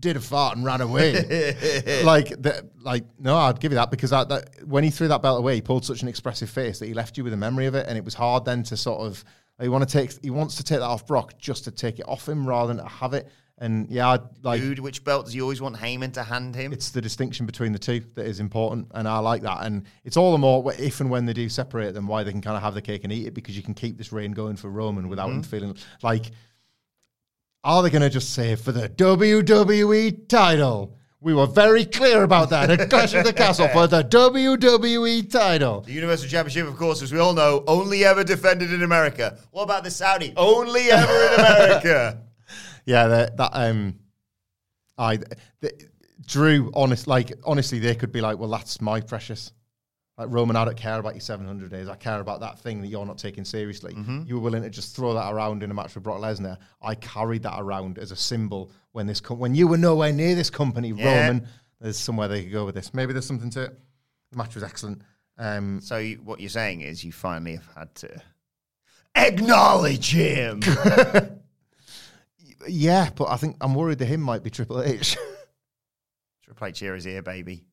did 0.00 0.16
a 0.16 0.20
fart 0.20 0.56
and 0.56 0.64
ran 0.64 0.80
away." 0.80 1.14
like, 2.04 2.28
the, 2.28 2.68
like 2.82 3.04
no, 3.18 3.36
I'd 3.36 3.60
give 3.60 3.72
you 3.72 3.76
that 3.76 3.90
because 3.90 4.12
I, 4.12 4.24
that, 4.24 4.66
when 4.66 4.84
he 4.84 4.90
threw 4.90 5.08
that 5.08 5.22
belt 5.22 5.38
away, 5.38 5.54
he 5.54 5.60
pulled 5.60 5.84
such 5.84 6.02
an 6.02 6.08
expressive 6.08 6.50
face 6.50 6.78
that 6.80 6.86
he 6.86 6.94
left 6.94 7.16
you 7.16 7.24
with 7.24 7.32
a 7.32 7.36
memory 7.36 7.66
of 7.66 7.74
it, 7.74 7.86
and 7.88 7.96
it 7.96 8.04
was 8.04 8.14
hard 8.14 8.44
then 8.44 8.62
to 8.64 8.76
sort 8.76 9.00
of. 9.00 9.24
He 9.60 9.68
want 9.68 9.88
to 9.88 9.98
take. 9.98 10.22
He 10.22 10.30
wants 10.30 10.56
to 10.56 10.64
take 10.64 10.80
that 10.80 10.86
off 10.86 11.06
Brock 11.06 11.38
just 11.38 11.64
to 11.64 11.70
take 11.70 11.98
it 11.98 12.08
off 12.08 12.28
him 12.28 12.46
rather 12.46 12.74
than 12.74 12.84
to 12.84 12.90
have 12.90 13.14
it. 13.14 13.28
And 13.58 13.88
yeah, 13.88 14.10
I'd 14.10 14.20
like. 14.42 14.60
Dude, 14.60 14.80
which 14.80 15.04
belt 15.04 15.26
does 15.26 15.34
he 15.34 15.40
always 15.40 15.60
want 15.60 15.76
Heyman 15.76 16.12
to 16.14 16.24
hand 16.24 16.56
him? 16.56 16.72
It's 16.72 16.90
the 16.90 17.00
distinction 17.00 17.46
between 17.46 17.72
the 17.72 17.78
two 17.78 18.02
that 18.16 18.26
is 18.26 18.40
important, 18.40 18.88
and 18.94 19.06
I 19.06 19.18
like 19.18 19.42
that. 19.42 19.64
And 19.64 19.84
it's 20.02 20.16
all 20.16 20.32
the 20.32 20.38
more 20.38 20.72
if 20.76 21.00
and 21.00 21.08
when 21.08 21.24
they 21.24 21.32
do 21.32 21.48
separate 21.48 21.94
them, 21.94 22.08
why 22.08 22.24
they 22.24 22.32
can 22.32 22.40
kind 22.40 22.56
of 22.56 22.64
have 22.64 22.74
the 22.74 22.82
cake 22.82 23.04
and 23.04 23.12
eat 23.12 23.28
it 23.28 23.34
because 23.34 23.56
you 23.56 23.62
can 23.62 23.74
keep 23.74 23.96
this 23.96 24.12
reign 24.12 24.32
going 24.32 24.56
for 24.56 24.70
Roman 24.70 25.08
without 25.08 25.28
mm-hmm. 25.28 25.38
him 25.38 25.42
feeling 25.44 25.76
like. 26.02 26.30
Are 27.62 27.82
they 27.82 27.88
going 27.88 28.02
to 28.02 28.10
just 28.10 28.34
say 28.34 28.56
for 28.56 28.72
the 28.72 28.90
WWE 28.90 30.28
title? 30.28 30.98
We 31.24 31.32
were 31.32 31.46
very 31.46 31.86
clear 31.86 32.22
about 32.22 32.50
that 32.50 32.68
at 32.68 32.90
Clash 32.90 33.14
of 33.14 33.24
the 33.24 33.32
Castle 33.32 33.66
for 33.68 33.86
the 33.86 34.04
WWE 34.04 35.30
title. 35.30 35.80
The 35.80 35.92
Universal 35.92 36.28
Championship, 36.28 36.68
of 36.68 36.76
course, 36.76 37.00
as 37.00 37.14
we 37.14 37.18
all 37.18 37.32
know, 37.32 37.64
only 37.66 38.04
ever 38.04 38.22
defended 38.24 38.70
in 38.70 38.82
America. 38.82 39.38
What 39.50 39.62
about 39.62 39.84
the 39.84 39.90
Saudi? 39.90 40.34
Only 40.36 40.90
ever 40.90 41.26
in 41.28 41.40
America. 41.40 42.20
Yeah, 42.86 43.06
that, 43.06 43.38
that 43.38 43.50
um, 43.54 43.98
I 44.98 45.16
the, 45.60 45.72
Drew, 46.26 46.70
honest, 46.74 47.06
like 47.06 47.32
honestly, 47.42 47.78
they 47.78 47.94
could 47.94 48.12
be 48.12 48.20
like, 48.20 48.36
well, 48.36 48.50
that's 48.50 48.78
my 48.82 49.00
precious. 49.00 49.52
Like 50.16 50.28
Roman, 50.30 50.54
I 50.54 50.64
don't 50.64 50.76
care 50.76 51.00
about 51.00 51.14
your 51.14 51.20
700 51.20 51.70
days. 51.70 51.88
I 51.88 51.96
care 51.96 52.20
about 52.20 52.38
that 52.40 52.60
thing 52.60 52.80
that 52.82 52.86
you're 52.86 53.04
not 53.04 53.18
taking 53.18 53.44
seriously. 53.44 53.96
You 54.26 54.36
were 54.36 54.42
willing 54.42 54.62
to 54.62 54.70
just 54.70 54.94
throw 54.94 55.12
that 55.14 55.32
around 55.32 55.64
in 55.64 55.72
a 55.72 55.74
match 55.74 55.92
with 55.94 56.04
Brock 56.04 56.20
Lesnar. 56.20 56.56
I 56.80 56.94
carried 56.94 57.42
that 57.42 57.56
around 57.58 57.98
as 57.98 58.12
a 58.12 58.16
symbol 58.16 58.70
when 58.92 59.08
this 59.08 59.20
com- 59.20 59.40
when 59.40 59.56
you 59.56 59.66
were 59.66 59.76
nowhere 59.78 60.12
near 60.12 60.36
this 60.36 60.50
company, 60.50 60.90
Yeah. 60.90 61.26
Roman. 61.26 61.48
There's 61.80 61.98
somewhere 61.98 62.28
they 62.28 62.44
could 62.44 62.52
go 62.52 62.64
with 62.64 62.76
this. 62.76 62.94
Maybe 62.94 63.12
there's 63.12 63.26
something 63.26 63.50
to 63.50 63.64
it. 63.64 63.78
The 64.30 64.38
match 64.38 64.54
was 64.54 64.62
excellent. 64.62 65.02
Um, 65.36 65.80
So 65.80 65.98
you, 65.98 66.16
what 66.18 66.38
you're 66.38 66.48
saying 66.48 66.82
is 66.82 67.02
you 67.04 67.10
finally 67.12 67.56
have 67.56 67.68
had 67.76 67.94
to 67.96 68.22
acknowledge 69.16 70.12
him. 70.12 70.60
yeah, 72.68 73.10
but 73.16 73.28
I 73.28 73.36
think 73.36 73.56
I'm 73.60 73.74
worried 73.74 73.98
that 73.98 74.06
him 74.06 74.20
might 74.20 74.42
be 74.42 74.50
Triple 74.50 74.82
H. 74.82 75.16
Triple 76.44 76.66
H 76.68 76.78
here 76.78 76.94
is 76.94 77.04
here, 77.04 77.22
baby. 77.22 77.64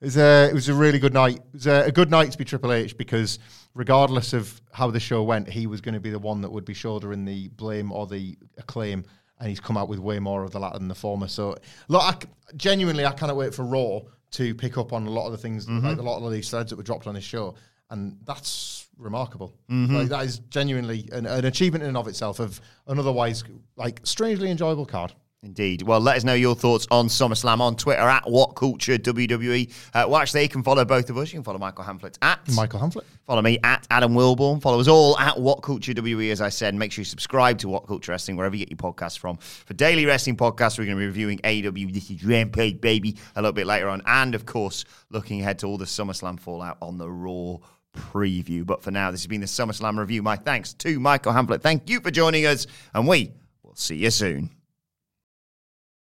It 0.00 0.04
was 0.04 0.16
a, 0.16 0.48
it 0.50 0.54
was 0.54 0.68
a 0.68 0.74
really 0.74 0.98
good 0.98 1.14
night. 1.14 1.36
It 1.36 1.54
was 1.54 1.66
a, 1.66 1.84
a 1.86 1.92
good 1.92 2.10
night 2.10 2.30
to 2.32 2.38
be 2.38 2.44
Triple 2.44 2.72
H 2.72 2.96
because 2.98 3.38
regardless 3.74 4.32
of 4.32 4.60
how 4.72 4.90
the 4.90 5.00
show 5.00 5.22
went, 5.22 5.48
he 5.48 5.66
was 5.66 5.80
going 5.80 5.94
to 5.94 6.00
be 6.00 6.10
the 6.10 6.18
one 6.18 6.42
that 6.42 6.50
would 6.50 6.64
be 6.64 6.74
shouldering 6.74 7.24
the 7.24 7.48
blame 7.48 7.90
or 7.92 8.06
the 8.06 8.36
acclaim, 8.58 9.04
and 9.38 9.48
he's 9.48 9.60
come 9.60 9.76
out 9.76 9.88
with 9.88 9.98
way 9.98 10.18
more 10.18 10.44
of 10.44 10.50
the 10.50 10.60
latter 10.60 10.78
than 10.78 10.88
the 10.88 10.94
former. 10.94 11.28
So, 11.28 11.56
look, 11.88 12.02
I 12.02 12.14
genuinely, 12.56 13.06
I 13.06 13.12
cannot 13.12 13.36
wait 13.36 13.54
for 13.54 13.64
Raw 13.64 14.00
to 14.32 14.54
pick 14.54 14.76
up 14.76 14.92
on 14.92 15.06
a 15.06 15.10
lot 15.10 15.26
of 15.26 15.32
the 15.32 15.38
things, 15.38 15.66
mm-hmm. 15.66 15.86
like 15.86 15.98
a 15.98 16.02
lot 16.02 16.22
of 16.22 16.30
these 16.30 16.50
threads 16.50 16.70
that 16.70 16.76
were 16.76 16.82
dropped 16.82 17.06
on 17.06 17.14
this 17.14 17.24
show, 17.24 17.54
and 17.90 18.18
that's 18.24 18.88
remarkable. 18.98 19.54
Mm-hmm. 19.70 19.96
Like 19.96 20.08
that 20.08 20.24
is 20.24 20.40
genuinely 20.50 21.08
an, 21.12 21.26
an 21.26 21.44
achievement 21.44 21.82
in 21.84 21.88
and 21.88 21.96
of 21.96 22.08
itself 22.08 22.40
of 22.40 22.60
an 22.86 22.98
otherwise 22.98 23.44
like 23.76 24.00
strangely 24.04 24.50
enjoyable 24.50 24.86
card. 24.86 25.14
Indeed. 25.46 25.82
Well, 25.82 26.00
let 26.00 26.16
us 26.16 26.24
know 26.24 26.34
your 26.34 26.56
thoughts 26.56 26.88
on 26.90 27.06
SummerSlam 27.06 27.60
on 27.60 27.76
Twitter 27.76 28.00
at 28.00 28.24
WhatCulture 28.24 28.98
WWE. 28.98 29.72
Uh, 29.94 30.08
well, 30.08 30.16
actually, 30.16 30.42
you 30.42 30.48
can 30.48 30.64
follow 30.64 30.84
both 30.84 31.08
of 31.08 31.16
us. 31.18 31.32
You 31.32 31.38
can 31.38 31.44
follow 31.44 31.58
Michael 31.58 31.84
Hamflett 31.84 32.18
at 32.20 32.40
Michael 32.52 32.80
Hamflett. 32.80 33.04
Follow 33.24 33.42
me 33.42 33.60
at 33.62 33.86
Adam 33.88 34.14
Wilbourn. 34.14 34.60
Follow 34.60 34.80
us 34.80 34.88
all 34.88 35.16
at 35.18 35.36
WhatCulture 35.36 35.94
WWE. 35.94 36.32
As 36.32 36.40
I 36.40 36.48
said, 36.48 36.74
make 36.74 36.90
sure 36.90 37.02
you 37.02 37.06
subscribe 37.06 37.58
to 37.58 37.68
WhatCulture 37.68 38.08
Wrestling 38.08 38.36
wherever 38.36 38.56
you 38.56 38.66
get 38.66 38.70
your 38.70 38.92
podcasts 38.92 39.16
from. 39.16 39.36
For 39.36 39.72
daily 39.74 40.04
wrestling 40.04 40.36
podcasts, 40.36 40.80
we're 40.80 40.86
going 40.86 40.96
to 40.96 41.00
be 41.00 41.06
reviewing 41.06 41.38
AEW. 41.38 41.94
This 41.94 42.10
is 42.10 42.24
Rampage, 42.24 42.80
baby, 42.80 43.16
a 43.36 43.40
little 43.40 43.52
bit 43.52 43.68
later 43.68 43.88
on, 43.88 44.02
and 44.04 44.34
of 44.34 44.46
course, 44.46 44.84
looking 45.10 45.42
ahead 45.42 45.60
to 45.60 45.66
all 45.66 45.78
the 45.78 45.84
SummerSlam 45.84 46.40
fallout 46.40 46.76
on 46.82 46.98
the 46.98 47.08
Raw 47.08 47.58
preview. 47.94 48.66
But 48.66 48.82
for 48.82 48.90
now, 48.90 49.12
this 49.12 49.20
has 49.20 49.28
been 49.28 49.42
the 49.42 49.46
SummerSlam 49.46 49.96
review. 49.96 50.24
My 50.24 50.34
thanks 50.34 50.74
to 50.74 50.98
Michael 50.98 51.32
Hamflett. 51.32 51.62
Thank 51.62 51.88
you 51.88 52.00
for 52.00 52.10
joining 52.10 52.46
us, 52.46 52.66
and 52.94 53.06
we 53.06 53.30
will 53.62 53.76
see 53.76 53.94
you 53.94 54.10
soon. 54.10 54.55